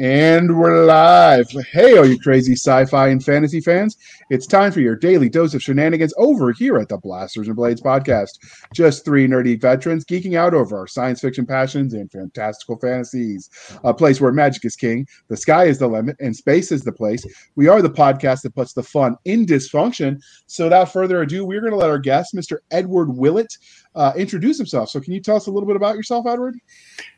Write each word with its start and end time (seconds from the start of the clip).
And 0.00 0.58
we're 0.58 0.86
live. 0.86 1.48
Hey, 1.70 1.96
all 1.96 2.04
you 2.04 2.18
crazy 2.18 2.54
sci 2.54 2.84
fi 2.86 3.08
and 3.08 3.24
fantasy 3.24 3.60
fans. 3.60 3.96
It's 4.28 4.44
time 4.44 4.72
for 4.72 4.80
your 4.80 4.96
daily 4.96 5.28
dose 5.28 5.54
of 5.54 5.62
shenanigans 5.62 6.12
over 6.16 6.50
here 6.50 6.78
at 6.78 6.88
the 6.88 6.98
Blasters 6.98 7.46
and 7.46 7.54
Blades 7.54 7.80
podcast. 7.80 8.30
Just 8.74 9.04
three 9.04 9.28
nerdy 9.28 9.60
veterans 9.60 10.04
geeking 10.04 10.36
out 10.36 10.52
over 10.52 10.76
our 10.76 10.88
science 10.88 11.20
fiction 11.20 11.46
passions 11.46 11.94
and 11.94 12.10
fantastical 12.10 12.76
fantasies. 12.76 13.48
A 13.84 13.94
place 13.94 14.20
where 14.20 14.32
magic 14.32 14.64
is 14.64 14.74
king, 14.74 15.06
the 15.28 15.36
sky 15.36 15.66
is 15.66 15.78
the 15.78 15.86
limit, 15.86 16.16
and 16.18 16.34
space 16.34 16.72
is 16.72 16.82
the 16.82 16.90
place. 16.90 17.24
We 17.54 17.68
are 17.68 17.80
the 17.80 17.88
podcast 17.88 18.42
that 18.42 18.56
puts 18.56 18.72
the 18.72 18.82
fun 18.82 19.16
in 19.24 19.46
dysfunction. 19.46 20.20
So, 20.48 20.64
without 20.64 20.92
further 20.92 21.22
ado, 21.22 21.44
we're 21.44 21.60
going 21.60 21.72
to 21.72 21.78
let 21.78 21.90
our 21.90 22.00
guest, 22.00 22.34
Mr. 22.34 22.58
Edward 22.72 23.16
Willett, 23.16 23.56
uh, 23.94 24.12
introduce 24.16 24.58
himself. 24.58 24.90
So, 24.90 25.00
can 25.00 25.12
you 25.12 25.20
tell 25.20 25.36
us 25.36 25.46
a 25.46 25.50
little 25.50 25.66
bit 25.66 25.76
about 25.76 25.96
yourself, 25.96 26.26
Edward? 26.26 26.58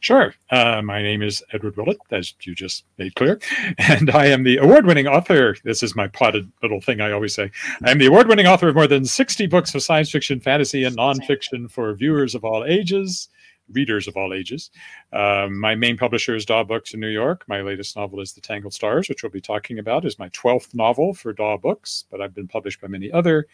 Sure. 0.01 0.35
Uh, 0.51 0.83
my 0.83 1.03
name 1.03 1.23
is 1.23 1.43
Edward 1.53 1.77
Willett, 1.77 1.99
as 2.11 2.35
you 2.43 2.55
just 2.55 2.85
made 2.99 3.15
clear, 3.15 3.41
and 3.79 4.11
I 4.11 4.27
am 4.27 4.43
the 4.43 4.59
award 4.59 4.87
winning 4.87 5.07
author. 5.07 5.57
This 5.65 5.83
is 5.83 5.97
my 5.97 6.09
potted 6.09 6.51
little 6.63 6.81
thing 6.81 7.01
I 7.01 7.13
always 7.13 7.35
say. 7.35 7.51
I 7.85 7.91
am 7.91 7.99
the 7.99 8.07
award 8.07 8.29
winning 8.29 8.47
author 8.47 8.69
of 8.69 8.75
more 8.75 8.87
than 8.87 9.05
60 9.05 9.47
books 9.47 9.75
of 9.75 9.83
science 9.83 10.11
fiction, 10.11 10.41
fantasy, 10.41 10.85
and 10.85 10.97
nonfiction 10.97 11.71
for 11.71 11.93
viewers 11.95 12.35
of 12.35 12.45
all 12.45 12.65
ages. 12.65 13.29
Readers 13.73 14.07
of 14.07 14.17
all 14.17 14.33
ages. 14.33 14.71
Um, 15.13 15.59
my 15.59 15.75
main 15.75 15.97
publisher 15.97 16.37
is 16.37 16.47
Daw 16.47 16.63
Books 16.63 16.95
in 16.95 17.01
New 17.01 17.09
York. 17.09 17.45
My 17.49 17.63
latest 17.63 17.97
novel 17.97 18.21
is 18.21 18.33
The 18.33 18.41
Tangled 18.41 18.75
Stars, 18.75 19.09
which 19.09 19.25
we'll 19.25 19.33
be 19.33 19.41
talking 19.41 19.81
about, 19.81 20.05
is 20.05 20.21
my 20.21 20.29
12th 20.29 20.73
novel 20.73 21.15
for 21.15 21.33
Daw 21.33 21.57
Books, 21.57 22.05
but 22.09 22.21
I've 22.21 22.33
been 22.33 22.47
published 22.47 22.81
by 22.81 22.87
many 22.87 23.11
other 23.11 23.49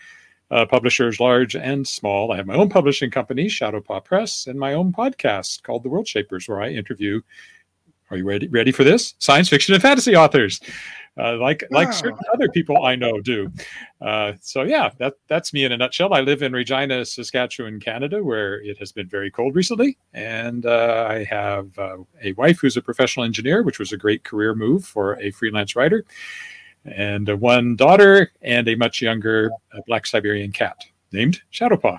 uh, 0.52 0.66
publishers, 0.66 1.18
large 1.18 1.56
and 1.56 1.88
small. 1.88 2.30
I 2.30 2.36
have 2.36 2.46
my 2.46 2.54
own 2.54 2.68
publishing 2.68 3.10
company, 3.10 3.46
Shadowpaw 3.46 4.04
Press, 4.04 4.46
and 4.46 4.60
my 4.60 4.74
own 4.74 4.92
podcast 4.92 5.62
called 5.62 5.82
The 5.82 5.88
World 5.88 6.06
Shapers, 6.06 6.46
where 6.46 6.60
I 6.60 6.68
interview. 6.68 7.22
Are 8.10 8.18
you 8.18 8.24
ready? 8.24 8.46
Ready 8.48 8.72
for 8.72 8.84
this? 8.84 9.14
Science 9.18 9.48
fiction 9.48 9.72
and 9.72 9.82
fantasy 9.82 10.14
authors, 10.14 10.60
uh, 11.18 11.38
like 11.38 11.64
wow. 11.70 11.78
like 11.78 11.94
certain 11.94 12.18
other 12.34 12.48
people 12.50 12.84
I 12.84 12.94
know 12.94 13.22
do. 13.22 13.50
Uh, 14.02 14.34
so 14.42 14.64
yeah, 14.64 14.90
that 14.98 15.14
that's 15.28 15.54
me 15.54 15.64
in 15.64 15.72
a 15.72 15.78
nutshell. 15.78 16.12
I 16.12 16.20
live 16.20 16.42
in 16.42 16.52
Regina, 16.52 17.06
Saskatchewan, 17.06 17.80
Canada, 17.80 18.22
where 18.22 18.60
it 18.60 18.76
has 18.76 18.92
been 18.92 19.08
very 19.08 19.30
cold 19.30 19.54
recently, 19.54 19.96
and 20.12 20.66
uh, 20.66 21.06
I 21.08 21.24
have 21.24 21.78
uh, 21.78 21.98
a 22.22 22.32
wife 22.32 22.60
who's 22.60 22.76
a 22.76 22.82
professional 22.82 23.24
engineer, 23.24 23.62
which 23.62 23.78
was 23.78 23.92
a 23.92 23.96
great 23.96 24.24
career 24.24 24.54
move 24.54 24.84
for 24.84 25.18
a 25.18 25.30
freelance 25.30 25.74
writer 25.74 26.04
and 26.84 27.28
one 27.40 27.76
daughter 27.76 28.32
and 28.42 28.68
a 28.68 28.74
much 28.74 29.00
younger 29.00 29.50
uh, 29.72 29.80
black 29.86 30.06
Siberian 30.06 30.52
cat 30.52 30.84
named 31.12 31.40
Shadowpaw. 31.52 31.98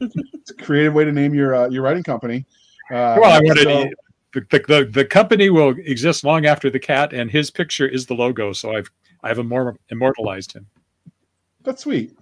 it's 0.00 0.50
a 0.50 0.54
creative 0.54 0.94
way 0.94 1.04
to 1.04 1.12
name 1.12 1.34
your 1.34 1.54
uh, 1.54 1.68
your 1.68 1.82
writing 1.82 2.02
company. 2.02 2.44
Uh, 2.90 3.18
well, 3.20 3.32
I 3.32 3.40
wanted 3.40 3.64
so, 3.64 3.90
the, 4.32 4.64
the, 4.68 4.90
the 4.92 5.04
company 5.04 5.50
will 5.50 5.70
exist 5.70 6.24
long 6.24 6.46
after 6.46 6.70
the 6.70 6.78
cat, 6.78 7.12
and 7.12 7.30
his 7.30 7.50
picture 7.50 7.86
is 7.86 8.06
the 8.06 8.14
logo. 8.14 8.52
So 8.52 8.76
I've 8.76 8.90
I've 9.22 9.38
immortalized 9.38 10.52
him. 10.52 10.66
That's 11.62 11.82
sweet. 11.82 12.16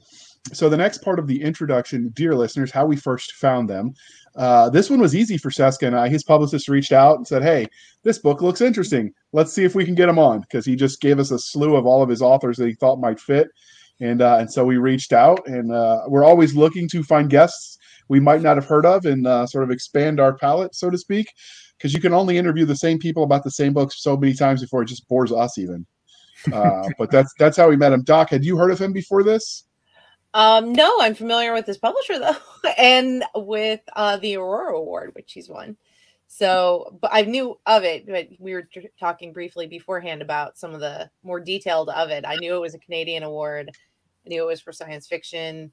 So 0.52 0.68
the 0.68 0.76
next 0.76 0.98
part 1.02 1.18
of 1.18 1.26
the 1.26 1.40
introduction, 1.40 2.10
dear 2.14 2.34
listeners, 2.34 2.70
how 2.70 2.84
we 2.84 2.96
first 2.96 3.32
found 3.32 3.68
them. 3.68 3.94
Uh, 4.36 4.68
this 4.68 4.90
one 4.90 5.00
was 5.00 5.14
easy 5.14 5.38
for 5.38 5.50
Cisca 5.50 5.86
and 5.86 5.96
I. 5.96 6.08
His 6.08 6.22
publicist 6.22 6.68
reached 6.68 6.92
out 6.92 7.16
and 7.16 7.26
said, 7.26 7.42
"Hey, 7.42 7.66
this 8.02 8.18
book 8.18 8.42
looks 8.42 8.60
interesting. 8.60 9.12
Let's 9.32 9.52
see 9.52 9.64
if 9.64 9.74
we 9.74 9.84
can 9.84 9.94
get 9.94 10.08
him 10.08 10.18
on." 10.18 10.40
Because 10.40 10.66
he 10.66 10.76
just 10.76 11.00
gave 11.00 11.18
us 11.18 11.30
a 11.30 11.38
slew 11.38 11.76
of 11.76 11.86
all 11.86 12.02
of 12.02 12.08
his 12.08 12.20
authors 12.20 12.56
that 12.58 12.66
he 12.66 12.74
thought 12.74 13.00
might 13.00 13.20
fit, 13.20 13.48
and 14.00 14.20
uh, 14.20 14.36
and 14.40 14.52
so 14.52 14.64
we 14.64 14.76
reached 14.76 15.12
out, 15.12 15.46
and 15.46 15.72
uh, 15.72 16.02
we're 16.08 16.24
always 16.24 16.54
looking 16.54 16.88
to 16.88 17.02
find 17.02 17.30
guests 17.30 17.78
we 18.08 18.20
might 18.20 18.42
not 18.42 18.56
have 18.56 18.66
heard 18.66 18.84
of 18.84 19.06
and 19.06 19.26
uh, 19.26 19.46
sort 19.46 19.64
of 19.64 19.70
expand 19.70 20.20
our 20.20 20.36
palette, 20.36 20.74
so 20.74 20.90
to 20.90 20.98
speak. 20.98 21.32
Because 21.78 21.94
you 21.94 22.00
can 22.00 22.12
only 22.14 22.38
interview 22.38 22.64
the 22.64 22.76
same 22.76 22.98
people 22.98 23.24
about 23.24 23.44
the 23.44 23.50
same 23.50 23.72
books 23.72 24.02
so 24.02 24.16
many 24.16 24.34
times 24.34 24.60
before 24.60 24.82
it 24.82 24.86
just 24.86 25.08
bores 25.08 25.32
us 25.32 25.58
even. 25.58 25.86
Uh, 26.52 26.88
but 26.98 27.10
that's 27.10 27.32
that's 27.38 27.56
how 27.56 27.68
we 27.68 27.76
met 27.76 27.92
him. 27.92 28.02
Doc, 28.02 28.30
had 28.30 28.44
you 28.44 28.56
heard 28.56 28.70
of 28.70 28.78
him 28.78 28.92
before 28.92 29.22
this? 29.22 29.64
Um, 30.34 30.72
no, 30.72 30.96
I'm 31.00 31.14
familiar 31.14 31.52
with 31.54 31.64
this 31.64 31.78
publisher 31.78 32.18
though, 32.18 32.36
and 32.78 33.24
with 33.36 33.80
uh, 33.94 34.16
the 34.16 34.36
Aurora 34.36 34.76
Award, 34.76 35.12
which 35.14 35.32
he's 35.32 35.48
won. 35.48 35.76
So, 36.26 36.98
but 37.00 37.10
I 37.14 37.22
knew 37.22 37.58
of 37.66 37.84
it, 37.84 38.06
but 38.06 38.28
we 38.40 38.54
were 38.54 38.68
talking 38.98 39.32
briefly 39.32 39.68
beforehand 39.68 40.20
about 40.20 40.58
some 40.58 40.74
of 40.74 40.80
the 40.80 41.08
more 41.22 41.38
detailed 41.38 41.88
of 41.90 42.10
it. 42.10 42.24
I 42.26 42.34
knew 42.36 42.56
it 42.56 42.60
was 42.60 42.74
a 42.74 42.78
Canadian 42.80 43.22
award. 43.22 43.70
I 44.26 44.28
knew 44.28 44.42
it 44.42 44.46
was 44.46 44.60
for 44.60 44.72
science 44.72 45.06
fiction, 45.06 45.70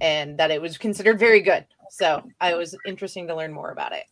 and 0.00 0.36
that 0.38 0.50
it 0.50 0.60
was 0.60 0.76
considered 0.76 1.20
very 1.20 1.40
good. 1.40 1.64
So, 1.90 2.24
I 2.40 2.54
was 2.54 2.76
interesting 2.86 3.28
to 3.28 3.36
learn 3.36 3.52
more 3.52 3.70
about 3.70 3.92
it. 3.92 4.04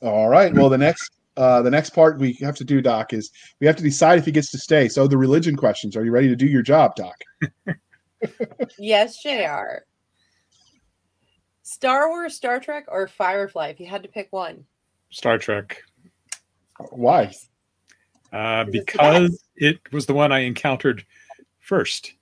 All 0.00 0.28
right. 0.28 0.54
Well, 0.54 0.70
the 0.70 0.78
next 0.78 1.10
uh, 1.36 1.60
the 1.60 1.70
next 1.70 1.90
part 1.90 2.18
we 2.18 2.38
have 2.40 2.54
to 2.54 2.64
do, 2.64 2.80
Doc, 2.80 3.12
is 3.12 3.30
we 3.60 3.66
have 3.66 3.76
to 3.76 3.82
decide 3.82 4.18
if 4.18 4.24
he 4.24 4.32
gets 4.32 4.50
to 4.52 4.58
stay. 4.58 4.88
So 4.88 5.06
the 5.06 5.18
religion 5.18 5.56
questions. 5.56 5.96
Are 5.96 6.04
you 6.04 6.12
ready 6.12 6.28
to 6.28 6.36
do 6.36 6.46
your 6.46 6.62
job, 6.62 6.94
Doc? 6.94 7.16
yes, 8.78 9.22
JR. 9.22 9.84
Star 11.62 12.08
Wars, 12.08 12.34
Star 12.34 12.60
Trek, 12.60 12.84
or 12.88 13.08
Firefly? 13.08 13.68
If 13.68 13.80
you 13.80 13.86
had 13.86 14.02
to 14.02 14.08
pick 14.08 14.28
one, 14.30 14.64
Star 15.10 15.38
Trek. 15.38 15.82
Why? 16.90 17.32
Uh, 18.32 18.64
because 18.64 19.44
it 19.56 19.78
was 19.92 20.06
the 20.06 20.14
one 20.14 20.32
I 20.32 20.40
encountered 20.40 21.04
first. 21.60 22.14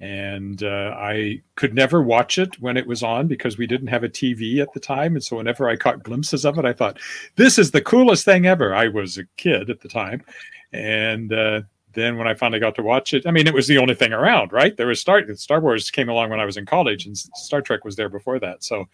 And 0.00 0.64
uh, 0.64 0.96
I 0.98 1.42
could 1.54 1.74
never 1.74 2.02
watch 2.02 2.38
it 2.38 2.60
when 2.60 2.76
it 2.76 2.88
was 2.88 3.04
on 3.04 3.28
because 3.28 3.56
we 3.56 3.68
didn't 3.68 3.86
have 3.86 4.02
a 4.02 4.08
TV 4.08 4.58
at 4.58 4.72
the 4.72 4.80
time. 4.80 5.14
And 5.14 5.22
so 5.22 5.36
whenever 5.36 5.68
I 5.68 5.76
caught 5.76 6.02
glimpses 6.02 6.44
of 6.44 6.58
it, 6.58 6.64
I 6.64 6.72
thought, 6.72 6.98
this 7.36 7.56
is 7.56 7.70
the 7.70 7.80
coolest 7.80 8.24
thing 8.24 8.46
ever. 8.46 8.74
I 8.74 8.88
was 8.88 9.16
a 9.16 9.24
kid 9.36 9.70
at 9.70 9.80
the 9.80 9.88
time. 9.88 10.24
And 10.72 11.32
uh, 11.32 11.60
then 11.94 12.16
when 12.16 12.26
I 12.26 12.34
finally 12.34 12.60
got 12.60 12.74
to 12.76 12.82
watch 12.82 13.14
it, 13.14 13.26
I 13.26 13.30
mean, 13.30 13.46
it 13.46 13.54
was 13.54 13.66
the 13.66 13.78
only 13.78 13.94
thing 13.94 14.12
around, 14.12 14.52
right? 14.52 14.76
There 14.76 14.86
was 14.86 15.00
Star 15.00 15.22
Star 15.34 15.60
Wars 15.60 15.90
came 15.90 16.08
along 16.08 16.30
when 16.30 16.40
I 16.40 16.44
was 16.44 16.56
in 16.56 16.66
college, 16.66 17.06
and 17.06 17.16
Star 17.16 17.62
Trek 17.62 17.84
was 17.84 17.96
there 17.96 18.08
before 18.08 18.38
that. 18.40 18.64
So, 18.64 18.88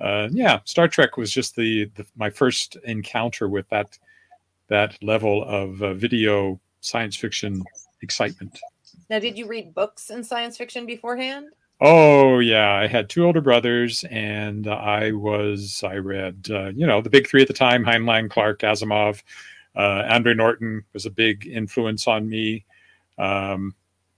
uh, 0.00 0.28
yeah, 0.30 0.60
Star 0.64 0.88
Trek 0.88 1.16
was 1.16 1.30
just 1.30 1.56
the, 1.56 1.90
the, 1.96 2.06
my 2.16 2.30
first 2.30 2.76
encounter 2.84 3.48
with 3.48 3.68
that 3.70 3.98
that 4.68 5.02
level 5.02 5.42
of 5.44 5.82
uh, 5.82 5.94
video 5.94 6.60
science 6.80 7.16
fiction 7.16 7.64
excitement. 8.02 8.58
Now, 9.08 9.18
did 9.18 9.36
you 9.36 9.46
read 9.46 9.74
books 9.74 10.10
in 10.10 10.22
science 10.22 10.56
fiction 10.56 10.86
beforehand? 10.86 11.48
Oh 11.80 12.40
yeah, 12.40 12.74
I 12.74 12.86
had 12.86 13.08
two 13.08 13.24
older 13.24 13.40
brothers, 13.40 14.04
and 14.10 14.66
I 14.68 15.12
was 15.12 15.82
I 15.82 15.96
read 15.96 16.48
uh, 16.50 16.68
you 16.68 16.86
know 16.86 17.00
the 17.00 17.10
big 17.10 17.26
three 17.26 17.42
at 17.42 17.48
the 17.48 17.54
time: 17.54 17.84
Heinlein, 17.84 18.30
Clarke, 18.30 18.60
Asimov. 18.60 19.22
Uh, 19.80 20.04
Andre 20.10 20.34
Norton 20.34 20.84
was 20.92 21.06
a 21.06 21.10
big 21.10 21.46
influence 21.46 22.06
on 22.06 22.28
me. 22.28 22.66
Um, 23.16 23.74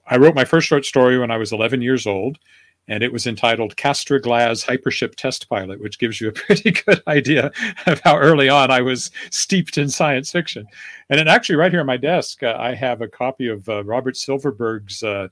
I 0.08 0.16
wrote 0.16 0.34
my 0.34 0.44
first 0.44 0.66
short 0.66 0.84
story 0.84 1.16
when 1.20 1.30
I 1.30 1.36
was 1.36 1.52
11 1.52 1.82
years 1.82 2.04
old, 2.04 2.40
and 2.88 3.04
it 3.04 3.12
was 3.12 3.28
entitled 3.28 3.76
Castor 3.76 4.18
Glass 4.18 4.64
Hypership 4.64 5.14
Test 5.14 5.48
Pilot, 5.48 5.80
which 5.80 6.00
gives 6.00 6.20
you 6.20 6.28
a 6.28 6.32
pretty 6.46 6.72
good 6.72 7.00
idea 7.06 7.52
of 7.86 8.00
how 8.00 8.18
early 8.18 8.48
on 8.48 8.72
I 8.72 8.80
was 8.80 9.12
steeped 9.30 9.78
in 9.78 9.88
science 9.88 10.32
fiction. 10.32 10.66
And 11.08 11.16
then, 11.16 11.28
actually, 11.28 11.54
right 11.54 11.70
here 11.70 11.80
on 11.80 11.86
my 11.86 11.96
desk, 11.96 12.42
uh, 12.42 12.56
I 12.58 12.74
have 12.74 13.00
a 13.00 13.06
copy 13.06 13.46
of 13.46 13.68
uh, 13.68 13.84
Robert 13.84 14.16
Silverberg's 14.16 15.04
uh, 15.04 15.28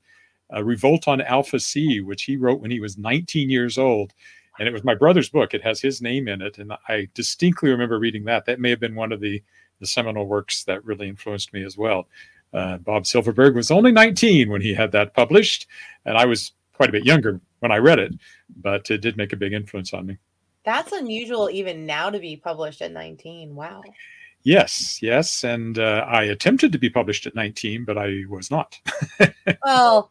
Revolt 0.62 1.08
on 1.08 1.22
Alpha 1.22 1.58
C, 1.58 2.02
which 2.02 2.22
he 2.22 2.36
wrote 2.36 2.60
when 2.60 2.70
he 2.70 2.78
was 2.78 2.96
19 2.96 3.50
years 3.50 3.78
old. 3.78 4.12
And 4.60 4.68
it 4.68 4.72
was 4.72 4.84
my 4.84 4.94
brother's 4.94 5.28
book. 5.28 5.54
It 5.54 5.64
has 5.64 5.80
his 5.80 6.00
name 6.00 6.28
in 6.28 6.40
it. 6.40 6.58
And 6.58 6.72
I 6.86 7.08
distinctly 7.14 7.70
remember 7.70 7.98
reading 7.98 8.24
that. 8.26 8.44
That 8.44 8.60
may 8.60 8.70
have 8.70 8.78
been 8.78 8.94
one 8.94 9.10
of 9.10 9.20
the 9.20 9.42
the 9.80 9.86
seminal 9.86 10.26
works 10.26 10.64
that 10.64 10.84
really 10.84 11.08
influenced 11.08 11.52
me 11.52 11.64
as 11.64 11.76
well. 11.76 12.06
Uh, 12.52 12.78
Bob 12.78 13.06
Silverberg 13.06 13.54
was 13.54 13.70
only 13.70 13.92
19 13.92 14.50
when 14.50 14.60
he 14.60 14.74
had 14.74 14.92
that 14.92 15.14
published, 15.14 15.66
and 16.04 16.16
I 16.16 16.26
was 16.26 16.52
quite 16.72 16.88
a 16.88 16.92
bit 16.92 17.04
younger 17.04 17.40
when 17.60 17.72
I 17.72 17.76
read 17.76 17.98
it, 17.98 18.14
but 18.56 18.90
it 18.90 18.98
did 18.98 19.16
make 19.16 19.32
a 19.32 19.36
big 19.36 19.52
influence 19.52 19.92
on 19.92 20.06
me. 20.06 20.18
That's 20.64 20.92
unusual 20.92 21.48
even 21.50 21.86
now 21.86 22.10
to 22.10 22.18
be 22.18 22.36
published 22.36 22.82
at 22.82 22.92
19. 22.92 23.54
Wow. 23.54 23.82
Yes, 24.42 25.00
yes. 25.02 25.44
And 25.44 25.78
uh, 25.78 26.04
I 26.08 26.24
attempted 26.24 26.72
to 26.72 26.78
be 26.78 26.90
published 26.90 27.26
at 27.26 27.34
19, 27.34 27.84
but 27.84 27.98
I 27.98 28.24
was 28.28 28.50
not. 28.50 28.78
well, 29.64 30.10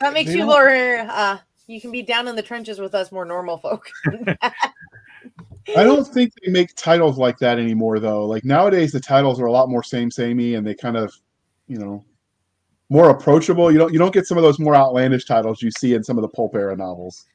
that 0.00 0.12
makes 0.12 0.34
you 0.34 0.44
more, 0.44 0.98
uh, 0.98 1.38
you 1.66 1.80
can 1.80 1.90
be 1.90 2.02
down 2.02 2.28
in 2.28 2.36
the 2.36 2.42
trenches 2.42 2.78
with 2.78 2.94
us 2.94 3.10
more 3.10 3.24
normal 3.24 3.58
folk. 3.58 3.90
I 5.76 5.84
don't 5.84 6.06
think 6.06 6.32
they 6.34 6.50
make 6.50 6.74
titles 6.74 7.16
like 7.18 7.38
that 7.38 7.58
anymore, 7.58 8.00
though. 8.00 8.26
Like 8.26 8.44
nowadays, 8.44 8.92
the 8.92 9.00
titles 9.00 9.40
are 9.40 9.46
a 9.46 9.52
lot 9.52 9.68
more 9.68 9.82
same 9.82 10.10
samey, 10.10 10.54
and 10.54 10.66
they 10.66 10.74
kind 10.74 10.96
of, 10.96 11.14
you 11.68 11.78
know, 11.78 12.04
more 12.88 13.10
approachable. 13.10 13.70
You 13.70 13.78
don't 13.78 13.92
you 13.92 13.98
don't 13.98 14.12
get 14.12 14.26
some 14.26 14.36
of 14.36 14.42
those 14.42 14.58
more 14.58 14.74
outlandish 14.74 15.24
titles 15.24 15.62
you 15.62 15.70
see 15.70 15.94
in 15.94 16.02
some 16.02 16.18
of 16.18 16.22
the 16.22 16.28
pulp 16.28 16.54
era 16.54 16.76
novels. 16.76 17.26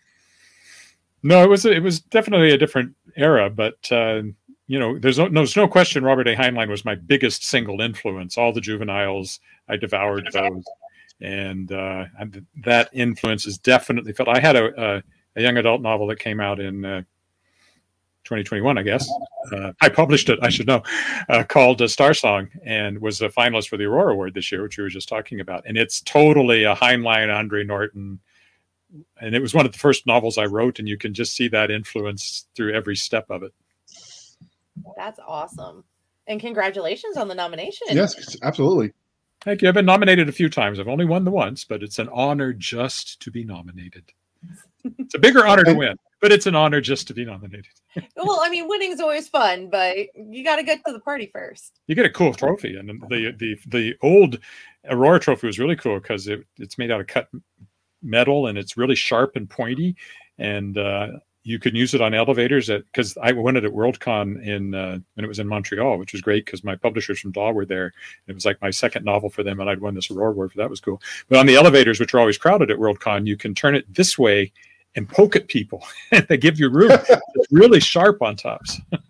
No, 1.24 1.44
it 1.44 1.50
was 1.50 1.66
it 1.66 1.82
was 1.82 2.02
definitely 2.02 2.52
a 2.52 2.58
different 2.58 2.94
era, 3.16 3.50
but 3.50 3.92
uh, 3.92 4.22
you 4.68 4.80
know, 4.80 4.98
there's 5.00 5.18
no, 5.18 5.30
there's 5.30 5.56
no 5.56 5.68
question. 5.68 6.04
Robert 6.04 6.28
A. 6.28 6.36
Heinlein 6.36 6.70
was 6.70 6.86
my 6.86 6.96
biggest 6.96 7.44
single 7.44 7.82
influence. 7.82 8.38
All 8.38 8.52
the 8.52 8.62
juveniles, 8.62 9.40
I 9.70 9.78
devoured 9.78 10.28
those, 10.34 10.64
and, 11.22 11.72
uh, 11.72 12.06
that 12.64 12.90
influence 12.94 13.46
is 13.46 13.58
definitely 13.58 14.14
felt. 14.14 14.28
I 14.28 14.40
had 14.40 14.56
a, 14.56 14.98
a, 14.98 15.04
a 15.36 15.42
young 15.42 15.58
adult 15.58 15.82
novel 15.82 16.08
that 16.08 16.20
came 16.20 16.40
out 16.40 16.60
in 16.60 16.84
uh, 16.84 17.04
2021, 18.26 18.78
I 18.78 18.84
guess. 18.84 19.10
Uh, 19.52 19.72
I 19.82 19.90
published 19.90 20.30
it, 20.30 20.40
I 20.42 20.50
should 20.50 20.68
know, 20.68 20.84
uh, 21.30 21.44
called 21.44 21.82
uh, 21.82 21.88
Star 21.88 22.14
Song 22.14 22.50
and 22.66 23.00
was 23.00 23.22
a 23.22 23.30
finalist 23.30 23.70
for 23.70 23.78
the 23.78 23.86
Aurora 23.86 24.14
Award 24.14 24.34
this 24.34 24.52
year, 24.52 24.64
which 24.64 24.78
we 24.78 24.84
were 24.84 24.90
just 24.90 25.08
talking 25.08 25.40
about. 25.40 25.64
And 25.66 25.78
it's 25.78 26.02
totally 26.02 26.64
a 26.64 26.76
Heinlein, 26.76 27.34
Andre 27.34 27.64
Norton. 27.64 28.20
And 29.22 29.36
it 29.36 29.42
was 29.42 29.54
one 29.54 29.66
of 29.66 29.72
the 29.72 29.80
first 29.80 30.06
novels 30.08 30.38
I 30.38 30.46
wrote, 30.46 30.80
and 30.80 30.88
you 30.88 30.98
can 30.98 31.14
just 31.14 31.36
see 31.36 31.48
that 31.50 31.72
influence 31.72 32.48
through 32.56 32.74
every 32.74 32.96
step 32.96 33.30
of 33.30 33.44
it. 33.44 33.54
That's 34.98 35.20
awesome. 35.26 35.84
And 36.28 36.40
congratulations 36.40 37.18
on 37.18 37.28
the 37.28 37.36
nomination. 37.36 37.88
Yes, 37.92 38.36
absolutely. 38.42 38.94
Thank 39.42 39.62
you. 39.62 39.68
I've 39.68 39.76
been 39.76 39.86
nominated 39.86 40.28
a 40.28 40.32
few 40.32 40.50
times. 40.50 40.80
I've 40.80 40.88
only 40.88 41.06
won 41.06 41.24
the 41.24 41.32
once, 41.32 41.66
but 41.66 41.84
it's 41.84 42.00
an 42.00 42.10
honor 42.12 42.52
just 42.52 43.22
to 43.22 43.32
be 43.32 43.44
nominated. 43.44 44.12
It's 44.98 45.14
a 45.14 45.20
bigger 45.20 45.46
honor 45.46 45.64
to 45.64 45.74
win, 45.74 45.98
but 46.22 46.32
it's 46.32 46.46
an 46.46 46.56
honor 46.56 46.82
just 46.82 47.08
to 47.08 47.14
be 47.14 47.26
nominated. 47.26 47.74
well, 48.16 48.40
I 48.42 48.50
mean, 48.50 48.68
winning 48.68 48.92
is 48.92 49.00
always 49.00 49.28
fun, 49.28 49.70
but 49.70 49.96
you 50.16 50.44
got 50.44 50.58
to 50.58 50.64
get 50.64 50.84
to 50.86 50.94
the 50.94 51.00
party 51.00 51.30
first. 51.32 51.80
You 51.88 51.96
get 51.96 52.06
a 52.06 52.10
cool 52.10 52.34
trophy, 52.34 52.76
and 52.78 52.90
the 53.10 53.34
the 53.38 53.58
the 53.68 53.96
old 54.02 54.40
Aurora 54.90 55.20
trophy 55.20 55.48
was 55.48 55.60
really 55.60 55.76
cool 55.76 56.00
because 56.00 56.28
it, 56.28 56.46
it's 56.58 56.78
made 56.78 56.92
out 56.92 57.02
of 57.02 57.08
cut 57.08 57.30
metal 58.02 58.48
and 58.48 58.58
it's 58.58 58.78
really 58.78 58.96
sharp 58.96 59.36
and 59.36 59.50
pointy, 59.50 59.96
and 60.38 60.78
uh, 60.78 61.08
you 61.44 61.60
can 61.60 61.76
use 61.76 61.94
it 61.94 62.02
on 62.02 62.14
elevators 62.14 62.70
at 62.70 62.86
because 62.86 63.16
I 63.22 63.32
won 63.32 63.56
it 63.56 63.66
at 63.66 63.72
Worldcon 63.72 64.44
in 64.44 64.74
uh, 64.74 64.98
when 65.14 65.26
it 65.26 65.28
was 65.28 65.40
in 65.40 65.48
Montreal, 65.48 65.98
which 65.98 66.12
was 66.12 66.22
great 66.22 66.46
because 66.46 66.64
my 66.64 66.76
publishers 66.76 67.20
from 67.20 67.32
DAW 67.32 67.52
were 67.52 67.66
there. 67.66 67.94
It 68.28 68.34
was 68.34 68.46
like 68.46 68.62
my 68.62 68.72
second 68.72 69.06
novel 69.06 69.30
for 69.30 69.44
them, 69.44 69.60
and 69.60 69.70
I'd 69.70 69.82
won 69.82 69.94
this 69.94 70.10
Aurora 70.10 70.32
Award 70.32 70.52
for 70.52 70.58
that 70.58 70.70
was 70.70 70.82
cool. 70.82 71.02
But 71.30 71.40
on 71.40 71.46
the 71.46 71.56
elevators, 71.56 72.00
which 72.00 72.14
are 72.14 72.20
always 72.20 72.38
crowded 72.38 72.72
at 72.72 72.80
Worldcon, 72.80 73.28
you 73.28 73.38
can 73.38 73.54
turn 73.54 73.76
it 73.76 73.94
this 73.94 74.18
way 74.18 74.52
and 74.96 75.08
poke 75.08 75.36
at 75.36 75.48
people. 75.48 75.84
they 76.30 76.38
give 76.38 76.60
you 76.60 76.70
room. 76.70 76.92
it's 77.10 77.52
really 77.52 77.80
sharp 77.80 78.22
on 78.22 78.36
tops. 78.36 78.80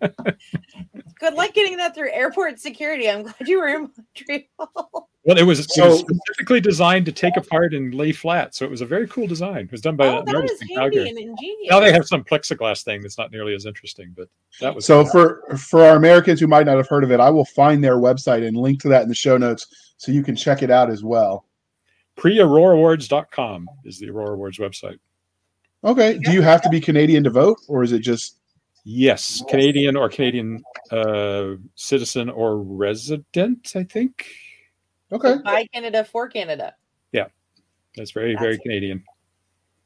Good 1.18 1.34
luck 1.34 1.54
getting 1.54 1.76
that 1.78 1.94
through 1.94 2.12
airport 2.12 2.60
security. 2.60 3.08
I'm 3.08 3.22
glad 3.22 3.34
you 3.46 3.58
were 3.58 3.68
in 3.68 3.90
Montreal. 3.96 5.08
Well, 5.24 5.38
it 5.38 5.42
was, 5.42 5.66
so, 5.74 5.86
it 5.86 5.88
was 5.88 6.00
specifically 6.00 6.60
designed 6.60 7.04
to 7.06 7.12
take 7.12 7.36
apart 7.36 7.74
and 7.74 7.92
lay 7.94 8.12
flat, 8.12 8.54
so 8.54 8.64
it 8.64 8.70
was 8.70 8.80
a 8.80 8.86
very 8.86 9.08
cool 9.08 9.26
design. 9.26 9.64
It 9.64 9.72
was 9.72 9.80
done 9.80 9.96
by 9.96 10.06
oh, 10.06 10.20
an 10.20 10.34
artist 10.36 10.62
in 10.62 10.68
Calgary. 10.68 11.08
ingenious. 11.08 11.68
Now 11.68 11.80
they 11.80 11.92
have 11.92 12.06
some 12.06 12.22
plexiglass 12.22 12.84
thing 12.84 13.00
that's 13.02 13.18
not 13.18 13.32
nearly 13.32 13.52
as 13.54 13.66
interesting, 13.66 14.14
but 14.16 14.28
that 14.60 14.72
was 14.72 14.84
so 14.84 15.02
cool. 15.02 15.10
for 15.48 15.56
for 15.56 15.82
our 15.82 15.96
Americans 15.96 16.38
who 16.38 16.46
might 16.46 16.66
not 16.66 16.76
have 16.76 16.86
heard 16.86 17.02
of 17.02 17.10
it. 17.10 17.18
I 17.18 17.30
will 17.30 17.44
find 17.44 17.82
their 17.82 17.96
website 17.96 18.46
and 18.46 18.56
link 18.56 18.80
to 18.82 18.88
that 18.90 19.02
in 19.02 19.08
the 19.08 19.16
show 19.16 19.36
notes 19.36 19.66
so 19.96 20.12
you 20.12 20.22
can 20.22 20.36
check 20.36 20.62
it 20.62 20.70
out 20.70 20.90
as 20.90 21.02
well. 21.02 21.46
Prixaurorawards.com 22.16 23.68
is 23.84 23.98
the 23.98 24.10
Aurora 24.10 24.34
Awards 24.34 24.58
website. 24.58 24.98
Okay. 25.86 26.18
Do 26.18 26.32
you 26.32 26.42
have 26.42 26.60
to 26.62 26.68
be 26.68 26.80
Canadian 26.80 27.22
to 27.24 27.30
vote, 27.30 27.58
or 27.68 27.82
is 27.82 27.92
it 27.92 28.00
just? 28.00 28.36
Yes, 28.88 29.42
Canadian 29.48 29.96
or 29.96 30.08
Canadian 30.08 30.62
uh, 30.92 31.54
citizen 31.74 32.28
or 32.28 32.58
resident. 32.58 33.72
I 33.74 33.84
think. 33.84 34.26
Okay. 35.10 35.34
So 35.34 35.42
by 35.42 35.66
Canada 35.72 36.04
for 36.04 36.28
Canada. 36.28 36.74
Yeah, 37.12 37.26
that's 37.96 38.10
very 38.10 38.32
that's, 38.32 38.42
very 38.42 38.58
Canadian. 38.58 39.04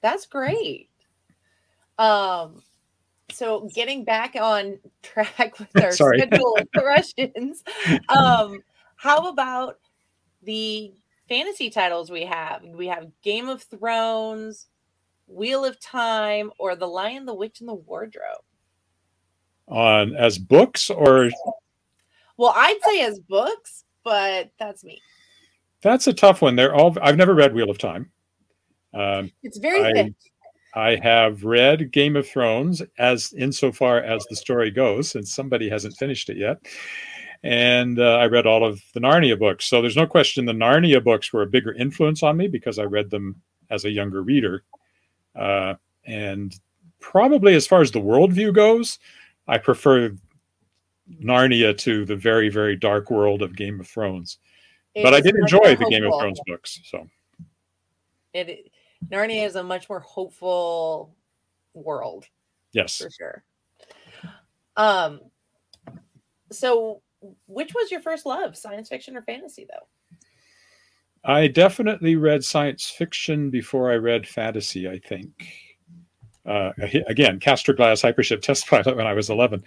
That's 0.01 0.27
great. 0.27 0.89
Um, 1.99 2.63
so 3.31 3.69
getting 3.75 4.05
back 4.05 4.37
on 4.37 4.79
track 5.03 5.59
with 5.59 5.83
our 5.83 5.93
schedule 5.93 6.59
questions, 6.75 7.63
um, 8.09 8.63
how 8.97 9.29
about 9.29 9.79
the 10.43 10.93
fantasy 11.29 11.69
titles 11.69 12.11
we 12.11 12.25
have? 12.25 12.63
We 12.65 12.87
have 12.87 13.09
Game 13.23 13.49
of 13.49 13.63
Thrones, 13.63 14.67
Wheel 15.31 15.65
of 15.65 15.81
Time, 15.81 16.51
or 16.59 16.77
The 16.77 16.87
Lion, 16.87 17.25
the 17.25 17.35
Witch, 17.35 17.61
and 17.61 17.69
the 17.69 17.75
Wardrobe? 17.75 18.43
On 19.69 20.17
as 20.17 20.39
books 20.39 20.91
or? 20.91 21.31
Well, 22.37 22.53
I'd 22.57 22.79
say 22.85 23.03
as 23.03 23.21
books, 23.21 23.85
but 24.03 24.51
that's 24.59 24.83
me. 24.83 25.01
That's 25.83 26.07
a 26.07 26.13
tough 26.13 26.43
one. 26.43 26.57
They're 26.57 26.75
all. 26.75 26.97
I've 27.01 27.17
never 27.17 27.35
read 27.35 27.55
Wheel 27.55 27.71
of 27.71 27.79
Time. 27.79 28.11
Um, 28.93 29.31
it's 29.43 29.59
very 29.59 29.85
I, 29.85 29.93
thick. 29.93 30.13
I 30.75 30.97
have 30.97 31.45
read 31.45 31.93
Game 31.93 32.17
of 32.17 32.29
Thrones 32.29 32.83
as 32.99 33.33
insofar 33.37 33.99
as 33.99 34.25
the 34.27 34.37
story 34.37 34.71
goes, 34.71 35.11
since 35.11 35.35
somebody 35.35 35.69
hasn't 35.69 35.97
finished 35.97 36.29
it 36.29 36.37
yet. 36.37 36.59
And 37.43 37.99
uh, 37.99 38.19
I 38.19 38.27
read 38.27 38.47
all 38.47 38.65
of 38.65 38.83
the 38.95 39.01
Narnia 39.01 39.39
books. 39.39 39.65
So 39.65 39.81
there's 39.81 39.97
no 39.97 40.07
question 40.07 40.45
the 40.45 40.53
Narnia 40.53 41.03
books 41.03 41.33
were 41.33 41.43
a 41.43 41.47
bigger 41.47 41.73
influence 41.73 42.23
on 42.23 42.37
me 42.37 42.49
because 42.49 42.79
I 42.79 42.85
read 42.85 43.11
them 43.11 43.41
as 43.71 43.85
a 43.85 43.91
younger 43.91 44.23
reader. 44.23 44.65
Uh, 45.35 45.75
and 46.05 46.59
probably 47.01 47.55
as 47.55 47.67
far 47.67 47.81
as 47.81 47.91
the 47.91 48.01
worldview 48.01 48.55
goes, 48.55 48.99
I 49.49 49.59
prefer 49.59 50.15
Narnia 51.23 51.77
to 51.79 52.05
the 52.05 52.17
very, 52.17 52.49
very 52.49 52.77
dark 52.77 53.11
world 53.11 53.43
of 53.43 53.57
Game 53.57 53.81
of 53.81 53.89
Thrones. 53.89 54.39
It 54.95 55.03
but 55.03 55.15
I 55.15 55.21
did 55.21 55.37
enjoy 55.37 55.77
the 55.77 55.87
Game 55.91 56.05
of 56.05 56.13
Thrones 56.21 56.41
books. 56.47 56.81
So 56.85 57.09
it 58.33 58.71
Narnia 59.11 59.47
is 59.47 59.57
a 59.57 59.63
much 59.63 59.89
more 59.89 60.01
hopeful 60.01 61.15
world. 61.75 62.27
Yes. 62.73 62.97
For 62.97 63.11
sure. 63.11 63.45
Um 64.77 65.21
so 66.51 67.03
which 67.47 67.73
was 67.75 67.91
your 67.91 68.01
first 68.01 68.27
love, 68.27 68.57
science 68.57 68.89
fiction 68.89 69.17
or 69.17 69.23
fantasy 69.23 69.67
though? 69.71 69.87
I 71.25 71.49
definitely 71.49 72.17
read 72.17 72.45
science 72.45 72.89
fiction 72.89 73.51
before 73.51 73.91
I 73.91 73.97
read 73.97 74.27
fantasy, 74.27 74.89
I 74.89 74.99
think. 74.99 75.49
Uh, 76.47 76.73
again, 77.07 77.39
Castor 77.39 77.75
Glass 77.75 78.01
Hypership 78.01 78.41
Test 78.41 78.67
Pilot 78.67 78.97
when 78.97 79.07
I 79.07 79.13
was 79.13 79.29
11, 79.29 79.63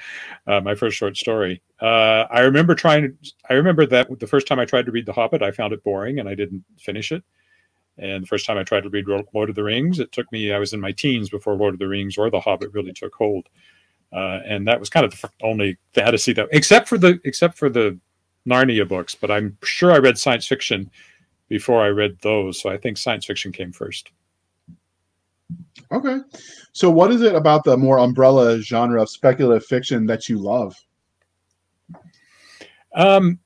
uh, 0.47 0.61
my 0.61 0.73
first 0.73 0.97
short 0.97 1.15
story. 1.15 1.61
Uh, 1.79 2.25
I 2.31 2.41
remember 2.41 2.73
trying, 2.73 3.15
I 3.49 3.53
remember 3.53 3.85
that 3.85 4.07
the 4.19 4.27
first 4.27 4.47
time 4.47 4.59
I 4.59 4.65
tried 4.65 4.87
to 4.87 4.91
read 4.91 5.05
The 5.05 5.13
Hobbit, 5.13 5.43
I 5.43 5.51
found 5.51 5.73
it 5.73 5.83
boring 5.83 6.19
and 6.19 6.27
I 6.27 6.33
didn't 6.33 6.63
finish 6.79 7.11
it. 7.11 7.23
And 7.99 8.23
the 8.23 8.27
first 8.27 8.47
time 8.47 8.57
I 8.57 8.63
tried 8.63 8.83
to 8.83 8.89
read 8.89 9.05
Lord 9.07 9.49
of 9.49 9.55
the 9.55 9.63
Rings, 9.63 9.99
it 9.99 10.11
took 10.11 10.31
me, 10.31 10.51
I 10.51 10.57
was 10.57 10.73
in 10.73 10.79
my 10.79 10.91
teens 10.91 11.29
before 11.29 11.55
Lord 11.55 11.75
of 11.75 11.79
the 11.79 11.87
Rings 11.87 12.17
or 12.17 12.31
The 12.31 12.39
Hobbit 12.39 12.73
really 12.73 12.93
took 12.93 13.13
hold. 13.13 13.47
Uh, 14.11 14.39
and 14.45 14.67
that 14.67 14.79
was 14.79 14.89
kind 14.89 15.05
of 15.05 15.11
the 15.21 15.29
only 15.43 15.77
fantasy 15.93 16.33
that, 16.33 16.47
except 16.51 16.87
for 16.87 16.97
the, 16.97 17.19
except 17.23 17.55
for 17.57 17.69
the 17.69 17.99
Narnia 18.47 18.87
books, 18.87 19.15
but 19.15 19.31
I'm 19.31 19.57
sure 19.63 19.91
I 19.91 19.99
read 19.99 20.17
science 20.17 20.47
fiction 20.47 20.89
before 21.53 21.83
I 21.83 21.89
read 21.89 22.17
those. 22.21 22.59
So 22.59 22.71
I 22.71 22.77
think 22.77 22.97
science 22.97 23.25
fiction 23.25 23.51
came 23.51 23.71
first. 23.71 24.09
Okay. 25.91 26.17
So 26.71 26.89
what 26.89 27.11
is 27.11 27.21
it 27.21 27.35
about 27.35 27.63
the 27.63 27.77
more 27.77 27.99
umbrella 27.99 28.59
genre 28.59 28.99
of 29.03 29.07
speculative 29.07 29.63
fiction 29.63 30.07
that 30.07 30.27
you 30.27 30.39
love? 30.39 30.75
Um, 32.95 33.37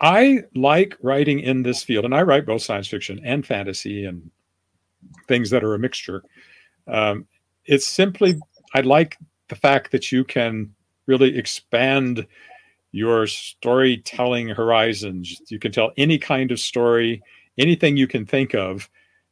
I 0.00 0.44
like 0.54 0.96
writing 1.02 1.40
in 1.40 1.62
this 1.62 1.82
field, 1.82 2.06
and 2.06 2.14
I 2.14 2.22
write 2.22 2.46
both 2.46 2.62
science 2.62 2.88
fiction 2.88 3.20
and 3.22 3.44
fantasy 3.44 4.06
and 4.06 4.30
things 5.26 5.50
that 5.50 5.62
are 5.62 5.74
a 5.74 5.78
mixture. 5.78 6.22
Um, 6.86 7.26
it's 7.66 7.86
simply, 7.86 8.40
I 8.74 8.80
like 8.80 9.18
the 9.48 9.56
fact 9.56 9.92
that 9.92 10.10
you 10.10 10.24
can 10.24 10.74
really 11.04 11.36
expand 11.36 12.26
your 12.92 13.26
storytelling 13.26 14.48
horizons. 14.48 15.40
You 15.48 15.58
can 15.58 15.72
tell 15.72 15.92
any 15.96 16.18
kind 16.18 16.50
of 16.50 16.60
story, 16.60 17.22
anything 17.58 17.96
you 17.96 18.06
can 18.06 18.24
think 18.24 18.54
of, 18.54 18.88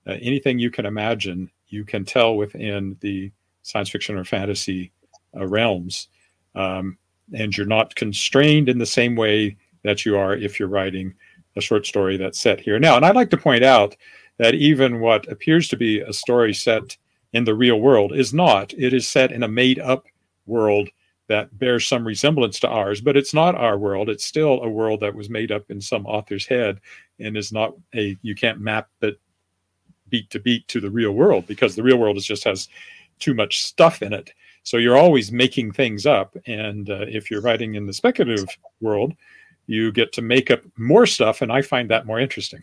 uh, 0.06 0.16
anything 0.20 0.58
you 0.58 0.70
can 0.70 0.86
imagine, 0.86 1.50
you 1.68 1.84
can 1.84 2.04
tell 2.04 2.36
within 2.36 2.96
the 3.00 3.32
science 3.62 3.90
fiction 3.90 4.16
or 4.16 4.25
fantasy 4.25 4.92
uh, 5.36 5.46
realms. 5.46 6.08
Um, 6.54 6.98
and 7.32 7.56
you're 7.56 7.66
not 7.66 7.96
constrained 7.96 8.68
in 8.68 8.78
the 8.78 8.86
same 8.86 9.16
way 9.16 9.56
that 9.82 10.06
you 10.06 10.16
are 10.16 10.36
if 10.36 10.58
you're 10.58 10.68
writing 10.68 11.14
a 11.56 11.60
short 11.60 11.86
story 11.86 12.16
that's 12.16 12.38
set 12.38 12.60
here 12.60 12.78
now. 12.78 12.96
And 12.96 13.04
I'd 13.04 13.16
like 13.16 13.30
to 13.30 13.36
point 13.36 13.64
out 13.64 13.96
that 14.38 14.54
even 14.54 15.00
what 15.00 15.30
appears 15.30 15.68
to 15.68 15.76
be 15.76 16.00
a 16.00 16.12
story 16.12 16.52
set 16.54 16.96
in 17.32 17.44
the 17.44 17.54
real 17.54 17.80
world 17.80 18.12
is 18.12 18.32
not. 18.32 18.72
It 18.75 18.92
is 18.92 19.08
set 19.08 19.32
in 19.32 19.42
a 19.42 19.48
made 19.48 19.78
up 19.78 20.06
world 20.46 20.88
that 21.28 21.56
bears 21.59 21.87
some 21.87 22.06
resemblance 22.06 22.61
to 22.61 22.68
ours, 22.68 23.00
but 23.00 23.16
it's 23.16 23.35
not 23.35 23.54
our 23.54 23.78
world. 23.78 24.09
It's 24.09 24.25
still 24.25 24.62
a 24.62 24.68
world 24.68 25.00
that 25.00 25.14
was 25.14 25.28
made 25.28 25.50
up 25.50 25.71
in 25.71 25.80
some 25.80 26.06
author's 26.06 26.47
head 26.47 26.80
and 27.18 27.37
is 27.37 27.52
not 27.52 27.75
a, 27.95 28.16
you 28.23 28.35
can't 28.35 28.61
map 28.61 28.88
it 29.02 29.18
beat 30.09 30.30
to 30.30 30.38
beat 30.38 30.66
to 30.68 30.80
the 30.80 30.90
real 30.90 31.12
world 31.12 31.47
because 31.47 31.75
the 31.75 31.83
real 31.83 31.97
world 31.97 32.16
is 32.16 32.25
just 32.25 32.45
has 32.45 32.68
too 33.18 33.35
much 33.35 33.64
stuff 33.64 34.02
in 34.02 34.12
it. 34.12 34.33
So 34.62 34.76
you're 34.76 34.97
always 34.97 35.33
making 35.33 35.73
things 35.73 36.06
up. 36.06 36.37
And 36.47 36.90
uh, 36.90 37.06
if 37.09 37.30
you're 37.30 37.40
writing 37.40 37.75
in 37.75 37.87
the 37.87 37.92
speculative 37.92 38.49
world, 38.80 39.14
you 39.66 39.92
get 39.92 40.12
to 40.12 40.23
make 40.23 40.50
up 40.50 40.61
more 40.76 41.06
stuff. 41.06 41.42
And 41.42 41.50
I 41.50 41.62
find 41.62 41.90
that 41.90 42.06
more 42.06 42.21
interesting. 42.21 42.62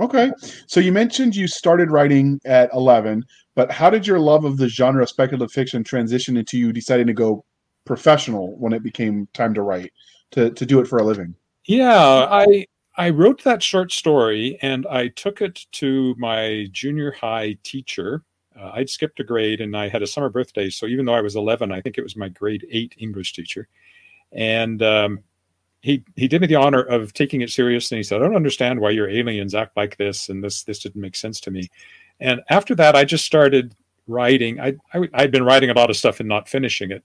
Okay. 0.00 0.30
So 0.66 0.80
you 0.80 0.92
mentioned 0.92 1.34
you 1.34 1.48
started 1.48 1.90
writing 1.90 2.40
at 2.44 2.70
11, 2.72 3.24
but 3.54 3.70
how 3.70 3.90
did 3.90 4.06
your 4.06 4.20
love 4.20 4.44
of 4.44 4.56
the 4.56 4.68
genre 4.68 5.02
of 5.02 5.08
speculative 5.08 5.52
fiction 5.52 5.82
transition 5.82 6.36
into 6.36 6.58
you 6.58 6.72
deciding 6.72 7.06
to 7.08 7.12
go 7.12 7.44
professional 7.84 8.56
when 8.58 8.72
it 8.72 8.82
became 8.82 9.28
time 9.34 9.54
to 9.54 9.62
write, 9.62 9.92
to, 10.32 10.50
to 10.50 10.66
do 10.66 10.80
it 10.80 10.86
for 10.86 10.98
a 10.98 11.04
living? 11.04 11.34
Yeah, 11.64 12.26
I 12.30 12.66
I 12.96 13.10
wrote 13.10 13.44
that 13.44 13.62
short 13.62 13.92
story 13.92 14.58
and 14.62 14.86
I 14.88 15.08
took 15.08 15.40
it 15.40 15.66
to 15.72 16.16
my 16.18 16.66
junior 16.72 17.12
high 17.12 17.56
teacher 17.62 18.24
uh, 18.58 18.72
I'd 18.74 18.90
skipped 18.90 19.20
a 19.20 19.24
grade 19.24 19.60
and 19.60 19.76
I 19.76 19.88
had 19.88 20.02
a 20.02 20.06
summer 20.06 20.28
birthday. 20.28 20.68
So 20.68 20.86
even 20.86 21.04
though 21.04 21.14
I 21.14 21.20
was 21.20 21.36
11, 21.36 21.70
I 21.70 21.80
think 21.80 21.96
it 21.96 22.02
was 22.02 22.16
my 22.16 22.28
grade 22.28 22.66
eight 22.70 22.94
English 22.98 23.32
teacher. 23.32 23.68
And 24.32 24.82
um, 24.82 25.20
he, 25.80 26.04
he 26.16 26.28
did 26.28 26.40
me 26.40 26.46
the 26.46 26.56
honor 26.56 26.82
of 26.82 27.12
taking 27.12 27.40
it 27.40 27.50
seriously. 27.50 27.98
He 27.98 28.02
said, 28.02 28.20
I 28.20 28.24
don't 28.24 28.36
understand 28.36 28.80
why 28.80 28.90
your 28.90 29.08
aliens 29.08 29.54
act 29.54 29.76
like 29.76 29.96
this. 29.96 30.28
And 30.28 30.42
this, 30.42 30.64
this 30.64 30.80
didn't 30.80 31.00
make 31.00 31.16
sense 31.16 31.40
to 31.40 31.50
me. 31.50 31.68
And 32.20 32.40
after 32.50 32.74
that, 32.76 32.96
I 32.96 33.04
just 33.04 33.24
started 33.24 33.74
writing. 34.08 34.60
I, 34.60 34.74
I, 34.92 35.08
I'd 35.14 35.30
been 35.30 35.44
writing 35.44 35.70
a 35.70 35.74
lot 35.74 35.90
of 35.90 35.96
stuff 35.96 36.20
and 36.20 36.28
not 36.28 36.48
finishing 36.48 36.90
it. 36.90 37.04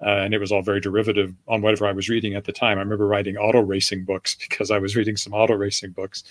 Uh, 0.00 0.20
and 0.20 0.32
it 0.32 0.38
was 0.38 0.52
all 0.52 0.62
very 0.62 0.80
derivative 0.80 1.34
on 1.48 1.60
whatever 1.60 1.86
I 1.86 1.92
was 1.92 2.08
reading 2.08 2.34
at 2.34 2.44
the 2.44 2.52
time. 2.52 2.78
I 2.78 2.82
remember 2.82 3.06
writing 3.06 3.36
auto 3.36 3.60
racing 3.60 4.04
books 4.04 4.34
because 4.48 4.70
I 4.70 4.78
was 4.78 4.96
reading 4.96 5.16
some 5.16 5.32
auto 5.32 5.54
racing 5.54 5.90
books. 5.90 6.24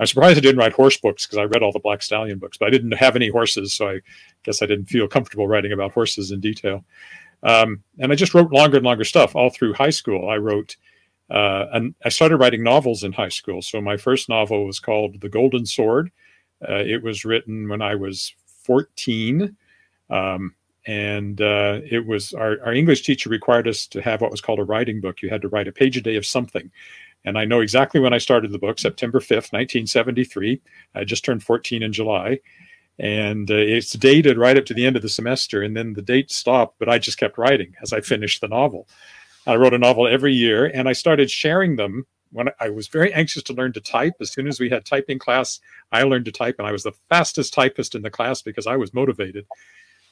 I'm 0.00 0.06
surprised 0.06 0.36
I 0.36 0.40
didn't 0.40 0.58
write 0.58 0.72
horse 0.72 0.96
books 0.96 1.24
because 1.24 1.38
I 1.38 1.44
read 1.44 1.62
all 1.62 1.70
the 1.70 1.78
Black 1.78 2.02
Stallion 2.02 2.38
books, 2.38 2.58
but 2.58 2.66
I 2.66 2.70
didn't 2.70 2.92
have 2.92 3.14
any 3.14 3.28
horses, 3.28 3.72
so 3.72 3.88
I 3.88 4.00
guess 4.42 4.62
I 4.62 4.66
didn't 4.66 4.86
feel 4.86 5.06
comfortable 5.06 5.46
writing 5.46 5.72
about 5.72 5.92
horses 5.92 6.32
in 6.32 6.40
detail. 6.40 6.84
Um, 7.44 7.84
and 8.00 8.10
I 8.10 8.16
just 8.16 8.34
wrote 8.34 8.52
longer 8.52 8.78
and 8.78 8.86
longer 8.86 9.04
stuff 9.04 9.36
all 9.36 9.50
through 9.50 9.74
high 9.74 9.90
school. 9.90 10.28
I 10.28 10.36
wrote, 10.38 10.76
uh, 11.34 11.66
and 11.72 11.94
I 12.04 12.10
started 12.10 12.36
writing 12.36 12.62
novels 12.62 13.02
in 13.02 13.12
high 13.12 13.28
school. 13.28 13.60
So 13.60 13.80
my 13.80 13.96
first 13.96 14.28
novel 14.28 14.66
was 14.66 14.78
called 14.78 15.20
The 15.20 15.28
Golden 15.28 15.66
Sword. 15.66 16.12
Uh, 16.66 16.76
it 16.76 17.02
was 17.02 17.24
written 17.24 17.68
when 17.68 17.82
I 17.82 17.96
was 17.96 18.32
14. 18.62 19.56
Um, 20.10 20.54
and 20.86 21.40
uh, 21.40 21.80
it 21.90 22.06
was 22.06 22.34
our, 22.34 22.58
our 22.64 22.72
English 22.72 23.02
teacher 23.02 23.28
required 23.28 23.66
us 23.66 23.88
to 23.88 24.00
have 24.00 24.20
what 24.20 24.30
was 24.30 24.40
called 24.40 24.60
a 24.60 24.64
writing 24.64 25.00
book. 25.00 25.22
You 25.22 25.28
had 25.28 25.42
to 25.42 25.48
write 25.48 25.66
a 25.66 25.72
page 25.72 25.96
a 25.96 26.00
day 26.00 26.14
of 26.14 26.24
something. 26.24 26.70
And 27.24 27.36
I 27.36 27.44
know 27.44 27.60
exactly 27.60 27.98
when 27.98 28.12
I 28.12 28.18
started 28.18 28.52
the 28.52 28.58
book, 28.58 28.78
September 28.78 29.18
5th, 29.18 29.50
1973. 29.50 30.60
I 30.94 31.02
just 31.02 31.24
turned 31.24 31.42
14 31.42 31.82
in 31.82 31.92
July. 31.92 32.38
And 33.00 33.50
uh, 33.50 33.54
it's 33.54 33.94
dated 33.94 34.38
right 34.38 34.56
up 34.56 34.66
to 34.66 34.74
the 34.74 34.86
end 34.86 34.94
of 34.94 35.02
the 35.02 35.08
semester. 35.08 35.62
And 35.62 35.76
then 35.76 35.94
the 35.94 36.02
date 36.02 36.30
stopped, 36.30 36.78
but 36.78 36.88
I 36.88 36.98
just 36.98 37.18
kept 37.18 37.38
writing 37.38 37.74
as 37.82 37.92
I 37.92 38.02
finished 38.02 38.40
the 38.40 38.46
novel. 38.46 38.86
I 39.46 39.56
wrote 39.56 39.74
a 39.74 39.78
novel 39.78 40.06
every 40.06 40.32
year 40.32 40.66
and 40.66 40.88
I 40.88 40.92
started 40.92 41.30
sharing 41.30 41.76
them 41.76 42.06
when 42.32 42.48
I 42.60 42.68
was 42.68 42.88
very 42.88 43.12
anxious 43.12 43.42
to 43.44 43.52
learn 43.52 43.72
to 43.74 43.80
type. 43.80 44.14
As 44.20 44.32
soon 44.32 44.48
as 44.48 44.58
we 44.58 44.68
had 44.68 44.84
typing 44.84 45.18
class, 45.18 45.60
I 45.92 46.02
learned 46.02 46.24
to 46.24 46.32
type 46.32 46.56
and 46.58 46.66
I 46.66 46.72
was 46.72 46.82
the 46.82 46.94
fastest 47.08 47.54
typist 47.54 47.94
in 47.94 48.02
the 48.02 48.10
class 48.10 48.42
because 48.42 48.66
I 48.66 48.76
was 48.76 48.94
motivated. 48.94 49.46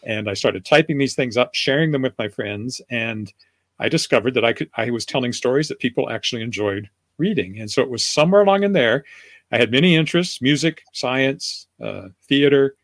And 0.04 0.28
I 0.28 0.34
started 0.34 0.64
typing 0.64 0.98
these 0.98 1.14
things 1.14 1.36
up, 1.36 1.54
sharing 1.54 1.92
them 1.92 2.02
with 2.02 2.18
my 2.18 2.28
friends. 2.28 2.80
And 2.90 3.32
I 3.78 3.88
discovered 3.88 4.34
that 4.34 4.44
I 4.44 4.52
could 4.52 4.70
I 4.76 4.90
was 4.90 5.06
telling 5.06 5.32
stories 5.32 5.68
that 5.68 5.78
people 5.78 6.10
actually 6.10 6.42
enjoyed 6.42 6.88
reading. 7.18 7.58
And 7.58 7.70
so 7.70 7.82
it 7.82 7.90
was 7.90 8.04
somewhere 8.04 8.42
along 8.42 8.62
in 8.62 8.72
there. 8.72 9.04
I 9.50 9.58
had 9.58 9.70
many 9.70 9.96
interests 9.96 10.40
music, 10.40 10.82
science, 10.92 11.66
uh, 11.80 12.08
theater, 12.26 12.76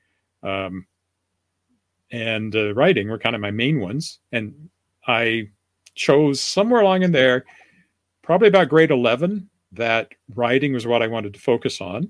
um, 0.42 0.86
and 2.10 2.54
uh, 2.54 2.74
writing 2.74 3.08
were 3.08 3.18
kind 3.18 3.34
of 3.34 3.40
my 3.40 3.50
main 3.50 3.80
ones. 3.80 4.18
And 4.32 4.68
I 5.06 5.48
chose 5.98 6.40
somewhere 6.40 6.80
along 6.80 7.02
in 7.02 7.12
there, 7.12 7.44
probably 8.22 8.48
about 8.48 8.70
grade 8.70 8.90
11, 8.90 9.50
that 9.72 10.12
writing 10.34 10.72
was 10.72 10.86
what 10.86 11.02
I 11.02 11.08
wanted 11.08 11.34
to 11.34 11.40
focus 11.40 11.80
on. 11.80 12.08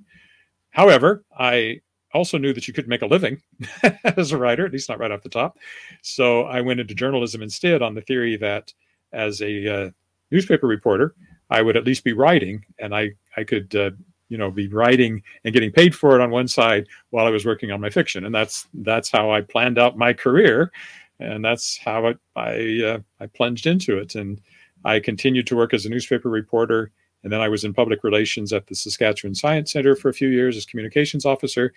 However, 0.70 1.24
I 1.36 1.80
also 2.14 2.38
knew 2.38 2.52
that 2.52 2.68
you 2.68 2.74
could 2.74 2.88
make 2.88 3.02
a 3.02 3.06
living 3.06 3.42
as 4.04 4.32
a 4.32 4.38
writer, 4.38 4.64
at 4.64 4.72
least 4.72 4.88
not 4.88 4.98
right 4.98 5.10
off 5.10 5.22
the 5.22 5.28
top. 5.28 5.58
So 6.02 6.42
I 6.42 6.60
went 6.60 6.80
into 6.80 6.94
journalism 6.94 7.42
instead 7.42 7.82
on 7.82 7.94
the 7.94 8.02
theory 8.02 8.36
that 8.36 8.72
as 9.12 9.42
a 9.42 9.86
uh, 9.86 9.90
newspaper 10.30 10.66
reporter, 10.66 11.14
I 11.50 11.62
would 11.62 11.76
at 11.76 11.84
least 11.84 12.04
be 12.04 12.12
writing, 12.12 12.64
and 12.78 12.94
I 12.94 13.12
I 13.36 13.44
could 13.44 13.74
uh, 13.74 13.90
you 14.28 14.36
know 14.36 14.50
be 14.50 14.68
writing 14.68 15.22
and 15.44 15.54
getting 15.54 15.72
paid 15.72 15.94
for 15.94 16.14
it 16.14 16.22
on 16.22 16.30
one 16.30 16.48
side 16.48 16.86
while 17.10 17.26
I 17.26 17.30
was 17.30 17.46
working 17.46 17.70
on 17.70 17.80
my 17.80 17.90
fiction, 17.90 18.26
and 18.26 18.34
that's 18.34 18.68
that's 18.74 19.10
how 19.10 19.30
I 19.30 19.40
planned 19.40 19.78
out 19.78 19.96
my 19.96 20.12
career, 20.12 20.70
and 21.20 21.44
that's 21.44 21.78
how 21.78 22.08
I 22.08 22.14
I, 22.36 22.82
uh, 22.84 22.98
I 23.20 23.26
plunged 23.26 23.66
into 23.66 23.98
it, 23.98 24.14
and 24.14 24.40
I 24.84 25.00
continued 25.00 25.46
to 25.48 25.56
work 25.56 25.74
as 25.74 25.86
a 25.86 25.88
newspaper 25.88 26.28
reporter, 26.28 26.92
and 27.22 27.32
then 27.32 27.40
I 27.40 27.48
was 27.48 27.64
in 27.64 27.74
public 27.74 28.04
relations 28.04 28.52
at 28.52 28.66
the 28.66 28.74
Saskatchewan 28.74 29.34
Science 29.34 29.72
Center 29.72 29.96
for 29.96 30.08
a 30.08 30.14
few 30.14 30.28
years 30.28 30.56
as 30.56 30.64
communications 30.64 31.26
officer. 31.26 31.72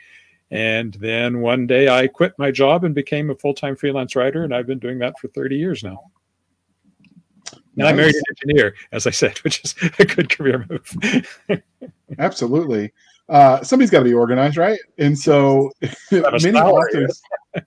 And 0.51 0.93
then 0.95 1.39
one 1.39 1.65
day 1.65 1.87
I 1.87 2.07
quit 2.07 2.33
my 2.37 2.51
job 2.51 2.83
and 2.83 2.93
became 2.93 3.29
a 3.29 3.35
full 3.35 3.53
time 3.53 3.75
freelance 3.75 4.15
writer, 4.15 4.43
and 4.43 4.53
I've 4.53 4.67
been 4.67 4.79
doing 4.79 4.99
that 4.99 5.17
for 5.19 5.29
30 5.29 5.55
years 5.55 5.83
now. 5.83 6.11
And 7.53 7.85
nice. 7.85 7.93
I 7.93 7.95
married 7.95 8.15
an 8.15 8.23
engineer, 8.31 8.75
as 8.91 9.07
I 9.07 9.11
said, 9.11 9.37
which 9.43 9.63
is 9.63 9.75
a 9.97 10.05
good 10.05 10.29
career 10.29 10.65
move. 10.69 11.61
Absolutely. 12.19 12.91
Uh, 13.29 13.63
somebody's 13.63 13.89
got 13.89 13.99
to 13.99 14.05
be 14.05 14.13
organized, 14.13 14.57
right? 14.57 14.79
And 14.97 15.17
so 15.17 15.71
many 16.11 16.59
authors, 16.59 17.21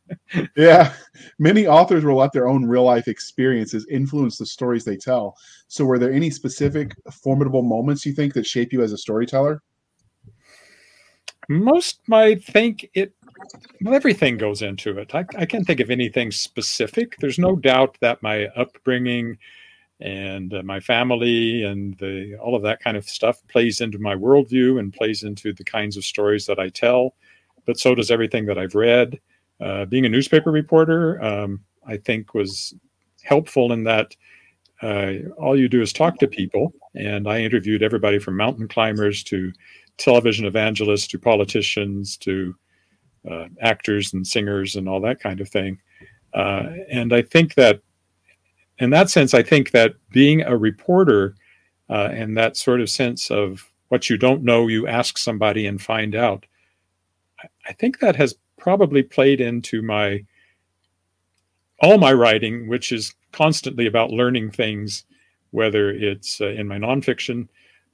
yeah, 0.57 0.93
many 1.39 1.67
authors 1.67 2.05
will 2.05 2.17
let 2.17 2.33
their 2.33 2.49
own 2.49 2.67
real 2.67 2.85
life 2.85 3.09
experiences 3.09 3.87
influence 3.91 4.37
the 4.37 4.47
stories 4.47 4.85
they 4.85 4.97
tell. 4.97 5.37
So, 5.69 5.85
were 5.85 5.99
there 5.99 6.13
any 6.13 6.31
specific 6.31 6.93
formidable 7.11 7.63
moments 7.63 8.05
you 8.05 8.13
think 8.13 8.35
that 8.35 8.47
shape 8.47 8.73
you 8.73 8.83
as 8.83 8.93
a 8.93 8.99
storyteller? 8.99 9.63
Most 11.49 12.01
might 12.07 12.45
think 12.45 12.89
it. 12.95 13.13
Well, 13.83 13.95
everything 13.95 14.37
goes 14.39 14.63
into 14.63 14.99
it. 14.99 15.15
I, 15.15 15.25
I 15.37 15.47
can't 15.47 15.67
think 15.67 15.81
of 15.81 15.91
anything 15.91 16.31
specific. 16.31 17.17
There's 17.19 17.39
no 17.39 17.57
doubt 17.57 17.97
that 18.01 18.23
my 18.23 18.47
upbringing 18.57 19.39
and 20.01 20.53
uh, 20.55 20.63
my 20.63 20.81
family 20.81 21.63
and 21.63 21.97
the 21.99 22.37
all 22.37 22.55
of 22.55 22.63
that 22.63 22.81
kind 22.81 22.97
of 22.97 23.09
stuff 23.09 23.41
plays 23.49 23.81
into 23.81 23.99
my 23.99 24.15
worldview 24.15 24.79
and 24.79 24.93
plays 24.93 25.23
into 25.23 25.53
the 25.53 25.65
kinds 25.65 25.97
of 25.97 26.05
stories 26.05 26.47
that 26.47 26.59
I 26.59 26.69
tell. 26.69 27.15
But 27.67 27.79
so 27.79 27.95
does 27.95 28.11
everything 28.11 28.47
that 28.47 28.59
I've 28.59 28.75
read. 28.75 29.21
Uh, 29.61 29.85
being 29.85 30.05
a 30.05 30.09
newspaper 30.09 30.51
reporter, 30.51 31.23
um, 31.23 31.61
I 31.87 31.97
think 31.97 32.35
was 32.35 32.75
helpful 33.23 33.73
in 33.73 33.85
that 33.85 34.15
uh, 34.83 35.13
all 35.39 35.59
you 35.59 35.69
do 35.69 35.81
is 35.81 35.93
talk 35.93 36.19
to 36.19 36.27
people, 36.27 36.75
and 36.95 37.29
I 37.29 37.41
interviewed 37.41 37.83
everybody 37.83 38.19
from 38.19 38.37
mountain 38.37 38.69
climbers 38.69 39.23
to 39.25 39.53
television 39.97 40.45
evangelists 40.45 41.07
to 41.09 41.19
politicians 41.19 42.17
to 42.19 42.55
uh, 43.31 43.47
actors 43.61 44.13
and 44.13 44.27
singers 44.27 44.77
and 44.77 44.89
all 44.89 45.01
that 45.01 45.21
kind 45.21 45.41
of 45.41 45.49
thing. 45.49 45.79
Uh, 46.35 46.71
and 46.91 47.13
I 47.13 47.23
think 47.23 47.55
that 47.55 47.81
in 48.79 48.91
that 48.91 49.11
sense, 49.11 49.35
I 49.35 49.43
think 49.43 49.71
that 49.71 49.95
being 50.11 50.43
a 50.43 50.57
reporter 50.57 51.37
uh, 51.89 52.09
and 52.13 52.37
that 52.37 52.57
sort 52.57 52.81
of 52.81 52.91
sense 52.91 53.31
of 53.31 53.71
what 53.89 54.11
you 54.11 54.17
don't 54.17 54.43
know, 54.43 54.67
you 54.67 54.87
ask 54.87 55.19
somebody 55.19 55.67
and 55.67 55.81
find 55.81 56.15
out. 56.15 56.47
I, 57.69 57.73
think 57.73 58.01
that 58.01 58.17
has 58.17 58.35
probably 58.57 59.03
played 59.03 59.41
into 59.41 59.83
my 59.83 60.25
all 61.81 61.99
my 61.99 62.13
writing, 62.13 62.69
which 62.69 62.91
is 62.91 63.15
constantly 63.33 63.87
about 63.87 64.11
learning 64.11 64.51
things, 64.51 65.05
whether 65.51 65.91
it's 65.91 66.41
uh, 66.41 66.49
in 66.49 66.67
my 66.67 66.79
nonfiction 66.79 67.49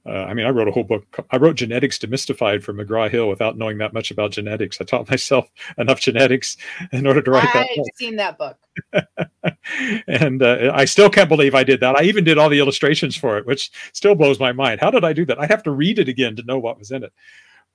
uh, 0.05 0.23
I 0.23 0.33
mean, 0.33 0.47
I 0.47 0.49
wrote 0.49 0.67
a 0.67 0.71
whole 0.71 0.83
book. 0.83 1.05
I 1.29 1.37
wrote 1.37 1.55
Genetics 1.55 1.99
Demystified 1.99 2.63
for 2.63 2.73
McGraw 2.73 3.09
Hill 3.09 3.29
without 3.29 3.57
knowing 3.57 3.77
that 3.77 3.93
much 3.93 4.09
about 4.09 4.31
genetics. 4.31 4.81
I 4.81 4.83
taught 4.83 5.09
myself 5.11 5.49
enough 5.77 5.99
genetics 5.99 6.57
in 6.91 7.05
order 7.05 7.21
to 7.21 7.31
write 7.31 7.47
I've 7.47 7.53
that. 7.53 7.67
I've 7.71 7.95
seen 7.95 8.15
that 8.15 8.37
book. 8.37 8.57
and 10.07 10.41
uh, 10.41 10.71
I 10.73 10.85
still 10.85 11.09
can't 11.09 11.29
believe 11.29 11.53
I 11.53 11.63
did 11.63 11.81
that. 11.81 11.95
I 11.95 12.03
even 12.03 12.23
did 12.23 12.39
all 12.39 12.49
the 12.49 12.59
illustrations 12.59 13.15
for 13.15 13.37
it, 13.37 13.45
which 13.45 13.71
still 13.93 14.15
blows 14.15 14.39
my 14.39 14.51
mind. 14.51 14.81
How 14.81 14.89
did 14.89 15.03
I 15.03 15.13
do 15.13 15.25
that? 15.25 15.39
I'd 15.39 15.51
have 15.51 15.63
to 15.63 15.71
read 15.71 15.99
it 15.99 16.09
again 16.09 16.35
to 16.35 16.43
know 16.43 16.57
what 16.57 16.79
was 16.79 16.91
in 16.91 17.03
it. 17.03 17.13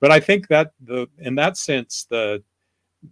But 0.01 0.11
I 0.11 0.19
think 0.19 0.49
that 0.49 0.73
the 0.83 1.07
in 1.17 1.35
that 1.35 1.57
sense, 1.57 2.07
the 2.09 2.43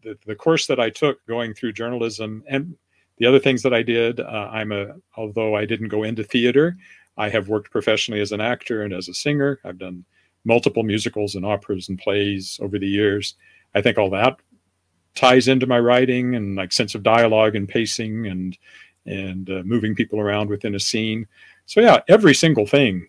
the, 0.04 0.18
the 0.26 0.36
course 0.36 0.68
that 0.68 0.80
I 0.80 0.90
took 0.90 1.26
going 1.26 1.54
through 1.54 1.74
journalism 1.74 2.44
and 2.48 2.76
the 3.18 3.28
other 3.28 3.40
things 3.40 3.64
that 3.64 3.74
I 3.74 3.82
did, 3.82 4.20
uh, 4.20 4.50
I'm 4.52 4.74
a 4.74 4.96
although 5.16 5.56
I 5.56 5.66
didn't 5.66 5.88
go 5.88 6.04
into 6.04 6.24
theater, 6.24 6.76
I 7.18 7.30
have 7.30 7.50
worked 7.50 7.72
professionally 7.72 8.22
as 8.22 8.32
an 8.32 8.42
actor 8.42 8.84
and 8.84 8.94
as 8.94 9.08
a 9.08 9.14
singer. 9.14 9.60
I've 9.64 9.78
done 9.78 10.06
multiple 10.44 10.84
musicals 10.84 11.36
and 11.36 11.46
operas 11.46 11.90
and 11.90 11.98
plays 11.98 12.60
over 12.62 12.78
the 12.78 12.88
years. 12.88 13.36
I 13.74 13.82
think 13.82 13.98
all 13.98 14.10
that 14.12 14.38
ties 15.16 15.48
into 15.48 15.66
my 15.66 15.80
writing 15.80 16.36
and 16.36 16.56
like 16.56 16.72
sense 16.72 16.94
of 16.94 17.04
dialogue 17.04 17.56
and 17.56 17.68
pacing 17.68 18.28
and 18.28 18.58
and 19.08 19.50
uh, 19.50 19.62
moving 19.64 19.96
people 19.96 20.20
around 20.20 20.50
within 20.50 20.76
a 20.76 20.80
scene. 20.80 21.28
So 21.68 21.80
yeah, 21.80 22.02
every 22.08 22.34
single 22.34 22.66
thing, 22.66 23.08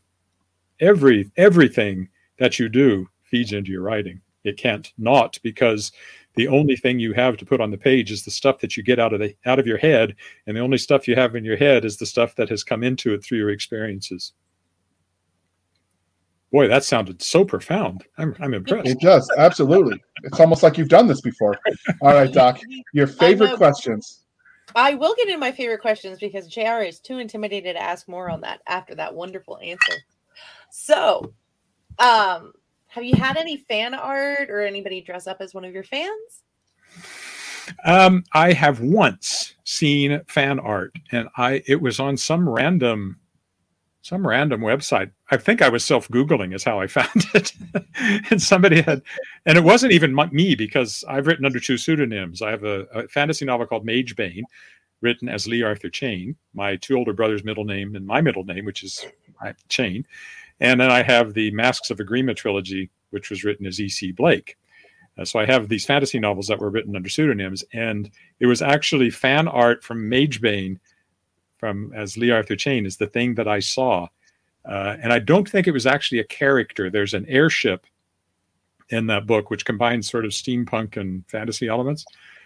every 0.80 1.30
everything 1.36 2.08
that 2.38 2.58
you 2.58 2.68
do 2.68 3.08
feeds 3.24 3.52
into 3.52 3.72
your 3.72 3.82
writing. 3.82 4.20
It 4.44 4.56
can't 4.56 4.92
not 4.96 5.38
because 5.42 5.92
the 6.36 6.48
only 6.48 6.76
thing 6.76 6.98
you 6.98 7.14
have 7.14 7.36
to 7.38 7.46
put 7.46 7.60
on 7.60 7.70
the 7.70 7.78
page 7.78 8.10
is 8.10 8.24
the 8.24 8.30
stuff 8.30 8.60
that 8.60 8.76
you 8.76 8.82
get 8.82 8.98
out 8.98 9.12
of 9.12 9.20
the 9.20 9.34
out 9.46 9.58
of 9.58 9.66
your 9.66 9.78
head 9.78 10.14
and 10.46 10.56
the 10.56 10.60
only 10.60 10.78
stuff 10.78 11.08
you 11.08 11.16
have 11.16 11.34
in 11.34 11.44
your 11.44 11.56
head 11.56 11.84
is 11.84 11.96
the 11.96 12.06
stuff 12.06 12.36
that 12.36 12.48
has 12.48 12.62
come 12.62 12.82
into 12.84 13.12
it 13.14 13.24
through 13.24 13.38
your 13.38 13.50
experiences. 13.50 14.32
Boy 16.52 16.68
that 16.68 16.84
sounded 16.84 17.22
so 17.22 17.44
profound. 17.44 18.04
I'm, 18.18 18.36
I'm 18.38 18.54
impressed. 18.54 18.86
it 18.86 19.00
does 19.00 19.28
absolutely. 19.36 20.00
It's 20.24 20.38
almost 20.38 20.62
like 20.62 20.78
you've 20.78 20.88
done 20.88 21.06
this 21.06 21.22
before. 21.22 21.56
All 22.02 22.12
right 22.14 22.32
doc 22.32 22.60
your 22.92 23.06
favorite 23.06 23.56
questions. 23.56 24.22
I 24.74 24.94
will 24.94 25.14
get 25.16 25.28
in 25.28 25.40
my 25.40 25.52
favorite 25.52 25.80
questions 25.80 26.18
because 26.18 26.48
JR 26.48 26.82
is 26.82 27.00
too 27.00 27.18
intimidated 27.18 27.76
to 27.76 27.82
ask 27.82 28.08
more 28.08 28.28
on 28.28 28.42
that 28.42 28.60
after 28.66 28.94
that 28.96 29.14
wonderful 29.14 29.58
answer. 29.62 29.94
So, 30.70 31.32
um, 31.98 32.52
have 32.96 33.04
you 33.04 33.14
had 33.14 33.36
any 33.36 33.58
fan 33.58 33.92
art 33.92 34.48
or 34.48 34.62
anybody 34.62 35.02
dress 35.02 35.26
up 35.26 35.36
as 35.40 35.52
one 35.52 35.66
of 35.66 35.74
your 35.74 35.82
fans? 35.82 36.42
Um, 37.84 38.24
I 38.32 38.54
have 38.54 38.80
once 38.80 39.54
seen 39.64 40.22
fan 40.28 40.58
art, 40.58 40.94
and 41.12 41.28
I 41.36 41.62
it 41.66 41.82
was 41.82 42.00
on 42.00 42.16
some 42.16 42.48
random 42.48 43.20
some 44.00 44.26
random 44.26 44.62
website. 44.62 45.10
I 45.30 45.36
think 45.36 45.60
I 45.60 45.68
was 45.68 45.84
self 45.84 46.08
googling 46.08 46.54
is 46.54 46.64
how 46.64 46.80
I 46.80 46.86
found 46.86 47.26
it, 47.34 47.52
and 48.30 48.40
somebody 48.40 48.80
had, 48.80 49.02
and 49.44 49.58
it 49.58 49.64
wasn't 49.64 49.92
even 49.92 50.14
me 50.32 50.54
because 50.54 51.04
I've 51.06 51.26
written 51.26 51.44
under 51.44 51.60
two 51.60 51.76
pseudonyms. 51.76 52.40
I 52.40 52.50
have 52.50 52.64
a, 52.64 52.86
a 52.94 53.08
fantasy 53.08 53.44
novel 53.44 53.66
called 53.66 53.86
Magebane, 53.86 54.44
written 55.02 55.28
as 55.28 55.46
Lee 55.46 55.62
Arthur 55.62 55.90
Chane, 55.90 56.34
my 56.54 56.76
two 56.76 56.96
older 56.96 57.12
brothers' 57.12 57.44
middle 57.44 57.64
name 57.64 57.94
and 57.94 58.06
my 58.06 58.22
middle 58.22 58.44
name, 58.44 58.64
which 58.64 58.82
is 58.82 59.06
Chane, 59.68 60.06
and 60.60 60.80
then 60.80 60.90
I 60.90 61.02
have 61.02 61.34
the 61.34 61.50
Masks 61.52 61.90
of 61.90 61.98
Aygrima 61.98 62.34
trilogy, 62.34 62.90
which 63.10 63.30
was 63.30 63.44
written 63.44 63.66
as 63.66 63.80
E.C. 63.80 64.12
Blake. 64.12 64.56
Uh, 65.18 65.24
so 65.24 65.38
I 65.38 65.46
have 65.46 65.68
these 65.68 65.86
fantasy 65.86 66.18
novels 66.18 66.48
that 66.48 66.58
were 66.58 66.70
written 66.70 66.96
under 66.96 67.08
pseudonyms, 67.08 67.64
and 67.72 68.10
it 68.40 68.46
was 68.46 68.62
actually 68.62 69.10
fan 69.10 69.48
art 69.48 69.82
from 69.82 70.10
Magebane 70.10 70.78
from 71.58 71.92
as 71.94 72.16
Lee 72.16 72.30
Arthur 72.30 72.56
Chane, 72.56 72.86
is 72.86 72.96
the 72.96 73.06
thing 73.06 73.34
that 73.34 73.48
I 73.48 73.60
saw. 73.60 74.08
Uh, 74.64 74.96
and 75.02 75.12
I 75.12 75.18
don't 75.18 75.48
think 75.48 75.66
it 75.66 75.72
was 75.72 75.86
actually 75.86 76.18
a 76.18 76.24
character. 76.24 76.90
There's 76.90 77.14
an 77.14 77.26
airship 77.28 77.86
in 78.90 79.06
that 79.06 79.26
book 79.26 79.50
which 79.50 79.64
combines 79.64 80.10
sort 80.10 80.24
of 80.24 80.32
steampunk 80.32 80.96
and 80.96 81.24
fantasy 81.28 81.68
elements. 81.68 82.04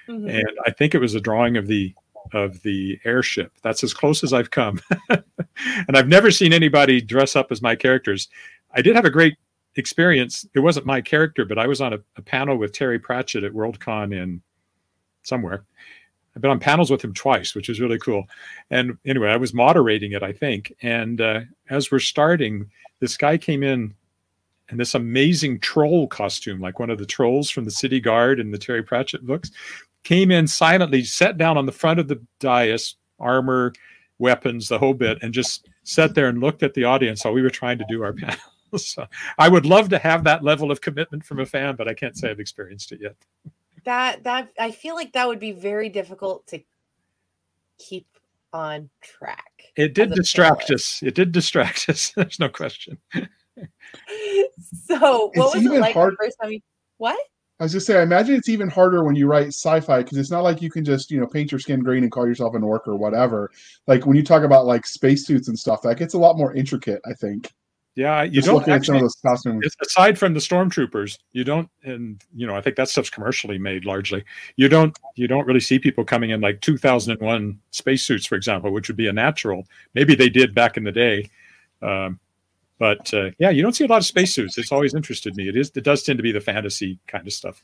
Mm-hmm. 0.09 0.29
And 0.29 0.59
I 0.67 0.71
think 0.71 0.95
it 0.95 1.00
was 1.00 1.14
a 1.14 1.21
drawing 1.21 1.57
of 1.57 1.67
the 1.67 1.95
of 2.33 2.62
the 2.62 2.99
airship. 3.05 3.53
That's 3.62 3.83
as 3.83 3.95
close 3.95 4.23
as 4.23 4.33
I've 4.33 4.50
come. 4.50 4.81
and 5.09 5.97
I've 5.97 6.09
never 6.09 6.31
seen 6.31 6.53
anybody 6.53 7.00
dress 7.00 7.37
up 7.37 7.50
as 7.50 7.62
my 7.62 7.75
characters. 7.75 8.29
I 8.73 8.83
did 8.83 8.97
have 8.97 9.05
a 9.05 9.11
great 9.11 9.37
experience. 9.77 10.47
It 10.55 10.61
wasn't 10.61 10.87
my 10.87 11.00
character, 11.00 11.45
but 11.45 11.59
I 11.59 11.67
was 11.67 11.81
on 11.81 11.93
a, 11.93 11.99
a 12.17 12.23
panel 12.23 12.57
with 12.57 12.73
Terry 12.73 12.99
Pratchett 12.99 13.45
at 13.45 13.53
Worldcon 13.53 14.15
in 14.15 14.43
somewhere. 15.23 15.65
I've 16.35 16.43
been 16.43 16.50
on 16.50 16.61
panels 16.61 16.91
with 16.91 17.03
him 17.03 17.12
twice, 17.12 17.55
which 17.55 17.69
is 17.69 17.81
really 17.81 17.99
cool. 17.99 18.25
And 18.71 18.97
anyway, 19.05 19.31
I 19.31 19.37
was 19.37 19.53
moderating 19.53 20.12
it, 20.12 20.23
I 20.23 20.33
think. 20.33 20.73
And 20.83 21.21
uh, 21.21 21.41
as 21.69 21.91
we're 21.91 21.99
starting, 21.99 22.71
this 23.00 23.17
guy 23.17 23.37
came 23.37 23.62
in 23.62 23.95
in 24.71 24.79
this 24.79 24.95
amazing 24.95 25.59
troll 25.59 26.07
costume, 26.07 26.61
like 26.61 26.79
one 26.79 26.91
of 26.91 26.99
the 26.99 27.07
trolls 27.07 27.50
from 27.50 27.65
the 27.65 27.71
City 27.71 28.00
Guard 28.00 28.39
in 28.39 28.53
the 28.53 28.59
Terry 28.59 28.83
Pratchett 28.83 29.27
books, 29.27 29.50
came 30.04 30.30
in 30.30 30.47
silently, 30.47 31.04
sat 31.04 31.37
down 31.38 31.59
on 31.59 31.66
the 31.66 31.73
front 31.73 32.00
of 32.00 32.09
the 32.09 32.21
dais, 32.38 32.97
armor, 33.19 33.73
weapons, 34.19 34.69
the 34.69 34.78
whole 34.78 34.95
bit, 34.95 35.19
and 35.23 35.33
just 35.33 35.69
sat 35.83 36.14
there 36.14 36.28
and 36.28 36.40
looked 36.40 36.62
at 36.62 36.75
the 36.75 36.85
audience 36.85 37.25
while 37.25 37.35
we 37.35 37.42
were 37.42 37.50
trying 37.50 37.78
to 37.78 37.85
do 37.88 38.02
our 38.02 38.12
panel. 38.14 38.38
so 38.76 39.07
I 39.38 39.49
would 39.49 39.66
love 39.66 39.88
to 39.90 39.99
have 39.99 40.25
that 40.25 40.45
level 40.45 40.71
of 40.71 40.80
commitment 40.80 41.25
from 41.25 41.40
a 41.40 41.47
fan, 41.47 41.76
but 41.76 41.88
I 41.88 41.95
can't 41.95 42.16
say 42.16 42.30
I've 42.30 42.40
experienced 42.40 42.92
it 42.92 43.00
yet 43.00 43.16
that 43.85 44.25
that 44.25 44.50
I 44.59 44.71
feel 44.71 44.95
like 44.95 45.12
that 45.12 45.26
would 45.28 45.40
be 45.40 45.52
very 45.52 45.88
difficult 45.88 46.47
to 46.49 46.61
keep 47.78 48.07
on 48.52 48.90
track. 49.00 49.45
It 49.76 49.95
did 49.95 50.12
distract 50.12 50.71
us. 50.71 51.02
It 51.02 51.14
did 51.14 51.33
distract 51.33 51.88
us. 51.88 52.12
There's 52.14 52.38
no 52.38 52.49
question. 52.49 52.99
so, 54.87 55.30
what 55.35 55.57
it's 55.57 55.64
was 55.64 55.64
it 55.66 55.80
like 55.80 55.95
hard- 55.95 56.14
the 56.14 56.25
first 56.25 56.37
time 56.40 56.52
you 56.52 56.61
what? 56.99 57.19
I 57.61 57.64
was 57.64 57.73
just 57.73 57.87
saying, 57.87 58.00
I 58.00 58.02
imagine 58.02 58.35
it's 58.37 58.49
even 58.49 58.71
harder 58.71 59.05
when 59.05 59.17
you 59.17 59.26
write 59.26 59.49
sci-fi 59.49 59.99
because 60.02 60.17
it's 60.17 60.31
not 60.31 60.43
like 60.43 60.62
you 60.62 60.71
can 60.71 60.83
just, 60.83 61.11
you 61.11 61.21
know, 61.21 61.26
paint 61.26 61.52
your 61.52 61.59
skin 61.59 61.81
green 61.81 62.02
and 62.02 62.11
call 62.11 62.26
yourself 62.26 62.55
an 62.55 62.62
orc 62.62 62.88
or 62.88 62.97
whatever. 62.97 63.50
Like 63.87 64.07
when 64.07 64.17
you 64.17 64.23
talk 64.23 64.45
about 64.45 64.64
like 64.64 64.87
spacesuits 64.87 65.49
and 65.49 65.59
stuff, 65.59 65.83
that 65.83 65.99
gets 65.99 66.14
a 66.14 66.19
lot 66.19 66.38
more 66.38 66.55
intricate, 66.55 67.02
I 67.05 67.12
think. 67.12 67.52
Yeah, 67.97 68.23
you 68.23 68.40
Just 68.40 68.47
don't 68.47 68.67
actually, 68.67 69.02
aside 69.83 70.19
from 70.19 70.33
the 70.33 70.40
stormtroopers, 70.40 71.19
you 71.33 71.45
don't, 71.45 71.69
and 71.83 72.23
you 72.35 72.47
know, 72.47 72.55
I 72.55 72.62
think 72.62 72.76
that 72.76 72.88
stuff's 72.88 73.11
commercially 73.11 73.59
made 73.59 73.85
largely. 73.85 74.25
You 74.57 74.71
don't, 74.71 74.97
you 75.17 75.29
don't 75.29 75.47
really 75.47 75.61
see 75.61 75.79
people 75.79 76.05
coming 76.05 76.31
in 76.31 76.40
like 76.40 76.62
2001 76.62 77.59
spacesuits, 77.73 78.25
for 78.25 78.37
example, 78.37 78.73
which 78.73 78.88
would 78.88 78.97
be 78.97 79.09
a 79.09 79.12
natural. 79.12 79.67
Maybe 79.93 80.14
they 80.14 80.31
did 80.31 80.55
back 80.55 80.79
in 80.79 80.85
the 80.85 80.93
day, 80.93 81.29
um, 81.83 82.21
but 82.80 83.12
uh, 83.14 83.30
yeah, 83.38 83.50
you 83.50 83.62
don't 83.62 83.75
see 83.75 83.84
a 83.84 83.87
lot 83.87 83.99
of 83.99 84.06
spacesuits. 84.06 84.58
It's 84.58 84.73
always 84.73 84.95
interested 84.95 85.36
me. 85.36 85.49
It 85.49 85.56
is, 85.56 85.71
it 85.76 85.84
does 85.84 86.02
tend 86.02 86.19
to 86.19 86.23
be 86.23 86.32
the 86.32 86.40
fantasy 86.40 86.99
kind 87.06 87.26
of 87.26 87.32
stuff. 87.32 87.62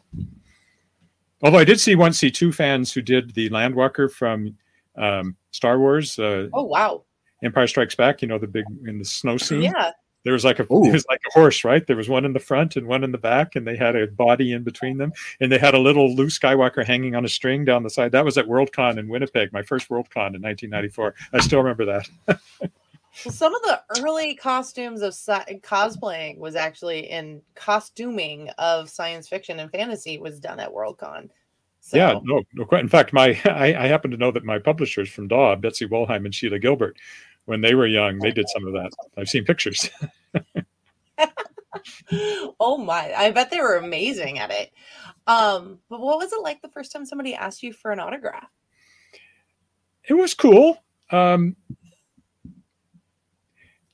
Although 1.43 1.59
I 1.59 1.65
did 1.65 1.81
see 1.81 1.97
once 1.97 2.19
see 2.19 2.31
two 2.31 2.53
fans 2.53 2.93
who 2.93 3.03
did 3.03 3.35
the 3.35 3.51
Landwalker 3.51 4.13
from 4.13 4.57
um, 4.97 5.35
Star 5.51 5.79
Wars. 5.79 6.19
Uh, 6.19 6.49
oh 6.53 6.65
wow! 6.65 7.03
Empire 7.43 7.67
Strikes 7.67 7.95
Back. 7.95 8.23
You 8.23 8.29
know 8.29 8.39
the 8.39 8.47
big 8.47 8.65
in 8.87 8.99
the 8.99 9.05
snow 9.05 9.37
scene. 9.37 9.63
Yeah 9.63 9.91
there 10.27 10.33
was 10.33 10.45
like 10.45 10.59
a 10.59 10.65
Ooh. 10.65 10.85
it 10.89 10.93
was 10.93 11.07
like 11.09 11.21
a 11.29 11.33
horse, 11.39 11.63
right? 11.63 11.87
There 11.87 11.97
was 11.97 12.09
one 12.09 12.25
in 12.25 12.33
the 12.33 12.41
front 12.41 12.75
and 12.75 12.89
one 12.89 13.05
in 13.05 13.13
the 13.13 13.19
back, 13.19 13.55
and 13.55 13.65
they 13.65 13.77
had 13.77 13.95
a 13.95 14.09
body 14.09 14.53
in 14.53 14.65
between 14.65 14.99
them, 14.99 15.13
and 15.41 15.53
they 15.53 15.59
had 15.59 15.73
a 15.73 15.79
little 15.79 16.13
Luke 16.15 16.31
Skywalker 16.31 16.85
hanging 16.85 17.15
on 17.15 17.25
a 17.25 17.29
string 17.29 17.65
down 17.65 17.85
the 17.85 17.91
side. 17.91 18.11
That 18.11 18.25
was 18.25 18.37
at 18.37 18.47
Worldcon 18.47 18.99
in 18.99 19.09
Winnipeg, 19.09 19.53
my 19.53 19.63
first 19.63 19.89
Worldcon 19.89 20.35
in 20.35 20.43
1994. 20.43 21.15
I 21.33 21.39
still 21.39 21.61
remember 21.61 21.85
that. 21.85 22.09
well, 23.25 23.33
some 23.33 23.55
of 23.55 23.63
the 23.63 23.83
early 24.01 24.35
costumes 24.35 25.03
of 25.03 25.13
cosplaying 25.13 26.39
was 26.39 26.55
actually 26.55 27.11
in 27.11 27.43
costuming 27.55 28.51
of 28.59 28.91
science 28.91 29.29
fiction 29.29 29.61
and 29.61 29.71
fantasy 29.71 30.19
was 30.19 30.41
done 30.41 30.61
at 30.61 30.73
Worldcon. 30.73 31.31
So. 31.81 31.97
Yeah, 31.97 32.19
no, 32.25 32.43
no. 32.55 32.79
In 32.79 32.89
fact, 32.89 33.13
my 33.13 33.41
I, 33.45 33.75
I 33.75 33.87
happen 33.87 34.11
to 34.11 34.17
know 34.17 34.33
that 34.33 34.45
my 34.45 34.59
publishers 34.59 35.09
from 35.09 35.29
DAW, 35.29 35.55
Betsy 35.57 35.87
Wollheim 35.87 36.25
and 36.25 36.35
Sheila 36.35 36.59
Gilbert, 36.59 36.97
when 37.45 37.61
they 37.61 37.75
were 37.75 37.87
young, 37.87 38.19
they 38.19 38.33
did 38.33 38.49
some 38.49 38.67
of 38.67 38.73
that. 38.73 38.91
I've 39.17 39.29
seen 39.29 39.45
pictures. 39.45 39.89
oh 42.61 42.77
my! 42.77 43.13
I 43.17 43.31
bet 43.31 43.51
they 43.51 43.61
were 43.61 43.77
amazing 43.77 44.41
at 44.41 44.51
it. 44.51 44.73
Um, 45.29 45.79
but 45.89 46.01
what 46.01 46.19
was 46.19 46.33
it 46.33 46.43
like 46.43 46.61
the 46.61 46.69
first 46.69 46.93
time 46.93 47.07
somebody 47.07 47.35
asked 47.35 47.63
you 47.63 47.73
for 47.73 47.93
an 47.93 48.01
autograph? 48.01 48.51
It 50.09 50.15
was 50.15 50.35
cool. 50.35 50.83
Um, 51.11 51.55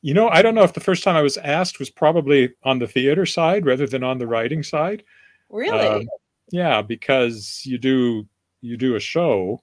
you 0.02 0.14
know, 0.14 0.28
I 0.28 0.42
don't 0.42 0.54
know 0.54 0.64
if 0.64 0.74
the 0.74 0.80
first 0.80 1.04
time 1.04 1.16
I 1.16 1.22
was 1.22 1.36
asked 1.38 1.78
was 1.78 1.90
probably 1.90 2.52
on 2.64 2.78
the 2.78 2.88
theater 2.88 3.24
side 3.24 3.64
rather 3.64 3.86
than 3.86 4.02
on 4.02 4.18
the 4.18 4.26
writing 4.26 4.62
side. 4.62 5.04
Really? 5.48 5.86
Um, 5.86 6.08
yeah, 6.50 6.82
because 6.82 7.62
you 7.64 7.78
do 7.78 8.26
you 8.60 8.76
do 8.76 8.96
a 8.96 9.00
show 9.00 9.62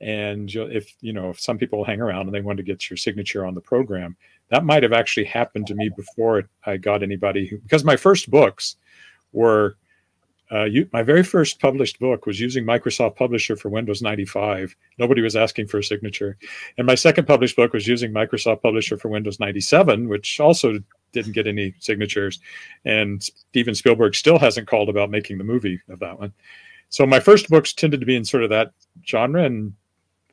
and 0.00 0.50
if 0.54 0.94
you 1.00 1.12
know 1.12 1.30
if 1.30 1.38
some 1.38 1.58
people 1.58 1.84
hang 1.84 2.00
around 2.00 2.22
and 2.26 2.34
they 2.34 2.40
want 2.40 2.56
to 2.56 2.62
get 2.62 2.88
your 2.88 2.96
signature 2.96 3.44
on 3.44 3.54
the 3.54 3.60
program 3.60 4.16
that 4.48 4.64
might 4.64 4.82
have 4.82 4.92
actually 4.92 5.24
happened 5.24 5.66
to 5.66 5.74
me 5.74 5.90
before 5.96 6.48
i 6.64 6.76
got 6.76 7.02
anybody 7.02 7.46
who 7.46 7.58
because 7.58 7.84
my 7.84 7.96
first 7.96 8.30
books 8.30 8.76
were 9.32 9.76
uh, 10.52 10.64
you, 10.64 10.88
my 10.92 11.02
very 11.02 11.22
first 11.22 11.60
published 11.60 12.00
book 12.00 12.26
was 12.26 12.40
using 12.40 12.64
Microsoft 12.64 13.16
Publisher 13.16 13.54
for 13.56 13.68
Windows 13.68 14.02
95. 14.02 14.74
Nobody 14.98 15.22
was 15.22 15.36
asking 15.36 15.68
for 15.68 15.78
a 15.78 15.84
signature. 15.84 16.36
And 16.76 16.86
my 16.86 16.96
second 16.96 17.26
published 17.26 17.54
book 17.56 17.72
was 17.72 17.86
using 17.86 18.12
Microsoft 18.12 18.62
Publisher 18.62 18.96
for 18.96 19.08
Windows 19.08 19.38
97, 19.38 20.08
which 20.08 20.40
also 20.40 20.80
didn't 21.12 21.32
get 21.32 21.46
any 21.46 21.74
signatures. 21.78 22.40
And 22.84 23.22
Steven 23.22 23.74
Spielberg 23.74 24.14
still 24.16 24.38
hasn't 24.38 24.66
called 24.66 24.88
about 24.88 25.10
making 25.10 25.38
the 25.38 25.44
movie 25.44 25.80
of 25.88 26.00
that 26.00 26.18
one. 26.18 26.32
So 26.88 27.06
my 27.06 27.20
first 27.20 27.48
books 27.48 27.72
tended 27.72 28.00
to 28.00 28.06
be 28.06 28.16
in 28.16 28.24
sort 28.24 28.42
of 28.42 28.50
that 28.50 28.72
genre, 29.06 29.44
and 29.44 29.74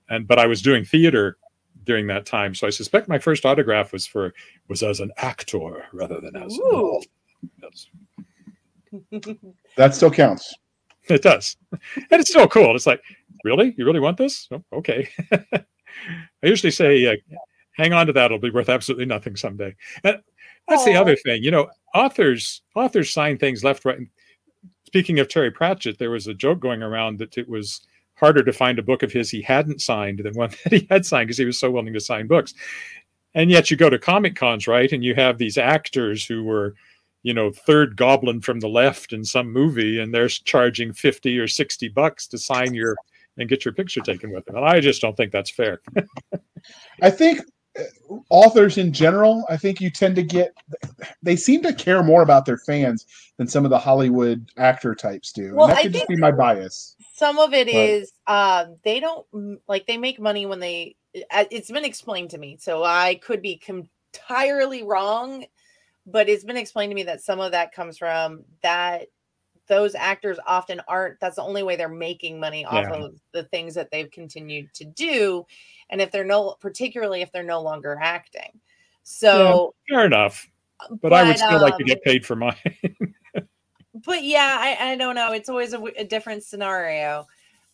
and 0.09 0.27
but 0.27 0.39
I 0.39 0.47
was 0.47 0.63
doing 0.63 0.83
theater 0.83 1.37
during 1.83 2.07
that 2.07 2.25
time, 2.25 2.55
so 2.55 2.65
I 2.65 2.71
suspect 2.71 3.07
my 3.07 3.19
first 3.19 3.45
autograph 3.45 3.93
was 3.93 4.07
for 4.07 4.33
was 4.67 4.81
as 4.81 4.99
an 4.99 5.11
actor 5.17 5.85
rather 5.93 6.19
than 6.19 6.35
as. 6.35 6.59
Yes. 7.61 7.87
that 9.77 9.95
still 9.95 10.11
counts. 10.11 10.53
It 11.09 11.21
does, 11.21 11.55
and 11.71 12.19
it's 12.19 12.31
still 12.31 12.49
cool. 12.49 12.75
It's 12.75 12.85
like, 12.85 13.01
really, 13.45 13.73
you 13.77 13.85
really 13.85 14.01
want 14.01 14.17
this? 14.17 14.45
Oh, 14.51 14.61
okay. 14.73 15.07
I 15.31 15.63
usually 16.43 16.69
say, 16.69 17.05
uh, 17.05 17.15
hang 17.77 17.93
on 17.93 18.07
to 18.07 18.11
that; 18.11 18.25
it'll 18.25 18.39
be 18.39 18.49
worth 18.49 18.67
absolutely 18.67 19.05
nothing 19.05 19.37
someday. 19.37 19.73
And 20.03 20.19
that's 20.67 20.81
Aww. 20.81 20.85
the 20.85 20.95
other 20.97 21.15
thing, 21.15 21.43
you 21.43 21.51
know. 21.51 21.69
Authors 21.95 22.61
authors 22.75 23.13
sign 23.13 23.37
things 23.37 23.63
left, 23.63 23.85
right. 23.85 23.99
Speaking 24.85 25.19
of 25.19 25.29
Terry 25.29 25.49
Pratchett, 25.49 25.97
there 25.97 26.11
was 26.11 26.27
a 26.27 26.33
joke 26.33 26.59
going 26.59 26.83
around 26.83 27.19
that 27.19 27.37
it 27.37 27.47
was 27.47 27.87
harder 28.15 28.43
to 28.43 28.51
find 28.51 28.79
a 28.79 28.83
book 28.83 29.03
of 29.03 29.11
his 29.11 29.29
he 29.29 29.41
hadn't 29.41 29.81
signed 29.81 30.19
than 30.19 30.33
one 30.33 30.49
that 30.63 30.73
he 30.73 30.87
had 30.89 31.05
signed 31.05 31.27
because 31.27 31.37
he 31.37 31.45
was 31.45 31.59
so 31.59 31.71
willing 31.71 31.93
to 31.93 31.99
sign 31.99 32.27
books. 32.27 32.53
And 33.33 33.51
yet 33.51 33.69
you 33.69 33.77
go 33.77 33.89
to 33.89 33.99
Comic 33.99 34.35
Cons, 34.35 34.67
right? 34.67 34.91
And 34.91 35.03
you 35.03 35.13
have 35.15 35.37
these 35.37 35.57
actors 35.57 36.25
who 36.25 36.43
were, 36.43 36.73
you 37.27 37.33
know, 37.33 37.51
third 37.51 37.97
goblin 37.97 38.39
from 38.39 38.61
the 38.61 38.69
left 38.69 39.11
in 39.11 39.21
some 39.21 39.51
movie, 39.51 39.99
and 39.99 40.13
they're 40.13 40.29
charging 40.29 40.93
50 40.93 41.37
or 41.37 41.45
60 41.45 41.89
bucks 41.89 42.25
to 42.27 42.37
sign 42.37 42.73
your 42.73 42.95
and 43.37 43.49
get 43.49 43.65
your 43.65 43.73
picture 43.73 43.99
taken 43.99 44.31
with 44.31 44.45
them. 44.45 44.55
And 44.55 44.63
I 44.63 44.79
just 44.79 45.01
don't 45.01 45.17
think 45.17 45.33
that's 45.33 45.51
fair. 45.51 45.81
I 47.01 47.09
think 47.09 47.41
uh, 47.77 47.83
authors 48.29 48.77
in 48.77 48.93
general, 48.93 49.43
I 49.49 49.57
think 49.57 49.81
you 49.81 49.89
tend 49.89 50.15
to 50.15 50.23
get 50.23 50.53
they 51.21 51.35
seem 51.35 51.61
to 51.63 51.73
care 51.73 52.01
more 52.01 52.21
about 52.21 52.45
their 52.45 52.59
fans 52.59 53.05
than 53.35 53.45
some 53.45 53.65
of 53.65 53.71
the 53.71 53.77
Hollywood 53.77 54.49
actor 54.55 54.95
types 54.95 55.33
do. 55.33 55.53
Well, 55.53 55.67
and 55.67 55.75
that 55.75 55.83
could 55.83 55.93
just 55.95 56.07
be 56.07 56.15
my 56.15 56.31
bias. 56.31 56.95
Some 57.17 57.39
of 57.39 57.53
it 57.53 57.67
but, 57.67 57.75
is 57.75 58.13
um, 58.27 58.77
they 58.85 59.01
don't 59.01 59.59
like 59.67 59.85
they 59.85 59.97
make 59.97 60.17
money 60.17 60.45
when 60.45 60.61
they. 60.61 60.95
It's 61.13 61.71
been 61.71 61.83
explained 61.83 62.29
to 62.29 62.37
me, 62.37 62.55
so 62.57 62.85
I 62.85 63.15
could 63.15 63.41
be 63.41 63.61
entirely 63.67 64.83
wrong, 64.83 65.43
but 66.07 66.29
it's 66.29 66.45
been 66.45 66.57
explained 66.57 66.89
to 66.91 66.95
me 66.95 67.03
that 67.03 67.21
some 67.21 67.39
of 67.39 67.51
that 67.51 67.73
comes 67.73 67.97
from 67.97 68.43
that 68.63 69.07
those 69.67 69.95
actors 69.95 70.39
often 70.47 70.81
aren't 70.87 71.19
that's 71.19 71.35
the 71.35 71.43
only 71.43 71.61
way 71.61 71.75
they're 71.75 71.89
making 71.89 72.39
money 72.39 72.65
off 72.65 72.85
Yeah. 72.89 73.03
of 73.03 73.19
the 73.33 73.43
things 73.43 73.75
that 73.75 73.91
they've 73.91 74.09
continued 74.09 74.73
to 74.75 74.85
do 74.85 75.45
and 75.89 76.01
if 76.01 76.09
they're 76.11 76.23
no 76.23 76.55
particularly 76.61 77.21
if 77.21 77.31
they're 77.31 77.43
no 77.43 77.61
longer 77.61 77.97
acting 78.01 78.59
so 79.03 79.73
Fair 79.89 80.05
enough. 80.05 80.49
But, 81.01 81.13
I 81.13 81.23
would 81.23 81.37
still 81.37 81.61
like 81.61 81.77
to 81.77 81.83
um, 81.83 81.87
get 81.87 82.01
paid 82.03 82.25
for 82.25 82.35
mine. 82.35 82.55
but 84.05 84.23
yeah 84.23 84.57
I, 84.59 84.91
I 84.91 84.95
don't 84.95 85.15
know 85.15 85.33
it's 85.33 85.49
always 85.49 85.73
a 85.73 86.03
different 86.05 86.43
scenario 86.43 87.27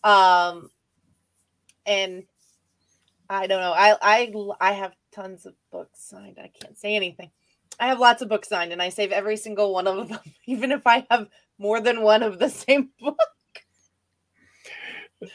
um 0.03 0.69
and 1.85 2.23
i 3.29 3.45
don't 3.47 3.61
know 3.61 3.73
I, 3.73 3.95
I 4.01 4.33
i 4.59 4.71
have 4.73 4.93
tons 5.11 5.45
of 5.45 5.53
books 5.71 6.03
signed 6.03 6.39
i 6.39 6.49
can't 6.59 6.77
say 6.77 6.95
anything 6.95 7.29
i 7.79 7.87
have 7.87 7.99
lots 7.99 8.21
of 8.21 8.29
books 8.29 8.49
signed 8.49 8.71
and 8.71 8.81
i 8.81 8.89
save 8.89 9.11
every 9.11 9.37
single 9.37 9.73
one 9.73 9.87
of 9.87 10.09
them 10.09 10.19
even 10.45 10.71
if 10.71 10.85
i 10.85 11.05
have 11.09 11.27
more 11.57 11.79
than 11.79 12.01
one 12.01 12.23
of 12.23 12.39
the 12.39 12.49
same 12.49 12.89
book. 12.99 13.17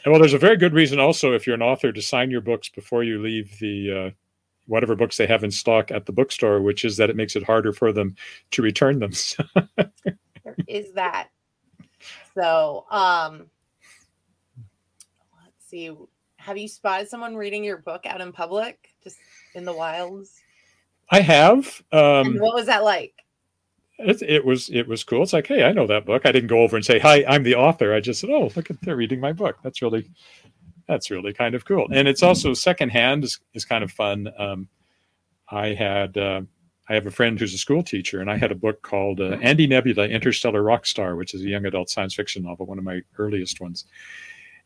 Well, 0.05 0.19
there's 0.19 0.33
a 0.33 0.39
very 0.39 0.57
good 0.57 0.73
reason 0.73 0.99
also 0.99 1.33
if 1.33 1.47
you're 1.47 1.55
an 1.55 1.63
author 1.63 1.91
to 1.91 2.01
sign 2.01 2.29
your 2.29 2.41
books 2.41 2.69
before 2.69 3.03
you 3.03 3.19
leave 3.19 3.57
the 3.59 3.91
uh, 3.91 4.09
whatever 4.67 4.95
books 4.95 5.17
they 5.17 5.25
have 5.25 5.43
in 5.43 5.49
stock 5.49 5.89
at 5.89 6.05
the 6.05 6.11
bookstore, 6.11 6.61
which 6.61 6.85
is 6.85 6.97
that 6.97 7.09
it 7.09 7.15
makes 7.15 7.35
it 7.35 7.43
harder 7.43 7.73
for 7.73 7.91
them 7.91 8.15
to 8.51 8.61
return 8.61 8.99
them. 8.99 9.11
there 9.75 10.55
is 10.67 10.93
that. 10.93 11.29
So 12.35 12.85
um 12.91 13.47
let's 15.43 15.67
see. 15.67 15.91
Have 16.37 16.57
you 16.57 16.67
spotted 16.67 17.09
someone 17.09 17.35
reading 17.35 17.63
your 17.63 17.77
book 17.77 18.05
out 18.05 18.21
in 18.21 18.31
public 18.31 18.93
just 19.03 19.17
in 19.55 19.65
the 19.65 19.73
wilds 19.73 20.38
I 21.11 21.21
have. 21.21 21.81
Um, 21.91 22.27
and 22.27 22.41
what 22.41 22.53
was 22.53 22.67
that 22.67 22.83
like 22.83 23.13
it, 23.99 24.21
it 24.21 24.45
was 24.45 24.69
it 24.69 24.87
was 24.87 25.03
cool. 25.03 25.23
It's 25.23 25.33
like, 25.33 25.47
hey, 25.47 25.63
I 25.63 25.71
know 25.71 25.87
that 25.87 26.05
book. 26.05 26.25
I 26.25 26.31
didn't 26.31 26.47
go 26.47 26.61
over 26.61 26.75
and 26.75 26.85
say, 26.85 26.99
hi, 26.99 27.25
I'm 27.27 27.43
the 27.43 27.55
author. 27.55 27.93
I 27.93 27.99
just 27.99 28.21
said, 28.21 28.29
oh, 28.29 28.51
look 28.55 28.69
at 28.69 28.81
they're 28.81 28.95
reading 28.95 29.19
my 29.19 29.33
book. 29.33 29.57
That's 29.63 29.81
really 29.81 30.09
that's 30.87 31.11
really 31.11 31.33
kind 31.33 31.53
of 31.53 31.65
cool. 31.65 31.87
And 31.91 32.07
it's 32.07 32.23
also 32.23 32.53
secondhand 32.53 33.23
is, 33.23 33.39
is 33.53 33.65
kind 33.65 33.83
of 33.83 33.91
fun. 33.91 34.31
Um, 34.37 34.67
I 35.49 35.73
had 35.73 36.17
uh, 36.17 36.41
I 36.87 36.93
have 36.93 37.05
a 37.05 37.11
friend 37.11 37.39
who's 37.39 37.53
a 37.53 37.57
school 37.57 37.83
teacher, 37.83 38.21
and 38.21 38.31
I 38.31 38.37
had 38.37 38.51
a 38.51 38.55
book 38.55 38.81
called 38.81 39.19
uh, 39.19 39.37
Andy 39.41 39.67
Nebula, 39.67 40.07
Interstellar 40.07 40.63
Rock 40.63 40.85
Star, 40.85 41.15
which 41.15 41.33
is 41.33 41.41
a 41.41 41.47
young 41.47 41.65
adult 41.65 41.89
science 41.89 42.15
fiction 42.15 42.43
novel, 42.43 42.65
one 42.65 42.79
of 42.79 42.83
my 42.83 43.01
earliest 43.17 43.59
ones. 43.59 43.85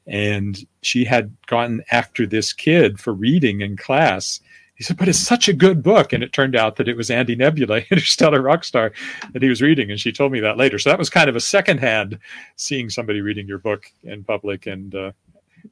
And 0.06 0.58
she 0.82 1.06
had 1.06 1.36
gotten 1.48 1.82
after 1.92 2.26
this 2.26 2.54
kid 2.54 3.00
for 3.00 3.14
reading 3.14 3.62
in 3.62 3.78
class. 3.78 4.40
Said, 4.84 4.98
but 4.98 5.08
it's 5.08 5.20
such 5.20 5.48
a 5.48 5.54
good 5.54 5.82
book. 5.82 6.14
And 6.14 6.24
it 6.24 6.34
turned 6.34 6.56
out 6.56 6.76
that 6.76 6.88
it 6.88 6.98
was 6.98 7.10
Andy 7.10 7.36
Nebula, 7.36 7.82
Interstellar 7.92 8.42
Rockstar, 8.42 8.92
that 9.32 9.42
he 9.42 9.50
was 9.50 9.62
reading. 9.62 9.92
And 9.92 10.00
she 10.00 10.12
told 10.12 10.32
me 10.32 10.40
that 10.42 10.58
later. 10.58 10.78
So 10.80 10.90
that 10.90 11.00
was 11.00 11.10
kind 11.10 11.30
of 11.30 11.36
a 11.36 11.42
secondhand 11.42 12.20
seeing 12.56 12.90
somebody 12.90 13.22
reading 13.22 13.48
your 13.48 13.60
book 13.60 13.86
in 14.04 14.24
public. 14.24 14.68
And 14.68 14.94
uh, 14.94 15.12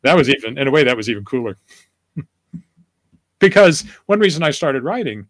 that 0.01 0.15
was 0.15 0.29
even, 0.29 0.57
in 0.57 0.67
a 0.67 0.71
way, 0.71 0.83
that 0.83 0.97
was 0.97 1.09
even 1.09 1.25
cooler. 1.25 1.57
because 3.39 3.83
one 4.07 4.19
reason 4.19 4.43
I 4.43 4.51
started 4.51 4.83
writing 4.83 5.27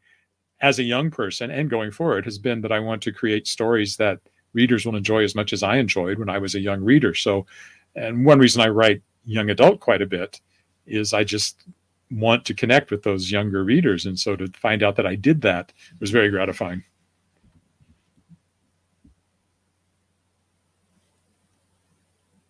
as 0.61 0.79
a 0.79 0.83
young 0.83 1.09
person 1.09 1.49
and 1.49 1.69
going 1.69 1.91
forward 1.91 2.25
has 2.25 2.37
been 2.37 2.61
that 2.61 2.71
I 2.71 2.79
want 2.79 3.01
to 3.03 3.11
create 3.11 3.47
stories 3.47 3.97
that 3.97 4.19
readers 4.53 4.85
will 4.85 4.95
enjoy 4.95 5.23
as 5.23 5.35
much 5.35 5.53
as 5.53 5.63
I 5.63 5.77
enjoyed 5.77 6.19
when 6.19 6.29
I 6.29 6.37
was 6.37 6.55
a 6.55 6.59
young 6.59 6.81
reader. 6.81 7.13
So, 7.13 7.45
and 7.95 8.25
one 8.25 8.39
reason 8.39 8.61
I 8.61 8.69
write 8.69 9.01
young 9.25 9.49
adult 9.49 9.79
quite 9.79 10.01
a 10.01 10.05
bit 10.05 10.39
is 10.85 11.13
I 11.13 11.23
just 11.23 11.63
want 12.11 12.45
to 12.45 12.53
connect 12.53 12.91
with 12.91 13.03
those 13.03 13.31
younger 13.31 13.63
readers. 13.63 14.05
And 14.05 14.19
so 14.19 14.35
to 14.35 14.47
find 14.49 14.83
out 14.83 14.95
that 14.97 15.07
I 15.07 15.15
did 15.15 15.41
that 15.41 15.73
was 15.99 16.11
very 16.11 16.29
gratifying. 16.29 16.83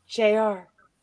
jr 0.07 0.21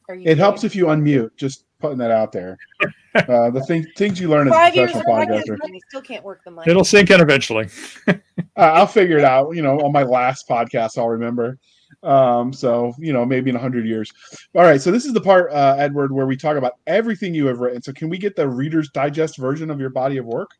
are 0.08 0.14
you 0.14 0.30
It 0.30 0.36
helps 0.38 0.64
if 0.64 0.76
you 0.76 0.86
unmute. 0.86 1.30
Just 1.36 1.64
putting 1.80 1.98
that 1.98 2.10
out 2.10 2.32
there. 2.32 2.56
Uh, 3.14 3.50
the 3.50 3.60
thing, 3.62 3.84
things 3.96 4.20
you 4.20 4.28
learn 4.28 4.46
as 4.46 4.52
a 4.52 4.54
five 4.54 4.76
years 4.76 4.92
professional 4.92 5.16
podcaster. 5.16 5.58
and 5.62 5.74
I 5.74 5.80
still 5.88 6.02
can't 6.02 6.22
work 6.22 6.40
the 6.44 6.52
mic 6.52 6.68
It'll 6.68 6.84
sink 6.84 7.10
in 7.10 7.20
eventually. 7.20 7.68
Uh, 8.56 8.72
I'll 8.74 8.86
figure 8.86 9.18
it 9.18 9.24
out. 9.24 9.56
You 9.56 9.62
know, 9.62 9.78
on 9.80 9.92
my 9.92 10.02
last 10.02 10.48
podcast, 10.48 10.98
I'll 10.98 11.08
remember. 11.08 11.58
Um, 12.02 12.52
so 12.52 12.94
you 12.98 13.12
know, 13.12 13.24
maybe 13.24 13.50
in 13.50 13.56
hundred 13.56 13.86
years. 13.86 14.12
All 14.54 14.62
right. 14.62 14.80
So 14.80 14.90
this 14.90 15.04
is 15.04 15.12
the 15.12 15.20
part, 15.20 15.52
uh, 15.52 15.76
Edward, 15.78 16.12
where 16.12 16.26
we 16.26 16.36
talk 16.36 16.56
about 16.56 16.74
everything 16.86 17.34
you 17.34 17.46
have 17.46 17.58
written. 17.58 17.82
So 17.82 17.92
can 17.92 18.08
we 18.08 18.18
get 18.18 18.36
the 18.36 18.48
Reader's 18.48 18.90
Digest 18.90 19.38
version 19.38 19.70
of 19.70 19.80
your 19.80 19.90
body 19.90 20.18
of 20.18 20.26
work? 20.26 20.50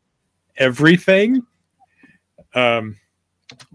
Everything. 0.57 1.41
Um, 2.55 2.97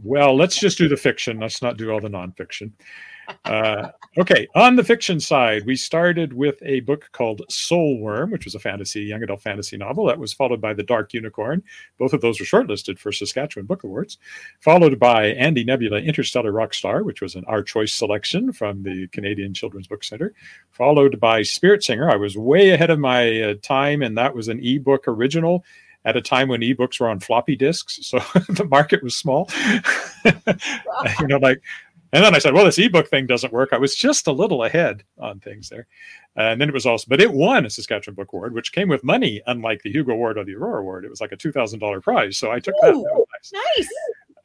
well, 0.02 0.36
let's 0.36 0.58
just 0.58 0.78
do 0.78 0.88
the 0.88 0.96
fiction. 0.96 1.40
Let's 1.40 1.62
not 1.62 1.76
do 1.76 1.90
all 1.90 2.00
the 2.00 2.08
nonfiction. 2.08 2.72
Uh, 3.44 3.90
okay, 4.18 4.46
on 4.54 4.76
the 4.76 4.84
fiction 4.84 5.20
side, 5.20 5.64
we 5.66 5.76
started 5.76 6.32
with 6.32 6.62
a 6.62 6.80
book 6.80 7.08
called 7.12 7.42
Soul 7.48 7.98
Worm, 7.98 8.30
which 8.30 8.44
was 8.44 8.54
a 8.54 8.58
fantasy, 8.58 9.02
young 9.02 9.22
adult 9.22 9.42
fantasy 9.42 9.76
novel. 9.76 10.06
That 10.06 10.18
was 10.18 10.32
followed 10.32 10.60
by 10.60 10.74
The 10.74 10.82
Dark 10.82 11.12
Unicorn. 11.14 11.62
Both 11.98 12.12
of 12.12 12.20
those 12.20 12.40
were 12.40 12.46
shortlisted 12.46 12.98
for 12.98 13.12
Saskatchewan 13.12 13.66
Book 13.66 13.84
Awards. 13.84 14.18
Followed 14.60 14.98
by 14.98 15.26
Andy 15.26 15.64
Nebula 15.64 15.98
Interstellar 15.98 16.52
Rockstar, 16.52 17.04
which 17.04 17.20
was 17.20 17.34
an 17.34 17.44
Our 17.46 17.62
Choice 17.62 17.92
selection 17.92 18.52
from 18.52 18.82
the 18.82 19.08
Canadian 19.08 19.54
Children's 19.54 19.88
Book 19.88 20.04
Center. 20.04 20.34
Followed 20.70 21.20
by 21.20 21.42
Spirit 21.42 21.82
Singer. 21.82 22.10
I 22.10 22.16
was 22.16 22.37
way 22.37 22.70
ahead 22.70 22.90
of 22.90 22.98
my 22.98 23.40
uh, 23.40 23.54
time, 23.62 24.02
and 24.02 24.16
that 24.18 24.34
was 24.34 24.48
an 24.48 24.60
ebook 24.64 25.06
original 25.08 25.64
at 26.04 26.16
a 26.16 26.22
time 26.22 26.48
when 26.48 26.60
ebooks 26.60 27.00
were 27.00 27.08
on 27.08 27.18
floppy 27.18 27.56
disks, 27.56 27.98
so 28.02 28.18
the 28.48 28.66
market 28.70 29.02
was 29.02 29.16
small. 29.16 29.48
you 30.24 31.26
know, 31.26 31.38
like, 31.38 31.62
and 32.14 32.24
then 32.24 32.35
I 32.35 32.38
said, 32.38 32.55
well, 32.55 32.64
this 32.64 32.79
ebook 32.79 33.09
thing 33.09 33.27
doesn't 33.27 33.53
work. 33.53 33.70
I 33.72 33.79
was 33.79 33.96
just 33.96 34.29
a 34.29 34.33
little 34.33 34.62
ahead 34.64 35.03
on 35.18 35.40
things 35.40 35.68
there. 35.68 35.87
and 36.37 36.61
then 36.61 36.68
it 36.68 36.74
was 36.74 36.87
also, 36.87 37.07
but 37.09 37.20
it 37.20 37.33
won 37.33 37.66
a 37.66 37.70
Saskatchewan 37.70 38.14
Book 38.14 38.33
Award, 38.33 38.55
which 38.55 38.72
came 38.72 38.88
with 38.88 39.03
money, 39.03 39.42
unlike 39.48 39.83
the 39.83 39.90
Hugo 39.90 40.12
Award 40.12 40.38
or 40.38 40.44
the 40.44 40.55
Aurora 40.55 40.81
Award. 40.81 41.05
It 41.05 41.11
was 41.11 41.20
like 41.20 41.33
a 41.33 41.37
$2,000 41.37 42.03
prize. 42.03 42.38
So 42.38 42.53
I 42.53 42.61
took 42.61 42.74
that. 42.83 42.94
Ooh. 42.94 43.03
that 43.03 43.14
was 43.14 43.53
nice. 43.53 43.64
nice 43.79 43.88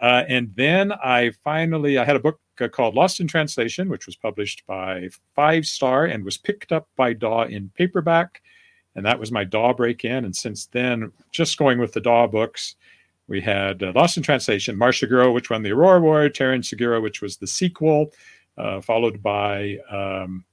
Uh, 0.01 0.23
and 0.27 0.51
then 0.55 0.93
I 0.93 1.31
finally 1.43 1.97
I 1.97 2.05
had 2.05 2.15
a 2.15 2.19
book 2.19 2.39
uh, 2.61 2.67
called 2.69 2.95
Lost 2.95 3.19
in 3.19 3.27
Translation, 3.27 3.89
which 3.89 4.05
was 4.05 4.15
published 4.15 4.65
by 4.65 5.09
Five 5.35 5.65
Star 5.65 6.05
and 6.05 6.23
was 6.23 6.37
picked 6.37 6.71
up 6.71 6.87
by 6.95 7.13
DAW 7.13 7.43
in 7.43 7.69
paperback, 7.75 8.41
and 8.95 9.05
that 9.05 9.19
was 9.19 9.31
my 9.31 9.43
DAW 9.43 9.73
break 9.73 10.05
in. 10.05 10.25
And 10.25 10.35
since 10.35 10.67
then, 10.67 11.11
just 11.31 11.57
going 11.57 11.79
with 11.79 11.93
the 11.93 12.01
DAW 12.01 12.27
books, 12.27 12.75
we 13.29 13.39
had 13.39 13.83
uh, 13.83 13.93
Lost 13.95 14.17
in 14.17 14.23
Translation, 14.23 14.75
Marseguro, 14.75 15.31
which 15.33 15.51
won 15.51 15.61
the 15.61 15.71
Aurora 15.71 15.99
Award, 15.99 16.33
Terra 16.33 16.57
Insegura, 16.57 17.01
which 17.01 17.21
was 17.21 17.37
the 17.37 17.45
sequel, 17.45 18.11
uh, 18.57 18.81
followed 18.81 19.21
by 19.21 19.77
um, 19.89 20.43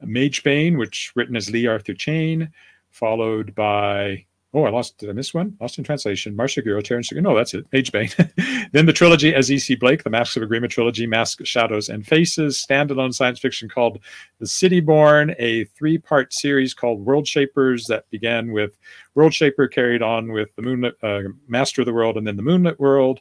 Mage 0.00 0.44
Bane, 0.44 0.78
which 0.78 1.12
written 1.16 1.34
as 1.34 1.50
Lee 1.50 1.66
Arthur 1.66 1.92
Chane, 1.92 2.50
followed 2.90 3.52
by 3.56 4.24
Oh, 4.54 4.64
I 4.64 4.70
lost. 4.70 4.98
Did 4.98 5.08
I 5.08 5.14
miss 5.14 5.32
one? 5.32 5.56
Lost 5.60 5.78
in 5.78 5.84
Translation. 5.84 6.36
Marseguro, 6.36 6.84
Terrence. 6.84 7.10
No, 7.10 7.34
that's 7.34 7.54
it. 7.54 7.64
Mage 7.72 7.90
Bane. 7.90 8.10
then 8.72 8.84
the 8.84 8.92
trilogy 8.92 9.34
as 9.34 9.50
E.C. 9.50 9.76
Blake, 9.76 10.04
the 10.04 10.10
Masks 10.10 10.36
of 10.36 10.42
Aygrima 10.42 10.68
trilogy, 10.68 11.06
Masks, 11.06 11.48
Shadows, 11.48 11.88
and 11.88 12.06
Faces. 12.06 12.62
Standalone 12.62 13.14
science 13.14 13.38
fiction 13.38 13.70
called 13.70 13.98
The 14.40 14.46
City 14.46 14.80
Born, 14.80 15.34
a 15.38 15.64
three-part 15.64 16.34
series 16.34 16.74
called 16.74 17.00
World 17.00 17.26
Shapers 17.26 17.86
that 17.86 18.10
began 18.10 18.52
with 18.52 18.76
World 19.14 19.32
Shaper, 19.32 19.68
carried 19.68 20.02
on 20.02 20.32
with 20.32 20.54
the 20.56 20.62
Moonlit 20.62 20.96
uh, 21.02 21.30
Master 21.48 21.80
of 21.80 21.86
the 21.86 21.94
World, 21.94 22.18
and 22.18 22.26
then 22.26 22.36
the 22.36 22.42
Moonlit 22.42 22.78
World. 22.78 23.20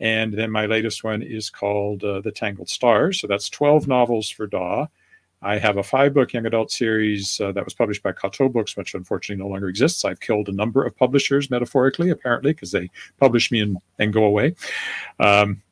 And 0.00 0.32
then 0.32 0.50
my 0.50 0.64
latest 0.64 1.04
one 1.04 1.22
is 1.22 1.50
called 1.50 2.02
uh, 2.04 2.22
The 2.22 2.32
Tangled 2.32 2.70
Stars. 2.70 3.20
So 3.20 3.26
that's 3.26 3.50
12 3.50 3.86
novels 3.86 4.30
for 4.30 4.46
DAW. 4.46 4.86
I 5.42 5.58
have 5.58 5.78
a 5.78 5.82
five 5.82 6.12
book 6.12 6.32
young 6.32 6.46
adult 6.46 6.70
series 6.70 7.40
uh, 7.40 7.52
that 7.52 7.64
was 7.64 7.72
published 7.72 8.02
by 8.02 8.12
Coteau 8.12 8.48
Books, 8.52 8.76
which 8.76 8.94
unfortunately 8.94 9.42
no 9.42 9.48
longer 9.48 9.68
exists. 9.68 10.04
I've 10.04 10.20
killed 10.20 10.48
a 10.48 10.52
number 10.52 10.84
of 10.84 10.96
publishers, 10.96 11.50
metaphorically, 11.50 12.10
apparently, 12.10 12.52
because 12.52 12.72
they 12.72 12.90
publish 13.18 13.50
me 13.50 13.60
and, 13.60 13.78
and 13.98 14.12
go 14.12 14.24
away. 14.24 14.54
Um, 15.18 15.62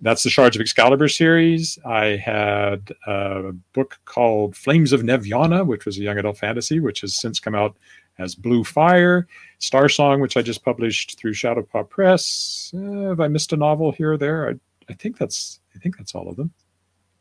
that's 0.00 0.24
the 0.24 0.30
Shards 0.30 0.56
of 0.56 0.60
Excalibur 0.60 1.06
series. 1.06 1.78
I 1.86 2.16
had 2.16 2.92
a 3.06 3.52
book 3.72 4.00
called 4.04 4.56
Flames 4.56 4.92
of 4.92 5.02
Nevyana, 5.02 5.64
which 5.64 5.86
was 5.86 5.96
a 5.96 6.02
young 6.02 6.18
adult 6.18 6.38
fantasy, 6.38 6.80
which 6.80 7.02
has 7.02 7.14
since 7.14 7.38
come 7.38 7.54
out 7.54 7.76
as 8.18 8.34
Blue 8.34 8.64
Fire. 8.64 9.28
Star 9.60 9.88
Song, 9.88 10.20
which 10.20 10.36
I 10.36 10.42
just 10.42 10.64
published 10.64 11.18
through 11.20 11.34
Shadow 11.34 11.62
Paw 11.62 11.84
Press. 11.84 12.72
Uh, 12.76 13.10
have 13.10 13.20
I 13.20 13.28
missed 13.28 13.52
a 13.52 13.56
novel 13.56 13.92
here 13.92 14.14
or 14.14 14.18
there? 14.18 14.50
I, 14.50 14.54
I 14.90 14.94
think 14.94 15.16
that's 15.16 15.60
I 15.76 15.78
think 15.78 15.96
that's 15.96 16.16
all 16.16 16.28
of 16.28 16.34
them. 16.34 16.52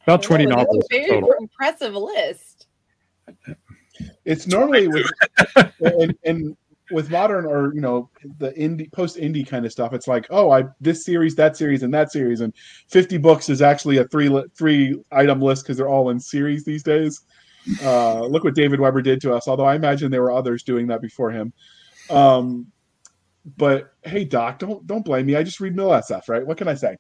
About 0.03 0.23
20 0.23 0.45
Oh, 0.45 0.49
that's 0.49 0.57
novels 0.57 0.83
a 0.91 0.95
very 0.97 1.09
total. 1.09 1.33
impressive 1.39 1.93
list. 1.93 2.67
It's 4.25 4.47
normally 4.47 4.87
with 4.87 5.05
and, 5.79 6.15
and 6.25 6.57
with 6.91 7.09
modern 7.09 7.45
or 7.45 7.73
you 7.73 7.81
know 7.81 8.09
the 8.39 8.51
indie 8.53 8.91
post 8.91 9.15
indie 9.17 9.47
kind 9.47 9.65
of 9.65 9.71
stuff. 9.71 9.93
It's 9.93 10.07
like 10.07 10.25
oh 10.29 10.51
I 10.51 10.63
this 10.81 11.05
series 11.05 11.35
that 11.35 11.55
series 11.55 11.83
and 11.83 11.93
that 11.93 12.11
series 12.11 12.41
and 12.41 12.53
fifty 12.87 13.17
books 13.17 13.47
is 13.49 13.61
actually 13.61 13.97
a 13.97 14.05
three 14.07 14.27
li- 14.29 14.45
three 14.57 14.99
item 15.11 15.39
list 15.41 15.63
because 15.63 15.77
they're 15.77 15.87
all 15.89 16.09
in 16.09 16.19
series 16.19 16.65
these 16.65 16.83
days. 16.83 17.21
Uh, 17.83 18.21
look 18.25 18.43
what 18.43 18.55
David 18.55 18.79
Weber 18.79 19.01
did 19.03 19.21
to 19.21 19.33
us. 19.33 19.47
Although 19.47 19.65
I 19.65 19.75
imagine 19.75 20.09
there 20.11 20.23
were 20.23 20.31
others 20.31 20.63
doing 20.63 20.87
that 20.87 21.01
before 21.01 21.31
him. 21.31 21.53
Um, 22.09 22.67
but 23.57 23.93
hey, 24.03 24.25
Doc, 24.25 24.59
don't 24.59 24.85
don't 24.87 25.05
blame 25.05 25.25
me. 25.27 25.35
I 25.35 25.43
just 25.43 25.59
read 25.59 25.75
mil 25.75 25.89
SF, 25.89 26.27
right? 26.27 26.45
What 26.45 26.57
can 26.57 26.67
I 26.67 26.73
say? 26.75 26.97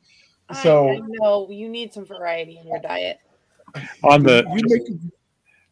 So- 0.53 0.89
I, 0.89 0.93
I 0.95 1.01
know 1.03 1.49
you 1.49 1.69
need 1.69 1.93
some 1.93 2.05
variety 2.05 2.57
in 2.57 2.67
your 2.67 2.79
diet. 2.79 3.19
On 4.03 4.21
the 4.21 4.43
just, 4.67 4.91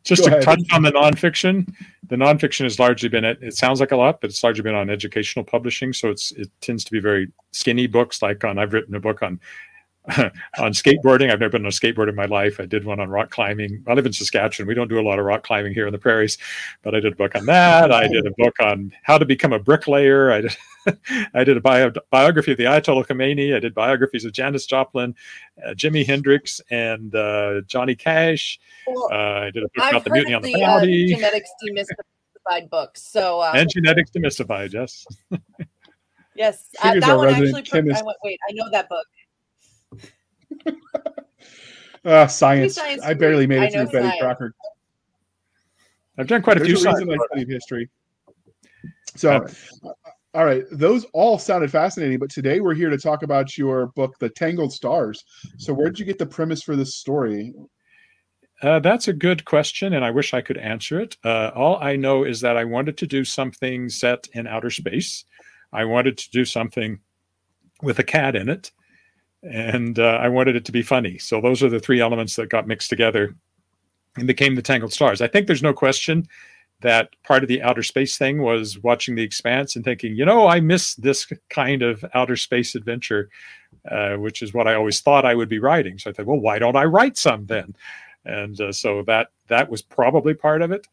just 0.04 0.24
to 0.24 0.30
ahead. 0.30 0.44
touch 0.44 0.62
on 0.72 0.84
the 0.84 0.92
nonfiction, 0.92 1.70
the 2.08 2.16
nonfiction 2.16 2.64
has 2.64 2.80
largely 2.80 3.10
been 3.10 3.26
it, 3.26 3.40
it 3.42 3.56
sounds 3.56 3.80
like 3.82 3.92
a 3.92 3.96
lot, 3.96 4.22
but 4.22 4.30
it's 4.30 4.42
largely 4.42 4.64
been 4.64 4.76
on 4.76 4.90
educational 4.90 5.44
publishing. 5.44 5.92
So 5.92 6.10
it's 6.10 6.32
it 6.32 6.50
tends 6.62 6.86
to 6.86 6.92
be 6.92 7.00
very 7.00 7.30
skinny 7.52 7.88
books. 7.88 8.22
Like 8.22 8.44
on 8.46 8.58
I've 8.58 8.72
written 8.74 8.96
a 8.96 9.00
book 9.00 9.22
on 9.22 9.40
on 10.58 10.72
skateboarding. 10.72 11.32
I've 11.32 11.40
never 11.40 11.52
been 11.52 11.64
on 11.64 11.68
a 11.68 11.72
skateboard 11.72 12.10
in 12.10 12.16
my 12.16 12.26
life. 12.26 12.60
I 12.60 12.66
did 12.66 12.84
one 12.86 13.00
on 13.00 13.10
rock 13.10 13.30
climbing. 13.30 13.84
I 13.88 13.94
live 13.94 14.06
in 14.06 14.14
Saskatchewan. 14.14 14.68
We 14.68 14.74
don't 14.74 14.88
do 14.88 15.00
a 15.00 15.02
lot 15.02 15.20
of 15.20 15.26
rock 15.26 15.44
climbing 15.44 15.74
here 15.74 15.86
in 15.88 15.92
the 15.92 16.00
prairies, 16.00 16.38
but 16.82 16.96
I 16.96 17.00
did 17.00 17.14
a 17.14 17.16
book 17.16 17.36
on 17.36 17.46
that. 17.46 17.92
I 17.92 18.08
did 18.08 18.26
a 18.26 18.32
book 18.38 18.56
on 18.60 18.92
how 19.04 19.18
to 19.18 19.26
become 19.26 19.54
a 19.54 19.60
bricklayer. 19.60 20.32
I 20.32 20.42
did 20.42 20.58
I 21.34 21.44
did 21.44 21.58
a 21.58 21.62
bio, 21.62 21.92
biography 22.10 22.52
of 22.52 22.58
the 22.58 22.66
Ayatollah 22.66 23.06
Khomeini. 23.06 23.56
I 23.56 23.60
did 23.60 23.74
biographies 23.74 24.26
of 24.26 24.32
Janis 24.32 24.66
Joplin, 24.66 25.16
uh, 25.66 25.72
Jimi 25.72 26.06
Hendrix, 26.06 26.62
and 26.70 27.14
uh, 27.16 27.62
Johnny 27.68 27.96
Cash. 27.96 28.60
Well, 28.88 29.10
Uh, 29.12 29.16
I 29.46 29.52
did 29.52 29.64
a 29.64 29.68
book 29.68 29.84
I've 29.84 29.92
about 29.92 30.04
the 30.06 30.12
mutiny 30.12 30.34
on 30.34 30.42
the 30.42 30.54
the 30.54 30.64
uh, 30.64 30.80
Bounty 30.80 31.14
genetics 31.14 31.50
demystified 31.64 32.70
books. 32.70 33.02
So 33.04 33.42
um, 33.42 33.56
and 33.56 33.70
genetics 33.70 34.12
demystified. 34.12 34.74
Yes, 34.74 35.06
yes, 36.36 36.70
uh, 36.82 37.00
that 37.00 37.18
one 37.18 37.30
actually. 37.30 37.64
I 37.74 37.82
went, 37.82 38.18
wait, 38.24 38.40
I 38.50 38.54
know 38.54 38.70
that 38.72 38.90
book. 38.90 39.06
Uh, 42.06 42.28
science. 42.28 42.76
science 42.76 43.02
I 43.04 43.14
barely 43.14 43.48
made 43.48 43.64
it 43.64 43.74
know 43.74 43.86
through 43.86 44.00
Betty 44.02 44.08
science. 44.10 44.22
Crocker. 44.22 44.56
I've 46.18 46.28
done 46.28 46.42
quite 46.42 46.58
a 46.58 46.60
There's 46.60 46.70
few. 46.70 46.78
a 46.78 46.82
science 46.82 47.00
reason 47.00 47.14
I 47.14 47.16
books. 47.18 47.28
studied 47.32 47.50
history. 47.50 47.90
So, 49.16 49.46
all 50.34 50.46
right, 50.46 50.64
those 50.72 51.06
all 51.14 51.40
sounded 51.40 51.72
fascinating, 51.72 52.20
but 52.20 52.30
today 52.30 52.60
we're 52.60 52.74
here 52.76 52.90
to 52.90 52.98
talk 52.98 53.24
about 53.24 53.58
your 53.58 53.88
book, 53.88 54.18
The 54.20 54.30
Tangled 54.30 54.72
Stars. 54.72 55.24
So, 55.58 55.74
where 55.74 55.88
did 55.88 56.00
you 56.00 56.06
get 56.06 56.20
the 56.20 56.26
premise 56.26 56.62
for 56.62 56.76
this 56.76 56.96
story? 56.96 57.54
Uh, 58.62 58.80
that's 58.80 59.08
a 59.08 59.14
good 59.14 59.46
question, 59.46 59.94
and 59.94 60.04
I 60.04 60.12
wish 60.12 60.34
I 60.34 60.42
could 60.42 60.58
answer 60.58 61.00
it. 61.00 61.16
Uh, 61.24 61.52
all 61.56 61.78
I 61.82 61.96
know 61.96 62.26
is 62.26 62.42
that 62.42 62.58
I 62.58 62.66
wanted 62.66 62.98
to 62.98 63.08
do 63.08 63.24
something 63.24 63.88
set 63.90 64.28
in 64.34 64.48
outer 64.48 64.70
space. 64.70 65.24
I 65.72 65.86
wanted 65.86 66.18
to 66.18 66.30
do 66.32 66.44
something 66.44 67.00
with 67.82 68.00
a 68.00 68.04
cat 68.04 68.36
in 68.36 68.50
it, 68.50 68.72
and 69.44 70.00
uh, 70.00 70.20
I 70.22 70.28
wanted 70.30 70.56
it 70.56 70.66
to 70.66 70.72
be 70.72 70.82
funny. 70.82 71.18
So 71.18 71.42
those 71.42 71.64
are 71.64 71.70
the 71.70 71.80
three 71.80 72.02
elements 72.02 72.36
that 72.36 72.50
got 72.50 72.68
mixed 72.68 72.90
together 72.90 73.36
and 74.18 74.28
became 74.28 74.56
the 74.56 74.62
Tangled 74.62 74.94
Stars. 74.94 75.22
I 75.22 75.28
think 75.28 75.48
there's 75.48 75.64
no 75.64 75.74
question 75.74 76.28
that 76.82 77.10
part 77.24 77.44
of 77.44 77.50
the 77.50 77.62
outer 77.62 77.84
space 77.84 78.18
thing 78.18 78.42
was 78.42 78.80
watching 78.80 79.16
The 79.16 79.24
Expanse 79.24 79.76
and 79.76 79.84
thinking, 79.84 80.16
you 80.16 80.26
know, 80.26 80.48
I 80.48 80.62
miss 80.62 80.96
this 80.96 81.32
kind 81.50 81.82
of 81.82 82.06
outer 82.14 82.38
space 82.38 82.74
adventure, 82.74 83.30
uh, 83.90 84.16
which 84.16 84.42
is 84.42 84.54
what 84.54 84.68
I 84.68 84.76
always 84.76 85.02
thought 85.02 85.26
I 85.26 85.36
would 85.36 85.50
be 85.50 85.60
writing. 85.60 85.98
So 85.98 86.10
I 86.10 86.14
thought, 86.14 86.26
well, 86.26 86.40
why 86.40 86.58
don't 86.58 86.78
I 86.78 86.86
write 86.86 87.18
some 87.18 87.46
then? 87.48 87.76
and 88.26 88.60
uh, 88.60 88.72
so 88.72 89.04
that 89.04 89.30
that 89.48 89.70
was 89.70 89.82
probably 89.82 90.34
part 90.34 90.62
of 90.62 90.72
it. 90.72 90.88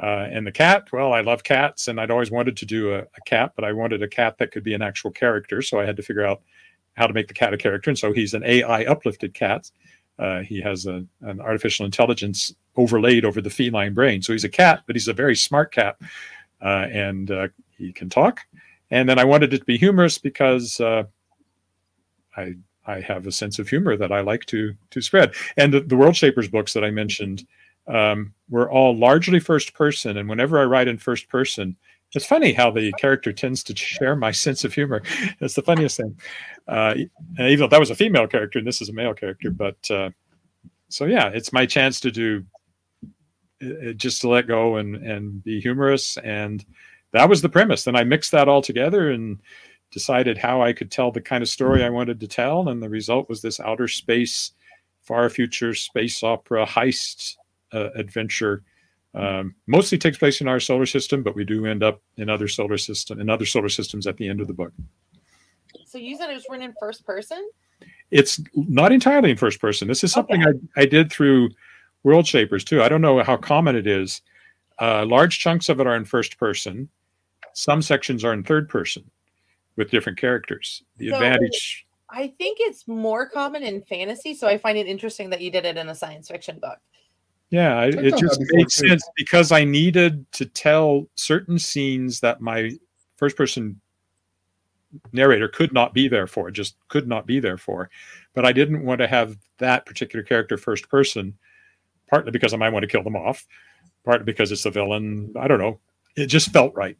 Uh, 0.00 0.28
and 0.30 0.46
the 0.46 0.52
cat, 0.52 0.88
well, 0.92 1.12
I 1.12 1.22
love 1.22 1.42
cats, 1.42 1.88
and 1.88 2.00
I'd 2.00 2.10
always 2.10 2.30
wanted 2.30 2.56
to 2.58 2.66
do 2.66 2.94
a, 2.94 3.00
a 3.00 3.20
cat, 3.26 3.52
but 3.56 3.64
I 3.64 3.72
wanted 3.72 4.00
a 4.00 4.08
cat 4.08 4.38
that 4.38 4.52
could 4.52 4.62
be 4.62 4.74
an 4.74 4.82
actual 4.82 5.10
character, 5.10 5.60
so 5.60 5.80
I 5.80 5.86
had 5.86 5.96
to 5.96 6.04
figure 6.04 6.24
out 6.24 6.40
how 6.98 7.06
to 7.06 7.14
make 7.14 7.28
the 7.28 7.34
cat 7.34 7.54
a 7.54 7.56
character. 7.56 7.90
And 7.90 7.98
so 7.98 8.12
he's 8.12 8.34
an 8.34 8.44
AI 8.44 8.84
uplifted 8.84 9.34
cat. 9.34 9.70
Uh, 10.18 10.40
he 10.40 10.60
has 10.60 10.86
a, 10.86 11.04
an 11.22 11.40
artificial 11.40 11.86
intelligence 11.86 12.52
overlaid 12.76 13.24
over 13.24 13.40
the 13.40 13.50
feline 13.50 13.94
brain, 13.94 14.20
so 14.20 14.32
he's 14.32 14.44
a 14.44 14.48
cat, 14.48 14.82
but 14.86 14.96
he's 14.96 15.08
a 15.08 15.12
very 15.12 15.36
smart 15.36 15.72
cat, 15.72 15.96
uh, 16.60 16.86
and 16.90 17.30
uh, 17.30 17.48
he 17.76 17.92
can 17.92 18.10
talk. 18.10 18.40
And 18.90 19.08
then 19.08 19.18
I 19.18 19.24
wanted 19.24 19.54
it 19.54 19.58
to 19.58 19.64
be 19.64 19.78
humorous 19.78 20.18
because 20.18 20.80
uh, 20.80 21.04
I 22.36 22.54
I 22.86 23.00
have 23.00 23.26
a 23.26 23.32
sense 23.32 23.58
of 23.58 23.68
humor 23.68 23.96
that 23.96 24.10
I 24.10 24.20
like 24.20 24.44
to 24.46 24.74
to 24.90 25.00
spread. 25.00 25.34
And 25.56 25.72
the, 25.72 25.80
the 25.80 25.96
World 25.96 26.16
Shapers 26.16 26.48
books 26.48 26.72
that 26.72 26.84
I 26.84 26.90
mentioned 26.90 27.46
um, 27.86 28.34
were 28.48 28.70
all 28.70 28.96
largely 28.96 29.40
first 29.40 29.74
person. 29.74 30.16
And 30.16 30.28
whenever 30.28 30.58
I 30.58 30.64
write 30.64 30.88
in 30.88 30.98
first 30.98 31.28
person, 31.28 31.76
it's 32.14 32.24
funny 32.24 32.52
how 32.52 32.70
the 32.70 32.92
character 32.92 33.32
tends 33.32 33.62
to 33.64 33.76
share 33.76 34.16
my 34.16 34.30
sense 34.30 34.64
of 34.64 34.72
humor. 34.72 35.02
It's 35.40 35.54
the 35.54 35.62
funniest 35.62 35.98
thing. 35.98 36.18
Uh, 36.66 36.94
even 37.38 37.60
though 37.60 37.68
that 37.68 37.80
was 37.80 37.90
a 37.90 37.94
female 37.94 38.26
character 38.26 38.58
and 38.58 38.66
this 38.66 38.80
is 38.80 38.88
a 38.88 38.92
male 38.92 39.14
character, 39.14 39.50
but 39.50 39.90
uh, 39.90 40.10
so 40.88 41.04
yeah, 41.04 41.28
it's 41.28 41.52
my 41.52 41.66
chance 41.66 42.00
to 42.00 42.10
do 42.10 42.44
uh, 43.62 43.92
just 43.92 44.20
to 44.22 44.28
let 44.28 44.46
go 44.46 44.76
and 44.76 44.96
and 44.96 45.42
be 45.44 45.60
humorous. 45.60 46.16
And 46.18 46.64
that 47.12 47.28
was 47.28 47.42
the 47.42 47.48
premise. 47.48 47.84
Then 47.84 47.96
I 47.96 48.04
mixed 48.04 48.32
that 48.32 48.48
all 48.48 48.62
together 48.62 49.10
and 49.10 49.40
decided 49.90 50.36
how 50.36 50.62
I 50.62 50.72
could 50.72 50.90
tell 50.90 51.10
the 51.10 51.20
kind 51.20 51.42
of 51.42 51.48
story 51.48 51.82
I 51.82 51.90
wanted 51.90 52.20
to 52.20 52.28
tell, 52.28 52.68
and 52.68 52.82
the 52.82 52.88
result 52.88 53.28
was 53.28 53.40
this 53.40 53.60
outer 53.60 53.88
space, 53.88 54.52
far 55.02 55.28
future 55.30 55.74
space 55.74 56.22
opera 56.22 56.66
heist 56.66 57.36
uh, 57.72 57.90
adventure. 57.94 58.62
Um, 59.18 59.56
mostly 59.66 59.98
takes 59.98 60.16
place 60.16 60.40
in 60.40 60.46
our 60.46 60.60
solar 60.60 60.86
system, 60.86 61.24
but 61.24 61.34
we 61.34 61.44
do 61.44 61.66
end 61.66 61.82
up 61.82 62.00
in 62.18 62.30
other 62.30 62.46
solar 62.46 62.78
system 62.78 63.20
in 63.20 63.28
other 63.28 63.44
solar 63.44 63.68
systems 63.68 64.06
at 64.06 64.16
the 64.16 64.28
end 64.28 64.40
of 64.40 64.46
the 64.46 64.54
book. 64.54 64.72
So 65.86 65.98
you 65.98 66.16
said 66.16 66.30
it 66.30 66.34
was 66.34 66.46
written 66.48 66.66
in 66.66 66.74
first 66.78 67.04
person. 67.04 67.50
It's 68.12 68.40
not 68.54 68.92
entirely 68.92 69.30
in 69.32 69.36
first 69.36 69.60
person. 69.60 69.88
This 69.88 70.04
is 70.04 70.12
something 70.12 70.42
Okay. 70.46 70.58
I, 70.76 70.82
I 70.82 70.86
did 70.86 71.10
through 71.10 71.50
World 72.04 72.26
Shapers 72.26 72.62
too. 72.64 72.80
I 72.82 72.88
don't 72.88 73.00
know 73.00 73.22
how 73.22 73.36
common 73.36 73.74
it 73.74 73.86
is. 73.86 74.22
Uh, 74.80 75.04
large 75.04 75.40
chunks 75.40 75.68
of 75.68 75.80
it 75.80 75.86
are 75.86 75.96
in 75.96 76.04
first 76.04 76.38
person. 76.38 76.88
Some 77.54 77.82
sections 77.82 78.24
are 78.24 78.32
in 78.32 78.44
third 78.44 78.68
person 78.68 79.10
with 79.74 79.90
different 79.90 80.18
characters. 80.18 80.84
The 80.96 81.08
So- 81.10 81.16
advantage 81.16 81.86
I 82.10 82.28
think 82.38 82.56
it's 82.60 82.88
more 82.88 83.28
common 83.28 83.62
in 83.62 83.82
fantasy, 83.82 84.32
so 84.34 84.46
I 84.46 84.56
find 84.56 84.78
it 84.78 84.86
interesting 84.86 85.28
that 85.28 85.42
you 85.42 85.50
did 85.50 85.66
it 85.66 85.76
in 85.76 85.90
a 85.90 85.94
science 85.94 86.28
fiction 86.28 86.58
book. 86.58 86.78
Yeah, 87.50 87.76
I, 87.78 87.84
I've 87.86 87.94
it 87.94 88.16
just 88.18 88.40
makes 88.40 88.52
made 88.52 88.68
too. 88.68 88.88
sense 88.88 89.08
because 89.16 89.52
I 89.52 89.64
needed 89.64 90.30
to 90.32 90.44
tell 90.44 91.06
certain 91.14 91.58
scenes 91.58 92.20
that 92.20 92.40
my 92.40 92.72
first 93.16 93.36
person 93.36 93.80
narrator 95.12 95.48
could 95.48 95.72
not 95.72 95.94
be 95.94 96.08
there 96.08 96.26
for, 96.26 96.50
just 96.50 96.76
could 96.88 97.08
not 97.08 97.26
be 97.26 97.40
there 97.40 97.56
for. 97.56 97.90
But 98.34 98.44
I 98.44 98.52
didn't 98.52 98.84
want 98.84 99.00
to 99.00 99.06
have 99.06 99.36
that 99.58 99.86
particular 99.86 100.22
character 100.22 100.56
first 100.56 100.88
person, 100.88 101.36
partly 102.08 102.30
because 102.32 102.52
I 102.52 102.58
might 102.58 102.70
want 102.72 102.82
to 102.82 102.88
kill 102.88 103.02
them 103.02 103.16
off, 103.16 103.46
partly 104.04 104.24
because 104.24 104.52
it's 104.52 104.66
a 104.66 104.70
villain. 104.70 105.32
I 105.38 105.48
don't 105.48 105.58
know. 105.58 105.80
It 106.16 106.26
just 106.26 106.52
felt 106.52 106.74
right. 106.74 106.96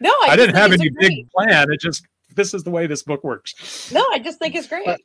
No, 0.00 0.10
I, 0.10 0.26
I, 0.30 0.36
didn't 0.36 0.56
have 0.56 0.72
any 0.72 0.90
great- 0.90 1.08
big 1.08 1.30
plan. 1.30 1.70
It 1.70 1.80
just 1.80 2.06
this 2.34 2.54
is 2.54 2.64
the 2.64 2.70
way 2.70 2.86
this 2.86 3.02
book 3.02 3.22
works. 3.24 3.90
No, 3.92 4.04
I 4.12 4.18
just 4.18 4.38
think 4.38 4.54
it's 4.54 4.66
great. 4.66 4.84
But- 4.84 5.00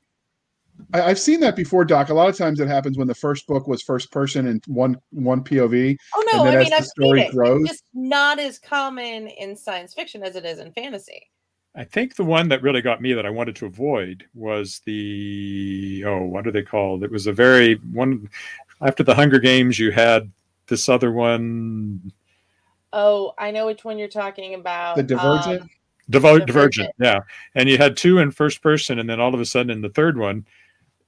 I, 0.94 1.02
I've 1.02 1.20
seen 1.20 1.40
that 1.42 1.56
before, 1.56 1.84
Doc. 1.86 2.10
A 2.10 2.14
lot 2.14 2.30
of 2.30 2.38
times 2.38 2.60
it 2.60 2.68
happens 2.68 2.98
when 2.98 3.08
the 3.08 3.16
first 3.16 3.48
book 3.48 3.68
was 3.68 3.82
first 3.82 4.12
person 4.12 4.48
and 4.48 4.64
one 4.68 4.98
one 5.12 5.44
POV. 5.44 5.98
oh 6.16 6.24
no, 6.32 6.40
and 6.46 6.48
then 6.48 6.58
I 6.58 6.62
as 6.62 6.64
mean 6.64 6.70
the 6.70 6.76
I've 6.78 6.84
seen 6.84 6.90
story 7.06 7.22
it. 7.22 7.32
grows- 7.32 7.62
It's 7.62 7.70
just 7.72 7.84
not 7.94 8.40
as 8.40 8.60
common 8.60 9.28
in 9.28 9.56
science 9.56 9.94
fiction 9.94 10.24
as 10.24 10.36
it 10.36 10.46
is 10.46 10.60
in 10.60 10.72
fantasy. 10.72 11.30
I 11.76 11.84
think 11.84 12.16
the 12.16 12.24
one 12.24 12.50
that 12.50 12.62
really 12.62 12.82
got 12.84 13.02
me 13.02 13.14
that 13.14 13.26
I 13.26 13.32
wanted 13.32 13.56
to 13.58 13.66
avoid 13.66 14.26
was 14.36 14.82
the 14.86 16.04
oh, 16.06 16.22
what 16.24 16.46
are 16.46 16.52
they 16.52 16.62
called? 16.62 17.04
It 17.04 17.12
was 17.12 17.26
a 17.28 17.34
very 17.34 17.76
one 17.92 18.30
after 18.82 19.02
the 19.04 19.16
Hunger 19.16 19.40
Games. 19.40 19.80
You 19.80 19.92
had 19.92 20.32
this 20.68 20.88
other 20.88 21.12
one, 21.12 22.12
Oh, 22.96 23.34
I 23.40 23.50
know 23.50 23.66
which 23.66 23.84
one 23.84 23.98
you're 23.98 24.08
talking 24.08 24.54
about. 24.54 24.96
The 24.98 25.04
Divergent? 25.04 25.62
Um, 25.64 25.70
Devo- 26.12 26.46
Divergent. 26.46 26.48
Divergent, 26.48 26.90
yeah. 27.00 27.20
And 27.56 27.68
you 27.68 27.78
had 27.80 27.98
two 27.98 28.20
in 28.20 28.30
first 28.30 28.62
person, 28.62 29.00
and 29.00 29.10
then 29.10 29.20
all 29.20 29.34
of 29.34 29.40
a 29.42 29.46
sudden 29.46 29.72
in 29.72 29.82
the 29.82 29.90
third 29.90 30.18
one, 30.18 30.46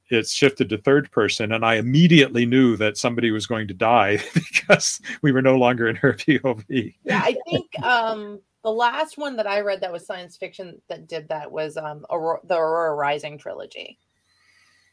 it's 0.09 0.31
shifted 0.31 0.69
to 0.69 0.77
third 0.77 1.09
person, 1.11 1.51
and 1.51 1.65
I 1.65 1.75
immediately 1.75 2.45
knew 2.45 2.77
that 2.77 2.97
somebody 2.97 3.31
was 3.31 3.47
going 3.47 3.67
to 3.69 3.73
die 3.73 4.19
because 4.33 5.01
we 5.21 5.31
were 5.31 5.41
no 5.41 5.55
longer 5.57 5.87
in 5.87 5.95
her 5.97 6.13
POV. 6.19 6.93
yeah, 7.03 7.21
I 7.23 7.35
think 7.49 7.79
um, 7.83 8.39
the 8.63 8.71
last 8.71 9.17
one 9.17 9.35
that 9.37 9.47
I 9.47 9.61
read 9.61 9.81
that 9.81 9.91
was 9.91 10.05
science 10.05 10.37
fiction 10.37 10.81
that 10.89 11.07
did 11.07 11.27
that 11.29 11.51
was 11.51 11.77
um, 11.77 12.05
Aurora, 12.09 12.39
the 12.43 12.55
Aurora 12.55 12.95
Rising 12.95 13.37
trilogy. 13.37 13.97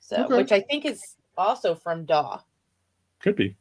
So, 0.00 0.24
Okay. 0.24 0.36
which 0.36 0.52
I 0.52 0.60
think 0.60 0.84
is 0.84 1.00
also 1.38 1.74
from 1.74 2.04
Daw. 2.04 2.40
Could 3.20 3.36
be. 3.36 3.56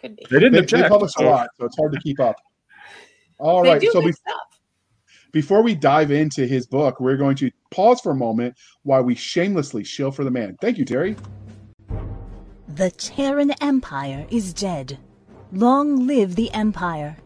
Could 0.00 0.16
be. 0.16 0.26
They 0.30 0.38
didn't 0.38 0.52
They, 0.52 0.58
object. 0.60 0.82
they 0.82 0.88
publish 0.88 1.12
a 1.18 1.22
lot, 1.22 1.48
so 1.58 1.66
it's 1.66 1.76
hard 1.76 1.92
to 1.92 2.00
keep 2.00 2.18
up. 2.20 2.36
All 3.38 3.62
they 3.62 3.70
right. 3.70 3.80
do 3.80 3.90
So 3.92 4.00
good 4.00 4.06
be- 4.08 4.12
stuff. 4.12 4.59
Before 5.32 5.62
we 5.62 5.74
dive 5.74 6.10
into 6.10 6.46
his 6.46 6.66
book, 6.66 7.00
we're 7.00 7.16
going 7.16 7.36
to 7.36 7.50
pause 7.70 8.00
for 8.00 8.12
a 8.12 8.16
moment 8.16 8.56
while 8.82 9.02
we 9.02 9.14
shamelessly 9.14 9.84
shill 9.84 10.10
for 10.10 10.24
the 10.24 10.30
man. 10.30 10.56
Thank 10.60 10.78
you, 10.78 10.84
Terry. 10.84 11.16
The 12.68 12.90
Terran 12.90 13.52
Empire 13.60 14.26
is 14.30 14.52
dead. 14.52 14.98
Long 15.52 16.06
live 16.06 16.36
the 16.36 16.52
Empire. 16.52 17.16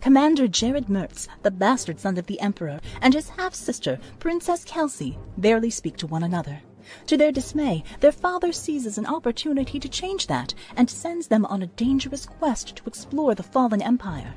Commander 0.00 0.46
Jared 0.48 0.86
Mertz, 0.86 1.28
the 1.42 1.50
bastard 1.50 1.98
son 1.98 2.18
of 2.18 2.26
the 2.26 2.40
Emperor, 2.40 2.80
and 3.00 3.14
his 3.14 3.30
half 3.30 3.54
sister, 3.54 3.98
Princess 4.18 4.64
Kelsey, 4.64 5.18
barely 5.38 5.70
speak 5.70 5.96
to 5.98 6.06
one 6.06 6.22
another. 6.22 6.60
To 7.06 7.16
their 7.16 7.32
dismay, 7.32 7.84
their 8.00 8.12
father 8.12 8.52
seizes 8.52 8.98
an 8.98 9.06
opportunity 9.06 9.80
to 9.80 9.88
change 9.88 10.26
that 10.26 10.52
and 10.76 10.90
sends 10.90 11.28
them 11.28 11.46
on 11.46 11.62
a 11.62 11.68
dangerous 11.68 12.26
quest 12.26 12.76
to 12.76 12.82
explore 12.86 13.34
the 13.34 13.42
fallen 13.42 13.80
empire. 13.80 14.34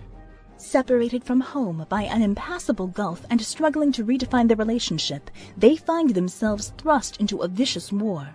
Separated 0.58 1.24
from 1.24 1.40
home 1.40 1.86
by 1.88 2.04
an 2.04 2.24
impassable 2.24 2.88
gulf 2.88 3.24
and 3.30 3.40
struggling 3.40 3.92
to 3.92 4.04
redefine 4.04 4.48
their 4.48 4.58
relationship, 4.58 5.30
they 5.56 5.76
find 5.76 6.10
themselves 6.10 6.74
thrust 6.78 7.18
into 7.18 7.40
a 7.40 7.48
vicious 7.48 7.92
war. 7.92 8.28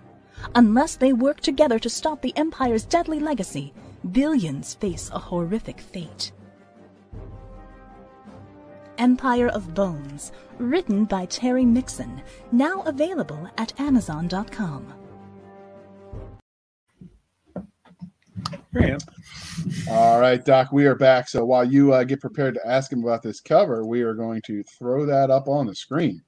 Unless 0.55 0.95
they 0.95 1.11
work 1.11 1.41
together 1.41 1.79
to 1.79 1.89
stop 1.89 2.21
the 2.21 2.35
Empire's 2.37 2.85
deadly 2.85 3.19
legacy, 3.19 3.73
billions 4.11 4.73
face 4.73 5.09
a 5.13 5.19
horrific 5.19 5.81
fate. 5.81 6.31
Empire 8.97 9.49
of 9.49 9.73
Bones, 9.73 10.31
written 10.59 11.03
by 11.03 11.25
Terry 11.25 11.65
Mixon, 11.65 12.21
now 12.51 12.81
available 12.83 13.49
at 13.57 13.77
Amazon.com. 13.79 15.02
Here 18.79 18.97
All 19.89 20.19
right, 20.19 20.43
Doc, 20.43 20.71
we 20.71 20.85
are 20.85 20.95
back. 20.95 21.29
So 21.29 21.45
while 21.45 21.63
you 21.63 21.93
uh, 21.93 22.03
get 22.03 22.19
prepared 22.19 22.55
to 22.55 22.67
ask 22.67 22.91
him 22.91 23.03
about 23.03 23.21
this 23.21 23.39
cover, 23.39 23.85
we 23.85 24.01
are 24.01 24.15
going 24.15 24.41
to 24.43 24.63
throw 24.63 25.05
that 25.05 25.29
up 25.29 25.47
on 25.47 25.67
the 25.67 25.75
screen. 25.75 26.21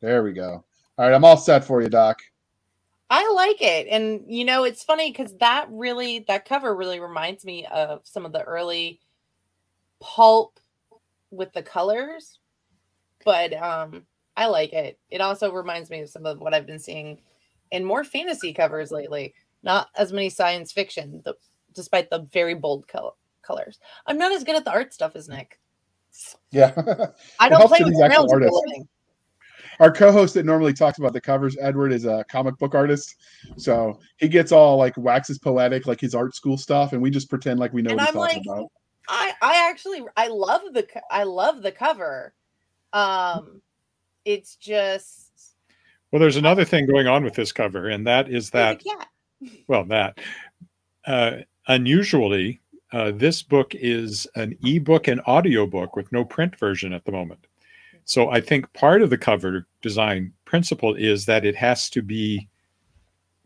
There 0.00 0.22
we 0.22 0.32
go. 0.32 0.64
All 0.98 1.04
right, 1.04 1.12
I'm 1.12 1.24
all 1.24 1.36
set 1.36 1.64
for 1.64 1.82
you, 1.82 1.88
Doc. 1.88 2.20
I 3.10 3.30
like 3.34 3.60
it. 3.60 3.88
And 3.88 4.22
you 4.26 4.44
know, 4.44 4.64
it's 4.64 4.84
funny 4.84 5.10
because 5.10 5.36
that 5.38 5.66
really 5.68 6.24
that 6.28 6.44
cover 6.44 6.74
really 6.76 7.00
reminds 7.00 7.44
me 7.44 7.66
of 7.66 8.00
some 8.04 8.24
of 8.24 8.32
the 8.32 8.42
early 8.42 9.00
pulp 10.00 10.60
with 11.30 11.52
the 11.52 11.62
colors. 11.62 12.38
But 13.24 13.52
um 13.54 14.06
I 14.36 14.46
like 14.46 14.72
it. 14.72 14.98
It 15.10 15.20
also 15.20 15.52
reminds 15.52 15.90
me 15.90 16.00
of 16.00 16.08
some 16.08 16.24
of 16.24 16.40
what 16.40 16.54
I've 16.54 16.66
been 16.66 16.78
seeing 16.78 17.20
in 17.70 17.84
more 17.84 18.04
fantasy 18.04 18.52
covers 18.52 18.90
lately. 18.90 19.34
Not 19.62 19.88
as 19.96 20.12
many 20.12 20.28
science 20.30 20.72
fiction, 20.72 21.22
the, 21.24 21.34
despite 21.74 22.10
the 22.10 22.26
very 22.32 22.54
bold 22.54 22.88
color, 22.88 23.12
colors. 23.42 23.78
I'm 24.06 24.18
not 24.18 24.32
as 24.32 24.44
good 24.44 24.56
at 24.56 24.64
the 24.64 24.72
art 24.72 24.92
stuff 24.92 25.16
as 25.16 25.28
Nick. 25.28 25.58
Yeah. 26.50 26.72
I 27.40 27.48
don't 27.48 27.58
helps 27.60 27.76
play 27.76 27.84
with 27.84 27.94
he's 27.94 28.02
actual 28.02 28.26
crayons 28.26 28.32
for 28.32 28.38
a 28.40 28.44
artist. 28.44 28.62
living. 28.66 28.88
Our 29.80 29.90
co-host 29.90 30.34
that 30.34 30.44
normally 30.44 30.74
talks 30.74 30.98
about 30.98 31.12
the 31.12 31.20
covers, 31.20 31.56
Edward, 31.60 31.92
is 31.92 32.04
a 32.04 32.24
comic 32.28 32.58
book 32.58 32.74
artist. 32.74 33.16
So 33.56 33.98
he 34.18 34.28
gets 34.28 34.52
all 34.52 34.76
like 34.76 34.96
waxes 34.96 35.38
poetic, 35.38 35.86
like 35.86 36.00
his 36.00 36.14
art 36.14 36.34
school 36.34 36.58
stuff, 36.58 36.92
and 36.92 37.00
we 37.00 37.10
just 37.10 37.30
pretend 37.30 37.58
like 37.58 37.72
we 37.72 37.82
know 37.82 37.90
And 37.90 37.98
what 37.98 38.08
he's 38.08 38.16
I'm 38.16 38.42
talking 38.42 38.42
like, 38.52 38.58
about. 38.58 38.72
I 39.08 39.32
I 39.40 39.68
actually 39.70 40.04
I 40.16 40.28
love 40.28 40.60
the 40.72 40.86
I 41.10 41.24
love 41.24 41.62
the 41.62 41.72
cover. 41.72 42.34
Um 42.92 43.62
it's 44.24 44.56
just 44.56 45.56
Well, 46.10 46.20
there's 46.20 46.36
another 46.36 46.64
thing 46.64 46.86
going 46.86 47.08
on 47.08 47.24
with 47.24 47.34
this 47.34 47.50
cover, 47.50 47.88
and 47.88 48.06
that 48.06 48.28
is 48.28 48.50
there's 48.50 48.74
a 48.74 48.76
that 48.76 48.84
cat. 48.84 49.08
Well 49.66 49.84
that. 49.84 50.18
Uh, 51.06 51.38
unusually 51.68 52.60
uh, 52.92 53.10
this 53.12 53.42
book 53.42 53.74
is 53.74 54.26
an 54.36 54.56
ebook 54.64 55.08
and 55.08 55.20
audiobook 55.22 55.96
with 55.96 56.10
no 56.12 56.24
print 56.24 56.56
version 56.56 56.92
at 56.92 57.04
the 57.04 57.12
moment. 57.12 57.46
So 58.04 58.30
i 58.30 58.40
think 58.40 58.72
part 58.72 59.02
of 59.02 59.10
the 59.10 59.18
cover 59.18 59.66
design 59.80 60.32
principle 60.44 60.94
is 60.94 61.26
that 61.26 61.44
it 61.44 61.56
has 61.56 61.88
to 61.90 62.02
be 62.02 62.48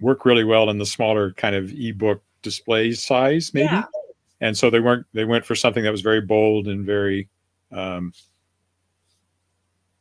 work 0.01 0.25
really 0.25 0.45
well 0.45 0.71
in 0.71 0.79
the 0.79 0.87
smaller 0.87 1.33
kind 1.33 1.55
of 1.55 1.73
ebook 1.73 2.23
display 2.43 2.93
size 2.93 3.53
maybe. 3.55 3.67
Yeah. 3.67 3.85
and 4.41 4.57
so 4.57 4.71
they 4.71 4.81
weren't 4.81 5.07
they 5.13 5.25
went 5.25 5.45
for 5.45 5.55
something 5.55 5.83
that 5.85 5.93
was 5.93 6.03
very 6.03 6.21
bold 6.21 6.69
and 6.69 6.85
very 6.85 7.29
um, 7.73 8.13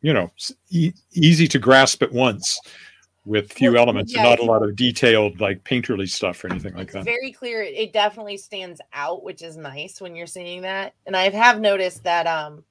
you 0.01 0.13
know 0.13 0.31
e- 0.69 0.93
easy 1.13 1.47
to 1.47 1.60
grasp 1.60 2.03
at 2.03 2.12
once 2.12 2.60
with 3.25 3.51
few 3.51 3.71
Well, 3.71 3.81
elements 3.81 4.13
yeah, 4.13 4.19
and 4.19 4.29
not 4.29 4.39
a 4.39 4.43
lot 4.43 4.63
of 4.63 4.75
detailed 4.75 5.39
like 5.41 5.63
painterly 5.63 6.07
stuff 6.07 6.43
or 6.43 6.51
anything 6.51 6.75
like 6.75 6.83
it's 6.83 6.93
that 6.93 7.05
very 7.05 7.31
clear. 7.31 7.63
It, 7.63 7.73
it 7.75 7.93
definitely 7.93 8.38
stands 8.38 8.79
out, 8.93 9.23
which 9.23 9.41
is 9.41 9.57
nice 9.57 9.99
when 9.99 10.15
you're 10.15 10.27
seeing 10.27 10.61
that. 10.61 10.93
And 11.05 11.15
I 11.15 11.29
have 11.29 11.59
noticed 11.59 12.03
that 12.03 12.27
um 12.27 12.63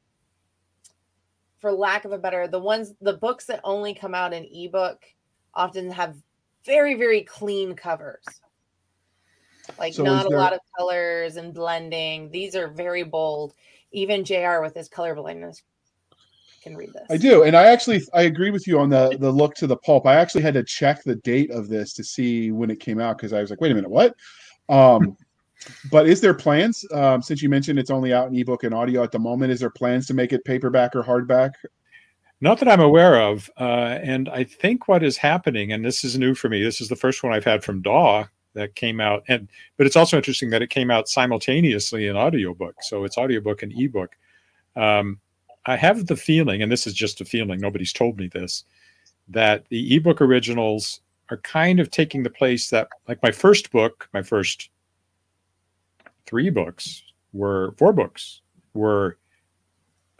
for 1.58 1.72
lack 1.72 2.04
of 2.04 2.12
a 2.12 2.18
better, 2.18 2.46
the 2.46 2.58
ones 2.58 2.94
the 3.00 3.14
books 3.14 3.46
that 3.46 3.60
only 3.64 3.94
come 3.94 4.14
out 4.14 4.32
in 4.32 4.46
ebook 4.52 5.02
often 5.54 5.90
have 5.90 6.16
very, 6.64 6.94
very 6.94 7.22
clean 7.22 7.74
covers. 7.74 8.24
Like 9.78 9.94
So 9.94 10.04
not 10.04 10.26
is 10.26 10.32
a 10.32 10.36
lot 10.36 10.52
of 10.52 10.60
colors 10.76 11.36
and 11.36 11.52
blending. 11.52 12.30
These 12.30 12.54
are 12.54 12.68
very 12.68 13.02
bold. 13.02 13.54
Even 13.92 14.24
JR 14.24 14.60
with 14.60 14.74
his 14.74 14.88
color 14.88 15.14
blindness 15.14 15.62
can 16.64 16.76
read 16.76 16.92
this. 16.92 17.06
I 17.10 17.16
do, 17.16 17.44
and 17.44 17.56
I 17.56 17.66
actually 17.66 18.02
I 18.12 18.22
agree 18.22 18.50
with 18.50 18.66
you 18.66 18.80
on 18.80 18.88
the 18.88 19.16
the 19.20 19.30
look 19.30 19.54
to 19.56 19.66
the 19.66 19.76
pulp. 19.76 20.06
I 20.06 20.16
actually 20.16 20.42
had 20.42 20.54
to 20.54 20.64
check 20.64 21.04
the 21.04 21.16
date 21.16 21.50
of 21.50 21.68
this 21.68 21.92
to 21.94 22.02
see 22.02 22.50
when 22.50 22.70
it 22.70 22.80
came 22.80 22.98
out 22.98 23.18
because 23.18 23.32
I 23.32 23.40
was 23.40 23.50
like, 23.50 23.60
wait 23.60 23.70
a 23.70 23.74
minute, 23.74 23.90
what? 23.90 24.16
Um, 24.68 25.16
but 25.90 26.08
is 26.08 26.20
there 26.20 26.34
plans? 26.34 26.84
Um, 26.92 27.22
since 27.22 27.42
you 27.42 27.48
mentioned 27.48 27.78
it's 27.78 27.90
only 27.90 28.12
out 28.12 28.28
in 28.28 28.34
ebook 28.34 28.64
and 28.64 28.74
audio 28.74 29.04
at 29.04 29.12
the 29.12 29.18
moment, 29.18 29.52
is 29.52 29.60
there 29.60 29.70
plans 29.70 30.06
to 30.08 30.14
make 30.14 30.32
it 30.32 30.44
paperback 30.44 30.96
or 30.96 31.02
hardback? 31.02 31.52
Not 32.40 32.58
that 32.58 32.68
I'm 32.68 32.80
aware 32.80 33.22
of. 33.22 33.50
Uh, 33.58 33.98
and 34.02 34.28
I 34.28 34.44
think 34.44 34.88
what 34.88 35.02
is 35.02 35.16
happening, 35.16 35.72
and 35.72 35.84
this 35.84 36.04
is 36.04 36.18
new 36.18 36.34
for 36.34 36.48
me, 36.48 36.62
this 36.62 36.80
is 36.80 36.88
the 36.88 36.96
first 36.96 37.22
one 37.22 37.32
I've 37.32 37.44
had 37.44 37.62
from 37.62 37.80
Daw 37.80 38.24
that 38.54 38.74
came 38.74 39.00
out. 39.00 39.22
And 39.28 39.48
but 39.76 39.86
it's 39.86 39.96
also 39.96 40.16
interesting 40.16 40.50
that 40.50 40.62
it 40.62 40.70
came 40.70 40.90
out 40.90 41.08
simultaneously 41.08 42.06
in 42.08 42.16
audiobook. 42.16 42.76
So 42.82 43.04
it's 43.04 43.16
audiobook 43.16 43.62
and 43.62 43.72
ebook. 43.74 44.16
Um, 44.76 45.20
I 45.66 45.76
have 45.76 46.06
the 46.06 46.16
feeling, 46.16 46.62
and 46.62 46.70
this 46.70 46.86
is 46.86 46.94
just 46.94 47.20
a 47.20 47.24
feeling, 47.24 47.60
nobody's 47.60 47.92
told 47.92 48.18
me 48.18 48.28
this, 48.28 48.64
that 49.28 49.66
the 49.68 49.96
ebook 49.96 50.20
originals 50.20 51.00
are 51.30 51.38
kind 51.38 51.80
of 51.80 51.90
taking 51.90 52.22
the 52.22 52.30
place 52.30 52.68
that, 52.70 52.88
like 53.08 53.22
my 53.22 53.30
first 53.30 53.70
book, 53.70 54.08
my 54.12 54.22
first 54.22 54.70
three 56.26 56.50
books 56.50 57.02
were 57.32 57.74
four 57.78 57.92
books 57.92 58.40
were 58.74 59.18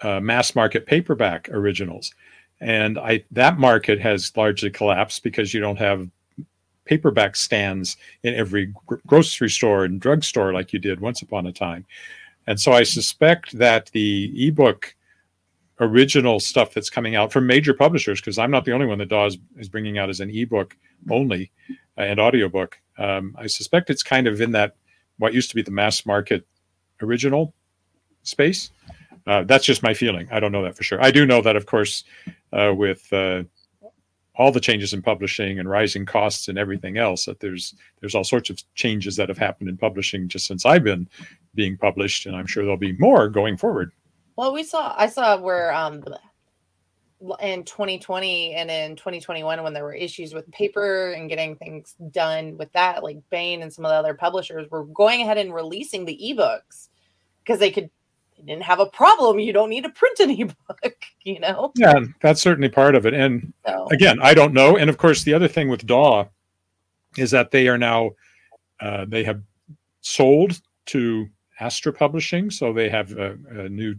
uh, 0.02 0.20
mass 0.20 0.54
market 0.54 0.86
paperback 0.86 1.48
originals. 1.50 2.12
And 2.60 2.98
i 2.98 3.24
that 3.30 3.58
market 3.58 4.00
has 4.00 4.32
largely 4.36 4.70
collapsed 4.70 5.22
because 5.22 5.52
you 5.52 5.60
don't 5.60 5.78
have 5.78 6.08
paperback 6.84 7.36
stands 7.36 7.96
in 8.22 8.34
every 8.34 8.72
gr- 8.86 8.96
grocery 9.06 9.50
store 9.50 9.84
and 9.84 10.00
drugstore 10.00 10.52
like 10.52 10.72
you 10.72 10.78
did 10.78 11.00
once 11.00 11.22
upon 11.22 11.46
a 11.46 11.52
time. 11.52 11.84
And 12.46 12.60
so 12.60 12.72
i 12.72 12.82
suspect 12.82 13.58
that 13.58 13.90
the 13.92 14.32
ebook 14.36 14.94
original 15.84 16.40
stuff 16.40 16.72
that's 16.74 16.90
coming 16.90 17.16
out 17.16 17.32
from 17.32 17.46
major 17.46 17.74
publishers 17.74 18.20
because 18.20 18.38
i'm 18.38 18.50
not 18.50 18.64
the 18.64 18.72
only 18.72 18.86
one 18.86 18.98
that 18.98 19.08
DAW's 19.08 19.38
is 19.56 19.68
bringing 19.68 19.98
out 19.98 20.10
as 20.10 20.20
an 20.20 20.30
ebook 20.30 20.76
only 21.10 21.50
uh, 21.98 22.02
and 22.02 22.20
audiobook 22.20 22.78
um, 22.98 23.34
i 23.38 23.46
suspect 23.46 23.90
it's 23.90 24.02
kind 24.02 24.26
of 24.26 24.40
in 24.40 24.52
that 24.52 24.76
what 25.18 25.34
used 25.34 25.48
to 25.50 25.56
be 25.56 25.62
the 25.62 25.70
mass 25.70 26.04
market 26.06 26.46
original 27.00 27.54
space 28.22 28.70
uh, 29.26 29.42
that's 29.44 29.64
just 29.64 29.82
my 29.82 29.94
feeling. 29.94 30.28
I 30.30 30.40
don't 30.40 30.52
know 30.52 30.62
that 30.62 30.76
for 30.76 30.82
sure. 30.82 31.02
I 31.02 31.10
do 31.10 31.24
know 31.24 31.40
that, 31.40 31.56
of 31.56 31.66
course, 31.66 32.04
uh, 32.52 32.74
with 32.76 33.10
uh, 33.12 33.44
all 34.36 34.52
the 34.52 34.60
changes 34.60 34.92
in 34.92 35.00
publishing 35.00 35.58
and 35.58 35.68
rising 35.68 36.04
costs 36.04 36.48
and 36.48 36.58
everything 36.58 36.98
else, 36.98 37.24
that 37.24 37.40
there's 37.40 37.74
there's 38.00 38.14
all 38.14 38.24
sorts 38.24 38.50
of 38.50 38.60
changes 38.74 39.16
that 39.16 39.28
have 39.28 39.38
happened 39.38 39.70
in 39.70 39.76
publishing 39.76 40.28
just 40.28 40.46
since 40.46 40.66
I've 40.66 40.84
been 40.84 41.08
being 41.54 41.76
published, 41.78 42.26
and 42.26 42.36
I'm 42.36 42.46
sure 42.46 42.64
there'll 42.64 42.76
be 42.76 42.96
more 42.98 43.28
going 43.28 43.56
forward. 43.56 43.92
Well, 44.36 44.52
we 44.52 44.64
saw 44.64 44.94
I 44.96 45.06
saw 45.06 45.38
where 45.38 45.72
um 45.72 46.02
in 47.40 47.64
2020 47.64 48.54
and 48.54 48.70
in 48.70 48.96
2021 48.96 49.62
when 49.62 49.72
there 49.72 49.84
were 49.84 49.94
issues 49.94 50.34
with 50.34 50.50
paper 50.50 51.12
and 51.12 51.28
getting 51.28 51.56
things 51.56 51.94
done 52.10 52.56
with 52.58 52.70
that, 52.72 53.02
like 53.02 53.18
Baen 53.30 53.62
and 53.62 53.72
some 53.72 53.84
of 53.84 53.90
the 53.90 53.94
other 53.94 54.14
publishers 54.14 54.70
were 54.70 54.84
going 54.84 55.22
ahead 55.22 55.38
and 55.38 55.54
releasing 55.54 56.04
the 56.04 56.18
ebooks 56.22 56.88
because 57.42 57.58
they 57.58 57.70
could 57.70 57.90
they 58.36 58.42
didn't 58.44 58.64
have 58.64 58.80
a 58.80 58.86
problem. 58.86 59.38
You 59.38 59.52
don't 59.52 59.70
need 59.70 59.84
to 59.84 59.90
print 59.90 60.18
an 60.20 60.30
ebook, 60.40 60.96
you 61.22 61.40
know. 61.40 61.72
Yeah, 61.76 62.00
that's 62.20 62.42
certainly 62.42 62.68
part 62.68 62.94
of 62.94 63.06
it. 63.06 63.14
And 63.14 63.52
So 63.66 63.86
again, 63.90 64.18
I 64.20 64.34
don't 64.34 64.52
know. 64.52 64.76
And 64.76 64.90
of 64.90 64.98
course, 64.98 65.22
the 65.22 65.34
other 65.34 65.48
thing 65.48 65.68
with 65.68 65.86
DAW 65.86 66.26
is 67.16 67.30
that 67.30 67.50
they 67.50 67.68
are 67.68 67.78
now 67.78 68.10
uh, 68.80 69.04
they 69.08 69.24
have 69.24 69.40
sold 70.00 70.60
to 70.86 71.28
Astra 71.60 71.92
Publishing, 71.92 72.50
so 72.50 72.72
they 72.72 72.88
have 72.88 73.12
a, 73.12 73.38
a 73.50 73.68
new 73.68 73.94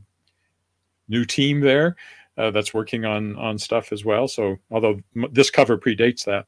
new 1.07 1.25
team 1.25 1.59
there 1.61 1.95
uh, 2.37 2.51
that's 2.51 2.73
working 2.73 3.05
on 3.05 3.35
on 3.37 3.57
stuff 3.57 3.91
as 3.91 4.03
well. 4.05 4.27
So 4.27 4.57
although 4.71 4.99
m- 5.15 5.29
this 5.31 5.49
cover 5.49 5.77
predates 5.77 6.25
that, 6.25 6.45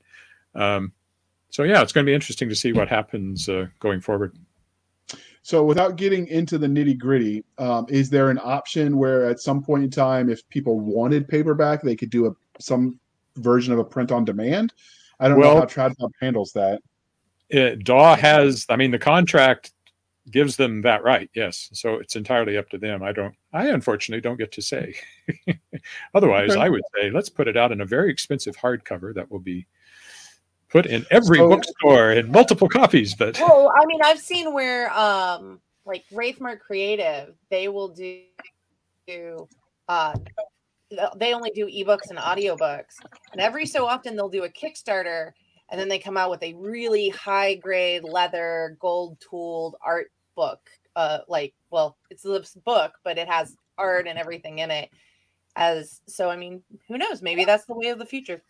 um, 0.60 0.92
so 1.50 1.64
yeah, 1.64 1.82
it's 1.82 1.94
going 1.94 2.06
to 2.06 2.10
be 2.10 2.16
interesting 2.16 2.50
to 2.50 2.56
see 2.56 2.74
what 2.74 2.88
happens 2.88 3.48
uh, 3.48 3.68
going 3.80 4.02
forward. 4.02 4.36
So, 5.44 5.64
without 5.64 5.96
getting 5.96 6.28
into 6.28 6.58
the 6.58 6.68
nitty 6.68 6.98
gritty, 6.98 7.46
um, 7.58 7.86
is 7.88 8.10
there 8.10 8.30
an 8.30 8.40
option 8.44 8.98
where 8.98 9.30
at 9.30 9.40
some 9.40 9.64
point 9.64 9.82
in 9.86 9.90
time, 9.90 10.30
if 10.30 10.46
people 10.50 10.82
wanted 10.82 11.26
paperback, 11.26 11.82
they 11.82 11.96
could 11.96 12.10
do 12.10 12.26
a 12.28 12.32
some 12.60 13.00
version 13.38 13.72
of 13.72 13.80
a 13.80 13.84
print 13.86 14.12
on 14.12 14.26
demand? 14.26 14.74
I 15.22 15.30
don't 15.30 15.40
Well- 15.40 15.54
know 15.54 15.60
how 15.62 15.66
TradPub 15.66 16.12
handles 16.20 16.52
that. 16.52 16.82
It, 17.50 17.86
DAW 17.86 18.16
has, 18.18 18.66
I 18.68 18.76
mean, 18.76 18.92
the 18.92 19.00
contract 19.00 19.72
gives 20.32 20.56
them 20.58 20.82
that 20.82 21.04
right. 21.04 21.30
Yes, 21.34 21.70
so 21.74 21.96
it's 21.96 22.16
entirely 22.16 22.58
up 22.58 22.70
to 22.70 22.78
them. 22.78 23.04
I 23.04 23.12
don't, 23.12 23.36
I 23.54 23.68
unfortunately 23.70 24.22
don't 24.22 24.38
get 24.38 24.52
to 24.54 24.62
say. 24.62 24.96
Otherwise, 26.14 26.56
I 26.56 26.70
would 26.70 26.84
say 26.96 27.10
let's 27.12 27.30
put 27.30 27.48
it 27.48 27.58
out 27.58 27.72
in 27.72 27.82
a 27.82 27.86
very 27.86 28.12
expensive 28.12 28.58
hardcover 28.58 29.14
that 29.16 29.30
will 29.32 29.40
be 29.40 29.66
put 30.70 30.86
in 30.86 31.06
every 31.12 31.38
So- 31.38 31.50
bookstore 31.50 32.12
in 32.12 32.32
multiple 32.32 32.70
copies. 32.70 33.16
But 33.16 33.40
well, 33.42 33.72
I 33.80 33.86
mean, 33.86 34.02
I've 34.04 34.20
seen 34.20 34.54
where 34.54 34.92
um 34.98 35.62
like 35.86 36.04
Wraithmark 36.12 36.60
Creative, 36.60 37.34
they 37.50 37.68
will 37.68 37.90
do 37.90 38.22
do 39.08 39.48
uh 39.88 40.14
they 41.18 41.34
only 41.34 41.52
do 41.52 41.68
ebooks 41.68 42.10
and 42.10 42.20
audiobooks. 42.20 42.96
And 43.32 43.42
every 43.42 43.66
so 43.66 43.86
often 43.86 44.16
they'll 44.16 44.30
do 44.30 44.44
a 44.46 44.50
Kickstarter 44.50 45.32
and 45.70 45.80
then 45.80 45.90
they 45.90 46.00
come 46.00 46.16
out 46.16 46.30
with 46.30 46.42
a 46.44 46.54
really 46.54 47.10
high 47.10 47.56
grade 47.56 48.04
leather 48.04 48.78
gold 48.80 49.18
tooled 49.20 49.76
art 49.86 50.12
book. 50.38 50.62
Uh 50.96 51.20
like 51.28 51.54
well, 51.72 51.98
it's 52.10 52.24
this 52.24 52.56
book, 52.66 52.94
but 53.04 53.18
it 53.18 53.28
has 53.28 53.58
art 53.78 54.08
and 54.08 54.18
everything 54.18 54.60
in 54.60 54.72
it. 54.72 54.90
As 55.58 56.02
so 56.08 56.30
I 56.30 56.38
mean, 56.38 56.62
who 56.88 56.98
knows? 56.98 57.22
Maybe 57.22 57.44
that's 57.44 57.66
the 57.66 57.74
way 57.74 57.88
of 57.88 58.00
the 58.00 58.06
future. 58.06 58.42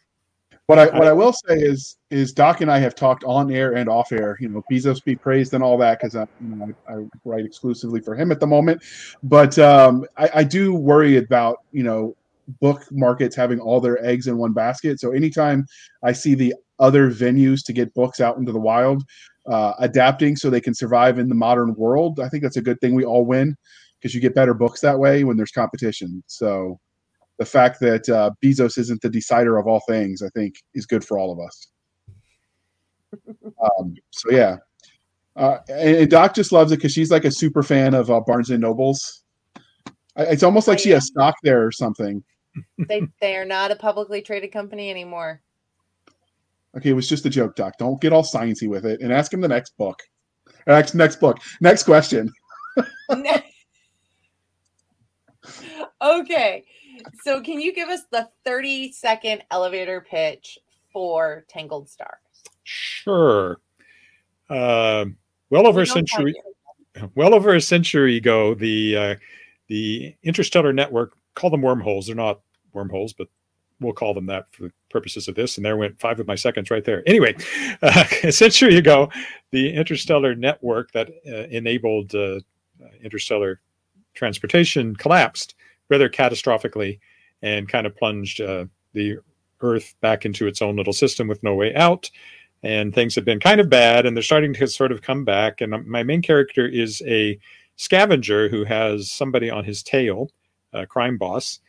What 0.68 0.80
I 0.80 0.86
what 0.98 1.08
I 1.08 1.14
will 1.14 1.32
say 1.32 1.58
is 1.58 1.96
is 2.12 2.34
Doc 2.34 2.60
and 2.60 2.70
I 2.70 2.80
have 2.80 2.94
talked 2.94 3.24
on 3.24 3.50
air 3.52 3.76
and 3.76 3.90
off 3.90 4.12
air. 4.12 4.38
You 4.42 4.50
know, 4.50 4.64
Bezos 4.70 5.04
be 5.04 5.16
praised 5.16 5.54
and 5.54 5.64
all 5.64 5.78
that 5.78 6.00
because 6.00 6.16
I, 6.16 6.28
you 6.42 6.56
know, 6.56 6.74
I, 6.90 6.94
I, 6.94 7.06
write 7.24 7.46
exclusively 7.46 8.02
for 8.02 8.16
him 8.16 8.34
at 8.34 8.42
the 8.42 8.48
moment. 8.48 8.84
But 9.24 9.58
um, 9.60 10.06
I, 10.18 10.30
I 10.36 10.44
do 10.44 10.76
worry 10.76 11.18
about 11.18 11.64
you 11.72 11.84
know 11.84 12.18
book 12.60 12.84
markets 12.92 13.36
having 13.36 13.62
all 13.62 13.80
their 13.80 14.04
eggs 14.06 14.28
in 14.28 14.38
one 14.38 14.52
basket. 14.52 15.00
So 15.00 15.12
anytime 15.12 15.66
I 16.04 16.12
see 16.12 16.36
the 16.36 16.54
other 16.80 17.10
venues 17.10 17.64
to 17.66 17.74
get 17.74 17.94
books 17.94 18.20
out 18.20 18.38
into 18.38 18.52
the 18.52 18.60
wild 18.60 19.04
uh, 19.48 19.74
adapting 19.80 20.36
so 20.36 20.50
they 20.50 20.62
can 20.62 20.74
survive 20.74 21.20
in 21.20 21.30
the 21.30 21.36
modern 21.36 21.74
world, 21.76 22.20
I 22.20 22.30
think 22.30 22.44
that's 22.44 22.58
a 22.58 22.62
good 22.62 22.80
thing. 22.82 22.96
We 22.96 23.06
all 23.06 23.26
win 23.26 23.56
because 24.00 24.14
you 24.14 24.22
get 24.22 24.36
better 24.36 24.54
books 24.54 24.82
that 24.82 25.00
way 25.00 25.24
when 25.24 25.38
there's 25.38 25.52
competition. 25.52 26.24
So 26.28 26.80
the 27.40 27.46
fact 27.46 27.80
that 27.82 28.08
uh, 28.10 28.32
Bezos 28.44 28.78
isn't 28.78 29.02
the 29.02 29.10
decider 29.10 29.58
of 29.58 29.68
all 29.68 29.82
things, 29.88 30.22
I 30.22 30.30
think, 30.30 30.56
is 30.74 30.86
good 30.86 31.04
for 31.04 31.18
all 31.18 31.32
of 31.32 31.40
us. 31.40 31.68
Um, 33.80 33.96
so 34.12 34.30
yeah, 34.30 34.58
uh, 35.38 35.60
and 35.70 36.10
Doc 36.10 36.34
just 36.34 36.52
loves 36.52 36.72
it 36.72 36.78
because 36.78 36.92
she's 36.92 37.10
like 37.10 37.26
a 37.26 37.32
super 37.32 37.64
fan 37.64 37.94
of 37.94 38.12
uh, 38.12 38.20
Barnes 38.20 38.50
and 38.50 38.62
Nobles. 38.62 39.24
It's 40.16 40.44
almost 40.44 40.68
like 40.68 40.78
she 40.78 40.90
has 40.92 41.08
stock 41.08 41.36
there 41.42 41.66
or 41.66 41.72
something. 41.72 42.24
They 42.90 43.02
they 43.22 43.36
are 43.36 43.46
not 43.46 43.72
a 43.72 43.76
publicly 43.76 44.22
traded 44.22 44.52
company 44.52 44.90
anymore. 44.90 45.42
Okay, 46.78 46.90
it 46.90 46.94
was 46.94 47.10
just 47.10 47.26
a 47.26 47.30
joke, 47.30 47.56
Doc. 47.56 47.74
Don't 47.80 48.00
get 48.00 48.14
all 48.14 48.24
sciencey 48.24 48.68
with 48.68 48.86
it, 48.86 49.02
and 49.02 49.12
ask 49.12 49.34
him 49.34 49.42
the 49.42 49.48
next 49.48 49.76
book. 49.78 50.00
Next 50.68 50.94
next 50.94 51.20
book. 51.20 51.40
Next 51.60 51.84
question. 51.84 52.32
okay. 56.02 56.64
So, 57.24 57.42
can 57.42 57.60
you 57.60 57.74
give 57.74 57.90
us 57.90 58.02
the 58.12 58.30
30 58.46 58.92
second 58.92 59.44
elevator 59.50 60.06
pitch 60.08 60.60
for 60.92 61.46
Tangled 61.50 61.90
Stars? 61.90 62.20
Sure. 62.64 63.58
Uh, 64.50 65.06
well 65.50 65.68
over 65.68 65.80
we 65.80 65.84
a 65.84 65.88
century. 65.88 66.36
Well 67.16 67.34
over 67.34 67.56
a 67.56 67.62
century 67.62 68.18
ago, 68.18 68.54
the 68.54 68.98
uh, 68.98 69.16
the 69.68 70.16
interstellar 70.24 70.74
network 70.74 71.14
call 71.36 71.50
them 71.50 71.62
wormholes. 71.62 72.08
They're 72.08 72.16
not 72.16 72.42
wormholes, 72.74 73.14
but 73.14 73.28
we'll 73.80 73.94
call 73.94 74.14
them 74.14 74.26
that 74.28 74.52
for 74.52 74.64
the 74.64 74.72
purposes 74.90 75.28
of 75.28 75.36
this. 75.36 75.58
And 75.58 75.66
there 75.66 75.78
went 75.78 76.00
five 76.00 76.20
of 76.20 76.28
my 76.28 76.36
seconds 76.36 76.72
right 76.72 76.84
there. 76.84 77.04
Anyway, 77.06 77.36
uh, 77.82 78.06
a 78.24 78.32
century 78.32 78.78
ago, 78.78 79.10
the 79.52 79.74
interstellar 79.74 80.36
network 80.36 80.92
that 80.92 81.10
uh, 81.28 81.48
enabled 81.50 82.16
uh, 82.16 82.40
interstellar 83.04 83.60
transportation 84.14 84.96
collapsed 84.96 85.56
rather 85.90 86.10
catastrophically 86.10 87.00
and 87.42 87.70
kind 87.70 87.86
of 87.86 87.96
plunged 87.96 88.42
uh, 88.42 88.66
the 88.94 89.18
Earth 89.62 89.96
back 90.02 90.26
into 90.26 90.48
its 90.48 90.62
own 90.62 90.76
little 90.76 90.94
system 90.94 91.28
with 91.28 91.42
no 91.44 91.56
way 91.56 91.74
out. 91.76 92.10
And 92.64 92.94
things 92.94 93.14
have 93.16 93.26
been 93.26 93.40
kind 93.40 93.62
of 93.62 93.70
bad, 93.70 94.06
and 94.06 94.18
they're 94.18 94.24
starting 94.24 94.54
to 94.56 94.68
sort 94.68 94.92
of 94.92 95.04
come 95.04 95.24
back. 95.24 95.62
And 95.62 95.88
my 95.88 96.02
main 96.02 96.24
character 96.24 96.68
is 96.68 97.04
a 97.06 97.40
scavenger 97.76 98.50
who 98.50 98.64
has 98.66 99.12
somebody 99.12 99.50
on 99.50 99.64
his 99.64 99.84
tail, 99.84 100.32
a 100.74 100.86
crime 100.88 101.18
boss, 101.18 101.60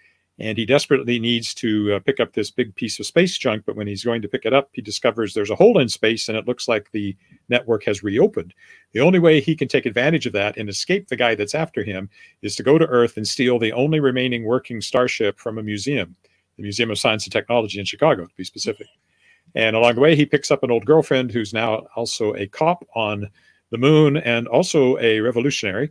and 0.41 0.57
he 0.57 0.64
desperately 0.64 1.18
needs 1.18 1.53
to 1.55 1.95
uh, 1.95 2.01
pick 2.01 2.20
up 2.20 2.32
this 2.32 2.51
big 2.51 2.74
piece 2.76 3.01
of 3.01 3.07
space 3.07 3.36
junk. 3.36 3.64
But 3.66 3.74
when 3.74 3.89
he's 3.89 4.05
going 4.05 4.22
to 4.22 4.28
pick 4.28 4.45
it 4.45 4.53
up, 4.53 4.70
he 4.72 4.80
discovers 4.80 5.34
there's 5.34 5.51
a 5.51 5.57
hole 5.57 5.78
in 5.78 5.89
space, 5.89 6.28
and 6.28 6.39
it 6.39 6.47
looks 6.47 6.68
like 6.68 6.91
the 6.91 7.16
network 7.49 7.84
has 7.84 8.05
reopened. 8.05 8.55
The 8.93 9.01
only 9.01 9.18
way 9.18 9.41
he 9.41 9.57
can 9.57 9.68
take 9.68 9.86
advantage 9.86 10.26
of 10.26 10.32
that 10.34 10.57
and 10.57 10.68
escape 10.68 11.09
the 11.09 11.16
guy 11.16 11.34
that's 11.34 11.55
after 11.55 11.82
him 11.82 12.09
is 12.43 12.55
to 12.57 12.62
go 12.62 12.78
to 12.78 12.86
Earth 12.86 13.16
and 13.16 13.26
steal 13.26 13.59
the 13.59 13.72
only 13.72 13.99
remaining 13.99 14.45
working 14.45 14.80
starship 14.80 15.39
from 15.39 15.59
a 15.59 15.62
museum, 15.62 16.14
the 16.57 16.62
Museum 16.62 16.91
of 16.91 16.99
Science 16.99 17.24
and 17.24 17.32
Technology 17.32 17.80
in 17.80 17.84
Chicago, 17.84 18.26
to 18.26 18.34
be 18.36 18.45
specific. 18.45 18.86
And 19.55 19.74
along 19.74 19.97
the 19.97 20.01
way, 20.01 20.14
he 20.14 20.26
picks 20.26 20.51
up 20.51 20.62
an 20.62 20.70
old 20.70 20.84
girlfriend 20.84 21.32
who's 21.32 21.53
now 21.53 21.86
also 21.97 22.34
a 22.34 22.47
cop 22.47 22.86
on 22.95 23.28
the 23.70 23.78
moon 23.78 24.16
and 24.18 24.47
also 24.47 24.99
a 24.99 25.20
revolutionary 25.20 25.91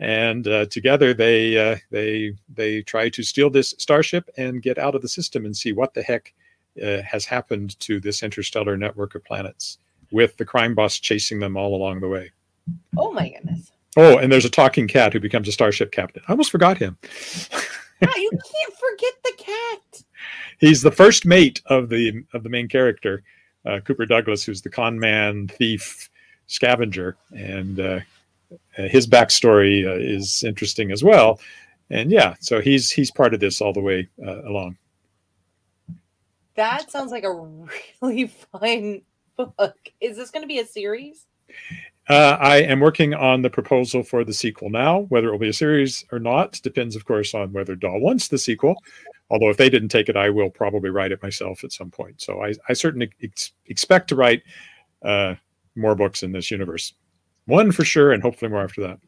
and 0.00 0.48
uh, 0.48 0.66
together 0.66 1.14
they 1.14 1.56
uh, 1.72 1.76
they 1.90 2.34
they 2.48 2.82
try 2.82 3.08
to 3.08 3.22
steal 3.22 3.50
this 3.50 3.74
starship 3.78 4.28
and 4.36 4.62
get 4.62 4.78
out 4.78 4.94
of 4.94 5.02
the 5.02 5.08
system 5.08 5.44
and 5.44 5.56
see 5.56 5.72
what 5.72 5.94
the 5.94 6.02
heck 6.02 6.32
uh, 6.82 7.02
has 7.02 7.24
happened 7.24 7.78
to 7.80 8.00
this 8.00 8.22
interstellar 8.22 8.76
network 8.76 9.14
of 9.14 9.24
planets 9.24 9.78
with 10.10 10.36
the 10.36 10.44
crime 10.44 10.74
boss 10.74 10.98
chasing 10.98 11.38
them 11.40 11.56
all 11.56 11.74
along 11.74 12.00
the 12.00 12.08
way. 12.08 12.32
Oh 12.96 13.12
my 13.12 13.28
goodness! 13.28 13.70
Oh, 13.96 14.18
and 14.18 14.32
there's 14.32 14.44
a 14.44 14.50
talking 14.50 14.88
cat 14.88 15.12
who 15.12 15.20
becomes 15.20 15.48
a 15.48 15.52
starship 15.52 15.92
captain. 15.92 16.22
I 16.28 16.32
almost 16.32 16.50
forgot 16.50 16.78
him. 16.78 16.98
you 18.00 18.30
can't 18.30 18.74
forget 18.74 19.14
the 19.22 19.32
cat. 19.38 20.02
He's 20.58 20.82
the 20.82 20.90
first 20.90 21.24
mate 21.24 21.62
of 21.66 21.88
the 21.88 22.24
of 22.32 22.42
the 22.42 22.48
main 22.48 22.68
character, 22.68 23.22
uh, 23.64 23.80
Cooper 23.84 24.06
Douglas, 24.06 24.44
who's 24.44 24.62
the 24.62 24.70
con 24.70 24.98
man, 24.98 25.46
thief, 25.46 26.10
scavenger, 26.46 27.16
and 27.36 27.78
uh, 27.78 28.00
his 28.76 29.06
backstory 29.06 29.86
uh, 29.86 29.98
is 29.98 30.42
interesting 30.44 30.90
as 30.90 31.02
well. 31.02 31.40
And 31.90 32.10
yeah, 32.10 32.34
so 32.40 32.60
he's 32.60 32.90
he's 32.90 33.10
part 33.10 33.34
of 33.34 33.40
this 33.40 33.60
all 33.60 33.72
the 33.72 33.80
way 33.80 34.08
uh, 34.24 34.42
along. 34.42 34.76
That 36.56 36.90
sounds 36.90 37.10
like 37.10 37.24
a 37.24 37.32
really 38.00 38.26
fun 38.52 39.02
book. 39.36 39.76
Is 40.00 40.16
this 40.16 40.30
going 40.30 40.42
to 40.42 40.48
be 40.48 40.60
a 40.60 40.66
series? 40.66 41.26
Uh, 42.08 42.36
I 42.38 42.56
am 42.56 42.80
working 42.80 43.14
on 43.14 43.42
the 43.42 43.50
proposal 43.50 44.02
for 44.02 44.24
the 44.24 44.34
sequel 44.34 44.70
now. 44.70 45.02
Whether 45.08 45.28
it 45.28 45.32
will 45.32 45.38
be 45.38 45.48
a 45.48 45.54
series 45.54 46.04
or 46.12 46.18
not 46.18 46.60
depends, 46.62 46.96
of 46.96 47.04
course, 47.06 47.34
on 47.34 47.52
whether 47.52 47.74
Daw 47.74 47.98
wants 47.98 48.28
the 48.28 48.38
sequel. 48.38 48.76
Although, 49.30 49.48
if 49.48 49.56
they 49.56 49.70
didn't 49.70 49.88
take 49.88 50.08
it, 50.08 50.16
I 50.16 50.28
will 50.28 50.50
probably 50.50 50.90
write 50.90 51.12
it 51.12 51.22
myself 51.22 51.64
at 51.64 51.72
some 51.72 51.90
point. 51.90 52.20
So, 52.20 52.42
I, 52.42 52.52
I 52.68 52.74
certainly 52.74 53.10
ex- 53.22 53.52
expect 53.66 54.08
to 54.08 54.16
write 54.16 54.42
uh, 55.02 55.34
more 55.76 55.94
books 55.94 56.22
in 56.22 56.32
this 56.32 56.50
universe. 56.50 56.92
One 57.46 57.72
for 57.72 57.84
sure, 57.84 58.12
and 58.12 58.22
hopefully 58.22 58.50
more 58.50 58.62
after 58.62 58.80
that. 58.82 58.98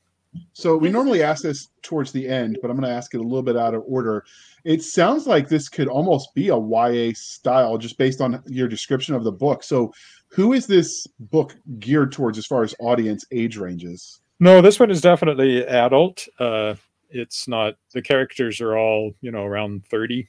So 0.53 0.77
we 0.77 0.91
normally 0.91 1.23
ask 1.23 1.43
this 1.43 1.69
towards 1.83 2.13
the 2.13 2.29
end, 2.29 2.59
but 2.61 2.71
I'm 2.71 2.77
going 2.77 2.89
to 2.89 2.95
ask 2.95 3.15
it 3.15 3.21
a 3.21 3.23
little 3.23 3.43
bit 3.43 3.57
out 3.57 3.75
of 3.75 3.83
order. 3.87 4.25
It 4.65 4.83
sounds 4.83 5.27
like 5.27 5.49
this 5.49 5.69
could 5.69 5.89
almost 5.89 6.35
be 6.35 6.49
a 6.49 6.59
YA 6.59 7.13
style, 7.15 7.79
just 7.79 7.97
based 7.97 8.21
on 8.21 8.43
your 8.47 8.69
description 8.69 9.15
of 9.15 9.25
the 9.25 9.33
book. 9.33 9.63
So, 9.63 9.93
who 10.29 10.53
is 10.53 10.67
this 10.67 11.07
book 11.19 11.55
geared 11.79 12.13
towards 12.13 12.37
as 12.37 12.47
far 12.47 12.63
as 12.63 12.75
audience 12.81 13.25
age 13.31 13.57
ranges? 13.57 14.21
No, 14.41 14.61
this 14.61 14.79
one 14.79 14.91
is 14.91 15.01
definitely 15.01 15.65
adult. 15.67 16.27
Uh, 16.39 16.75
it's 17.09 17.49
not. 17.49 17.77
The 17.93 18.03
characters 18.03 18.61
are 18.61 18.77
all 18.77 19.13
you 19.21 19.31
know 19.31 19.45
around 19.45 19.87
thirty 19.87 20.29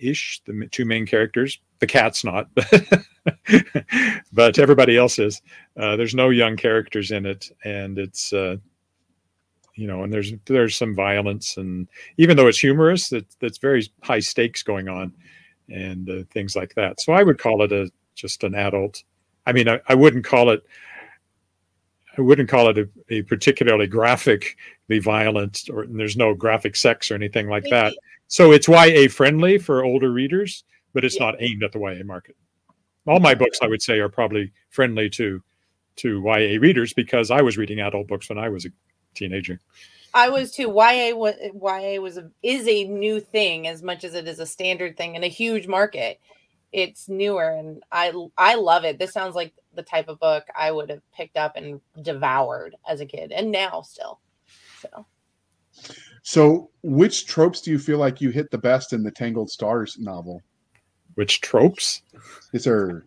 ish. 0.00 0.40
The 0.46 0.68
two 0.70 0.84
main 0.84 1.04
characters. 1.04 1.60
The 1.80 1.86
cat's 1.86 2.24
not, 2.24 2.48
but 4.32 4.58
everybody 4.58 4.96
else 4.96 5.18
is. 5.18 5.42
Uh, 5.76 5.96
there's 5.96 6.14
no 6.14 6.30
young 6.30 6.56
characters 6.56 7.10
in 7.10 7.26
it, 7.26 7.50
and 7.64 7.98
it's 7.98 8.32
uh, 8.32 8.56
you 9.78 9.86
know, 9.86 10.02
and 10.02 10.12
there's 10.12 10.32
there's 10.46 10.76
some 10.76 10.94
violence, 10.94 11.56
and 11.56 11.88
even 12.16 12.36
though 12.36 12.48
it's 12.48 12.58
humorous, 12.58 13.08
that 13.10 13.26
that's 13.38 13.58
very 13.58 13.88
high 14.02 14.18
stakes 14.18 14.62
going 14.62 14.88
on, 14.88 15.12
and 15.68 16.10
uh, 16.10 16.24
things 16.32 16.56
like 16.56 16.74
that. 16.74 17.00
So 17.00 17.12
I 17.12 17.22
would 17.22 17.38
call 17.38 17.62
it 17.62 17.72
a 17.72 17.90
just 18.16 18.42
an 18.42 18.56
adult. 18.56 19.04
I 19.46 19.52
mean, 19.52 19.68
I, 19.68 19.80
I 19.88 19.94
wouldn't 19.94 20.24
call 20.24 20.50
it. 20.50 20.64
I 22.16 22.20
wouldn't 22.22 22.48
call 22.48 22.68
it 22.70 22.78
a, 22.78 22.88
a 23.10 23.22
particularly 23.22 23.86
graphically 23.86 24.98
violent, 24.98 25.70
or 25.72 25.86
there's 25.86 26.16
no 26.16 26.34
graphic 26.34 26.74
sex 26.74 27.10
or 27.12 27.14
anything 27.14 27.48
like 27.48 27.64
that. 27.70 27.94
So 28.26 28.50
it's 28.50 28.66
YA 28.66 29.08
friendly 29.08 29.58
for 29.58 29.84
older 29.84 30.12
readers, 30.12 30.64
but 30.92 31.04
it's 31.04 31.20
yeah. 31.20 31.26
not 31.26 31.36
aimed 31.38 31.62
at 31.62 31.70
the 31.70 31.78
YA 31.78 32.02
market. 32.04 32.36
All 33.08 33.20
my 33.20 33.34
books, 33.34 33.58
I 33.62 33.66
would 33.66 33.82
say, 33.82 33.98
are 33.98 34.08
probably 34.08 34.52
friendly 34.70 35.10
to 35.10 35.42
to 35.96 36.22
YA 36.24 36.60
readers 36.60 36.92
because 36.92 37.30
I 37.30 37.42
was 37.42 37.56
reading 37.56 37.80
adult 37.80 38.06
books 38.06 38.28
when 38.28 38.38
I 38.38 38.48
was 38.48 38.66
a 38.66 38.68
teenager. 39.14 39.58
I 40.14 40.28
was 40.28 40.52
too. 40.52 40.68
YA 40.68 41.14
was 41.14 41.34
YA 41.54 42.00
was 42.00 42.18
a, 42.18 42.30
is 42.42 42.68
a 42.68 42.84
new 42.84 43.20
thing 43.20 43.66
as 43.66 43.82
much 43.82 44.04
as 44.04 44.14
it 44.14 44.28
is 44.28 44.38
a 44.38 44.46
standard 44.46 44.96
thing 44.96 45.14
in 45.14 45.24
a 45.24 45.28
huge 45.28 45.66
market. 45.66 46.20
It's 46.72 47.08
newer 47.08 47.50
and 47.50 47.82
I 47.90 48.12
I 48.36 48.54
love 48.54 48.84
it. 48.84 48.98
This 48.98 49.12
sounds 49.12 49.34
like 49.34 49.54
the 49.74 49.82
type 49.82 50.08
of 50.08 50.20
book 50.20 50.44
I 50.56 50.70
would 50.70 50.90
have 50.90 51.02
picked 51.12 51.36
up 51.36 51.56
and 51.56 51.80
devoured 52.02 52.76
as 52.88 53.00
a 53.00 53.06
kid 53.06 53.32
and 53.32 53.50
now 53.50 53.82
still. 53.82 54.20
So 54.80 55.06
so, 56.22 56.70
which 56.82 57.26
tropes 57.26 57.60
do 57.60 57.70
you 57.70 57.78
feel 57.78 57.98
like 57.98 58.20
you 58.20 58.30
hit 58.30 58.50
the 58.50 58.58
best 58.58 58.92
in 58.92 59.02
the 59.02 59.10
Tangled 59.10 59.50
Stars 59.50 59.96
novel? 59.98 60.42
Which 61.18 61.40
tropes? 61.40 62.02
Is 62.52 62.62
there? 62.62 63.04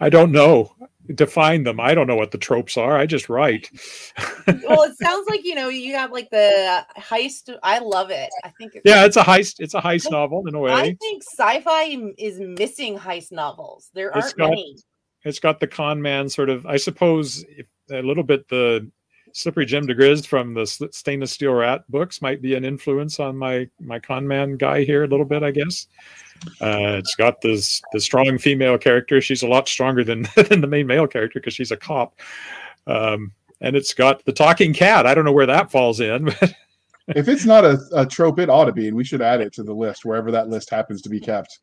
I 0.00 0.08
don't 0.08 0.32
know. 0.32 0.74
define 1.14 1.64
them. 1.64 1.80
I 1.80 1.94
don't 1.94 2.06
know 2.06 2.16
what 2.16 2.30
the 2.30 2.38
tropes 2.38 2.78
are. 2.78 2.96
I 2.96 3.04
just 3.04 3.28
write. 3.28 3.68
well, 4.46 4.84
it 4.84 4.96
sounds 4.96 5.28
like 5.28 5.44
you 5.44 5.54
know 5.54 5.68
you 5.68 5.94
have 5.94 6.10
like 6.10 6.30
the 6.30 6.86
heist. 6.96 7.54
I 7.62 7.78
love 7.80 8.08
it. 8.08 8.30
I 8.42 8.48
think. 8.56 8.74
It's, 8.74 8.82
yeah, 8.86 9.04
it's 9.04 9.18
a 9.18 9.22
heist. 9.22 9.56
It's 9.60 9.74
a 9.74 9.82
heist 9.82 10.10
novel 10.10 10.48
in 10.48 10.54
a 10.54 10.60
way. 10.60 10.72
I 10.72 10.94
think 10.94 11.24
sci-fi 11.24 11.94
is 12.16 12.40
missing 12.40 12.96
heist 12.96 13.30
novels. 13.30 13.90
There 13.92 14.14
aren't 14.14 14.34
got, 14.38 14.48
many. 14.48 14.78
It's 15.24 15.40
got 15.40 15.60
the 15.60 15.66
con 15.66 16.00
man 16.00 16.30
sort 16.30 16.48
of. 16.48 16.64
I 16.64 16.78
suppose 16.78 17.44
a 17.90 18.00
little 18.00 18.24
bit 18.24 18.48
the 18.48 18.90
slippery 19.32 19.66
Jim 19.66 19.86
diGriz 19.86 20.26
from 20.26 20.54
the 20.54 20.66
stainless 20.66 21.32
steel 21.32 21.52
rat 21.52 21.84
books 21.90 22.22
might 22.22 22.42
be 22.42 22.54
an 22.54 22.64
influence 22.64 23.20
on 23.20 23.36
my 23.36 23.68
my 23.80 23.98
con 23.98 24.26
man 24.26 24.56
guy 24.56 24.84
here 24.84 25.04
a 25.04 25.08
little 25.08 25.26
bit. 25.26 25.42
I 25.42 25.50
guess. 25.50 25.86
Uh, 26.60 26.98
it's 26.98 27.14
got 27.14 27.40
this 27.40 27.80
the 27.92 28.00
strong 28.00 28.38
female 28.38 28.78
character. 28.78 29.20
She's 29.20 29.42
a 29.42 29.48
lot 29.48 29.68
stronger 29.68 30.04
than 30.04 30.22
than 30.48 30.60
the 30.60 30.66
main 30.66 30.86
male 30.86 31.06
character 31.06 31.40
because 31.40 31.54
she's 31.54 31.70
a 31.70 31.76
cop. 31.76 32.18
Um, 32.86 33.32
and 33.60 33.76
it's 33.76 33.94
got 33.94 34.24
the 34.24 34.32
talking 34.32 34.74
cat. 34.74 35.06
I 35.06 35.14
don't 35.14 35.24
know 35.24 35.32
where 35.32 35.46
that 35.46 35.70
falls 35.70 36.00
in. 36.00 36.34
But 37.06 37.16
if 37.16 37.28
it's 37.28 37.44
not 37.44 37.64
a, 37.64 37.80
a, 37.94 38.06
trope, 38.06 38.38
it 38.38 38.48
ought 38.48 38.66
to 38.66 38.72
be, 38.72 38.86
and 38.86 38.96
we 38.96 39.02
should 39.02 39.22
add 39.22 39.40
it 39.40 39.52
to 39.54 39.64
the 39.64 39.74
list 39.74 40.04
wherever 40.04 40.30
that 40.30 40.48
list 40.48 40.70
happens 40.70 41.02
to 41.02 41.08
be 41.08 41.18
kept. 41.18 41.58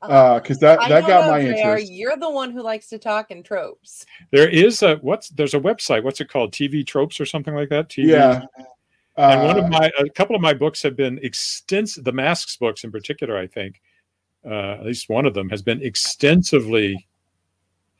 Because 0.00 0.62
uh, 0.62 0.76
that 0.76 0.88
that 0.88 1.06
got 1.06 1.28
my 1.28 1.42
JR, 1.42 1.48
interest. 1.48 1.92
You're 1.92 2.16
the 2.16 2.30
one 2.30 2.52
who 2.52 2.62
likes 2.62 2.88
to 2.90 2.98
talk 2.98 3.30
in 3.30 3.42
tropes. 3.42 4.06
There 4.30 4.48
is 4.48 4.82
a 4.82 4.96
what's 4.96 5.28
there's 5.30 5.54
a 5.54 5.60
website. 5.60 6.04
What's 6.04 6.20
it 6.20 6.28
called? 6.28 6.52
TV 6.52 6.86
tropes 6.86 7.20
or 7.20 7.26
something 7.26 7.54
like 7.54 7.68
that. 7.70 7.88
TV. 7.88 8.08
Yeah. 8.10 8.42
And 9.16 9.42
one 9.42 9.58
of 9.58 9.64
uh, 9.64 9.68
my 9.68 9.90
a 9.98 10.08
couple 10.08 10.36
of 10.36 10.42
my 10.42 10.54
books 10.54 10.80
have 10.82 10.94
been 10.94 11.18
extensive. 11.24 12.04
The 12.04 12.12
masks 12.12 12.56
books 12.56 12.84
in 12.84 12.92
particular, 12.92 13.36
I 13.36 13.48
think, 13.48 13.80
uh, 14.48 14.74
at 14.74 14.84
least 14.84 15.08
one 15.08 15.26
of 15.26 15.34
them 15.34 15.48
has 15.50 15.62
been 15.62 15.82
extensively 15.82 17.07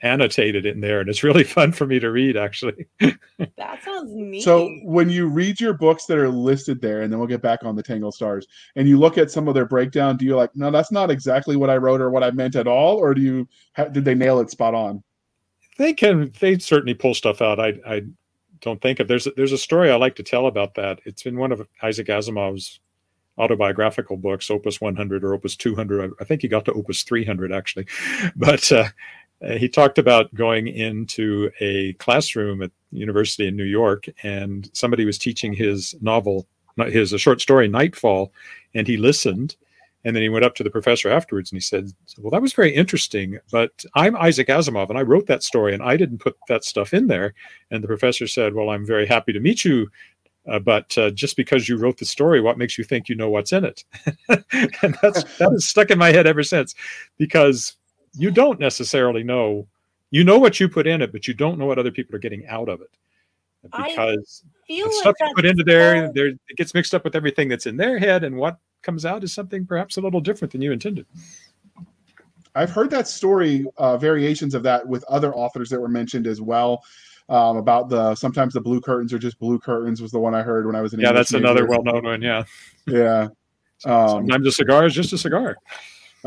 annotated 0.03 0.65
in 0.65 0.81
there 0.81 1.01
and 1.01 1.09
it's 1.09 1.23
really 1.23 1.45
fun 1.59 1.73
for 1.73 1.87
me 1.87 1.99
to 1.99 2.11
read 2.11 2.37
actually. 2.37 2.87
That 3.01 3.83
sounds 3.83 4.13
neat. 4.15 4.43
so 4.43 4.69
when 4.83 5.11
you 5.11 5.27
read 5.27 5.61
your 5.61 5.75
books 5.75 6.07
that 6.07 6.19
are 6.19 6.29
listed 6.29 6.81
there 6.81 7.03
and 7.03 7.13
then 7.13 7.19
we'll 7.19 7.29
get 7.29 7.43
back 7.43 7.65
on 7.65 7.75
the 7.75 7.83
tangle 7.83 8.13
stars 8.13 8.47
and 8.77 8.89
you 8.89 8.99
look 8.99 9.19
at 9.19 9.31
some 9.31 9.49
of 9.49 9.55
their 9.55 9.67
breakdown 9.67 10.17
do 10.17 10.25
you 10.25 10.37
like 10.37 10.51
no 10.55 10.71
that's 10.71 10.93
not 10.93 11.11
exactly 11.11 11.57
what 11.57 11.71
i 11.71 11.77
wrote 11.77 12.01
or 12.01 12.11
what 12.11 12.23
i 12.23 12.31
meant 12.31 12.57
at 12.57 12.67
all 12.67 12.97
or 12.97 13.15
do 13.15 13.21
you 13.21 13.49
did 13.93 14.05
they 14.05 14.15
nail 14.15 14.41
it 14.41 14.51
spot 14.51 14.75
on? 14.75 15.03
They 15.79 15.93
can 15.93 16.33
they 16.41 16.59
certainly 16.59 16.95
pull 16.95 17.15
stuff 17.15 17.41
out. 17.41 17.61
I 17.61 17.75
i 17.87 18.03
don't 18.61 18.83
think 18.83 18.99
of 18.99 19.07
there's 19.07 19.29
a, 19.29 19.31
there's 19.37 19.53
a 19.53 19.59
story 19.59 19.89
i 19.89 19.95
like 19.95 20.17
to 20.17 20.23
tell 20.23 20.47
about 20.47 20.75
that. 20.75 21.01
It's 21.05 21.27
in 21.27 21.39
one 21.39 21.53
of 21.53 21.67
isaac 21.83 22.09
asimov's 22.09 22.81
autobiographical 23.39 24.17
books, 24.17 24.51
Opus 24.51 24.81
100 24.81 25.25
or 25.25 25.33
Opus 25.33 25.57
200. 25.57 26.13
I 26.21 26.25
think 26.25 26.43
he 26.43 26.49
got 26.49 26.65
to 26.67 26.73
Opus 26.73 27.05
300 27.05 27.53
actually, 27.53 27.87
but 28.37 28.71
uh, 28.73 28.89
he 29.43 29.69
talked 29.69 29.99
about 29.99 30.35
going 30.35 30.69
into 30.69 31.51
a 31.61 31.93
classroom 31.95 32.63
at 32.63 32.71
university 32.91 33.47
in 33.47 33.57
New 33.57 33.65
York, 33.65 34.07
and 34.23 34.69
somebody 34.73 35.05
was 35.05 35.19
teaching 35.19 35.53
his 35.53 35.95
novel, 36.01 36.47
his 36.87 37.13
a 37.13 37.19
short 37.19 37.41
story, 37.41 37.69
Nightfall, 37.69 38.33
and 38.75 38.87
he 38.87 38.97
listened. 38.97 39.57
And 40.05 40.15
then 40.15 40.23
he 40.23 40.29
went 40.29 40.45
up 40.45 40.55
to 40.55 40.63
the 40.63 40.71
professor 40.71 41.11
afterwards 41.11 41.51
and 41.51 41.57
he 41.57 41.61
said, 41.61 41.91
Well, 42.19 42.31
that 42.31 42.41
was 42.41 42.53
very 42.53 42.75
interesting, 42.75 43.39
but 43.51 43.85
I'm 43.95 44.17
Isaac 44.17 44.47
Asimov 44.47 44.89
and 44.89 44.99
I 44.99 45.03
wrote 45.03 45.27
that 45.27 45.43
story 45.43 45.75
and 45.75 45.83
I 45.83 45.97
didn't 45.97 46.19
put 46.19 46.37
that 46.47 46.65
stuff 46.65 46.95
in 46.95 47.09
there. 47.09 47.35
And 47.73 47.83
the 47.83 47.89
professor 47.89 48.29
said, 48.29 48.55
Well, 48.55 48.71
I'm 48.71 48.87
very 48.87 49.07
happy 49.07 49.33
to 49.33 49.41
meet 49.41 49.65
you, 49.65 49.89
uh, 50.49 50.61
but 50.61 50.97
uh, 50.97 51.11
just 51.11 51.37
because 51.37 51.69
you 51.69 51.77
wrote 51.77 51.99
the 51.99 52.05
story, 52.05 52.41
what 52.41 52.59
makes 52.59 52.79
you 52.79 52.85
think 52.85 53.09
you 53.09 53.17
know 53.17 53.29
what's 53.29 53.53
in 53.53 53.65
it? 53.65 53.85
and 54.29 54.97
that's 55.03 55.25
that 55.39 55.51
has 55.51 55.67
stuck 55.67 55.91
in 55.91 55.99
my 55.99 56.11
head 56.11 56.27
ever 56.27 56.43
since, 56.43 56.75
because 57.19 57.77
you 58.19 58.31
don't 58.31 58.61
necessarily 58.61 59.23
know. 59.23 59.67
You 60.11 60.25
know 60.25 60.39
what 60.39 60.59
you 60.59 60.69
put 60.69 60.87
in 60.87 61.03
it, 61.03 61.13
but 61.13 61.29
you 61.29 61.35
don't 61.35 61.59
know 61.59 61.67
what 61.67 61.79
other 61.79 61.91
people 61.91 62.17
are 62.17 62.21
getting 62.21 62.47
out 62.47 62.69
of 62.69 62.81
it. 62.81 62.91
Because 63.63 64.45
the 64.69 64.83
like 64.83 64.93
stuff 64.93 65.15
you 65.21 65.33
put 65.35 65.45
into 65.45 65.65
there, 65.65 66.13
there, 66.13 66.29
it 66.29 66.57
gets 66.57 66.73
mixed 66.75 66.95
up 66.95 67.05
with 67.05 67.15
everything 67.15 67.49
that's 67.49 67.67
in 67.67 67.77
their 67.77 67.99
head, 67.99 68.25
and 68.25 68.37
what 68.37 68.59
comes 68.83 69.05
out 69.05 69.25
is 69.25 69.33
something 69.33 69.67
perhaps 69.67 69.97
a 69.97 70.01
little 70.01 70.21
different 70.21 70.53
than 70.53 70.63
you 70.63 70.73
intended. 70.73 71.07
I've 72.55 72.71
heard 72.71 72.91
that 72.91 73.07
story, 73.07 73.67
uh, 73.77 73.99
variations 73.99 74.55
of 74.55 74.63
that 74.63 74.87
with 74.87 75.05
other 75.05 75.35
authors 75.35 75.69
that 75.71 75.81
were 75.81 75.89
mentioned 75.89 76.27
as 76.27 76.41
well 76.41 76.83
um, 77.29 77.57
about 77.57 77.89
the 77.89 78.15
sometimes 78.15 78.55
the 78.55 78.61
blue 78.61 78.81
curtains 78.81 79.13
are 79.13 79.19
just 79.19 79.39
blue 79.39 79.59
curtains 79.59 80.01
was 80.01 80.11
the 80.11 80.19
one 80.19 80.35
I 80.35 80.43
heard 80.43 80.67
when 80.67 80.75
I 80.75 80.81
was 80.81 80.95
in. 80.95 81.01
Yeah, 81.01 81.09
English 81.09 81.29
that's 81.29 81.35
another 81.35 81.67
well-known 81.67 82.05
one. 82.05 82.23
Yeah. 82.23 82.45
Yeah. 82.87 83.29
Um, 83.85 84.09
sometimes 84.09 84.47
a 84.47 84.53
cigar 84.53 84.87
is 84.87 84.95
just 84.95 85.13
a 85.13 85.19
cigar. 85.19 85.57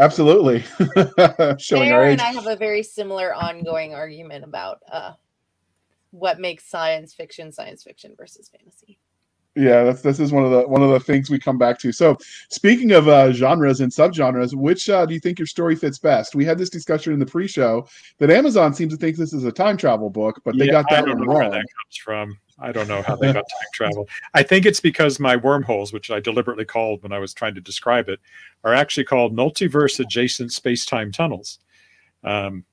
Absolutely. 0.01 0.61
Showing 1.59 1.89
Bear 1.89 1.99
our 1.99 2.05
age. 2.05 2.13
and 2.13 2.21
I 2.21 2.31
have 2.31 2.47
a 2.47 2.55
very 2.55 2.81
similar 2.81 3.35
ongoing 3.35 3.93
argument 3.93 4.43
about 4.43 4.81
uh, 4.91 5.13
what 6.09 6.39
makes 6.39 6.65
science 6.65 7.13
fiction 7.13 7.51
science 7.51 7.83
fiction 7.83 8.15
versus 8.17 8.49
fantasy. 8.49 8.97
Yeah 9.55 9.83
that's 9.83 10.01
this 10.01 10.19
is 10.19 10.31
one 10.31 10.45
of 10.45 10.51
the 10.51 10.61
one 10.61 10.81
of 10.81 10.89
the 10.89 10.99
things 10.99 11.29
we 11.29 11.37
come 11.37 11.57
back 11.57 11.77
to. 11.79 11.91
So 11.91 12.17
speaking 12.49 12.93
of 12.93 13.09
uh, 13.09 13.31
genres 13.31 13.81
and 13.81 13.91
subgenres 13.91 14.55
which 14.55 14.89
uh, 14.89 15.05
do 15.05 15.13
you 15.13 15.19
think 15.19 15.37
your 15.37 15.45
story 15.45 15.75
fits 15.75 15.99
best? 15.99 16.35
We 16.35 16.45
had 16.45 16.57
this 16.57 16.69
discussion 16.69 17.13
in 17.13 17.19
the 17.19 17.25
pre-show 17.25 17.85
that 18.17 18.31
amazon 18.31 18.73
seems 18.73 18.93
to 18.93 18.97
think 18.97 19.17
this 19.17 19.33
is 19.33 19.43
a 19.43 19.51
time 19.51 19.77
travel 19.77 20.09
book 20.09 20.41
but 20.43 20.57
they 20.57 20.65
yeah, 20.65 20.71
got 20.71 20.89
that 20.89 21.05
one 21.05 21.27
wrong 21.27 21.51
that 21.51 21.51
comes 21.51 21.97
from 22.01 22.39
i 22.61 22.71
don't 22.71 22.87
know 22.87 23.01
how 23.01 23.15
they 23.15 23.27
got 23.33 23.43
time 23.47 23.69
travel. 23.73 24.07
I 24.33 24.43
think 24.43 24.65
it's 24.65 24.79
because 24.79 25.19
my 25.19 25.35
wormholes 25.35 25.93
which 25.93 26.11
i 26.11 26.19
deliberately 26.19 26.65
called 26.65 27.03
when 27.03 27.11
i 27.11 27.19
was 27.19 27.33
trying 27.33 27.55
to 27.55 27.61
describe 27.61 28.09
it 28.09 28.19
are 28.63 28.73
actually 28.73 29.05
called 29.05 29.35
multiverse 29.35 29.99
adjacent 29.99 30.51
space-time 30.51 31.11
tunnels. 31.11 31.59
Um, 32.23 32.63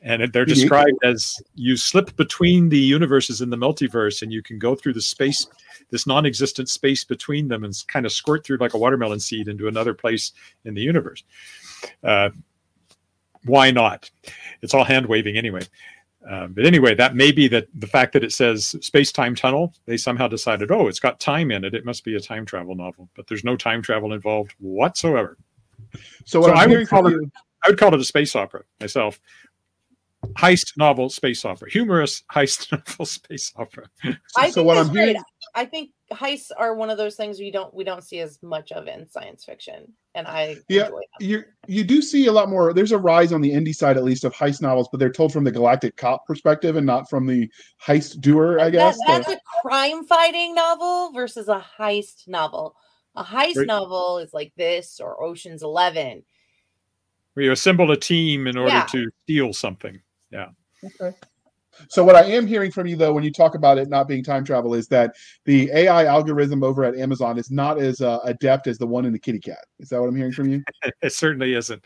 and 0.00 0.32
they're 0.32 0.44
described 0.44 0.98
as 1.02 1.42
you 1.56 1.76
slip 1.76 2.14
between 2.16 2.68
the 2.68 2.78
universes 2.78 3.40
in 3.40 3.50
the 3.50 3.56
multiverse 3.56 4.22
and 4.22 4.32
you 4.32 4.42
can 4.42 4.58
go 4.58 4.76
through 4.76 4.92
the 4.92 5.02
space 5.02 5.46
this 5.90 6.06
non-existent 6.06 6.68
space 6.68 7.02
between 7.04 7.48
them 7.48 7.64
and 7.64 7.74
kind 7.88 8.06
of 8.06 8.12
squirt 8.12 8.44
through 8.44 8.58
like 8.58 8.74
a 8.74 8.78
watermelon 8.78 9.18
seed 9.18 9.48
into 9.48 9.68
another 9.68 9.94
place 9.94 10.32
in 10.64 10.74
the 10.74 10.82
universe. 10.82 11.24
Uh, 12.04 12.30
why 13.44 13.70
not? 13.70 14.10
It's 14.62 14.74
all 14.74 14.84
hand 14.84 15.06
waving 15.06 15.36
anyway 15.36 15.62
uh, 16.30 16.46
but 16.48 16.66
anyway 16.66 16.94
that 16.94 17.14
may 17.14 17.32
be 17.32 17.48
that 17.48 17.66
the 17.74 17.86
fact 17.86 18.12
that 18.12 18.24
it 18.24 18.32
says 18.32 18.74
space-time 18.80 19.34
tunnel 19.34 19.72
they 19.86 19.96
somehow 19.96 20.28
decided 20.28 20.70
oh 20.70 20.88
it's 20.88 21.00
got 21.00 21.20
time 21.20 21.50
in 21.50 21.64
it. 21.64 21.74
It 21.74 21.84
must 21.84 22.04
be 22.04 22.16
a 22.16 22.20
time 22.20 22.44
travel 22.44 22.74
novel 22.74 23.08
but 23.14 23.26
there's 23.26 23.44
no 23.44 23.56
time 23.56 23.82
travel 23.82 24.12
involved 24.12 24.54
whatsoever. 24.58 25.36
So, 26.24 26.42
so 26.42 26.50
I, 26.50 26.66
would 26.66 26.88
call 26.88 27.06
it, 27.06 27.18
I 27.64 27.70
would 27.70 27.78
call 27.78 27.94
it 27.94 28.00
a 28.00 28.04
space 28.04 28.34
opera 28.36 28.62
myself. 28.80 29.20
Heist 30.36 30.76
novel 30.76 31.10
space 31.10 31.44
opera, 31.44 31.70
humorous 31.70 32.24
heist 32.32 32.72
novel 32.88 33.06
space 33.06 33.52
opera. 33.56 33.88
I 34.36 34.50
so 34.50 34.64
what 34.64 34.76
I'm 34.76 34.90
hearing, 34.90 35.16
I 35.54 35.64
think 35.64 35.90
heists 36.12 36.50
are 36.56 36.74
one 36.74 36.90
of 36.90 36.98
those 36.98 37.14
things 37.14 37.38
we 37.38 37.50
don't 37.50 37.72
we 37.72 37.84
don't 37.84 38.02
see 38.02 38.18
as 38.20 38.42
much 38.42 38.72
of 38.72 38.88
in 38.88 39.08
science 39.08 39.44
fiction, 39.44 39.92
and 40.18 40.26
I 40.26 40.56
yeah 40.68 40.88
you 41.20 41.44
you 41.66 41.84
do 41.84 42.02
see 42.02 42.26
a 42.26 42.32
lot 42.32 42.48
more. 42.48 42.72
There's 42.72 42.92
a 42.92 42.98
rise 42.98 43.32
on 43.32 43.40
the 43.40 43.52
indie 43.52 43.74
side 43.74 43.96
at 43.96 44.04
least 44.04 44.24
of 44.24 44.34
heist 44.34 44.60
novels, 44.60 44.88
but 44.90 44.98
they're 44.98 45.12
told 45.12 45.32
from 45.32 45.44
the 45.44 45.52
galactic 45.52 45.96
cop 45.96 46.26
perspective 46.26 46.76
and 46.76 46.84
not 46.84 47.08
from 47.08 47.26
the 47.26 47.48
heist 47.84 48.20
doer. 48.20 48.58
I 48.58 48.70
guess 48.70 48.98
that, 49.06 49.24
that's 49.26 49.28
a 49.28 49.40
crime 49.62 50.04
fighting 50.04 50.54
novel 50.54 51.12
versus 51.12 51.48
a 51.48 51.64
heist 51.78 52.26
novel. 52.26 52.74
A 53.14 53.24
heist 53.24 53.56
right. 53.56 53.66
novel 53.66 54.18
is 54.18 54.34
like 54.34 54.52
this 54.56 55.00
or 55.00 55.22
Ocean's 55.22 55.62
Eleven. 55.62 56.24
Where 57.34 57.46
you 57.46 57.52
assemble 57.52 57.90
a 57.92 57.96
team 57.96 58.46
in 58.46 58.58
order 58.58 58.72
yeah. 58.72 58.86
to 58.86 59.10
steal 59.22 59.52
something. 59.52 60.00
Yeah. 60.30 60.48
Okay. 60.84 61.16
So 61.88 62.04
what 62.04 62.16
I 62.16 62.24
am 62.24 62.46
hearing 62.46 62.70
from 62.70 62.86
you 62.86 62.96
though, 62.96 63.12
when 63.12 63.24
you 63.24 63.32
talk 63.32 63.54
about 63.54 63.78
it 63.78 63.88
not 63.88 64.08
being 64.08 64.24
time 64.24 64.44
travel, 64.44 64.74
is 64.74 64.88
that 64.88 65.16
the 65.44 65.70
AI 65.72 66.04
algorithm 66.04 66.62
over 66.62 66.84
at 66.84 66.96
Amazon 66.96 67.38
is 67.38 67.50
not 67.50 67.78
as 67.78 68.00
uh, 68.00 68.18
adept 68.24 68.66
as 68.66 68.78
the 68.78 68.86
one 68.86 69.04
in 69.04 69.12
the 69.12 69.18
kitty 69.18 69.38
cat. 69.38 69.64
Is 69.78 69.88
that 69.90 70.00
what 70.00 70.08
I'm 70.08 70.16
hearing 70.16 70.32
from 70.32 70.48
you? 70.48 70.62
it 71.02 71.12
certainly 71.12 71.54
isn't. 71.54 71.84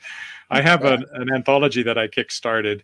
I 0.50 0.60
have 0.60 0.84
an, 0.84 1.04
an 1.12 1.32
anthology 1.34 1.82
that 1.82 1.98
I 1.98 2.08
kickstarted, 2.08 2.82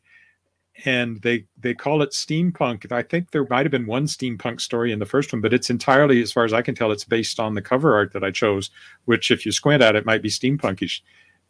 and 0.85 1.21
they 1.23 1.47
they 1.59 1.75
call 1.75 2.03
it 2.03 2.11
steampunk. 2.11 2.91
I 2.93 3.03
think 3.03 3.31
there 3.31 3.47
might 3.51 3.67
have 3.67 3.73
been 3.73 3.87
one 3.87 4.07
steampunk 4.07 4.61
story 4.61 4.93
in 4.93 4.99
the 4.99 5.07
first 5.07 5.33
one, 5.33 5.41
but 5.43 5.53
it's 5.53 5.71
entirely, 5.71 6.23
as 6.23 6.33
far 6.33 6.45
as 6.45 6.53
I 6.53 6.63
can 6.63 6.75
tell, 6.75 6.93
it's 6.93 7.05
based 7.05 7.41
on 7.41 7.55
the 7.55 7.63
cover 7.63 7.95
art 7.95 8.13
that 8.13 8.25
I 8.25 8.31
chose, 8.31 8.71
which, 9.07 9.31
if 9.31 9.45
you 9.45 9.53
squint 9.53 9.83
at 9.83 9.97
it, 9.97 10.07
might 10.07 10.23
be 10.23 10.29
steampunkish 10.29 11.01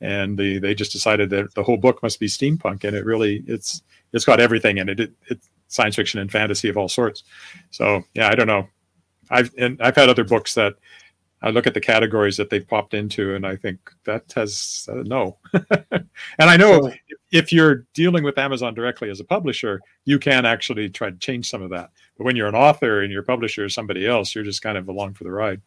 and 0.00 0.38
they 0.38 0.58
they 0.58 0.74
just 0.74 0.92
decided 0.92 1.30
that 1.30 1.54
the 1.54 1.62
whole 1.62 1.76
book 1.76 2.02
must 2.02 2.20
be 2.20 2.26
steampunk 2.26 2.84
and 2.84 2.96
it 2.96 3.04
really 3.04 3.42
it's 3.46 3.82
it's 4.12 4.24
got 4.24 4.40
everything 4.40 4.78
in 4.78 4.88
it. 4.88 5.00
it 5.00 5.12
it's 5.26 5.48
science 5.68 5.96
fiction 5.96 6.20
and 6.20 6.32
fantasy 6.32 6.68
of 6.68 6.76
all 6.76 6.88
sorts. 6.88 7.24
So 7.70 8.02
yeah 8.14 8.28
i 8.28 8.34
don't 8.34 8.46
know. 8.46 8.66
I've 9.30 9.52
and 9.58 9.80
i've 9.82 9.96
had 9.96 10.08
other 10.08 10.24
books 10.24 10.54
that 10.54 10.74
i 11.42 11.50
look 11.50 11.66
at 11.66 11.74
the 11.74 11.80
categories 11.80 12.36
that 12.36 12.48
they've 12.48 12.66
popped 12.66 12.94
into 12.94 13.34
and 13.34 13.46
i 13.46 13.56
think 13.56 13.78
that 14.04 14.32
has 14.34 14.88
uh, 14.90 15.02
no. 15.04 15.36
And 15.92 16.50
i 16.50 16.56
know 16.56 16.82
so, 16.82 16.92
if 17.30 17.52
you're 17.52 17.86
dealing 17.92 18.24
with 18.24 18.38
amazon 18.38 18.74
directly 18.74 19.10
as 19.10 19.20
a 19.20 19.24
publisher 19.24 19.80
you 20.04 20.18
can 20.18 20.46
actually 20.46 20.88
try 20.88 21.10
to 21.10 21.16
change 21.18 21.50
some 21.50 21.62
of 21.62 21.70
that. 21.70 21.90
But 22.16 22.24
when 22.24 22.36
you're 22.36 22.48
an 22.48 22.54
author 22.54 23.02
and 23.02 23.12
your 23.12 23.22
publisher 23.22 23.66
is 23.66 23.74
somebody 23.74 24.06
else 24.06 24.34
you're 24.34 24.44
just 24.44 24.62
kind 24.62 24.78
of 24.78 24.88
along 24.88 25.14
for 25.14 25.24
the 25.24 25.30
ride 25.30 25.60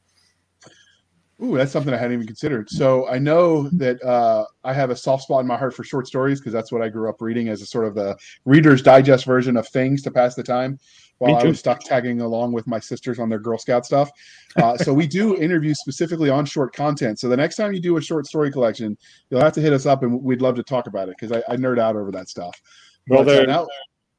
Ooh, 1.44 1.58
that's 1.58 1.72
something 1.72 1.94
I 1.94 1.98
hadn't 1.98 2.14
even 2.14 2.28
considered. 2.28 2.70
So 2.70 3.10
I 3.10 3.18
know 3.18 3.68
that 3.70 4.02
uh, 4.04 4.46
I 4.64 4.74
have 4.74 4.92
a 4.92 4.96
soft 4.96 5.24
spot 5.24 5.42
in 5.42 5.48
my 5.48 5.58
heart 5.58 5.74
for 5.74 5.84
short 5.84 6.06
stories 6.06 6.40
because 6.40 6.54
that's 6.54 6.72
what 6.72 6.84
I 6.84 6.90
grew 6.90 7.10
up 7.10 7.20
reading 7.20 7.50
as 7.50 7.64
a 7.64 7.66
sort 7.66 7.86
of 7.86 7.96
the 7.96 8.16
Reader's 8.46 8.84
Digest 8.84 9.26
version 9.26 9.58
of 9.58 9.68
things 9.68 10.04
to 10.04 10.12
pass 10.12 10.36
the 10.36 10.44
time 10.44 10.78
while 11.18 11.36
I 11.36 11.44
was 11.44 11.60
stuck 11.60 11.82
tagging 11.82 12.22
along 12.22 12.52
with 12.52 12.66
my 12.66 12.80
sisters 12.80 13.20
on 13.20 13.30
their 13.30 13.40
Girl 13.40 13.58
Scout 13.58 13.86
stuff. 13.86 14.12
Uh, 14.56 14.76
so 14.78 14.94
we 14.94 15.08
do 15.08 15.36
interviews 15.42 15.80
specifically 15.80 16.30
on 16.30 16.46
short 16.46 16.76
content. 16.76 17.20
So 17.20 17.28
the 17.28 17.38
next 17.38 17.56
time 17.56 17.74
you 17.74 17.80
do 17.80 17.98
a 17.98 18.02
short 18.02 18.26
story 18.28 18.52
collection, 18.52 18.98
you'll 19.30 19.42
have 19.42 19.54
to 19.54 19.62
hit 19.62 19.74
us 19.74 19.86
up 19.86 20.04
and 20.04 20.24
we'd 20.24 20.42
love 20.42 20.56
to 20.56 20.64
talk 20.64 20.88
about 20.88 21.10
it 21.10 21.16
because 21.20 21.32
I, 21.32 21.54
I, 21.54 21.58
nerd 21.58 21.80
out 21.80 21.96
over 21.96 22.12
that 22.12 22.28
stuff. 22.28 22.60
Well, 23.08 23.22
uh, 23.22 23.24
there, 23.24 23.48
now, 23.48 23.68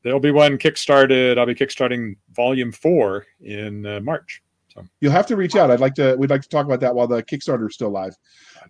there'll 0.04 0.20
be 0.20 0.30
one 0.30 0.58
kickstarted. 0.58 1.38
I'll 1.38 1.46
be 1.46 1.54
kickstarting 1.54 2.16
volume 2.32 2.70
four 2.70 3.26
in 3.40 3.84
uh, 3.84 4.00
March. 4.00 4.42
So 4.72 4.84
you'll 5.00 5.12
have 5.12 5.26
to 5.26 5.36
reach 5.36 5.56
out. 5.56 5.70
I'd 5.70 5.80
like 5.80 5.94
to. 5.94 6.16
We'd 6.18 6.30
like 6.30 6.42
to 6.42 6.48
talk 6.48 6.66
about 6.66 6.80
that 6.80 6.94
while 6.94 7.06
the 7.06 7.22
Kickstarter 7.22 7.68
is 7.68 7.74
still 7.74 7.90
live. 7.90 8.16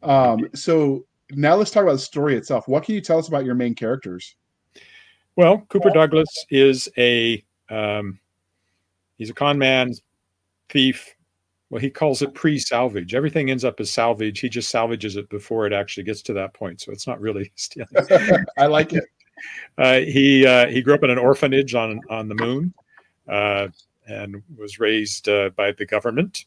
Um, 0.03 0.49
so 0.55 1.05
now 1.31 1.55
let's 1.55 1.71
talk 1.71 1.83
about 1.83 1.93
the 1.93 1.99
story 1.99 2.37
itself. 2.37 2.67
What 2.69 2.85
can 2.85 2.95
you 2.95 3.01
tell 3.01 3.19
us 3.19 3.29
about 3.29 3.45
your 3.45 3.55
main 3.55 3.75
characters? 3.75 4.37
Well, 5.37 5.65
Cooper 5.69 5.91
Douglas 5.91 6.29
is 6.51 6.89
a 6.99 7.43
um, 7.71 8.19
he's 9.17 9.31
a 9.31 9.35
con 9.35 9.59
man, 9.59 9.93
thief. 10.69 11.15
Well, 11.71 11.81
he 11.81 11.89
calls 11.89 12.21
it 12.21 12.35
pre-salvage. 12.35 13.15
Everything 13.15 13.51
ends 13.51 13.65
up 13.65 13.81
as 13.81 13.91
salvage. 13.91 14.41
He 14.41 14.51
just 14.51 14.71
salvages 14.71 15.17
it 15.17 15.27
before 15.31 15.67
it 15.67 15.73
actually 15.73 16.03
gets 16.03 16.21
to 16.23 16.35
that 16.35 16.53
point. 16.53 16.83
So 16.83 16.93
it's 16.93 17.07
not 17.07 17.19
really 17.19 17.51
stealing. 17.57 17.89
I 18.59 18.67
like 18.67 18.93
it. 18.93 19.05
Uh, 19.79 20.01
he 20.01 20.47
uh, 20.47 20.67
he 20.67 20.83
grew 20.83 20.95
up 20.95 21.03
in 21.03 21.11
an 21.11 21.19
orphanage 21.19 21.75
on 21.75 22.01
on 22.11 22.29
the 22.29 22.35
moon. 22.35 22.75
Uh, 23.29 23.69
and 24.07 24.43
was 24.57 24.81
raised 24.81 25.29
uh, 25.29 25.51
by 25.51 25.73
the 25.73 25.87
government. 25.87 26.45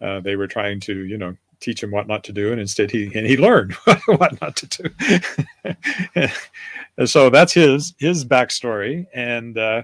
Uh, 0.00 0.20
they 0.20 0.36
were 0.36 0.46
trying 0.46 0.80
to, 0.80 1.04
you 1.04 1.18
know, 1.18 1.36
teach 1.60 1.82
him 1.82 1.90
what 1.90 2.06
not 2.06 2.24
to 2.24 2.32
do, 2.32 2.52
and 2.52 2.60
instead 2.60 2.90
he 2.90 3.10
and 3.14 3.26
he 3.26 3.36
learned 3.36 3.72
what 4.06 4.40
not 4.40 4.56
to 4.56 4.66
do. 4.66 5.72
and 6.14 7.08
so 7.08 7.30
that's 7.30 7.52
his 7.52 7.94
his 7.98 8.24
backstory. 8.24 9.06
And 9.14 9.58
uh, 9.58 9.82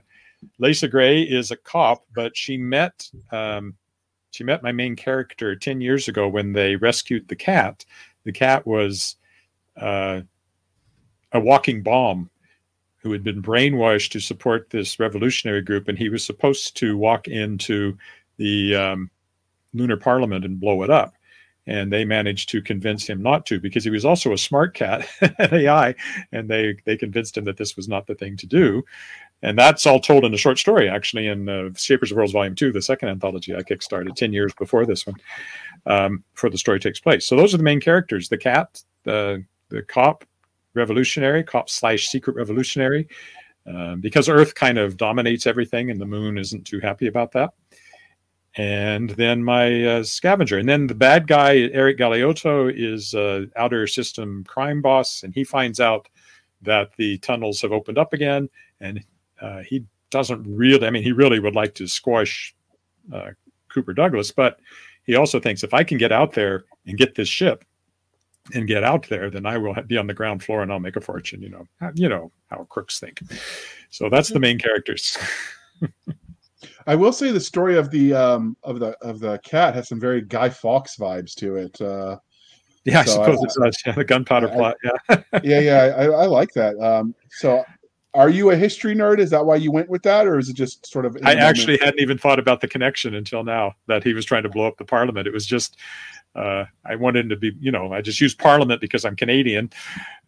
Lisa 0.59 0.89
Gray 0.89 1.23
is 1.23 1.51
a 1.51 1.57
cop, 1.57 2.05
but 2.15 2.37
she 2.37 2.57
met 2.57 3.11
um, 3.33 3.75
she 4.31 4.45
met 4.45 4.63
my 4.63 4.73
main 4.73 4.97
character 4.97 5.57
ten 5.57 5.81
years 5.81 6.09
ago 6.09 6.29
when 6.29 6.53
they 6.53 6.77
rescued 6.77 7.29
the 7.29 7.37
cat. 7.37 7.85
The 8.25 8.33
cat 8.33 8.67
was 8.67 9.17
uh, 9.77 10.23
a 11.33 11.41
walking 11.41 11.83
bomb 11.83 12.31
who 13.05 13.13
had 13.13 13.23
been 13.23 13.43
brainwashed 13.43 14.11
to 14.11 14.19
support 14.19 14.71
this 14.71 14.99
revolutionary 14.99 15.61
group, 15.61 15.89
and 15.89 15.99
he 15.99 16.09
was 16.09 16.25
supposed 16.25 16.75
to 16.79 16.97
walk 16.97 17.29
into 17.29 17.97
the 18.39 18.75
um, 18.75 19.11
lunar 19.75 19.99
parliament 19.99 20.45
and 20.45 20.59
blow 20.59 20.83
it 20.83 20.91
up. 20.91 21.15
And 21.67 21.93
they 21.93 22.05
managed 22.05 22.49
to 22.51 22.61
convince 22.61 23.07
him 23.07 23.23
not 23.23 23.47
to 23.47 23.61
because 23.61 23.85
he 23.85 23.91
was 23.91 24.05
also 24.05 24.33
a 24.33 24.39
smart 24.39 24.75
cat 24.75 25.07
at 25.39 25.53
AI, 25.53 25.95
and 26.33 26.49
they 26.49 26.77
they 26.85 26.97
convinced 26.97 27.37
him 27.37 27.45
that 27.45 27.57
this 27.57 27.77
was 27.77 27.89
not 27.89 28.07
the 28.07 28.15
thing 28.15 28.37
to 28.39 28.47
do. 28.47 28.83
And 29.43 29.59
that's 29.59 29.87
all 29.87 30.01
told 30.01 30.25
in 30.25 30.33
a 30.33 30.39
short 30.39 30.59
story, 30.59 30.89
actually, 30.89 31.27
in 31.27 31.49
uh, 31.49 31.71
Shapers 31.75 32.11
of 32.11 32.17
Worlds 32.17 32.33
Volume 32.33 32.55
Two, 32.55 32.73
the 32.73 32.83
second 32.83 33.11
anthology 33.11 33.55
I 33.55 33.63
kickstarted 33.63 34.15
ten 34.15 34.33
years 34.33 34.53
before 34.59 34.85
this 34.85 35.07
one, 35.07 35.17
um, 35.87 36.25
before 36.35 36.51
the 36.51 36.59
story 36.59 36.81
takes 36.81 37.01
place. 37.01 37.27
So 37.27 37.35
those 37.35 37.55
are 37.55 37.59
the 37.59 37.63
main 37.63 37.81
characters: 37.81 38.29
the 38.29 38.39
cat, 38.39 38.83
the 39.05 39.43
the 39.71 39.83
cop, 39.83 40.25
revolutionary, 40.75 41.43
cop 41.43 41.69
slash 41.69 42.09
secret 42.09 42.37
revolutionary, 42.37 43.09
uh, 43.73 43.97
because 43.97 44.29
Earth 44.29 44.55
kind 44.55 44.79
of 44.79 44.97
dominates 44.97 45.47
everything, 45.47 45.91
and 45.91 46.01
the 46.01 46.07
Moon 46.07 46.39
isn't 46.39 46.65
too 46.65 46.81
happy 46.81 47.07
about 47.07 47.33
that. 47.33 47.51
And 48.57 49.11
then 49.11 49.43
my 49.43 49.85
uh, 49.85 50.05
scavenger, 50.05 50.59
and 50.59 50.69
then 50.69 50.87
the 50.87 50.95
bad 50.95 51.27
guy 51.27 51.57
Eric 51.73 51.99
Galeotto 51.99 52.69
is 52.69 53.13
uh, 53.15 53.47
outer 53.57 53.87
system 53.87 54.45
crime 54.45 54.81
boss, 54.81 55.23
and 55.25 55.35
he 55.35 55.43
finds 55.43 55.81
out 55.81 56.09
that 56.63 56.91
the 56.97 57.19
tunnels 57.19 57.61
have 57.63 57.73
opened 57.73 57.99
up 57.99 58.13
again, 58.13 58.49
and 58.81 59.05
uh, 59.41 59.61
he 59.61 59.85
doesn't 60.11 60.45
really. 60.47 60.87
I 60.87 60.91
mean, 60.91 61.03
he 61.03 61.13
really 61.13 61.41
would 61.41 61.57
like 61.57 61.75
to 61.75 61.89
squash 61.89 62.55
uh, 63.13 63.31
Cooper 63.73 63.93
Douglas, 63.93 64.31
but 64.31 64.61
he 65.05 65.17
also 65.17 65.41
thinks 65.41 65.65
if 65.65 65.75
I 65.75 65.83
can 65.83 65.99
get 65.99 66.13
out 66.13 66.33
there 66.33 66.65
and 66.87 66.97
get 66.97 67.17
this 67.17 67.29
ship, 67.29 67.65
and 68.53 68.69
get 68.69 68.85
out 68.85 69.09
there, 69.09 69.31
then 69.31 69.47
I 69.47 69.57
will 69.57 69.75
be 69.87 69.97
on 69.97 70.07
the 70.07 70.15
ground 70.15 70.43
floor 70.43 70.63
and 70.63 70.71
I'll 70.71 70.81
make 70.81 70.97
a 70.97 71.01
fortune. 71.01 71.41
You 71.41 71.51
know, 71.51 71.69
you 71.95 72.09
know 72.09 72.31
how 72.51 72.65
crooks 72.65 73.01
think. 73.01 73.21
So 73.91 74.09
that's 74.11 74.29
the 74.29 74.41
main 74.41 74.59
characters. 74.59 75.17
I 76.87 76.95
will 76.95 77.13
say 77.13 77.31
the 77.31 77.41
story 77.41 77.77
of 77.77 77.91
the 77.91 78.13
um, 78.13 78.57
of 78.63 78.79
the 78.79 78.97
of 79.01 79.21
the 79.21 79.39
cat 79.39 79.75
has 79.75 79.89
some 79.89 80.01
very 80.01 80.21
Guy 80.21 80.51
Fawkes 80.51 80.97
vibes 80.97 81.35
to 81.37 81.57
it. 81.57 81.81
Uh, 81.81 82.19
yeah, 82.85 83.05
so 83.05 83.23
I 83.23 83.27
suppose 83.33 83.39
I, 83.39 83.45
it 83.45 83.65
does. 83.65 83.83
Yeah, 83.87 83.93
the 83.93 84.05
gunpowder 84.05 84.51
I, 84.51 84.55
plot. 84.55 84.77
Yeah, 84.85 85.23
yeah, 85.43 85.61
yeah. 85.61 85.95
I, 85.97 86.05
I 86.05 86.27
like 86.27 86.53
that. 86.53 86.79
Um, 86.79 87.15
so, 87.31 87.65
are 88.13 88.29
you 88.29 88.51
a 88.51 88.57
history 88.57 88.95
nerd? 88.95 89.19
Is 89.19 89.31
that 89.31 89.47
why 89.47 89.57
you 89.57 89.73
went 89.73 89.89
with 89.89 90.03
that, 90.03 90.27
or 90.27 90.39
is 90.39 90.51
it 90.51 90.57
just 90.57 90.87
sort 90.87 91.07
of? 91.07 91.17
I 91.25 91.35
actually 91.35 91.79
hadn't 91.79 92.01
even 92.01 92.19
thought 92.19 92.39
about 92.39 92.61
the 92.61 92.69
connection 92.69 93.15
until 93.15 93.45
now 93.45 93.75
that 93.87 94.05
he 94.05 94.13
was 94.13 94.27
trying 94.27 94.43
to 94.43 94.51
blow 94.51 94.67
up 94.67 94.77
the 94.77 94.85
parliament. 94.85 95.27
It 95.27 95.33
was 95.33 95.47
just 95.47 95.79
uh, 96.35 96.65
I 96.85 96.97
wanted 96.97 97.29
to 97.31 97.37
be, 97.37 97.53
you 97.61 97.71
know, 97.71 97.93
I 97.93 98.01
just 98.01 98.21
use 98.21 98.35
Parliament 98.35 98.81
because 98.81 99.05
I'm 99.05 99.17
Canadian, 99.17 99.71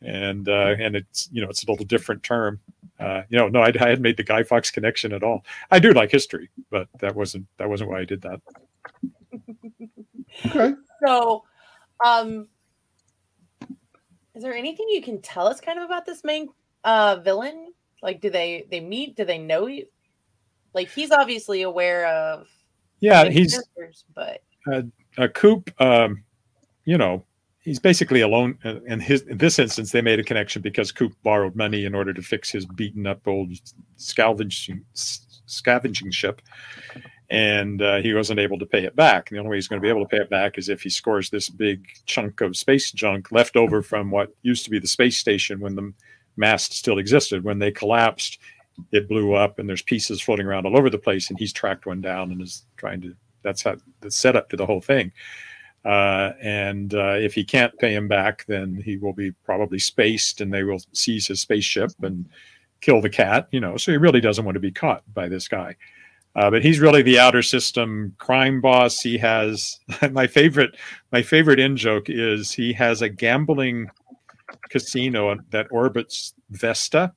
and 0.03 0.49
uh, 0.49 0.75
and 0.79 0.95
it's 0.95 1.29
you 1.33 1.43
know 1.43 1.49
it's 1.49 1.65
a 1.65 1.71
little 1.71 1.85
different 1.85 2.23
term. 2.23 2.61
Uh, 3.01 3.23
you 3.29 3.39
know, 3.39 3.49
no, 3.49 3.61
I, 3.61 3.69
I 3.69 3.89
hadn't 3.89 4.03
made 4.03 4.17
the 4.17 4.23
Guy 4.23 4.43
Fawkes 4.43 4.71
connection 4.71 5.13
at 5.13 5.23
all. 5.23 5.45
I 5.71 5.79
do 5.79 5.93
like 5.93 6.11
history, 6.11 6.49
but 6.71 6.89
that 7.01 7.15
wasn't 7.15 7.47
that 7.59 7.69
wasn't 7.69 7.91
why 7.91 8.01
I 8.01 8.05
did 8.05 8.23
that. 8.23 8.41
okay. 10.47 10.75
So, 11.05 11.45
um, 12.05 12.49
is 14.35 14.43
there 14.43 14.55
anything 14.55 14.87
you 14.91 15.03
can 15.03 15.21
tell 15.21 15.47
us 15.47 15.61
kind 15.61 15.79
of 15.79 15.85
about 15.85 16.07
this 16.07 16.23
main 16.23 16.49
uh, 16.85 17.17
villain? 17.17 17.73
Like, 18.03 18.21
do 18.21 18.31
they 18.31 18.67
they 18.71 18.81
meet? 18.81 19.17
Do 19.17 19.25
they 19.25 19.39
know 19.39 19.67
you? 19.67 19.87
Like, 20.73 20.91
he's 20.91 21.11
obviously 21.11 21.63
aware 21.63 22.07
of. 22.07 22.47
Yeah, 23.01 23.29
he's. 23.29 23.61
But 24.15 24.43
uh, 24.71 24.83
uh, 25.19 25.29
Coop, 25.29 25.71
um, 25.81 26.23
you 26.85 26.99
know, 26.99 27.25
he's 27.61 27.79
basically 27.79 28.21
alone. 28.21 28.59
Uh, 28.65 28.81
in 28.87 29.01
his 29.01 29.23
in 29.23 29.39
this 29.39 29.59
instance, 29.59 29.93
they 29.93 30.01
made 30.01 30.21
a 30.21 30.25
connection 30.25 30.63
because 30.63 30.93
Coop 30.93 31.13
borrowed 31.23 31.57
money 31.57 31.85
in 31.85 31.95
order 31.95 32.15
to 32.15 32.23
fix 32.23 32.51
his 32.51 32.65
beaten 32.65 33.07
up 33.07 33.27
old 33.27 33.53
scavenging 33.97 34.85
scavenging 34.95 36.11
ship, 36.11 36.41
and 37.31 37.83
uh, 37.83 37.97
he 37.97 38.15
wasn't 38.15 38.41
able 38.41 38.59
to 38.59 38.67
pay 38.67 38.85
it 38.85 38.97
back. 38.97 39.31
And 39.31 39.37
the 39.37 39.41
only 39.41 39.51
way 39.51 39.57
he's 39.57 39.69
going 39.69 39.81
to 39.81 39.85
be 39.85 39.91
able 39.91 40.07
to 40.07 40.09
pay 40.09 40.23
it 40.23 40.31
back 40.31 40.59
is 40.59 40.69
if 40.69 40.83
he 40.83 40.89
scores 40.89 41.29
this 41.29 41.49
big 41.49 41.87
chunk 42.07 42.41
of 42.41 42.57
space 42.57 42.93
junk 42.93 43.33
left 43.33 43.57
over 43.57 43.83
from 43.83 44.11
what 44.11 44.35
used 44.43 44.65
to 44.65 44.71
be 44.71 44.79
the 44.79 44.87
space 44.87 45.19
station 45.19 45.61
when 45.61 45.75
the 45.75 45.93
mast 46.37 46.73
still 46.73 46.99
existed. 46.99 47.43
When 47.45 47.59
they 47.59 47.71
collapsed, 47.71 48.39
it 48.93 49.09
blew 49.09 49.35
up, 49.35 49.59
and 49.59 49.69
there's 49.69 49.83
pieces 49.83 50.21
floating 50.21 50.47
around 50.47 50.67
all 50.67 50.79
over 50.79 50.91
the 50.91 50.99
place. 50.99 51.31
And 51.31 51.39
he's 51.39 51.53
tracked 51.53 51.87
one 51.87 52.01
down 52.01 52.31
and 52.31 52.41
is 52.41 52.65
trying 52.77 53.01
to 53.03 53.17
that's 53.47 53.63
how 53.63 53.77
the 54.01 54.11
setup 54.11 54.51
to 54.51 54.57
the 54.57 54.67
whole 54.67 54.81
thing. 54.81 55.13
Uh, 55.85 56.33
and 56.43 56.95
uh, 56.95 57.15
if 57.15 57.33
he 57.33 57.45
can't 57.45 57.79
pay 57.79 57.95
him 57.95 58.09
back, 58.09 58.45
then 58.47 58.83
he 58.85 58.97
will 58.97 59.13
be 59.13 59.31
probably 59.45 59.79
spaced, 59.79 60.41
and 60.41 60.53
they 60.53 60.65
will 60.65 60.81
seize 60.93 61.29
his 61.29 61.41
spaceship 61.41 61.93
and 62.03 62.29
kill 62.81 63.01
the 63.01 63.09
cat. 63.09 63.47
You 63.53 63.61
know, 63.61 63.77
so 63.77 63.93
he 63.93 63.99
really 63.99 64.21
doesn't 64.21 64.45
want 64.45 64.57
to 64.57 64.61
be 64.61 64.73
caught 64.73 65.03
by 65.15 65.29
this 65.29 65.47
guy. 65.47 65.77
Uh, 66.35 66.51
but 66.51 66.63
he's 66.63 66.81
really 66.81 67.03
the 67.03 67.19
outer 67.19 67.41
system 67.41 68.15
crime 68.19 68.61
boss. 68.61 69.01
He 69.01 69.17
has 69.19 69.79
my 70.11 70.27
favorite. 70.27 70.77
My 71.13 71.23
favorite 71.23 71.61
in 71.61 71.77
joke 71.77 72.11
is 72.11 72.51
he 72.51 72.73
has 72.73 73.01
a 73.01 73.09
gambling 73.09 73.89
casino 74.69 75.37
that 75.51 75.69
orbits 75.71 76.35
Vesta. 76.51 77.13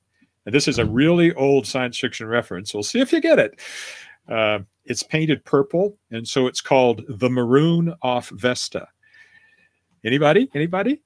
And 0.46 0.54
this 0.54 0.68
is 0.68 0.78
a 0.78 0.86
really 0.86 1.34
old 1.34 1.66
science 1.66 1.98
fiction 1.98 2.26
reference. 2.28 2.72
We'll 2.72 2.82
see 2.82 3.00
if 3.00 3.12
you 3.12 3.20
get 3.20 3.38
it. 3.38 3.60
Uh, 4.30 4.60
it's 4.84 5.02
painted 5.02 5.44
purple, 5.44 5.96
and 6.10 6.26
so 6.26 6.46
it's 6.46 6.60
called 6.60 7.02
the 7.08 7.28
Maroon 7.28 7.94
off 8.02 8.30
Vesta. 8.30 8.88
Anybody? 10.04 10.48
Anybody? 10.54 11.02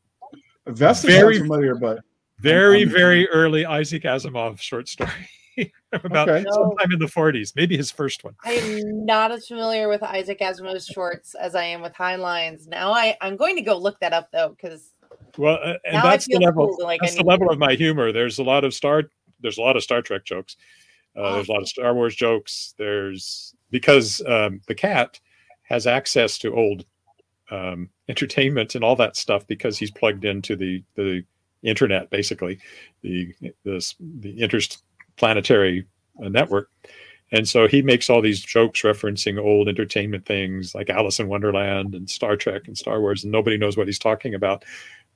Vesta 0.66 1.06
very 1.06 1.38
familiar, 1.38 1.74
but 1.74 2.00
very, 2.38 2.82
I'm, 2.82 2.88
I'm, 2.88 2.94
very 2.94 3.28
early 3.28 3.66
Isaac 3.66 4.04
Asimov 4.04 4.60
short 4.60 4.88
story. 4.88 5.10
about 5.92 6.28
okay. 6.28 6.44
sometime 6.50 6.92
in 6.92 6.98
the 6.98 7.06
40s, 7.06 7.54
maybe 7.54 7.76
his 7.76 7.90
first 7.90 8.24
one. 8.24 8.34
I 8.44 8.52
am 8.54 9.06
not 9.06 9.30
as 9.30 9.46
familiar 9.46 9.88
with 9.88 10.02
Isaac 10.02 10.40
Asimov's 10.40 10.86
shorts 10.86 11.34
as 11.34 11.54
I 11.54 11.64
am 11.64 11.80
with 11.80 11.92
Heinlein's. 11.94 12.66
Now 12.66 12.92
I, 12.92 13.16
I'm 13.20 13.36
going 13.36 13.54
to 13.56 13.62
go 13.62 13.76
look 13.76 14.00
that 14.00 14.12
up 14.12 14.30
though, 14.32 14.50
because 14.50 14.92
well, 15.38 15.58
uh, 15.62 15.74
and 15.84 16.02
that's 16.02 16.26
the 16.26 16.38
level. 16.38 16.74
Cool 16.76 16.84
like 16.84 17.00
that's 17.00 17.16
the 17.16 17.24
level 17.24 17.50
of 17.50 17.58
my 17.58 17.74
humor. 17.74 18.12
There's 18.12 18.38
a 18.38 18.42
lot 18.42 18.64
of 18.64 18.74
Star. 18.74 19.04
There's 19.40 19.58
a 19.58 19.62
lot 19.62 19.76
of 19.76 19.82
Star 19.82 20.02
Trek 20.02 20.24
jokes. 20.24 20.56
Uh, 21.16 21.34
There's 21.34 21.48
a 21.48 21.52
lot 21.52 21.62
of 21.62 21.68
Star 21.68 21.94
Wars 21.94 22.14
jokes. 22.14 22.74
There's 22.76 23.54
because 23.70 24.20
um, 24.26 24.60
the 24.66 24.74
cat 24.74 25.20
has 25.62 25.86
access 25.86 26.38
to 26.38 26.54
old 26.54 26.84
um, 27.50 27.88
entertainment 28.08 28.74
and 28.74 28.84
all 28.84 28.96
that 28.96 29.16
stuff 29.16 29.46
because 29.46 29.78
he's 29.78 29.90
plugged 29.90 30.24
into 30.24 30.56
the 30.56 30.82
the 30.96 31.24
internet, 31.62 32.10
basically 32.10 32.58
the 33.02 33.32
the 33.64 33.94
the 34.20 34.40
interplanetary 34.40 35.86
uh, 36.22 36.28
network, 36.28 36.70
And 37.32 37.48
so 37.48 37.66
he 37.66 37.82
makes 37.82 38.08
all 38.08 38.22
these 38.22 38.40
jokes 38.40 38.82
referencing 38.82 39.38
old 39.38 39.68
entertainment 39.68 40.26
things 40.26 40.74
like 40.74 40.90
Alice 40.90 41.18
in 41.18 41.28
Wonderland 41.28 41.94
and 41.94 42.08
Star 42.08 42.36
Trek 42.36 42.68
and 42.68 42.78
Star 42.78 43.00
Wars, 43.00 43.24
and 43.24 43.32
nobody 43.32 43.56
knows 43.56 43.76
what 43.76 43.88
he's 43.88 43.98
talking 43.98 44.34
about. 44.34 44.64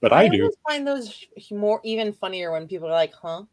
But 0.00 0.12
I, 0.12 0.22
I 0.24 0.28
do 0.28 0.50
find 0.66 0.86
those 0.86 1.24
more 1.50 1.80
even 1.84 2.12
funnier 2.12 2.52
when 2.52 2.66
people 2.66 2.88
are 2.88 2.92
like, 2.92 3.12
"Huh." 3.14 3.44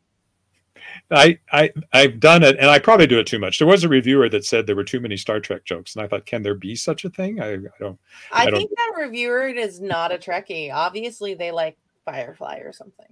I, 1.12 1.40
I 1.52 1.72
I've 1.94 2.20
done 2.20 2.44
it, 2.44 2.58
and 2.58 2.70
I 2.70 2.80
probably 2.80 3.08
do 3.08 3.20
it 3.20 3.28
too 3.28 3.40
much. 3.40 3.60
There 3.60 3.68
was 3.68 3.84
a 3.84 3.90
reviewer 3.90 4.30
that 4.30 4.46
said 4.46 4.66
there 4.66 4.76
were 4.76 4.84
too 4.84 5.00
many 5.00 5.18
Star 5.18 5.40
Trek 5.40 5.66
jokes, 5.66 5.96
and 5.96 6.04
I 6.04 6.08
thought, 6.08 6.26
can 6.26 6.44
there 6.44 6.56
be 6.56 6.76
such 6.76 7.06
a 7.06 7.10
thing? 7.10 7.42
I, 7.42 7.54
I 7.54 7.58
don't. 7.80 8.00
I, 8.32 8.44
I 8.44 8.52
think 8.52 8.70
don't... 8.70 8.96
that 8.96 9.02
reviewer 9.02 9.48
is 9.48 9.80
not 9.80 10.12
a 10.12 10.18
Trekkie. 10.18 10.74
Obviously, 10.74 11.34
they 11.34 11.52
like 11.52 11.78
Firefly 12.06 12.60
or 12.60 12.74
something. 12.74 13.08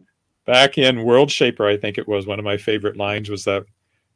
Back 0.45 0.77
in 0.77 1.03
World 1.05 1.31
Shaper, 1.31 1.67
I 1.67 1.77
think 1.77 1.97
it 1.97 2.07
was 2.07 2.27
one 2.27 2.39
of 2.39 2.45
my 2.45 2.57
favorite 2.57 2.97
lines 2.97 3.29
was 3.29 3.45
that 3.45 3.65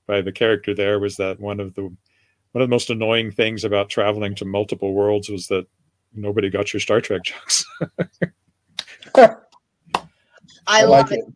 by 0.08 0.22
the 0.22 0.32
character 0.32 0.74
there 0.74 1.00
was 1.00 1.18
that 1.18 1.39
one 1.39 1.60
of 1.60 1.74
the 1.76 1.84
one 1.84 2.62
of 2.62 2.70
the 2.70 2.74
most 2.74 2.89
annoying 2.89 3.32
things 3.32 3.64
about 3.64 3.89
traveling 3.89 4.34
to 4.36 4.45
multiple 4.45 4.93
worlds 4.93 5.30
was 5.30 5.48
that 5.48 5.68
nobody 6.14 6.50
got 6.50 6.74
your 6.74 6.80
Star 6.80 7.02
Trek 7.02 7.24
jokes. 7.24 7.66
I, 9.16 9.36
I, 10.68 10.84
love 10.84 11.10
like 11.10 11.20
it. 11.20 11.26
it. 11.28 11.34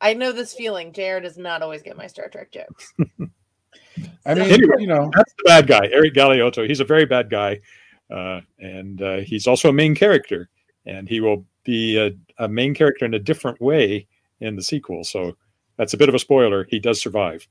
I 0.00 0.14
know 0.14 0.32
this 0.32 0.54
feeling. 0.54 0.92
JR 0.92 1.18
does 1.20 1.38
not 1.38 1.62
always 1.62 1.82
get 1.82 1.96
my 1.96 2.06
Star 2.06 2.28
Trek 2.28 2.52
jokes. 2.52 2.94
I 4.26 4.34
mean, 4.34 4.44
anyway, 4.44 4.76
you 4.78 4.86
know, 4.86 5.10
that's 5.14 5.32
the 5.34 5.44
bad 5.44 5.66
guy, 5.66 5.88
Eric 5.90 6.14
Galeotto. 6.14 6.66
He's 6.66 6.80
a 6.80 6.84
very 6.84 7.04
bad 7.04 7.30
guy, 7.30 7.60
uh, 8.10 8.40
and 8.58 9.02
uh, 9.02 9.16
he's 9.18 9.46
also 9.46 9.70
a 9.70 9.72
main 9.72 9.94
character, 9.94 10.48
and 10.86 11.08
he 11.08 11.20
will 11.20 11.44
be 11.64 11.98
a, 11.98 12.12
a, 12.42 12.48
main 12.48 12.74
character 12.74 13.04
in 13.04 13.14
a 13.14 13.18
different 13.18 13.60
way 13.60 14.06
in 14.40 14.54
the 14.54 14.62
sequel. 14.62 15.02
So 15.02 15.36
that's 15.76 15.94
a 15.94 15.96
bit 15.96 16.08
of 16.08 16.14
a 16.14 16.18
spoiler. 16.18 16.64
He 16.64 16.78
does 16.78 17.00
survive. 17.00 17.46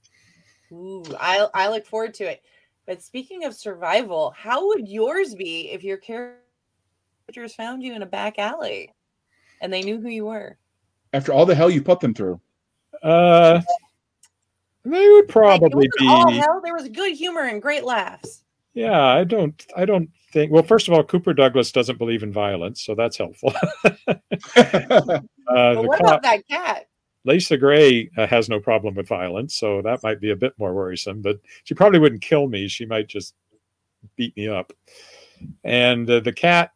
Ooh, 0.71 1.03
I 1.19 1.47
I 1.53 1.69
look 1.69 1.85
forward 1.85 2.13
to 2.15 2.25
it. 2.25 2.41
But 2.85 3.01
speaking 3.01 3.43
of 3.43 3.53
survival, 3.53 4.33
how 4.35 4.67
would 4.67 4.87
yours 4.87 5.35
be 5.35 5.71
if 5.71 5.83
your 5.83 5.97
characters 5.97 7.53
found 7.55 7.83
you 7.83 7.93
in 7.93 8.01
a 8.01 8.07
back 8.07 8.39
alley 8.39 8.93
and 9.61 9.71
they 9.71 9.81
knew 9.81 9.99
who 9.99 10.07
you 10.07 10.25
were? 10.25 10.57
After 11.13 11.33
all 11.33 11.45
the 11.45 11.55
hell 11.55 11.69
you 11.69 11.81
put 11.81 11.99
them 11.99 12.13
through. 12.13 12.39
Uh 13.03 13.61
they 14.85 15.09
would 15.09 15.27
probably 15.27 15.89
be 15.99 16.07
all 16.07 16.31
hell. 16.31 16.61
There 16.63 16.73
was 16.73 16.87
good 16.89 17.15
humor 17.15 17.41
and 17.41 17.61
great 17.61 17.83
laughs. 17.83 18.43
Yeah, 18.73 19.03
I 19.03 19.23
don't 19.23 19.65
I 19.75 19.85
don't 19.85 20.09
think 20.31 20.51
well, 20.51 20.63
first 20.63 20.87
of 20.87 20.93
all, 20.93 21.03
Cooper 21.03 21.33
Douglas 21.33 21.71
doesn't 21.71 21.97
believe 21.97 22.23
in 22.23 22.31
violence, 22.31 22.83
so 22.83 22.95
that's 22.95 23.17
helpful. 23.17 23.53
uh, 24.05 25.19
what 25.75 25.99
about 25.99 26.21
that 26.23 26.47
cat? 26.47 26.87
Lisa 27.25 27.57
Gray 27.57 28.09
uh, 28.17 28.25
has 28.27 28.47
no 28.47 28.59
problem 28.59 28.95
with 28.95 29.07
violence, 29.07 29.55
so 29.55 29.81
that 29.81 30.01
might 30.03 30.21
be 30.21 30.31
a 30.31 30.35
bit 30.35 30.53
more 30.57 30.73
worrisome. 30.73 31.21
But 31.21 31.39
she 31.65 31.73
probably 31.73 31.99
wouldn't 31.99 32.21
kill 32.21 32.47
me; 32.47 32.69
she 32.69 32.85
might 32.85 33.07
just 33.07 33.35
beat 34.15 34.35
me 34.37 34.47
up. 34.47 34.71
And 35.63 36.09
uh, 36.09 36.21
the 36.21 36.31
cat, 36.31 36.71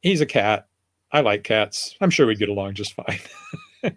he's 0.00 0.22
a 0.22 0.26
cat. 0.26 0.68
I 1.12 1.20
like 1.20 1.44
cats. 1.44 1.96
I'm 2.00 2.10
sure 2.10 2.26
we'd 2.26 2.38
get 2.38 2.48
along 2.48 2.74
just 2.74 2.94
fine. 2.94 3.20
okay. 3.84 3.96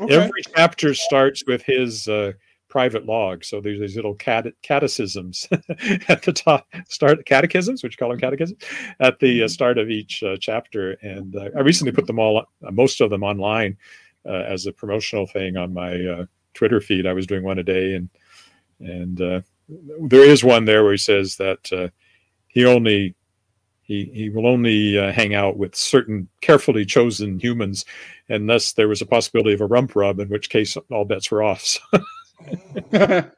Every 0.00 0.42
chapter 0.54 0.94
starts 0.94 1.44
with 1.46 1.62
his 1.62 2.06
uh, 2.06 2.32
private 2.68 3.06
log. 3.06 3.44
So 3.44 3.60
there's 3.60 3.80
these 3.80 3.96
little 3.96 4.14
cat- 4.14 4.54
catechisms 4.62 5.48
at 6.08 6.22
the 6.22 6.32
top, 6.32 6.66
start 6.88 7.24
catechisms, 7.26 7.82
which 7.82 7.94
you 7.94 7.96
call 7.96 8.10
them 8.10 8.20
catechisms, 8.20 8.62
at 9.00 9.18
the 9.18 9.42
uh, 9.42 9.44
mm-hmm. 9.44 9.48
start 9.48 9.78
of 9.78 9.90
each 9.90 10.22
uh, 10.22 10.36
chapter. 10.38 10.92
And 11.02 11.34
uh, 11.34 11.48
I 11.56 11.60
recently 11.60 11.92
put 11.92 12.06
them 12.06 12.18
all, 12.18 12.38
uh, 12.38 12.70
most 12.70 13.00
of 13.00 13.10
them 13.10 13.22
online 13.22 13.76
uh, 14.26 14.44
as 14.46 14.66
a 14.66 14.72
promotional 14.72 15.26
thing 15.26 15.56
on 15.56 15.72
my 15.72 15.94
uh, 16.04 16.26
Twitter 16.54 16.80
feed. 16.80 17.06
I 17.06 17.12
was 17.12 17.26
doing 17.26 17.42
one 17.42 17.58
a 17.58 17.64
day, 17.64 17.94
and 17.94 18.08
and 18.80 19.18
there 19.18 20.24
is 20.24 20.44
one 20.44 20.64
there 20.64 20.84
where 20.84 20.92
he 20.92 20.98
says 20.98 21.36
that 21.36 21.90
he 22.46 22.64
only 22.64 23.16
he, 23.88 24.10
he 24.12 24.28
will 24.28 24.46
only 24.46 24.98
uh, 24.98 25.10
hang 25.12 25.34
out 25.34 25.56
with 25.56 25.74
certain 25.74 26.28
carefully 26.42 26.84
chosen 26.84 27.40
humans 27.40 27.86
unless 28.28 28.72
there 28.74 28.86
was 28.86 29.00
a 29.00 29.06
possibility 29.06 29.54
of 29.54 29.62
a 29.62 29.66
rump 29.66 29.96
rub, 29.96 30.20
in 30.20 30.28
which 30.28 30.50
case 30.50 30.76
all 30.92 31.06
bets 31.06 31.30
were 31.30 31.42
off. 31.42 31.78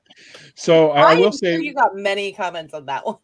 so 0.56 0.90
uh, 0.90 0.94
I, 0.94 1.12
I 1.12 1.14
will 1.14 1.30
say 1.30 1.54
sure 1.54 1.62
you 1.62 1.72
got 1.72 1.94
many 1.94 2.32
comments 2.32 2.74
on 2.74 2.84
that 2.86 3.06
one. 3.06 3.18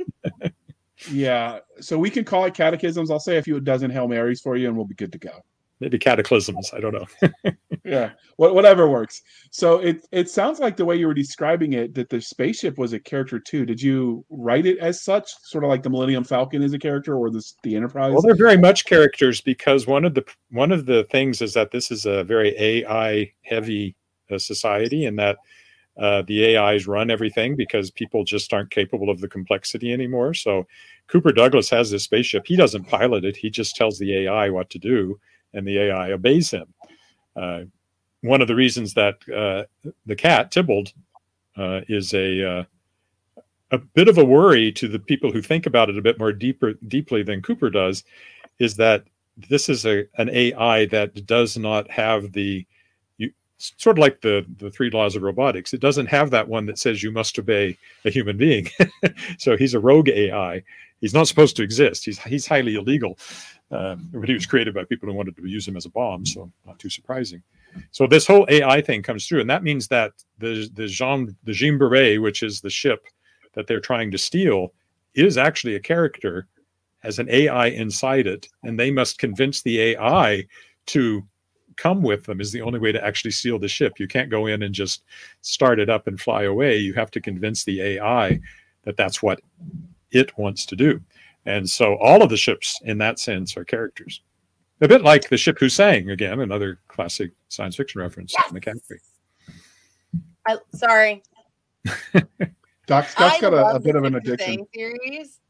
yeah, 1.10 1.58
so 1.80 1.98
we 1.98 2.10
can 2.10 2.24
call 2.24 2.44
it 2.44 2.54
catechisms. 2.54 3.10
I'll 3.10 3.18
say 3.18 3.38
a 3.38 3.42
few 3.42 3.58
dozen 3.58 3.90
hail 3.90 4.06
marys 4.06 4.40
for 4.40 4.56
you, 4.56 4.68
and 4.68 4.76
we'll 4.76 4.86
be 4.86 4.94
good 4.94 5.10
to 5.10 5.18
go. 5.18 5.42
Maybe 5.78 5.98
cataclysms. 5.98 6.70
I 6.72 6.80
don't 6.80 6.94
know. 6.94 7.52
yeah, 7.84 8.12
whatever 8.36 8.88
works. 8.88 9.20
So 9.50 9.78
it 9.78 10.06
it 10.10 10.30
sounds 10.30 10.58
like 10.58 10.74
the 10.76 10.86
way 10.86 10.96
you 10.96 11.06
were 11.06 11.14
describing 11.14 11.74
it 11.74 11.94
that 11.94 12.08
the 12.08 12.20
spaceship 12.20 12.78
was 12.78 12.94
a 12.94 12.98
character 12.98 13.38
too. 13.38 13.66
Did 13.66 13.82
you 13.82 14.24
write 14.30 14.64
it 14.64 14.78
as 14.78 15.02
such, 15.02 15.30
sort 15.42 15.64
of 15.64 15.70
like 15.70 15.82
the 15.82 15.90
Millennium 15.90 16.24
Falcon 16.24 16.62
is 16.62 16.72
a 16.72 16.78
character, 16.78 17.14
or 17.14 17.30
this 17.30 17.56
the 17.62 17.76
Enterprise? 17.76 18.12
Well, 18.12 18.22
they're 18.22 18.34
very 18.34 18.56
much 18.56 18.86
characters 18.86 19.42
because 19.42 19.86
one 19.86 20.06
of 20.06 20.14
the 20.14 20.24
one 20.50 20.72
of 20.72 20.86
the 20.86 21.04
things 21.10 21.42
is 21.42 21.52
that 21.52 21.72
this 21.72 21.90
is 21.90 22.06
a 22.06 22.24
very 22.24 22.58
AI 22.58 23.30
heavy 23.42 23.96
uh, 24.30 24.38
society, 24.38 25.04
and 25.04 25.18
that 25.18 25.36
uh, 25.98 26.22
the 26.26 26.56
AIs 26.56 26.86
run 26.86 27.10
everything 27.10 27.56
because 27.56 27.90
people 27.90 28.24
just 28.24 28.52
aren't 28.52 28.70
capable 28.70 29.10
of 29.10 29.20
the 29.20 29.28
complexity 29.28 29.92
anymore. 29.92 30.34
So 30.34 30.66
Cooper 31.08 31.32
Douglas 31.32 31.70
has 31.70 31.90
this 31.90 32.04
spaceship. 32.04 32.46
He 32.46 32.56
doesn't 32.56 32.84
pilot 32.84 33.24
it. 33.24 33.36
He 33.36 33.50
just 33.50 33.76
tells 33.76 33.98
the 33.98 34.24
AI 34.24 34.50
what 34.50 34.68
to 34.70 34.78
do, 34.78 35.18
and 35.56 35.66
the 35.66 35.78
AI 35.78 36.12
obeys 36.12 36.50
him. 36.50 36.72
Uh, 37.34 37.62
one 38.22 38.40
of 38.40 38.48
the 38.48 38.54
reasons 38.54 38.94
that 38.94 39.16
uh, 39.34 39.64
the 40.06 40.16
cat 40.16 40.50
Tybalt 40.52 40.92
uh, 41.56 41.80
is 41.88 42.14
a 42.14 42.58
uh, 42.60 42.64
a 43.72 43.78
bit 43.78 44.08
of 44.08 44.18
a 44.18 44.24
worry 44.24 44.70
to 44.72 44.88
the 44.88 44.98
people 44.98 45.32
who 45.32 45.42
think 45.42 45.66
about 45.66 45.90
it 45.90 45.98
a 45.98 46.02
bit 46.02 46.18
more 46.18 46.32
deeper 46.32 46.74
deeply 46.88 47.22
than 47.22 47.42
Cooper 47.42 47.70
does 47.70 48.04
is 48.58 48.76
that 48.76 49.04
this 49.48 49.68
is 49.68 49.84
a 49.84 50.06
an 50.18 50.30
AI 50.30 50.86
that 50.86 51.26
does 51.26 51.56
not 51.56 51.90
have 51.90 52.32
the 52.32 52.66
sort 53.58 53.96
of 53.96 54.02
like 54.02 54.20
the 54.20 54.44
the 54.58 54.70
three 54.70 54.90
laws 54.90 55.16
of 55.16 55.22
robotics. 55.22 55.72
It 55.72 55.80
doesn't 55.80 56.06
have 56.06 56.30
that 56.30 56.48
one 56.48 56.66
that 56.66 56.78
says 56.78 57.02
you 57.02 57.10
must 57.10 57.38
obey 57.38 57.78
a 58.04 58.10
human 58.10 58.36
being. 58.36 58.68
So 59.38 59.56
he's 59.56 59.74
a 59.74 59.80
rogue 59.80 60.08
ai 60.08 60.62
he's 61.00 61.14
not 61.14 61.28
supposed 61.28 61.56
to 61.56 61.62
exist. 61.62 62.04
He's 62.04 62.18
he's 62.22 62.46
highly 62.46 62.74
illegal 62.74 63.18
uh, 63.70 63.96
but 64.12 64.28
he 64.28 64.34
was 64.34 64.46
created 64.46 64.74
by 64.74 64.84
people 64.84 65.08
who 65.08 65.14
wanted 65.14 65.36
to 65.36 65.46
use 65.46 65.66
him 65.66 65.76
as 65.76 65.86
a 65.86 65.90
bomb 65.90 66.24
so 66.24 66.50
not 66.66 66.78
too 66.78 66.90
surprising 66.90 67.42
so 67.90 68.06
this 68.06 68.26
whole 68.26 68.46
ai 68.48 68.80
thing 68.80 69.02
comes 69.02 69.26
through 69.26 69.40
and 69.40 69.50
that 69.50 69.62
means 69.62 69.88
that 69.88 70.12
the 70.38 70.68
the 70.74 70.86
jean 70.86 71.36
the 71.44 71.52
jean 71.52 71.78
Beret, 71.78 72.20
which 72.20 72.42
is 72.42 72.60
the 72.60 72.70
ship 72.70 73.06
that 73.54 73.66
they're 73.66 73.80
trying 73.80 74.10
to 74.10 74.18
steal 74.18 74.72
is 75.14 75.36
actually 75.36 75.74
a 75.74 75.80
character 75.80 76.46
has 76.98 77.18
an 77.18 77.28
ai 77.30 77.66
inside 77.68 78.26
it 78.26 78.48
and 78.62 78.78
they 78.78 78.90
must 78.90 79.18
convince 79.18 79.62
the 79.62 79.80
ai 79.80 80.44
to 80.86 81.26
come 81.76 82.02
with 82.02 82.24
them 82.24 82.40
is 82.40 82.52
the 82.52 82.62
only 82.62 82.78
way 82.78 82.92
to 82.92 83.04
actually 83.04 83.30
seal 83.30 83.58
the 83.58 83.68
ship. 83.68 84.00
You 84.00 84.08
can't 84.08 84.30
go 84.30 84.46
in 84.46 84.62
and 84.62 84.74
just 84.74 85.04
start 85.42 85.78
it 85.78 85.88
up 85.88 86.06
and 86.06 86.20
fly 86.20 86.44
away. 86.44 86.76
You 86.76 86.94
have 86.94 87.10
to 87.12 87.20
convince 87.20 87.64
the 87.64 87.80
AI 87.80 88.40
that 88.84 88.96
that's 88.96 89.22
what 89.22 89.40
it 90.10 90.36
wants 90.38 90.66
to 90.66 90.76
do. 90.76 91.00
And 91.46 91.68
so 91.68 91.96
all 91.98 92.22
of 92.22 92.28
the 92.28 92.36
ships 92.36 92.78
in 92.84 92.98
that 92.98 93.18
sense 93.18 93.56
are 93.56 93.64
characters. 93.64 94.20
A 94.80 94.88
bit 94.88 95.02
like 95.02 95.28
the 95.28 95.38
ship 95.38 95.58
who 95.58 95.68
sang, 95.68 96.10
again, 96.10 96.40
another 96.40 96.80
classic 96.88 97.32
science 97.48 97.76
fiction 97.76 98.00
reference 98.00 98.34
yes. 98.36 98.52
mechanically. 98.52 98.98
I, 100.46 100.58
sorry. 100.74 101.22
Doc, 102.86 103.08
Scott's 103.08 103.40
got 103.40 103.54
a, 103.54 103.76
a 103.76 103.80
bit 103.80 103.96
of 103.96 104.04
an 104.04 104.16
addiction. 104.16 104.66
Series. 104.74 105.40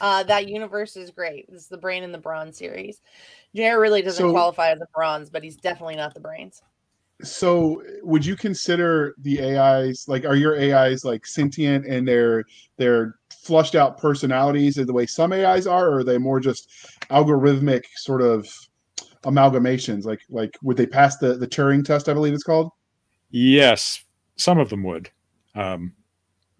Uh, 0.00 0.22
that 0.24 0.48
universe 0.48 0.96
is 0.96 1.10
great. 1.10 1.50
This 1.50 1.62
is 1.62 1.68
the 1.68 1.78
Brain 1.78 2.04
and 2.04 2.12
the 2.12 2.18
bronze 2.18 2.56
series. 2.56 3.00
JR 3.54 3.78
really 3.78 4.02
doesn't 4.02 4.24
so, 4.24 4.32
qualify 4.32 4.70
as 4.70 4.80
a 4.80 4.86
bronze, 4.94 5.30
but 5.30 5.42
he's 5.42 5.56
definitely 5.56 5.96
not 5.96 6.14
the 6.14 6.20
brains. 6.20 6.62
So, 7.22 7.82
would 8.02 8.24
you 8.24 8.36
consider 8.36 9.14
the 9.18 9.42
AIs 9.42 10.06
like 10.06 10.24
are 10.24 10.36
your 10.36 10.56
AIs 10.56 11.04
like 11.04 11.26
sentient 11.26 11.84
and 11.86 12.06
they're 12.06 12.44
they're 12.76 13.16
flushed 13.30 13.74
out 13.74 13.98
personalities 13.98 14.76
the 14.76 14.92
way 14.92 15.06
some 15.06 15.32
AIs 15.32 15.66
are, 15.66 15.88
or 15.88 15.98
are 15.98 16.04
they 16.04 16.18
more 16.18 16.38
just 16.38 16.70
algorithmic 17.10 17.84
sort 17.96 18.22
of 18.22 18.48
amalgamations? 19.24 20.04
Like 20.04 20.20
like 20.28 20.56
would 20.62 20.76
they 20.76 20.86
pass 20.86 21.16
the 21.16 21.34
the 21.34 21.48
Turing 21.48 21.84
test? 21.84 22.08
I 22.08 22.14
believe 22.14 22.34
it's 22.34 22.44
called. 22.44 22.70
Yes, 23.30 24.04
some 24.36 24.58
of 24.58 24.70
them 24.70 24.84
would. 24.84 25.10
Um, 25.54 25.94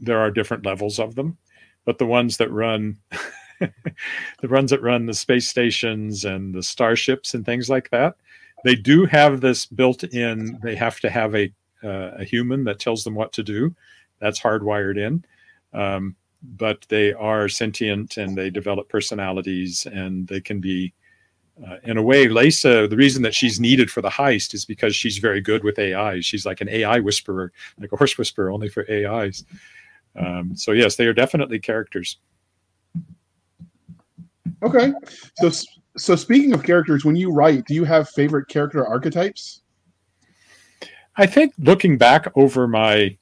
there 0.01 0.19
are 0.19 0.31
different 0.31 0.67
levels 0.67 0.99
of 0.99 1.15
them, 1.15 1.39
but 1.85 1.99
the 1.99 2.07
ones 2.07 2.37
that 2.39 2.51
run 2.51 2.99
the 3.61 4.49
ones 4.49 4.71
that 4.71 4.83
run 4.83 5.07
the 5.07 5.15
space 5.15 5.49
stations 5.49 6.25
and 6.25 6.55
the 6.55 6.63
starships 6.63 7.35
and 7.35 7.45
things 7.45 7.69
like 7.69 7.91
that. 7.91 8.17
They 8.65 8.75
do 8.75 9.07
have 9.07 9.41
this 9.41 9.67
built 9.67 10.05
in. 10.05 10.59
They 10.63 10.75
have 10.75 11.01
to 11.01 11.11
have 11.11 11.35
a 11.35 11.53
uh, 11.83 12.11
a 12.19 12.25
human 12.25 12.65
that 12.65 12.81
tells 12.81 13.05
them 13.05 13.15
what 13.15 13.33
to 13.35 13.43
do. 13.43 13.75
That's 14.21 14.41
hardwired 14.41 14.99
in. 14.99 15.25
Um, 15.73 16.17
but 16.43 16.85
they 16.89 17.13
are 17.13 17.49
sentient 17.49 18.17
and 18.17 18.37
they 18.37 18.51
develop 18.51 18.89
personalities 18.89 19.87
and 19.87 20.27
they 20.27 20.41
can 20.41 20.61
be 20.61 20.93
uh, 21.67 21.77
in 21.83 21.97
a 21.97 22.03
way, 22.03 22.29
Leysa, 22.29 22.89
the 22.89 22.97
reason 22.97 23.23
that 23.23 23.35
she's 23.35 23.59
needed 23.59 23.91
for 23.91 24.01
the 24.01 24.09
heist 24.09 24.55
is 24.55 24.65
because 24.65 24.95
she's 24.95 25.19
very 25.19 25.41
good 25.41 25.65
with 25.65 25.79
AI. 25.79 26.21
She's 26.21 26.47
like 26.47 26.61
an 26.61 26.69
AI 26.69 27.01
whisperer, 27.01 27.53
like 27.81 27.91
a 27.93 27.97
horse 27.97 28.17
whisperer, 28.17 28.51
only 28.51 28.69
for 28.69 28.89
AIs. 28.91 29.45
Um, 30.15 30.55
so 30.55 30.73
yes, 30.73 30.97
they 30.97 31.07
are 31.07 31.13
definitely 31.13 31.59
characters. 31.59 32.19
Okay, 34.63 34.93
so 35.37 35.51
so 35.99 36.17
speaking 36.17 36.53
of 36.53 36.63
characters, 36.63 37.05
when 37.05 37.17
you 37.17 37.33
write, 37.33 37.67
do 37.67 37.75
you 37.75 37.85
have 37.85 38.09
favorite 38.09 38.49
character 38.49 38.87
archetypes? 38.87 39.63
I 41.17 41.27
think 41.27 41.53
looking 41.59 41.99
back 41.99 42.31
over 42.37 42.69
my 42.69 43.17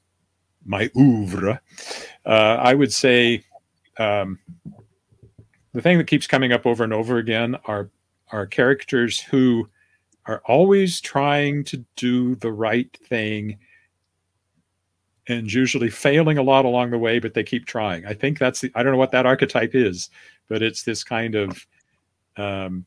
my 0.65 0.89
oeuvre, 0.95 1.61
uh, 2.25 2.29
I 2.59 2.73
would 2.73 2.93
say 2.93 3.43
um, 3.97 4.37
the 5.73 5.81
thing 5.81 5.97
that 5.97 6.07
keeps 6.07 6.27
coming 6.27 6.51
up 6.51 6.65
over 6.65 6.83
and 6.83 6.93
over 6.93 7.17
again 7.17 7.55
are 7.65 7.89
are 8.31 8.45
characters 8.45 9.19
who 9.19 9.67
are 10.25 10.41
always 10.45 10.99
trying 10.99 11.63
to 11.63 11.83
do 11.95 12.35
the 12.35 12.51
right 12.51 12.95
thing 13.05 13.57
and 15.27 15.51
usually 15.51 15.89
failing 15.89 16.37
a 16.37 16.43
lot 16.43 16.65
along 16.65 16.91
the 16.91 16.97
way, 16.97 17.19
but 17.19 17.33
they 17.33 17.43
keep 17.43 17.65
trying. 17.65 18.05
I 18.05 18.13
think 18.13 18.37
that's 18.37 18.61
the, 18.61 18.71
I 18.75 18.83
don't 18.83 18.91
know 18.91 18.97
what 18.97 19.11
that 19.11 19.25
archetype 19.25 19.75
is, 19.75 20.09
but 20.47 20.61
it's 20.61 20.83
this 20.83 21.03
kind 21.03 21.35
of 21.35 21.65
um, 22.37 22.85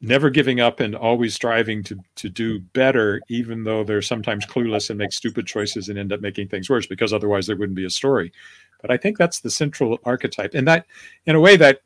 never 0.00 0.30
giving 0.30 0.60
up 0.60 0.80
and 0.80 0.94
always 0.94 1.34
striving 1.34 1.82
to 1.84 1.98
to 2.16 2.28
do 2.28 2.60
better, 2.60 3.20
even 3.28 3.64
though 3.64 3.84
they're 3.84 4.02
sometimes 4.02 4.46
clueless 4.46 4.90
and 4.90 4.98
make 4.98 5.12
stupid 5.12 5.46
choices 5.46 5.88
and 5.88 5.98
end 5.98 6.12
up 6.12 6.20
making 6.20 6.48
things 6.48 6.68
worse 6.68 6.86
because 6.86 7.12
otherwise 7.12 7.46
there 7.46 7.56
wouldn't 7.56 7.76
be 7.76 7.86
a 7.86 7.90
story. 7.90 8.32
But 8.80 8.90
I 8.90 8.96
think 8.96 9.18
that's 9.18 9.40
the 9.40 9.50
central 9.50 9.98
archetype, 10.04 10.54
and 10.54 10.66
that 10.68 10.86
in 11.26 11.34
a 11.34 11.40
way 11.40 11.56
that 11.56 11.80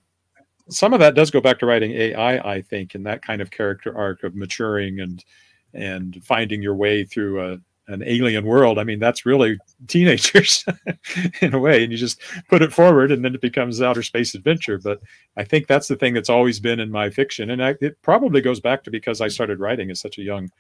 some 0.68 0.92
of 0.92 1.00
that 1.00 1.14
does 1.14 1.30
go 1.30 1.40
back 1.40 1.58
to 1.58 1.66
writing 1.66 1.92
AI, 1.92 2.38
I 2.38 2.62
think, 2.62 2.94
and 2.94 3.04
that 3.06 3.22
kind 3.22 3.42
of 3.42 3.50
character 3.50 3.96
arc 3.96 4.22
of 4.22 4.34
maturing 4.34 5.00
and 5.00 5.24
and 5.72 6.22
finding 6.24 6.62
your 6.62 6.74
way 6.74 7.04
through 7.04 7.40
a, 7.40 7.58
an 7.90 8.02
alien 8.06 8.44
world. 8.44 8.78
I 8.78 8.84
mean, 8.84 8.98
that's 8.98 9.26
really 9.26 9.58
teenagers 9.88 10.64
in 11.40 11.54
a 11.54 11.58
way, 11.58 11.82
and 11.82 11.92
you 11.92 11.98
just 11.98 12.20
put 12.48 12.62
it 12.62 12.72
forward, 12.72 13.10
and 13.10 13.24
then 13.24 13.34
it 13.34 13.40
becomes 13.40 13.82
outer 13.82 14.02
space 14.02 14.34
adventure. 14.34 14.78
But 14.78 15.00
I 15.36 15.44
think 15.44 15.66
that's 15.66 15.88
the 15.88 15.96
thing 15.96 16.14
that's 16.14 16.30
always 16.30 16.60
been 16.60 16.80
in 16.80 16.90
my 16.90 17.10
fiction, 17.10 17.50
and 17.50 17.62
I, 17.62 17.74
it 17.80 18.00
probably 18.02 18.40
goes 18.40 18.60
back 18.60 18.84
to 18.84 18.90
because 18.90 19.20
I 19.20 19.28
started 19.28 19.60
writing 19.60 19.90
as 19.90 20.00
such 20.00 20.18
a 20.18 20.22
young 20.22 20.50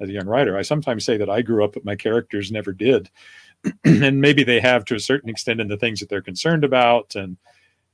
as 0.00 0.08
a 0.08 0.12
young 0.12 0.26
writer. 0.26 0.56
I 0.56 0.62
sometimes 0.62 1.04
say 1.04 1.16
that 1.16 1.30
I 1.30 1.42
grew 1.42 1.64
up, 1.64 1.74
but 1.74 1.84
my 1.84 1.94
characters 1.94 2.50
never 2.50 2.72
did, 2.72 3.08
and 3.84 4.20
maybe 4.20 4.42
they 4.42 4.60
have 4.60 4.84
to 4.86 4.96
a 4.96 5.00
certain 5.00 5.30
extent 5.30 5.60
in 5.60 5.68
the 5.68 5.76
things 5.76 6.00
that 6.00 6.08
they're 6.08 6.20
concerned 6.20 6.64
about, 6.64 7.14
and 7.14 7.36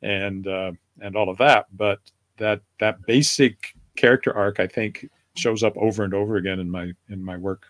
and 0.03 0.47
uh, 0.47 0.73
and 1.01 1.15
all 1.15 1.29
of 1.29 1.39
that. 1.39 1.67
But 1.77 2.01
that 2.39 2.63
that 2.81 3.05
basic 3.07 3.75
character 3.97 4.35
arc, 4.35 4.61
I 4.61 4.67
think, 4.67 5.09
shows 5.37 5.63
up 5.63 5.77
over 5.77 6.05
and 6.05 6.15
over 6.15 6.37
again 6.37 6.59
in 6.59 6.71
my 6.71 6.93
in 7.09 7.23
my 7.23 7.37
work. 7.37 7.67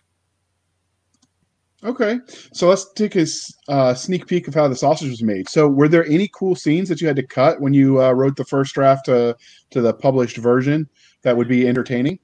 Okay, 1.83 2.19
so 2.51 2.67
let's 2.67 2.91
take 2.93 3.15
a 3.15 3.25
uh, 3.69 3.93
sneak 3.93 4.27
peek 4.27 4.49
of 4.49 4.53
how 4.53 4.67
the 4.67 4.75
sausage 4.75 5.09
was 5.09 5.23
made. 5.23 5.47
So, 5.47 5.69
were 5.69 5.87
there 5.87 6.05
any 6.05 6.27
cool 6.33 6.53
scenes 6.55 6.89
that 6.89 6.99
you 6.99 7.07
had 7.07 7.15
to 7.15 7.25
cut 7.25 7.61
when 7.61 7.73
you 7.73 8.01
uh, 8.03 8.11
wrote 8.11 8.35
the 8.35 8.43
first 8.43 8.73
draft 8.73 9.05
to 9.05 9.37
to 9.69 9.81
the 9.81 9.93
published 9.93 10.37
version 10.37 10.89
that 11.21 11.37
would 11.37 11.47
be 11.47 11.67
entertaining? 11.67 12.19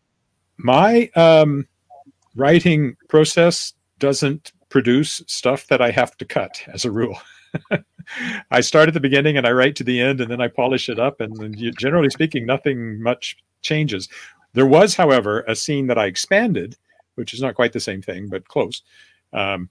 My 0.57 1.09
um, 1.15 1.67
writing 2.35 2.97
process 3.07 3.73
doesn't 3.99 4.51
produce 4.67 5.21
stuff 5.27 5.67
that 5.67 5.81
I 5.81 5.89
have 5.91 6.17
to 6.17 6.25
cut 6.25 6.61
as 6.73 6.83
a 6.83 6.91
rule. 6.91 7.17
I 8.51 8.59
start 8.59 8.89
at 8.89 8.93
the 8.93 8.99
beginning 8.99 9.37
and 9.37 9.47
I 9.47 9.51
write 9.51 9.77
to 9.77 9.85
the 9.85 10.01
end, 10.01 10.19
and 10.19 10.29
then 10.29 10.41
I 10.41 10.49
polish 10.49 10.89
it 10.89 10.99
up. 10.99 11.21
And 11.21 11.57
you, 11.57 11.71
generally 11.71 12.09
speaking, 12.09 12.45
nothing 12.45 13.01
much 13.01 13.37
changes. 13.61 14.09
There 14.51 14.65
was, 14.65 14.95
however, 14.95 15.45
a 15.47 15.55
scene 15.55 15.87
that 15.87 15.97
I 15.97 16.07
expanded, 16.07 16.75
which 17.15 17.33
is 17.33 17.41
not 17.41 17.55
quite 17.55 17.71
the 17.71 17.79
same 17.79 18.01
thing, 18.01 18.27
but 18.27 18.47
close. 18.49 18.81
Um, 19.35 19.69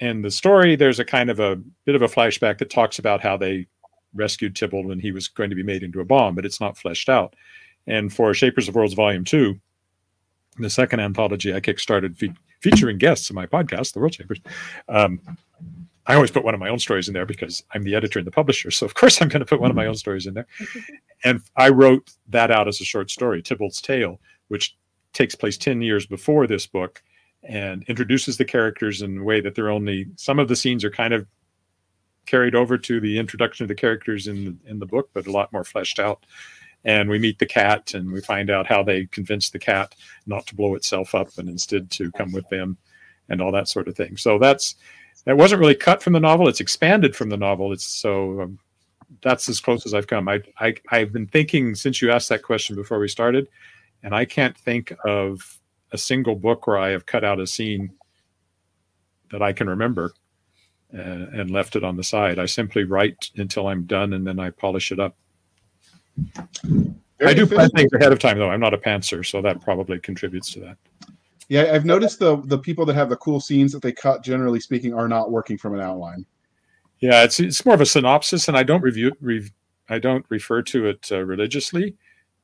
and 0.00 0.24
the 0.24 0.30
story, 0.30 0.74
there's 0.74 0.98
a 0.98 1.04
kind 1.04 1.30
of 1.30 1.38
a 1.38 1.56
bit 1.84 1.94
of 1.94 2.02
a 2.02 2.08
flashback 2.08 2.58
that 2.58 2.70
talks 2.70 2.98
about 2.98 3.20
how 3.20 3.36
they 3.36 3.66
rescued 4.14 4.56
Tybalt 4.56 4.86
when 4.86 4.98
he 4.98 5.12
was 5.12 5.28
going 5.28 5.50
to 5.50 5.56
be 5.56 5.62
made 5.62 5.82
into 5.82 6.00
a 6.00 6.04
bomb, 6.04 6.34
but 6.34 6.44
it's 6.44 6.60
not 6.60 6.76
fleshed 6.76 7.08
out. 7.08 7.34
And 7.86 8.12
for 8.12 8.32
Shapers 8.34 8.68
of 8.68 8.74
Worlds 8.74 8.94
Volume 8.94 9.24
2, 9.24 9.58
the 10.58 10.70
second 10.70 11.00
anthology 11.00 11.54
I 11.54 11.60
kickstarted 11.60 12.16
fe- 12.16 12.34
featuring 12.60 12.98
guests 12.98 13.30
in 13.30 13.36
my 13.36 13.46
podcast, 13.46 13.92
The 13.92 14.00
World 14.00 14.14
Shapers, 14.14 14.40
um, 14.88 15.20
I 16.06 16.14
always 16.14 16.30
put 16.30 16.44
one 16.44 16.54
of 16.54 16.60
my 16.60 16.68
own 16.68 16.78
stories 16.78 17.08
in 17.08 17.14
there 17.14 17.26
because 17.26 17.62
I'm 17.72 17.82
the 17.82 17.94
editor 17.94 18.18
and 18.18 18.26
the 18.26 18.32
publisher. 18.32 18.70
So 18.70 18.84
of 18.86 18.94
course 18.94 19.20
I'm 19.20 19.28
going 19.28 19.40
to 19.40 19.46
put 19.46 19.60
one 19.60 19.70
of 19.70 19.76
my 19.76 19.86
own 19.86 19.94
stories 19.94 20.26
in 20.26 20.34
there. 20.34 20.46
And 21.26 21.40
I 21.56 21.70
wrote 21.70 22.10
that 22.28 22.50
out 22.50 22.68
as 22.68 22.82
a 22.82 22.84
short 22.84 23.10
story, 23.10 23.40
Tybalt's 23.40 23.80
Tale, 23.80 24.20
which 24.48 24.76
takes 25.14 25.34
place 25.34 25.56
10 25.56 25.80
years 25.80 26.04
before 26.04 26.46
this 26.46 26.66
book 26.66 27.02
and 27.44 27.84
introduces 27.88 28.36
the 28.36 28.44
characters 28.44 29.02
in 29.02 29.18
a 29.18 29.22
way 29.22 29.40
that 29.40 29.54
they're 29.54 29.70
only 29.70 30.06
some 30.16 30.38
of 30.38 30.48
the 30.48 30.56
scenes 30.56 30.84
are 30.84 30.90
kind 30.90 31.12
of 31.12 31.26
carried 32.26 32.54
over 32.54 32.78
to 32.78 33.00
the 33.00 33.18
introduction 33.18 33.64
of 33.64 33.68
the 33.68 33.74
characters 33.74 34.26
in 34.28 34.44
the, 34.44 34.70
in 34.70 34.78
the 34.78 34.86
book, 34.86 35.10
but 35.12 35.26
a 35.26 35.32
lot 35.32 35.52
more 35.52 35.64
fleshed 35.64 35.98
out. 35.98 36.24
And 36.86 37.08
we 37.08 37.18
meet 37.18 37.38
the 37.38 37.46
cat 37.46 37.94
and 37.94 38.10
we 38.10 38.20
find 38.20 38.50
out 38.50 38.66
how 38.66 38.82
they 38.82 39.06
convince 39.06 39.50
the 39.50 39.58
cat 39.58 39.94
not 40.26 40.46
to 40.46 40.54
blow 40.54 40.74
itself 40.74 41.14
up 41.14 41.28
and 41.38 41.48
instead 41.48 41.90
to 41.92 42.10
come 42.12 42.32
with 42.32 42.48
them 42.48 42.76
and 43.28 43.40
all 43.40 43.52
that 43.52 43.68
sort 43.68 43.88
of 43.88 43.96
thing. 43.96 44.16
So 44.16 44.38
that's 44.38 44.76
that 45.24 45.36
wasn't 45.36 45.60
really 45.60 45.74
cut 45.74 46.02
from 46.02 46.12
the 46.12 46.20
novel. 46.20 46.48
It's 46.48 46.60
expanded 46.60 47.16
from 47.16 47.30
the 47.30 47.36
novel. 47.36 47.72
It's 47.72 47.84
so 47.84 48.42
um, 48.42 48.58
that's 49.22 49.48
as 49.48 49.60
close 49.60 49.86
as 49.86 49.94
I've 49.94 50.06
come. 50.06 50.28
I, 50.28 50.42
I 50.58 50.74
I've 50.90 51.12
been 51.12 51.26
thinking 51.26 51.74
since 51.74 52.02
you 52.02 52.10
asked 52.10 52.28
that 52.28 52.42
question 52.42 52.76
before 52.76 52.98
we 52.98 53.08
started, 53.08 53.48
and 54.02 54.14
I 54.14 54.26
can't 54.26 54.56
think 54.56 54.92
of 55.06 55.58
a 55.94 55.98
single 55.98 56.34
book 56.34 56.66
where 56.66 56.76
I 56.76 56.90
have 56.90 57.06
cut 57.06 57.24
out 57.24 57.38
a 57.40 57.46
scene 57.46 57.92
that 59.30 59.40
I 59.40 59.52
can 59.52 59.68
remember 59.68 60.12
uh, 60.92 60.98
and 60.98 61.52
left 61.52 61.76
it 61.76 61.84
on 61.84 61.96
the 61.96 62.02
side. 62.02 62.38
I 62.38 62.46
simply 62.46 62.82
write 62.82 63.30
until 63.36 63.68
I'm 63.68 63.84
done 63.84 64.12
and 64.12 64.26
then 64.26 64.40
I 64.40 64.50
polish 64.50 64.90
it 64.90 64.98
up. 64.98 65.16
Very 67.18 67.30
I 67.30 67.34
do 67.34 67.46
plan 67.46 67.70
things 67.70 67.92
ahead 67.92 68.12
of 68.12 68.18
time, 68.18 68.38
though. 68.38 68.50
I'm 68.50 68.60
not 68.60 68.74
a 68.74 68.78
pantser, 68.78 69.24
so 69.24 69.40
that 69.42 69.60
probably 69.60 70.00
contributes 70.00 70.52
to 70.52 70.60
that. 70.60 70.76
Yeah, 71.48 71.70
I've 71.72 71.84
noticed 71.84 72.18
the 72.18 72.36
the 72.44 72.58
people 72.58 72.84
that 72.86 72.94
have 72.94 73.08
the 73.08 73.16
cool 73.16 73.38
scenes 73.38 73.72
that 73.72 73.82
they 73.82 73.92
cut, 73.92 74.22
generally 74.22 74.60
speaking, 74.60 74.94
are 74.94 75.08
not 75.08 75.30
working 75.30 75.58
from 75.58 75.74
an 75.74 75.80
outline. 75.80 76.24
Yeah, 77.00 77.22
it's 77.22 77.38
it's 77.38 77.64
more 77.64 77.74
of 77.74 77.80
a 77.80 77.86
synopsis, 77.86 78.48
and 78.48 78.56
I 78.56 78.62
don't 78.62 78.82
review 78.82 79.12
re, 79.20 79.48
I 79.88 79.98
don't 79.98 80.24
refer 80.28 80.62
to 80.62 80.86
it 80.86 81.08
uh, 81.12 81.24
religiously, 81.24 81.96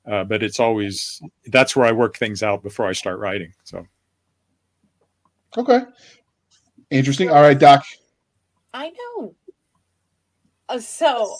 uh, 0.06 0.24
but 0.24 0.42
it's 0.42 0.60
always 0.60 1.22
that's 1.46 1.76
where 1.76 1.86
I 1.86 1.92
work 1.92 2.16
things 2.16 2.42
out 2.42 2.62
before 2.62 2.86
I 2.86 2.92
start 2.92 3.18
writing. 3.18 3.52
So, 3.64 3.86
okay, 5.56 5.82
interesting. 6.90 7.30
All 7.30 7.42
right, 7.42 7.58
Doc. 7.58 7.84
I 8.72 8.90
know. 8.90 9.34
Uh, 10.68 10.78
so, 10.78 11.36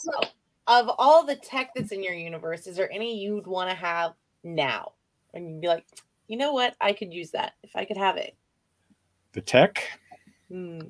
of 0.66 0.90
all 0.98 1.24
the 1.24 1.36
tech 1.36 1.70
that's 1.74 1.92
in 1.92 2.02
your 2.02 2.14
universe, 2.14 2.66
is 2.66 2.76
there 2.76 2.90
any 2.92 3.20
you'd 3.20 3.46
want 3.46 3.70
to 3.70 3.76
have 3.76 4.12
now? 4.42 4.92
And 5.32 5.48
you'd 5.48 5.61
be 5.61 5.68
like, 5.68 5.86
you 6.26 6.36
know 6.36 6.52
what? 6.52 6.74
I 6.80 6.92
could 6.92 7.14
use 7.14 7.30
that 7.30 7.52
if 7.62 7.70
I 7.76 7.84
could 7.84 7.96
have 7.96 8.16
it. 8.16 8.36
The 9.32 9.40
tech? 9.40 9.84
Hmm. 10.50 10.80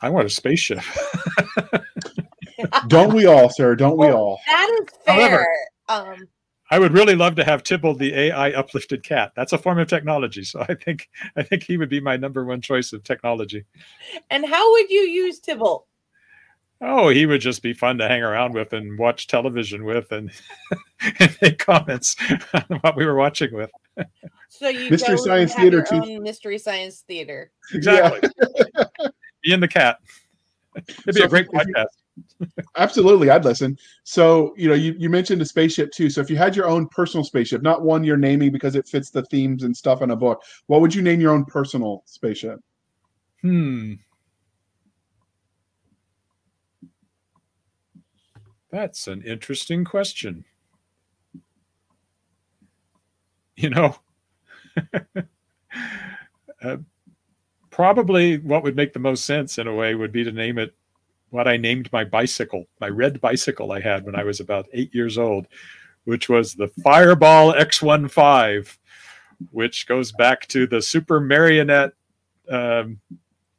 I 0.00 0.08
want 0.08 0.26
a 0.26 0.30
spaceship. 0.30 0.80
Don't 2.88 3.14
we 3.14 3.26
all, 3.26 3.48
sir? 3.48 3.74
Don't 3.74 3.96
well, 3.96 4.08
we 4.08 4.14
all? 4.14 4.40
That 4.46 4.80
is 4.82 4.88
fair. 5.04 5.14
However, 5.14 5.46
um, 5.88 6.28
I 6.70 6.78
would 6.78 6.92
really 6.92 7.16
love 7.16 7.34
to 7.36 7.44
have 7.44 7.62
Tybalt 7.62 7.98
the 7.98 8.14
AI 8.14 8.50
uplifted 8.50 9.02
cat. 9.02 9.32
That's 9.34 9.52
a 9.52 9.58
form 9.58 9.78
of 9.78 9.88
technology. 9.88 10.44
So 10.44 10.64
I 10.68 10.74
think 10.74 11.08
I 11.36 11.42
think 11.42 11.64
he 11.64 11.76
would 11.76 11.88
be 11.88 12.00
my 12.00 12.16
number 12.16 12.44
one 12.44 12.60
choice 12.60 12.92
of 12.92 13.02
technology. 13.02 13.64
And 14.30 14.46
how 14.46 14.70
would 14.72 14.90
you 14.90 15.00
use 15.00 15.40
Tybalt? 15.40 15.86
Oh, 16.82 17.10
he 17.10 17.26
would 17.26 17.42
just 17.42 17.62
be 17.62 17.74
fun 17.74 17.98
to 17.98 18.08
hang 18.08 18.22
around 18.22 18.54
with 18.54 18.72
and 18.72 18.98
watch 18.98 19.26
television 19.26 19.84
with 19.84 20.10
and, 20.12 20.30
and 21.18 21.36
make 21.42 21.58
comments 21.58 22.16
on 22.54 22.78
what 22.80 22.96
we 22.96 23.04
were 23.04 23.16
watching 23.16 23.52
with. 23.52 23.70
So 24.48 24.68
you 24.68 24.90
Mystery 24.90 25.18
Science 25.18 25.54
Theater 25.54 25.82
too. 25.82 26.20
Mystery 26.20 26.58
Science 26.58 27.00
Theater. 27.00 27.50
Exactly. 27.74 28.30
Yeah. 28.40 28.84
be 29.42 29.52
in 29.52 29.60
the 29.60 29.68
cat. 29.68 29.98
It'd 30.76 31.14
be 31.14 31.20
so 31.20 31.24
a 31.24 31.28
great 31.28 31.48
podcast. 31.48 31.86
Absolutely, 32.76 33.30
I'd 33.30 33.44
listen. 33.44 33.78
So, 34.04 34.54
you 34.56 34.68
know, 34.68 34.74
you, 34.74 34.94
you 34.98 35.08
mentioned 35.08 35.42
a 35.42 35.44
spaceship 35.44 35.92
too. 35.92 36.10
So 36.10 36.20
if 36.20 36.30
you 36.30 36.36
had 36.36 36.56
your 36.56 36.66
own 36.66 36.88
personal 36.88 37.24
spaceship, 37.24 37.62
not 37.62 37.82
one 37.82 38.04
you're 38.04 38.16
naming 38.16 38.52
because 38.52 38.74
it 38.74 38.88
fits 38.88 39.10
the 39.10 39.24
themes 39.26 39.62
and 39.62 39.76
stuff 39.76 40.02
in 40.02 40.10
a 40.10 40.16
book, 40.16 40.42
what 40.66 40.80
would 40.80 40.94
you 40.94 41.02
name 41.02 41.20
your 41.20 41.32
own 41.32 41.44
personal 41.44 42.02
spaceship? 42.06 42.60
Hmm. 43.42 43.94
That's 48.70 49.08
an 49.08 49.22
interesting 49.22 49.84
question. 49.84 50.44
You 53.56 53.70
know, 53.70 53.96
uh, 56.62 56.76
probably 57.70 58.38
what 58.38 58.62
would 58.62 58.76
make 58.76 58.92
the 58.92 58.98
most 58.98 59.24
sense 59.24 59.58
in 59.58 59.66
a 59.66 59.74
way 59.74 59.94
would 59.94 60.12
be 60.12 60.24
to 60.24 60.32
name 60.32 60.58
it 60.58 60.74
what 61.30 61.48
I 61.48 61.56
named 61.56 61.92
my 61.92 62.04
bicycle, 62.04 62.66
my 62.80 62.88
red 62.88 63.20
bicycle 63.20 63.72
I 63.72 63.80
had 63.80 64.04
when 64.04 64.14
I 64.16 64.24
was 64.24 64.40
about 64.40 64.66
eight 64.72 64.94
years 64.94 65.18
old, 65.18 65.46
which 66.04 66.28
was 66.28 66.54
the 66.54 66.68
Fireball 66.82 67.52
XL5, 67.54 68.76
which 69.50 69.86
goes 69.86 70.12
back 70.12 70.46
to 70.48 70.66
the 70.66 70.82
Super 70.82 71.20
Marionette 71.20 71.92
um, 72.50 73.00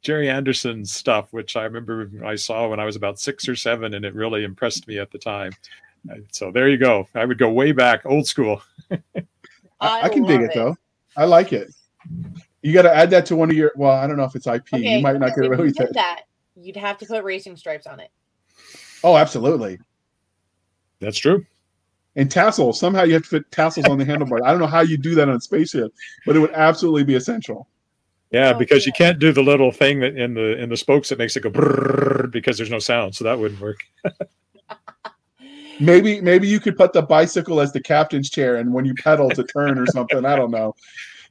Gerry 0.02 0.28
Anderson 0.28 0.84
stuff, 0.84 1.32
which 1.32 1.56
I 1.56 1.64
remember 1.64 2.10
I 2.24 2.34
saw 2.34 2.68
when 2.68 2.80
I 2.80 2.84
was 2.84 2.96
about 2.96 3.18
six 3.18 3.48
or 3.48 3.56
seven, 3.56 3.94
and 3.94 4.04
it 4.04 4.14
really 4.14 4.44
impressed 4.44 4.86
me 4.88 4.98
at 4.98 5.10
the 5.10 5.18
time. 5.18 5.52
Uh, 6.10 6.16
So 6.30 6.50
there 6.50 6.68
you 6.68 6.76
go. 6.76 7.08
I 7.14 7.24
would 7.24 7.38
go 7.38 7.50
way 7.50 7.72
back, 7.72 8.04
old 8.04 8.26
school. 8.26 8.62
I, 9.80 10.02
I 10.02 10.08
can 10.08 10.24
dig 10.24 10.40
love 10.40 10.50
it, 10.50 10.54
though. 10.54 10.76
I 11.16 11.24
like 11.24 11.52
it. 11.52 11.72
You 12.62 12.72
got 12.72 12.82
to 12.82 12.94
add 12.94 13.10
that 13.10 13.26
to 13.26 13.36
one 13.36 13.50
of 13.50 13.56
your. 13.56 13.72
Well, 13.76 13.92
I 13.92 14.06
don't 14.06 14.16
know 14.16 14.24
if 14.24 14.34
it's 14.36 14.46
IP. 14.46 14.74
Okay, 14.74 14.96
you 14.96 15.02
might 15.02 15.18
not 15.18 15.34
get 15.34 15.44
if 15.44 15.52
away 15.52 15.66
with 15.66 15.80
it. 15.80 15.92
that. 15.94 16.22
You'd 16.56 16.76
have 16.76 16.98
to 16.98 17.06
put 17.06 17.24
racing 17.24 17.56
stripes 17.56 17.86
on 17.86 18.00
it. 18.00 18.10
Oh, 19.04 19.16
absolutely. 19.16 19.78
That's 21.00 21.18
true. 21.18 21.44
And 22.14 22.30
tassels. 22.30 22.78
Somehow 22.78 23.04
you 23.04 23.14
have 23.14 23.22
to 23.22 23.28
fit 23.28 23.50
tassels 23.50 23.86
on 23.86 23.98
the 23.98 24.04
handlebar. 24.04 24.40
I 24.44 24.50
don't 24.50 24.60
know 24.60 24.66
how 24.66 24.80
you 24.82 24.98
do 24.98 25.14
that 25.14 25.28
on 25.28 25.36
a 25.36 25.40
spaceship, 25.40 25.92
but 26.26 26.36
it 26.36 26.40
would 26.40 26.52
absolutely 26.52 27.04
be 27.04 27.14
essential. 27.14 27.68
Yeah, 28.30 28.52
Oh, 28.54 28.58
because 28.58 28.86
you 28.86 28.92
can't 28.92 29.18
do 29.18 29.32
the 29.32 29.42
little 29.42 29.72
thing 29.72 30.00
that 30.00 30.16
in 30.16 30.34
the 30.34 30.58
in 30.58 30.70
the 30.70 30.76
spokes 30.76 31.10
that 31.10 31.18
makes 31.18 31.36
it 31.36 31.42
go 31.42 31.50
brrrr 31.50 32.30
because 32.30 32.56
there's 32.56 32.70
no 32.70 32.78
sound, 32.78 33.14
so 33.14 33.24
that 33.24 33.38
wouldn't 33.38 33.60
work. 33.60 33.80
Maybe 35.80 36.20
maybe 36.20 36.46
you 36.46 36.60
could 36.60 36.76
put 36.76 36.92
the 36.92 37.02
bicycle 37.02 37.60
as 37.60 37.72
the 37.72 37.80
captain's 37.80 38.30
chair, 38.30 38.56
and 38.56 38.72
when 38.72 38.84
you 38.84 38.94
pedal 38.94 39.28
to 39.30 39.42
turn 39.42 39.78
or 39.78 39.86
something, 39.86 40.24
I 40.24 40.36
don't 40.36 40.50
know. 40.50 40.76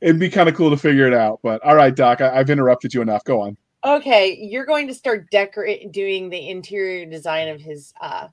It'd 0.01 0.19
be 0.19 0.29
kind 0.29 0.49
of 0.49 0.55
cool 0.55 0.71
to 0.71 0.77
figure 0.77 1.07
it 1.07 1.13
out. 1.13 1.39
But 1.41 1.63
all 1.63 1.75
right, 1.75 1.95
Doc, 1.95 2.19
I, 2.21 2.37
I've 2.37 2.49
interrupted 2.49 2.93
you 2.93 3.01
enough. 3.01 3.23
Go 3.23 3.39
on. 3.41 3.55
Okay, 3.83 4.37
you're 4.39 4.65
going 4.65 4.87
to 4.87 4.93
start 4.93 5.29
decorate 5.31 5.91
doing 5.91 6.29
the 6.29 6.49
interior 6.49 7.05
design 7.05 7.47
of 7.47 7.59
his 7.59 7.93
uh 7.99 8.27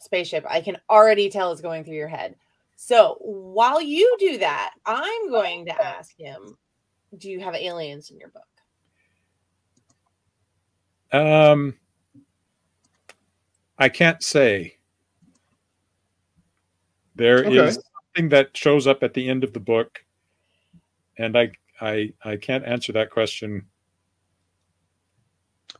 spaceship. 0.00 0.44
I 0.48 0.60
can 0.60 0.78
already 0.88 1.28
tell 1.30 1.52
it's 1.52 1.60
going 1.60 1.84
through 1.84 1.94
your 1.94 2.08
head. 2.08 2.34
So 2.76 3.16
while 3.20 3.80
you 3.80 4.16
do 4.18 4.38
that, 4.38 4.72
I'm 4.86 5.30
going 5.30 5.66
to 5.66 5.84
ask 5.84 6.18
him, 6.18 6.56
do 7.18 7.30
you 7.30 7.38
have 7.40 7.54
aliens 7.54 8.10
in 8.10 8.18
your 8.18 8.30
book? 8.30 8.42
Um, 11.12 11.76
I 13.78 13.88
can't 13.88 14.22
say. 14.22 14.76
There 17.16 17.42
is 17.42 17.76
Okay. 17.76 17.82
something 18.16 18.28
that 18.30 18.56
shows 18.56 18.86
up 18.86 19.02
at 19.02 19.12
the 19.12 19.28
end 19.28 19.44
of 19.44 19.52
the 19.52 19.60
book, 19.60 20.02
and 21.18 21.36
I 21.36 21.52
I 21.80 22.12
I 22.24 22.36
can't 22.36 22.64
answer 22.64 22.92
that 22.92 23.10
question. 23.10 23.66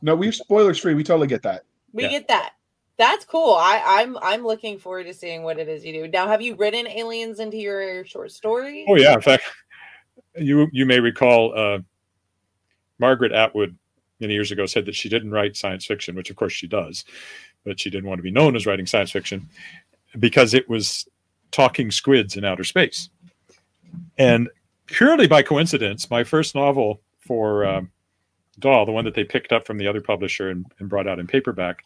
No, 0.01 0.15
we're 0.15 0.31
spoilers 0.31 0.79
free. 0.79 0.93
We 0.93 1.03
totally 1.03 1.27
get 1.27 1.43
that. 1.43 1.63
We 1.93 2.03
Yeah. 2.03 2.09
get 2.09 2.27
that. 2.29 2.53
That's 2.97 3.25
cool. 3.25 3.55
I, 3.55 3.81
I'm 3.83 4.17
I'm 4.17 4.43
looking 4.43 4.77
forward 4.77 5.05
to 5.05 5.13
seeing 5.13 5.43
what 5.43 5.57
it 5.57 5.67
is 5.67 5.83
you 5.83 5.93
do. 5.93 6.07
Now, 6.07 6.27
have 6.27 6.41
you 6.41 6.55
written 6.55 6.87
aliens 6.87 7.39
into 7.39 7.57
your 7.57 8.05
short 8.05 8.31
stories? 8.31 8.85
Oh 8.87 8.95
yeah, 8.95 9.13
in 9.13 9.21
fact, 9.21 9.43
you 10.35 10.67
you 10.71 10.85
may 10.85 10.99
recall 10.99 11.57
uh, 11.57 11.79
Margaret 12.99 13.31
Atwood 13.31 13.75
many 14.19 14.33
years 14.33 14.51
ago 14.51 14.67
said 14.67 14.85
that 14.85 14.95
she 14.95 15.09
didn't 15.09 15.31
write 15.31 15.57
science 15.57 15.85
fiction, 15.85 16.15
which 16.15 16.29
of 16.29 16.35
course 16.35 16.53
she 16.53 16.67
does, 16.67 17.03
but 17.65 17.79
she 17.79 17.89
didn't 17.89 18.07
want 18.07 18.19
to 18.19 18.23
be 18.23 18.31
known 18.31 18.55
as 18.55 18.67
writing 18.67 18.85
science 18.85 19.09
fiction 19.09 19.49
because 20.19 20.53
it 20.53 20.69
was 20.69 21.07
talking 21.49 21.89
squids 21.89 22.37
in 22.37 22.45
outer 22.45 22.63
space. 22.63 23.09
And 24.17 24.47
purely 24.85 25.27
by 25.27 25.41
coincidence, 25.41 26.09
my 26.11 26.23
first 26.23 26.53
novel 26.53 27.01
for 27.19 27.65
um, 27.65 27.91
DAW, 28.59 28.85
the 28.85 28.91
one 28.91 29.05
that 29.05 29.15
they 29.15 29.23
picked 29.23 29.51
up 29.51 29.65
from 29.65 29.77
the 29.77 29.87
other 29.87 30.01
publisher 30.01 30.49
and, 30.49 30.65
and 30.79 30.89
brought 30.89 31.07
out 31.07 31.19
in 31.19 31.27
paperback, 31.27 31.83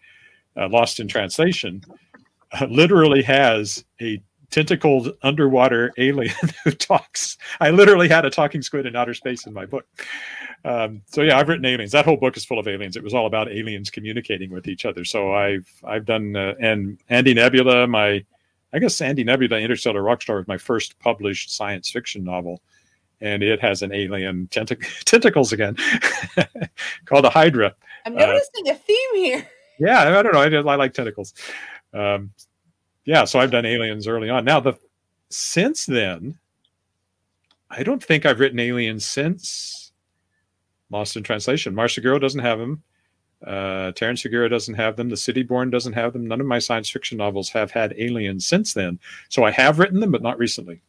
uh, 0.57 0.67
Lost 0.69 0.99
in 0.99 1.07
Translation, 1.07 1.83
uh, 2.59 2.65
literally 2.69 3.21
has 3.23 3.83
a 4.01 4.21
tentacled 4.51 5.11
underwater 5.23 5.91
alien 5.97 6.33
who 6.63 6.71
talks. 6.71 7.37
I 7.59 7.71
literally 7.71 8.07
had 8.07 8.25
a 8.25 8.29
talking 8.29 8.61
squid 8.61 8.85
in 8.85 8.95
outer 8.95 9.13
space 9.13 9.45
in 9.45 9.53
my 9.53 9.65
book. 9.65 9.85
Um, 10.63 11.01
so 11.07 11.21
yeah, 11.21 11.37
I've 11.37 11.47
written 11.47 11.65
aliens. 11.65 11.91
That 11.91 12.05
whole 12.05 12.17
book 12.17 12.37
is 12.37 12.45
full 12.45 12.59
of 12.59 12.67
aliens. 12.67 12.95
It 12.95 13.03
was 13.03 13.13
all 13.13 13.27
about 13.27 13.51
aliens 13.51 13.89
communicating 13.89 14.51
with 14.51 14.67
each 14.67 14.85
other. 14.85 15.05
So 15.05 15.33
I've 15.33 15.69
I've 15.83 16.05
done 16.05 16.35
uh, 16.35 16.55
and 16.59 16.97
Andy 17.09 17.33
Nebula, 17.33 17.87
my 17.87 18.25
I 18.73 18.79
guess 18.79 18.99
Andy 18.99 19.23
Nebula, 19.23 19.59
Interstellar 19.59 20.01
Rockstar 20.01 20.37
was 20.37 20.47
my 20.47 20.57
first 20.57 20.97
published 20.99 21.55
science 21.55 21.89
fiction 21.91 22.23
novel, 22.23 22.61
and 23.21 23.43
it 23.43 23.61
has 23.61 23.81
an 23.81 23.93
alien 23.93 24.47
tentac- 24.51 25.03
tentacles 25.05 25.53
again 25.53 25.75
called 27.05 27.25
a 27.25 27.29
Hydra. 27.29 27.75
I'm 28.05 28.15
uh, 28.17 28.25
noticing 28.25 28.69
a 28.69 28.75
theme 28.75 29.15
here. 29.15 29.47
Yeah, 29.79 30.17
I 30.17 30.23
don't 30.23 30.33
know. 30.33 30.39
I, 30.41 30.73
I 30.73 30.75
like 30.75 30.93
tentacles. 30.93 31.33
Um, 31.93 32.31
yeah, 33.05 33.25
so 33.25 33.39
I've 33.39 33.51
done 33.51 33.65
aliens 33.65 34.07
early 34.07 34.29
on. 34.29 34.45
Now 34.45 34.59
the 34.59 34.73
since 35.29 35.85
then, 35.85 36.37
I 37.69 37.83
don't 37.83 38.03
think 38.03 38.25
I've 38.25 38.39
written 38.39 38.59
aliens 38.59 39.05
since 39.05 39.91
Lost 40.89 41.15
in 41.15 41.23
Translation. 41.23 41.73
Marseguro 41.73 42.19
doesn't 42.21 42.41
have 42.41 42.59
them. 42.59 42.83
Uh, 43.45 43.91
Terra 43.91 44.13
Insegura 44.13 44.49
doesn't 44.49 44.75
have 44.75 44.95
them. 44.95 45.09
The 45.09 45.15
Cityborn 45.15 45.71
doesn't 45.71 45.93
have 45.93 46.13
them. 46.13 46.25
None 46.25 46.41
of 46.41 46.47
my 46.47 46.59
science 46.59 46.89
fiction 46.89 47.17
novels 47.17 47.49
have 47.49 47.71
had 47.71 47.93
aliens 47.97 48.45
since 48.45 48.73
then. 48.73 48.99
So 49.29 49.43
I 49.43 49.51
have 49.51 49.77
written 49.77 49.99
them, 49.99 50.11
but 50.11 50.21
not 50.23 50.37
recently. 50.37 50.81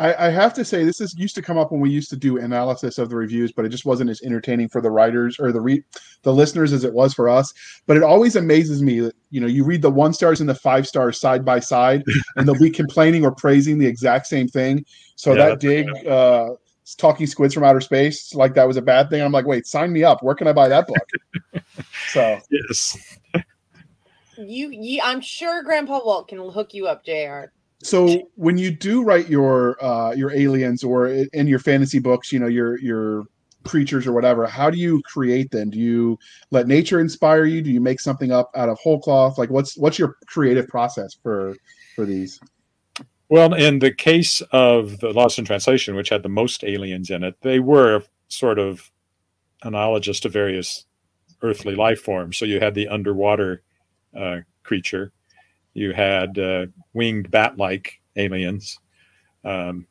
I, 0.00 0.28
I 0.28 0.30
have 0.30 0.54
to 0.54 0.64
say 0.64 0.82
this 0.82 1.02
is 1.02 1.14
used 1.18 1.34
to 1.34 1.42
come 1.42 1.58
up 1.58 1.70
when 1.70 1.80
we 1.80 1.90
used 1.90 2.08
to 2.08 2.16
do 2.16 2.38
analysis 2.38 2.96
of 2.96 3.10
the 3.10 3.16
reviews, 3.16 3.52
but 3.52 3.66
it 3.66 3.68
just 3.68 3.84
wasn't 3.84 4.08
as 4.08 4.22
entertaining 4.22 4.70
for 4.70 4.80
the 4.80 4.90
writers 4.90 5.38
or 5.38 5.52
the 5.52 5.60
re- 5.60 5.84
the 6.22 6.32
listeners 6.32 6.72
as 6.72 6.84
it 6.84 6.94
was 6.94 7.12
for 7.12 7.28
us. 7.28 7.52
But 7.86 7.98
it 7.98 8.02
always 8.02 8.34
amazes 8.34 8.82
me 8.82 9.00
that 9.00 9.14
you 9.28 9.42
know 9.42 9.46
you 9.46 9.62
read 9.62 9.82
the 9.82 9.90
one 9.90 10.14
stars 10.14 10.40
and 10.40 10.48
the 10.48 10.54
five 10.54 10.88
stars 10.88 11.20
side 11.20 11.44
by 11.44 11.60
side, 11.60 12.02
and 12.36 12.48
they'll 12.48 12.58
be 12.58 12.70
complaining 12.70 13.26
or 13.26 13.30
praising 13.30 13.76
the 13.76 13.86
exact 13.86 14.26
same 14.26 14.48
thing. 14.48 14.86
So 15.16 15.34
Yeah, 15.34 15.50
that 15.50 15.60
dig, 15.60 16.06
uh, 16.06 16.54
talking 16.96 17.26
squids 17.26 17.52
from 17.52 17.64
outer 17.64 17.82
space, 17.82 18.34
like 18.34 18.54
that 18.54 18.66
was 18.66 18.78
a 18.78 18.82
bad 18.82 19.10
thing. 19.10 19.20
I'm 19.20 19.32
like, 19.32 19.46
wait, 19.46 19.66
sign 19.66 19.92
me 19.92 20.02
up. 20.02 20.22
Where 20.22 20.34
can 20.34 20.48
I 20.48 20.54
buy 20.54 20.68
that 20.68 20.86
book? 20.86 21.62
so 22.08 22.40
Yes. 22.50 22.96
You, 24.38 24.70
you, 24.70 25.00
I'm 25.04 25.20
sure 25.20 25.62
Grandpa 25.62 26.00
Walt 26.02 26.28
can 26.28 26.38
hook 26.38 26.72
you 26.72 26.86
up, 26.86 27.04
Jr. 27.04 27.50
So 27.82 28.30
when 28.34 28.58
you 28.58 28.70
do 28.70 29.02
write 29.02 29.28
your 29.28 29.82
uh, 29.82 30.12
your 30.12 30.30
aliens 30.32 30.84
or 30.84 31.08
in 31.08 31.46
your 31.46 31.58
fantasy 31.58 31.98
books, 31.98 32.32
you 32.32 32.38
know 32.38 32.46
your 32.46 32.78
your 32.80 33.24
creatures 33.64 34.06
or 34.06 34.12
whatever, 34.12 34.46
how 34.46 34.70
do 34.70 34.78
you 34.78 35.02
create 35.02 35.50
them? 35.50 35.70
Do 35.70 35.78
you 35.78 36.18
let 36.50 36.66
nature 36.66 37.00
inspire 37.00 37.44
you? 37.44 37.62
Do 37.62 37.70
you 37.70 37.80
make 37.80 38.00
something 38.00 38.32
up 38.32 38.50
out 38.54 38.68
of 38.68 38.78
whole 38.78 39.00
cloth? 39.00 39.38
Like 39.38 39.50
what's 39.50 39.76
what's 39.76 39.98
your 39.98 40.16
creative 40.26 40.68
process 40.68 41.16
for 41.22 41.56
for 41.94 42.04
these? 42.04 42.40
Well, 43.30 43.54
in 43.54 43.78
the 43.78 43.92
case 43.92 44.42
of 44.50 44.98
the 44.98 45.12
Lost 45.12 45.38
in 45.38 45.44
Translation, 45.44 45.94
which 45.94 46.08
had 46.08 46.24
the 46.24 46.28
most 46.28 46.64
aliens 46.64 47.10
in 47.10 47.22
it, 47.22 47.36
they 47.42 47.60
were 47.60 48.02
sort 48.26 48.58
of 48.58 48.90
analogous 49.62 50.18
to 50.20 50.28
various 50.28 50.84
earthly 51.42 51.76
life 51.76 52.00
forms. 52.00 52.36
So 52.36 52.44
you 52.44 52.58
had 52.60 52.74
the 52.74 52.88
underwater 52.88 53.62
uh, 54.18 54.38
creature, 54.64 55.12
you 55.74 55.92
had 55.92 56.38
uh, 56.38 56.66
winged 56.92 57.30
bat-like 57.30 58.00
aliens. 58.16 58.78
Um, 59.44 59.86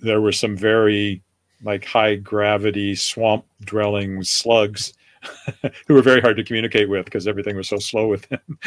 there 0.00 0.20
were 0.20 0.32
some 0.32 0.56
very 0.56 1.22
like 1.62 1.84
high 1.84 2.16
gravity 2.16 2.94
swamp 2.94 3.44
dwelling 3.64 4.22
slugs 4.22 4.94
who 5.86 5.94
were 5.94 6.02
very 6.02 6.20
hard 6.20 6.36
to 6.36 6.44
communicate 6.44 6.88
with 6.88 7.04
because 7.04 7.28
everything 7.28 7.56
was 7.56 7.68
so 7.68 7.78
slow 7.78 8.08
with 8.08 8.28
them. 8.28 8.58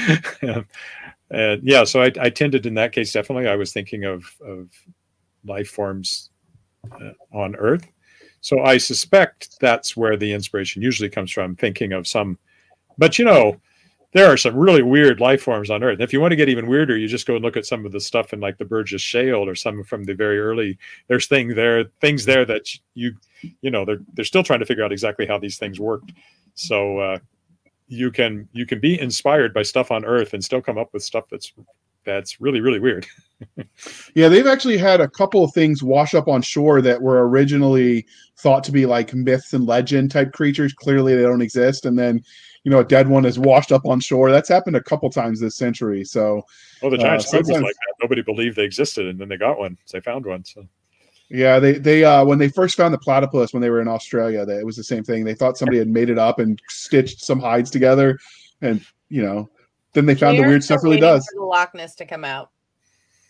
and 1.32 1.62
yeah, 1.64 1.84
so 1.84 2.02
I, 2.02 2.12
I 2.20 2.30
tended 2.30 2.66
in 2.66 2.76
that 2.76 2.94
case 2.94 3.12
definitely. 3.12 3.48
I 3.48 3.56
was 3.56 3.74
thinking 3.74 4.06
of 4.06 4.26
of 4.42 4.70
life 5.46 5.70
forms 5.70 6.30
uh, 6.92 7.12
on 7.34 7.56
Earth, 7.58 7.88
so 8.42 8.62
I 8.62 8.78
suspect 8.78 9.60
that's 9.60 9.98
where 9.98 10.18
the 10.18 10.32
inspiration 10.32 10.82
usually 10.82 11.10
comes 11.10 11.32
from. 11.32 11.56
Thinking 11.56 11.92
of 11.92 12.08
some, 12.08 12.40
but 12.98 13.20
you 13.20 13.26
know, 13.26 13.60
there 14.16 14.32
are 14.32 14.38
some 14.38 14.56
really 14.56 14.82
weird 14.82 15.20
life 15.20 15.42
forms 15.42 15.70
on 15.70 15.84
Earth. 15.84 15.96
And 15.96 16.02
If 16.02 16.14
you 16.14 16.22
want 16.22 16.32
to 16.32 16.38
get 16.38 16.48
even 16.48 16.68
weirder, 16.68 16.96
you 16.96 17.06
just 17.06 17.28
go 17.28 17.36
and 17.36 17.44
look 17.44 17.58
at 17.58 17.66
some 17.66 17.86
of 17.86 17.92
the 17.92 18.00
stuff 18.00 18.32
in 18.32 18.40
like 18.40 18.58
the 18.58 18.64
Burgess 18.64 19.02
Shale 19.02 19.46
or 19.46 19.56
some 19.56 19.84
from 19.84 20.06
the 20.06 20.14
very 20.16 20.40
early. 20.40 20.78
There's 21.10 21.28
things 21.28 21.54
there, 21.54 21.84
things 22.00 22.24
there 22.24 22.46
that 22.46 22.66
you, 22.94 23.14
you 23.60 23.70
know, 23.70 23.84
they're 23.84 24.00
they're 24.14 24.24
still 24.24 24.42
trying 24.42 24.62
to 24.62 24.66
figure 24.66 24.86
out 24.86 24.94
exactly 24.94 25.26
how 25.28 25.38
these 25.38 25.58
things 25.58 25.82
worked. 25.82 26.14
So 26.54 26.98
uh, 26.98 27.20
you 27.90 28.10
can 28.10 28.48
you 28.54 28.66
can 28.66 28.80
be 28.80 28.98
inspired 28.98 29.54
by 29.54 29.64
stuff 29.64 29.92
on 29.92 30.06
Earth 30.06 30.34
and 30.34 30.42
still 30.42 30.62
come 30.62 30.78
up 30.78 30.94
with 30.94 31.04
stuff 31.04 31.26
that's 31.30 31.52
that's 32.06 32.40
really 32.40 32.62
really 32.62 32.80
weird. 32.80 33.06
Yeah, 34.16 34.30
they've 34.30 34.48
actually 34.48 34.78
had 34.78 35.02
a 35.02 35.10
couple 35.10 35.44
of 35.44 35.54
things 35.54 35.84
wash 35.84 36.16
up 36.16 36.30
on 36.30 36.42
shore 36.42 36.82
that 36.82 37.02
were 37.02 37.28
originally 37.28 38.06
thought 38.38 38.64
to 38.64 38.72
be 38.72 38.86
like 38.86 39.14
myths 39.14 39.52
and 39.52 39.66
legend 39.66 40.10
type 40.10 40.32
creatures. 40.32 40.72
Clearly, 40.72 41.16
they 41.16 41.24
don't 41.24 41.42
exist, 41.42 41.86
and 41.86 42.00
then 42.00 42.24
you 42.66 42.72
know 42.72 42.80
a 42.80 42.84
dead 42.84 43.08
one 43.08 43.26
is 43.26 43.38
washed 43.38 43.72
up 43.72 43.86
on 43.86 44.00
shore. 44.00 44.32
That's 44.32 44.50
happened 44.50 44.76
a 44.76 44.82
couple 44.84 45.10
times 45.12 45.40
this 45.40 45.56
century. 45.56 46.04
So 46.04 46.42
Well, 46.82 46.90
the 46.90 46.98
giant 46.98 47.22
Uh, 47.22 47.24
squid 47.24 47.46
was 47.46 47.62
like 47.62 47.76
that. 47.76 47.94
Nobody 48.02 48.24
believed 48.24 48.58
they 48.58 48.64
existed, 48.64 49.06
and 49.06 49.20
then 49.20 49.30
they 49.30 49.38
got 49.38 49.60
one. 49.60 49.78
So 49.86 49.98
they 49.98 50.02
found 50.02 50.26
one. 50.26 50.44
So 50.44 50.68
Yeah, 51.30 51.60
they 51.60 51.74
they 51.74 52.04
uh 52.04 52.26
when 52.26 52.40
they 52.40 52.50
first 52.50 52.76
found 52.76 52.92
the 52.92 52.98
platypus 52.98 53.54
when 53.54 53.62
they 53.62 53.70
were 53.70 53.82
in 53.82 53.88
Australia, 53.88 54.46
that 54.48 54.60
it 54.60 54.66
was 54.66 54.76
the 54.76 54.84
same 54.84 55.04
thing. 55.04 55.24
They 55.24 55.36
thought 55.36 55.60
somebody 55.60 55.78
had 55.78 55.88
made 55.88 56.10
it 56.10 56.18
up 56.18 56.40
and 56.40 56.60
stitched 56.68 57.24
some 57.24 57.40
hides 57.40 57.70
together, 57.70 58.18
and 58.62 58.84
you 59.10 59.22
know, 59.22 59.48
then 59.94 60.08
they 60.08 60.16
found 60.16 60.40
the 60.40 60.42
We're 60.42 60.50
weird 60.50 60.64
stuff 60.64 60.84
really 60.84 60.98
does. 61.00 61.24
for 61.28 61.40
the 61.42 61.46
Loch 61.46 61.76
Ness 61.76 61.94
to 61.96 62.06
come 62.06 62.26
out. 62.26 62.50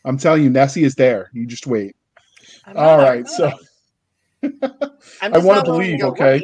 I'm 0.06 0.18
telling 0.18 0.44
you, 0.44 0.50
Nessie 0.50 0.86
is 0.86 0.96
there. 0.96 1.30
You 1.34 1.46
just 1.46 1.68
wait. 1.68 1.98
I'm 2.66 2.78
All 2.78 3.26
so. 3.26 3.52
I'm 4.44 5.34
I 5.34 5.38
wanna 5.40 5.60
not 5.60 5.68
willing 5.68 5.98
believe, 5.98 6.00
go 6.00 6.10
okay? 6.10 6.42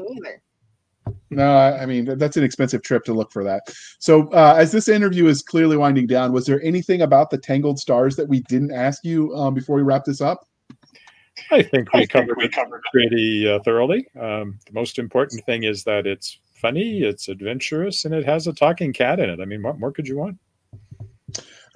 Working 1.05 1.17
either. 1.31 1.41
no, 1.41 1.55
I 1.55 1.83
I 1.83 1.85
mean 1.85 2.17
that's 2.17 2.37
an 2.37 2.43
expensive 2.43 2.81
trip 2.81 3.03
to 3.05 3.13
look 3.13 3.31
for 3.31 3.43
that. 3.43 3.61
So 3.99 4.29
uh, 4.31 4.55
as 4.57 4.71
this 4.71 4.87
interview 4.87 5.27
is 5.27 5.41
clearly 5.41 5.77
winding 5.77 6.07
down, 6.07 6.31
was 6.33 6.45
there 6.45 6.61
anything 6.63 7.01
about 7.01 7.29
the 7.29 7.37
Tangled 7.37 7.79
Stars 7.79 8.15
that 8.15 8.27
we 8.27 8.41
didn't 8.41 8.71
ask 8.71 9.03
you 9.03 9.35
um, 9.35 9.53
before 9.53 9.75
we 9.75 9.81
wrap 9.81 10.05
this 10.05 10.21
up? 10.21 10.47
I 11.49 11.63
think 11.63 11.91
we 11.93 12.07
covered 12.07 12.37
we 12.37 12.49
covered 12.49 12.81
pretty 12.91 13.49
uh, 13.49 13.59
thoroughly. 13.59 14.07
Um, 14.19 14.59
the 14.65 14.73
most 14.73 14.99
important 14.99 15.43
thing 15.45 15.63
is 15.63 15.83
that 15.85 16.05
it's 16.05 16.39
funny, 16.55 17.01
it's 17.01 17.27
adventurous, 17.27 18.05
and 18.05 18.13
it 18.13 18.25
has 18.25 18.47
a 18.47 18.53
talking 18.53 18.93
cat 18.93 19.19
in 19.19 19.29
it. 19.29 19.39
I 19.39 19.45
mean, 19.45 19.63
what 19.63 19.79
more 19.79 19.91
could 19.91 20.07
you 20.07 20.17
want? 20.17 20.37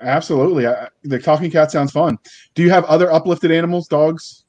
Absolutely. 0.01 0.67
I, 0.67 0.89
the 1.03 1.19
talking 1.19 1.49
cat 1.49 1.71
sounds 1.71 1.91
fun. 1.91 2.17
Do 2.53 2.61
you 2.61 2.69
have 2.69 2.83
other 2.85 3.11
uplifted 3.11 3.51
animals, 3.51 3.87
dogs? 3.87 4.43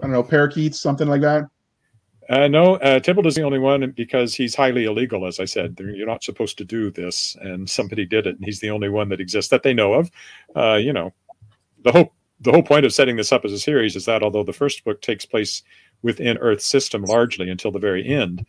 I 0.00 0.04
don't 0.04 0.12
know, 0.12 0.22
parakeets, 0.22 0.80
something 0.80 1.08
like 1.08 1.20
that. 1.22 1.44
Uh, 2.30 2.46
no, 2.46 2.76
uh, 2.76 3.00
is 3.04 3.34
the 3.34 3.42
only 3.42 3.58
one 3.58 3.90
because 3.90 4.36
he's 4.36 4.54
highly 4.54 4.84
illegal, 4.84 5.26
as 5.26 5.40
I 5.40 5.46
said. 5.46 5.76
You're 5.80 6.06
not 6.06 6.22
supposed 6.22 6.56
to 6.58 6.64
do 6.64 6.88
this, 6.92 7.36
and 7.40 7.68
somebody 7.68 8.06
did 8.06 8.24
it, 8.24 8.36
and 8.36 8.44
he's 8.44 8.60
the 8.60 8.70
only 8.70 8.88
one 8.88 9.08
that 9.08 9.20
exists 9.20 9.50
that 9.50 9.64
they 9.64 9.74
know 9.74 9.94
of. 9.94 10.12
Uh, 10.54 10.76
you 10.76 10.92
know, 10.92 11.12
the 11.82 11.90
whole 11.90 12.14
the 12.40 12.52
whole 12.52 12.62
point 12.62 12.86
of 12.86 12.92
setting 12.92 13.16
this 13.16 13.32
up 13.32 13.44
as 13.44 13.52
a 13.52 13.58
series 13.58 13.96
is 13.96 14.04
that 14.04 14.22
although 14.22 14.44
the 14.44 14.52
first 14.52 14.84
book 14.84 15.02
takes 15.02 15.26
place 15.26 15.64
within 16.02 16.38
Earth's 16.38 16.66
system 16.66 17.02
largely 17.02 17.50
until 17.50 17.72
the 17.72 17.80
very 17.80 18.06
end, 18.06 18.46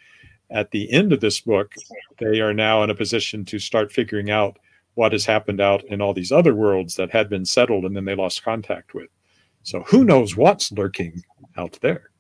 at 0.52 0.70
the 0.70 0.92
end 0.94 1.12
of 1.12 1.20
this 1.20 1.42
book, 1.42 1.74
they 2.20 2.40
are 2.40 2.54
now 2.54 2.84
in 2.84 2.92
a 2.92 2.96
position 2.96 3.44
to 3.46 3.58
start 3.58 3.92
figuring 3.92 4.30
out 4.30 4.60
what 4.94 5.12
has 5.12 5.26
happened 5.26 5.60
out 5.60 5.84
in 5.86 6.02
all 6.02 6.14
these 6.14 6.32
other 6.32 6.54
worlds 6.54 6.96
that 6.96 7.10
had 7.10 7.30
been 7.30 7.46
settled 7.46 7.86
and 7.86 7.96
then 7.96 8.06
they 8.06 8.16
lost 8.16 8.44
contact 8.44 8.94
with. 8.94 9.10
So 9.64 9.82
who 9.88 10.04
knows 10.04 10.38
what's 10.38 10.72
lurking 10.72 11.24
out 11.58 11.80
there? 11.82 12.11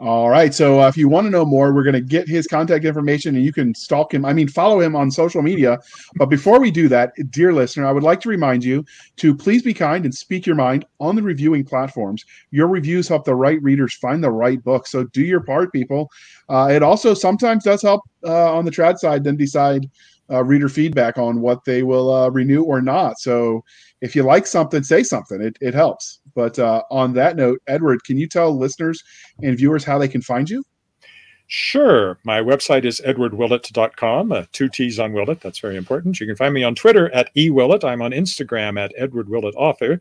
All 0.00 0.30
right. 0.30 0.54
So 0.54 0.80
uh, 0.80 0.86
if 0.86 0.96
you 0.96 1.08
want 1.08 1.26
to 1.26 1.30
know 1.30 1.44
more, 1.44 1.74
we're 1.74 1.82
going 1.82 1.94
to 1.94 2.00
get 2.00 2.28
his 2.28 2.46
contact 2.46 2.84
information 2.84 3.34
and 3.34 3.44
you 3.44 3.52
can 3.52 3.74
stalk 3.74 4.14
him. 4.14 4.24
I 4.24 4.32
mean, 4.32 4.46
follow 4.46 4.80
him 4.80 4.94
on 4.94 5.10
social 5.10 5.42
media. 5.42 5.80
But 6.14 6.26
before 6.26 6.60
we 6.60 6.70
do 6.70 6.86
that, 6.88 7.12
dear 7.30 7.52
listener, 7.52 7.84
I 7.84 7.90
would 7.90 8.04
like 8.04 8.20
to 8.20 8.28
remind 8.28 8.62
you 8.62 8.84
to 9.16 9.34
please 9.34 9.60
be 9.60 9.74
kind 9.74 10.04
and 10.04 10.14
speak 10.14 10.46
your 10.46 10.54
mind 10.54 10.84
on 11.00 11.16
the 11.16 11.22
reviewing 11.22 11.64
platforms. 11.64 12.24
Your 12.52 12.68
reviews 12.68 13.08
help 13.08 13.24
the 13.24 13.34
right 13.34 13.60
readers 13.60 13.92
find 13.94 14.22
the 14.22 14.30
right 14.30 14.62
book. 14.62 14.86
So 14.86 15.02
do 15.02 15.22
your 15.22 15.40
part, 15.40 15.72
people. 15.72 16.08
Uh, 16.48 16.68
it 16.70 16.84
also 16.84 17.12
sometimes 17.12 17.64
does 17.64 17.82
help 17.82 18.02
uh, 18.24 18.54
on 18.54 18.64
the 18.64 18.70
trad 18.70 18.98
side, 18.98 19.24
then 19.24 19.36
decide 19.36 19.90
uh, 20.30 20.44
reader 20.44 20.68
feedback 20.68 21.18
on 21.18 21.40
what 21.40 21.64
they 21.64 21.82
will 21.82 22.14
uh, 22.14 22.28
renew 22.28 22.62
or 22.62 22.80
not. 22.80 23.18
So 23.18 23.64
if 24.00 24.14
you 24.14 24.22
like 24.22 24.46
something, 24.46 24.84
say 24.84 25.02
something. 25.02 25.40
It, 25.42 25.58
it 25.60 25.74
helps. 25.74 26.17
But 26.38 26.56
uh, 26.56 26.84
on 26.88 27.14
that 27.14 27.34
note, 27.34 27.60
Edward, 27.66 28.04
can 28.04 28.16
you 28.16 28.28
tell 28.28 28.56
listeners 28.56 29.02
and 29.42 29.58
viewers 29.58 29.82
how 29.82 29.98
they 29.98 30.06
can 30.06 30.22
find 30.22 30.48
you? 30.48 30.62
Sure. 31.48 32.16
My 32.22 32.40
website 32.40 32.84
is 32.84 33.00
edwardwillett.com, 33.04 34.30
uh, 34.30 34.44
two 34.52 34.68
T's 34.68 35.00
on 35.00 35.12
Willett. 35.12 35.40
That's 35.40 35.58
very 35.58 35.76
important. 35.76 36.20
You 36.20 36.28
can 36.28 36.36
find 36.36 36.54
me 36.54 36.62
on 36.62 36.76
Twitter 36.76 37.12
at 37.12 37.34
eWillett. 37.34 37.82
I'm 37.82 38.02
on 38.02 38.12
Instagram 38.12 38.78
at 38.78 38.92
Edward 38.96 39.28
Author. 39.56 40.00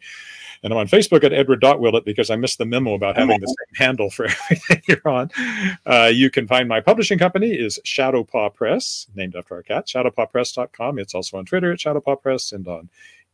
And 0.61 0.71
I'm 0.71 0.77
on 0.77 0.88
Facebook 0.88 1.23
at 1.23 1.33
edward.willett 1.33 2.05
because 2.05 2.29
I 2.29 2.35
missed 2.35 2.59
the 2.59 2.67
memo 2.67 2.93
about 2.93 3.17
having 3.17 3.39
the 3.39 3.47
same 3.47 3.88
handle 3.88 4.11
for 4.11 4.25
everything 4.51 4.83
you're 4.88 5.07
on. 5.07 5.31
Uh, 5.88 6.11
you 6.13 6.29
can 6.29 6.45
find 6.45 6.69
my 6.69 6.81
publishing 6.81 7.17
company 7.17 7.49
is 7.49 7.79
Shadowpaw 7.83 8.53
Press, 8.53 9.07
named 9.15 9.35
after 9.35 9.55
our 9.55 9.63
cat, 9.63 9.88
shadowpawpress.com. 9.88 10.99
It's 10.99 11.15
also 11.15 11.38
on 11.39 11.45
Twitter 11.45 11.71
at 11.71 11.79
Shadowpaw 11.79 12.21
Press 12.21 12.51
and 12.51 12.67
on 12.67 12.89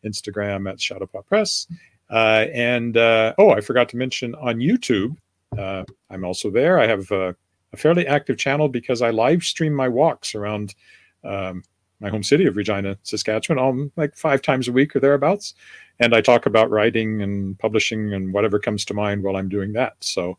Instagram 0.06 0.70
at 0.70 0.78
Shadowpaw 0.78 1.26
Press. 1.26 1.68
Uh, 2.14 2.46
and 2.54 2.96
uh, 2.96 3.34
oh, 3.40 3.50
I 3.50 3.60
forgot 3.60 3.90
to 3.90 3.98
mention 3.98 4.36
on 4.36 4.58
YouTube, 4.58 5.18
uh, 5.58 5.84
I'm 6.12 6.24
also 6.24 6.52
there. 6.52 6.80
I 6.80 6.86
have 6.86 7.12
uh, 7.12 7.34
a 7.74 7.78
fairly 7.78 8.06
active 8.06 8.38
channel 8.38 8.70
because 8.70 9.02
I 9.02 9.10
live 9.10 9.44
stream 9.44 9.74
my 9.74 9.88
walks 9.88 10.36
around 10.36 10.76
um, 11.24 11.64
my 12.00 12.10
home 12.10 12.22
city 12.22 12.46
of 12.46 12.56
Regina, 12.56 12.98
Saskatchewan, 13.02 13.58
all 13.58 13.90
like 13.96 14.16
five 14.16 14.44
times 14.44 14.68
a 14.68 14.72
week 14.72 14.96
or 14.96 15.00
thereabouts. 15.00 15.56
And 16.00 16.14
I 16.14 16.22
talk 16.22 16.46
about 16.46 16.70
writing 16.70 17.24
and 17.24 17.58
publishing 17.58 18.14
and 18.14 18.32
whatever 18.32 18.60
comes 18.60 18.86
to 18.86 18.94
mind 18.94 19.24
while 19.24 19.36
I'm 19.36 19.50
doing 19.50 19.74
that. 19.74 19.96
So 20.02 20.38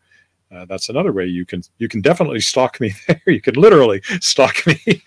uh, 0.54 0.66
that's 0.66 0.90
another 0.90 1.12
way 1.12 1.26
you 1.26 1.44
can 1.44 1.62
you 1.78 1.88
can 1.88 2.00
definitely 2.00 2.40
stalk 2.40 2.80
me 2.80 2.92
there. 3.08 3.20
You 3.26 3.40
can 3.40 3.54
literally 3.54 4.00
stalk 4.20 4.64
me 4.64 4.78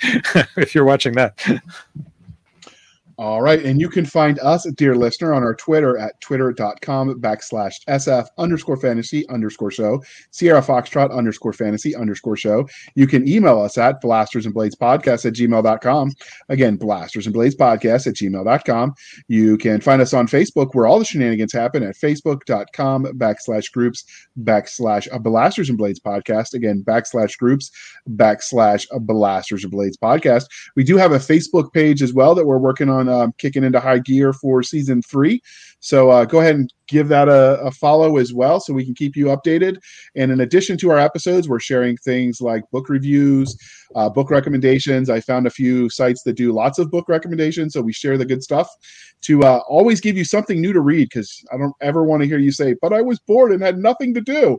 if 0.57 0.75
you're 0.75 0.83
watching 0.83 1.13
that. 1.13 1.39
All 3.19 3.41
right. 3.41 3.65
And 3.65 3.81
you 3.81 3.89
can 3.89 4.05
find 4.05 4.37
us, 4.39 4.69
dear 4.73 4.95
listener, 4.95 5.33
on 5.33 5.41
our 5.41 5.55
Twitter 5.55 5.97
at 5.97 6.21
twitter.com 6.21 7.19
backslash 7.19 7.73
SF 7.87 8.27
underscore 8.37 8.77
fantasy 8.77 9.27
underscore 9.29 9.71
show, 9.71 10.03
Sierra 10.29 10.61
Foxtrot 10.61 11.11
underscore 11.11 11.53
fantasy 11.53 11.95
underscore 11.95 12.37
show. 12.37 12.69
You 12.93 13.07
can 13.07 13.27
email 13.27 13.59
us 13.59 13.75
at 13.79 14.01
blasters 14.01 14.45
and 14.45 14.53
blades 14.53 14.75
podcast 14.75 15.25
at 15.25 15.33
gmail.com. 15.33 16.11
Again, 16.49 16.75
blasters 16.75 17.25
and 17.25 17.33
blades 17.33 17.55
podcast 17.55 18.05
at 18.05 18.13
gmail.com. 18.13 18.93
You 19.27 19.57
can 19.57 19.81
find 19.81 19.99
us 19.99 20.13
on 20.13 20.27
Facebook 20.27 20.75
where 20.75 20.85
all 20.85 20.99
the 20.99 21.05
shenanigans 21.05 21.53
happen 21.53 21.81
at 21.81 21.95
facebook.com 21.95 23.05
backslash 23.17 23.71
groups 23.71 24.05
backslash 24.43 25.07
blasters 25.23 25.69
and 25.69 25.77
blades 25.79 25.99
podcast. 25.99 26.53
Again, 26.53 26.83
backslash 26.85 27.35
groups 27.39 27.71
backslash 28.11 28.85
blasters 29.07 29.63
and 29.63 29.71
blades 29.71 29.97
podcast. 29.97 30.45
We 30.75 30.83
do 30.83 30.97
have 30.97 31.13
a 31.13 31.17
Facebook 31.17 31.73
page 31.73 32.03
as 32.03 32.13
well 32.13 32.35
that 32.35 32.45
we're 32.45 32.59
working 32.59 32.89
on 32.89 33.06
um, 33.09 33.33
kicking 33.37 33.63
into 33.63 33.79
high 33.79 33.99
gear 33.99 34.33
for 34.33 34.63
season 34.63 35.01
three. 35.01 35.41
So 35.79 36.09
uh, 36.09 36.25
go 36.25 36.39
ahead 36.39 36.55
and 36.55 36.73
give 36.87 37.07
that 37.09 37.27
a, 37.27 37.59
a, 37.61 37.71
follow 37.71 38.17
as 38.17 38.33
well 38.33 38.59
so 38.59 38.73
we 38.73 38.85
can 38.85 38.95
keep 38.95 39.15
you 39.15 39.25
updated. 39.25 39.77
And 40.15 40.31
in 40.31 40.41
addition 40.41 40.77
to 40.79 40.89
our 40.89 40.97
episodes, 40.97 41.47
we're 41.47 41.59
sharing 41.59 41.97
things 41.97 42.41
like 42.41 42.63
book 42.71 42.89
reviews, 42.89 43.55
uh, 43.95 44.09
book 44.09 44.31
recommendations. 44.31 45.09
I 45.09 45.19
found 45.19 45.45
a 45.45 45.51
few 45.51 45.89
sites 45.89 46.23
that 46.23 46.33
do 46.33 46.51
lots 46.51 46.79
of 46.79 46.89
book 46.89 47.07
recommendations. 47.07 47.73
So 47.73 47.81
we 47.81 47.93
share 47.93 48.17
the 48.17 48.25
good 48.25 48.41
stuff 48.41 48.69
to 49.21 49.43
uh, 49.43 49.59
always 49.67 49.99
give 49.99 50.17
you 50.17 50.23
something 50.23 50.61
new 50.61 50.73
to 50.73 50.81
read 50.81 51.09
because 51.09 51.43
I 51.51 51.57
don't 51.57 51.73
ever 51.81 52.03
want 52.03 52.21
to 52.21 52.27
hear 52.27 52.37
you 52.37 52.51
say, 52.51 52.75
but 52.81 52.93
I 52.93 53.01
was 53.01 53.19
bored 53.19 53.51
and 53.51 53.61
had 53.61 53.77
nothing 53.77 54.13
to 54.13 54.21
do. 54.21 54.57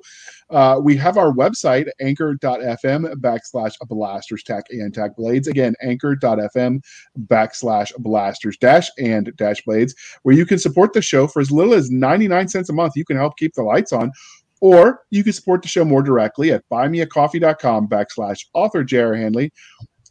Uh, 0.50 0.80
we 0.82 0.96
have 0.96 1.16
our 1.16 1.32
website, 1.32 1.88
anchor.fm 2.00 3.14
backslash 3.14 3.74
blasters 3.88 4.42
tack 4.42 4.64
and 4.70 4.92
tack 4.92 5.16
blades. 5.16 5.48
Again, 5.48 5.74
anchor.fm 5.82 6.80
backslash 7.26 7.92
blasters 7.98 8.56
dash 8.56 8.90
and 8.98 9.32
dash 9.36 9.62
blades, 9.64 9.94
where 10.22 10.34
you 10.34 10.46
can 10.46 10.59
support 10.59 10.92
the 10.92 11.02
show 11.02 11.26
for 11.26 11.40
as 11.40 11.50
little 11.50 11.74
as 11.74 11.90
99 11.90 12.48
cents 12.48 12.68
a 12.68 12.72
month. 12.72 12.94
You 12.96 13.04
can 13.04 13.16
help 13.16 13.36
keep 13.36 13.54
the 13.54 13.62
lights 13.62 13.92
on. 13.92 14.12
Or 14.61 15.02
you 15.11 15.22
can 15.22 15.32
support 15.32 15.62
the 15.62 15.68
show 15.68 15.84
more 15.84 16.02
directly 16.02 16.50
at 16.50 16.64
buymeacoffee.com 16.68 17.88
backslash 17.88 18.44
author 18.54 18.82
J.R. 18.82 19.14
Handley 19.14 19.52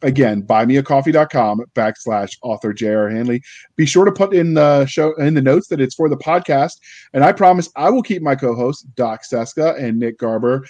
again 0.02 0.42
buymeacoffee.com 0.42 1.64
backslash 1.74 2.36
author 2.42 2.72
j.r 2.72 3.08
Handley. 3.08 3.42
be 3.76 3.84
sure 3.84 4.04
to 4.04 4.12
put 4.12 4.32
in 4.32 4.54
the 4.54 4.86
show 4.86 5.14
in 5.16 5.34
the 5.34 5.42
notes 5.42 5.68
that 5.68 5.80
it's 5.80 5.94
for 5.94 6.08
the 6.08 6.16
podcast. 6.16 6.78
And 7.12 7.24
i 7.24 7.32
promise 7.32 7.68
i 7.76 7.90
will 7.90 8.02
keep 8.02 8.22
my 8.22 8.34
co-hosts 8.34 8.82
doc 8.94 9.24
Cisca 9.24 9.74
and 9.78 9.98
nick 9.98 10.18
garber 10.18 10.64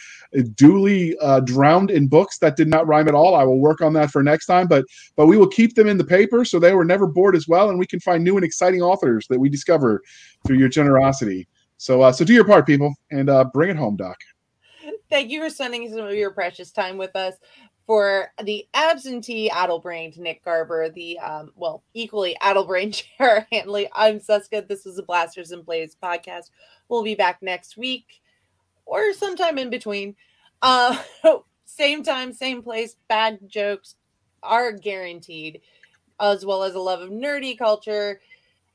duly 0.55 1.17
uh, 1.21 1.41
drowned 1.41 1.91
in 1.91 2.09
books 2.09 2.39
that 2.39 2.57
did 2.57 2.69
not 2.69 2.87
rhyme 2.87 3.09
at 3.09 3.15
all. 3.15 3.35
I 3.35 3.45
will 3.45 3.59
work 3.59 3.81
on 3.81 3.93
that 3.95 4.11
for 4.11 4.23
next 4.23 4.47
time 4.47 4.67
but 4.67 4.85
but 5.17 5.27
we 5.27 5.37
will 5.37 5.49
keep 5.49 5.75
them 5.75 5.89
in 5.89 5.99
the 5.99 6.05
paper 6.05 6.45
so 6.45 6.59
they 6.59 6.75
were 6.75 6.85
never 6.85 7.07
bored 7.07 7.37
as 7.37 7.47
well 7.47 7.71
and 7.71 7.79
we 7.79 7.87
can 7.87 8.01
find 8.01 8.25
new 8.25 8.37
and 8.37 8.45
exciting 8.45 8.83
authors 8.83 9.27
that 9.29 9.39
we 9.39 9.49
discover 9.49 10.03
through 10.47 10.59
your 10.59 10.69
generosity. 10.69 11.47
So 11.77 12.03
uh, 12.03 12.13
so 12.13 12.25
do 12.25 12.33
your 12.33 12.45
part 12.45 12.67
people 12.67 12.95
and 13.11 13.29
uh, 13.29 13.45
bring 13.45 13.71
it 13.71 13.77
home 13.77 13.97
doc. 13.97 14.17
Thank 15.11 15.31
you 15.31 15.41
for 15.41 15.49
spending 15.49 15.89
some 15.91 16.01
of 16.01 16.15
your 16.15 16.31
precious 16.33 16.71
time 16.71 16.99
with 16.99 17.17
us 17.17 17.35
for 17.89 18.31
the 18.45 18.69
absentee 18.75 19.49
addle-brained 19.49 20.19
Nick 20.19 20.45
Garber, 20.45 20.91
the 20.91 21.19
um, 21.21 21.53
well, 21.57 21.83
equally 21.95 22.37
addle-brained 22.43 22.93
J.R. 23.19 23.47
Handley. 23.51 23.89
I'm 23.95 24.21
Cisca. 24.21 24.67
This 24.69 24.85
was 24.85 24.97
the 24.97 25.03
Blasters 25.03 25.53
and 25.53 25.65
Blades 25.65 25.97
podcast. 26.01 26.51
We'll 26.91 27.03
be 27.03 27.15
back 27.15 27.41
next 27.41 27.79
week 27.79 28.21
or 28.85 29.15
sometime 29.15 29.57
in 29.57 29.71
between. 29.71 30.17
Uh, 30.61 31.03
same 31.65 32.03
time, 32.03 32.35
same 32.35 32.63
place. 32.63 32.97
Bad 33.09 33.39
jokes 33.49 33.95
are 34.43 34.71
guaranteed, 34.71 35.63
as 36.21 36.45
well 36.45 36.65
as 36.65 36.75
a 36.75 36.81
love 36.81 37.01
of 37.01 37.09
nerdy 37.09 37.57
culture 37.57 38.21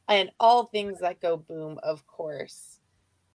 and 0.09 0.31
all 0.39 0.65
things 0.65 0.99
that 1.01 1.21
go 1.21 1.37
boom, 1.37 1.79
of 1.83 2.07
course. 2.07 2.72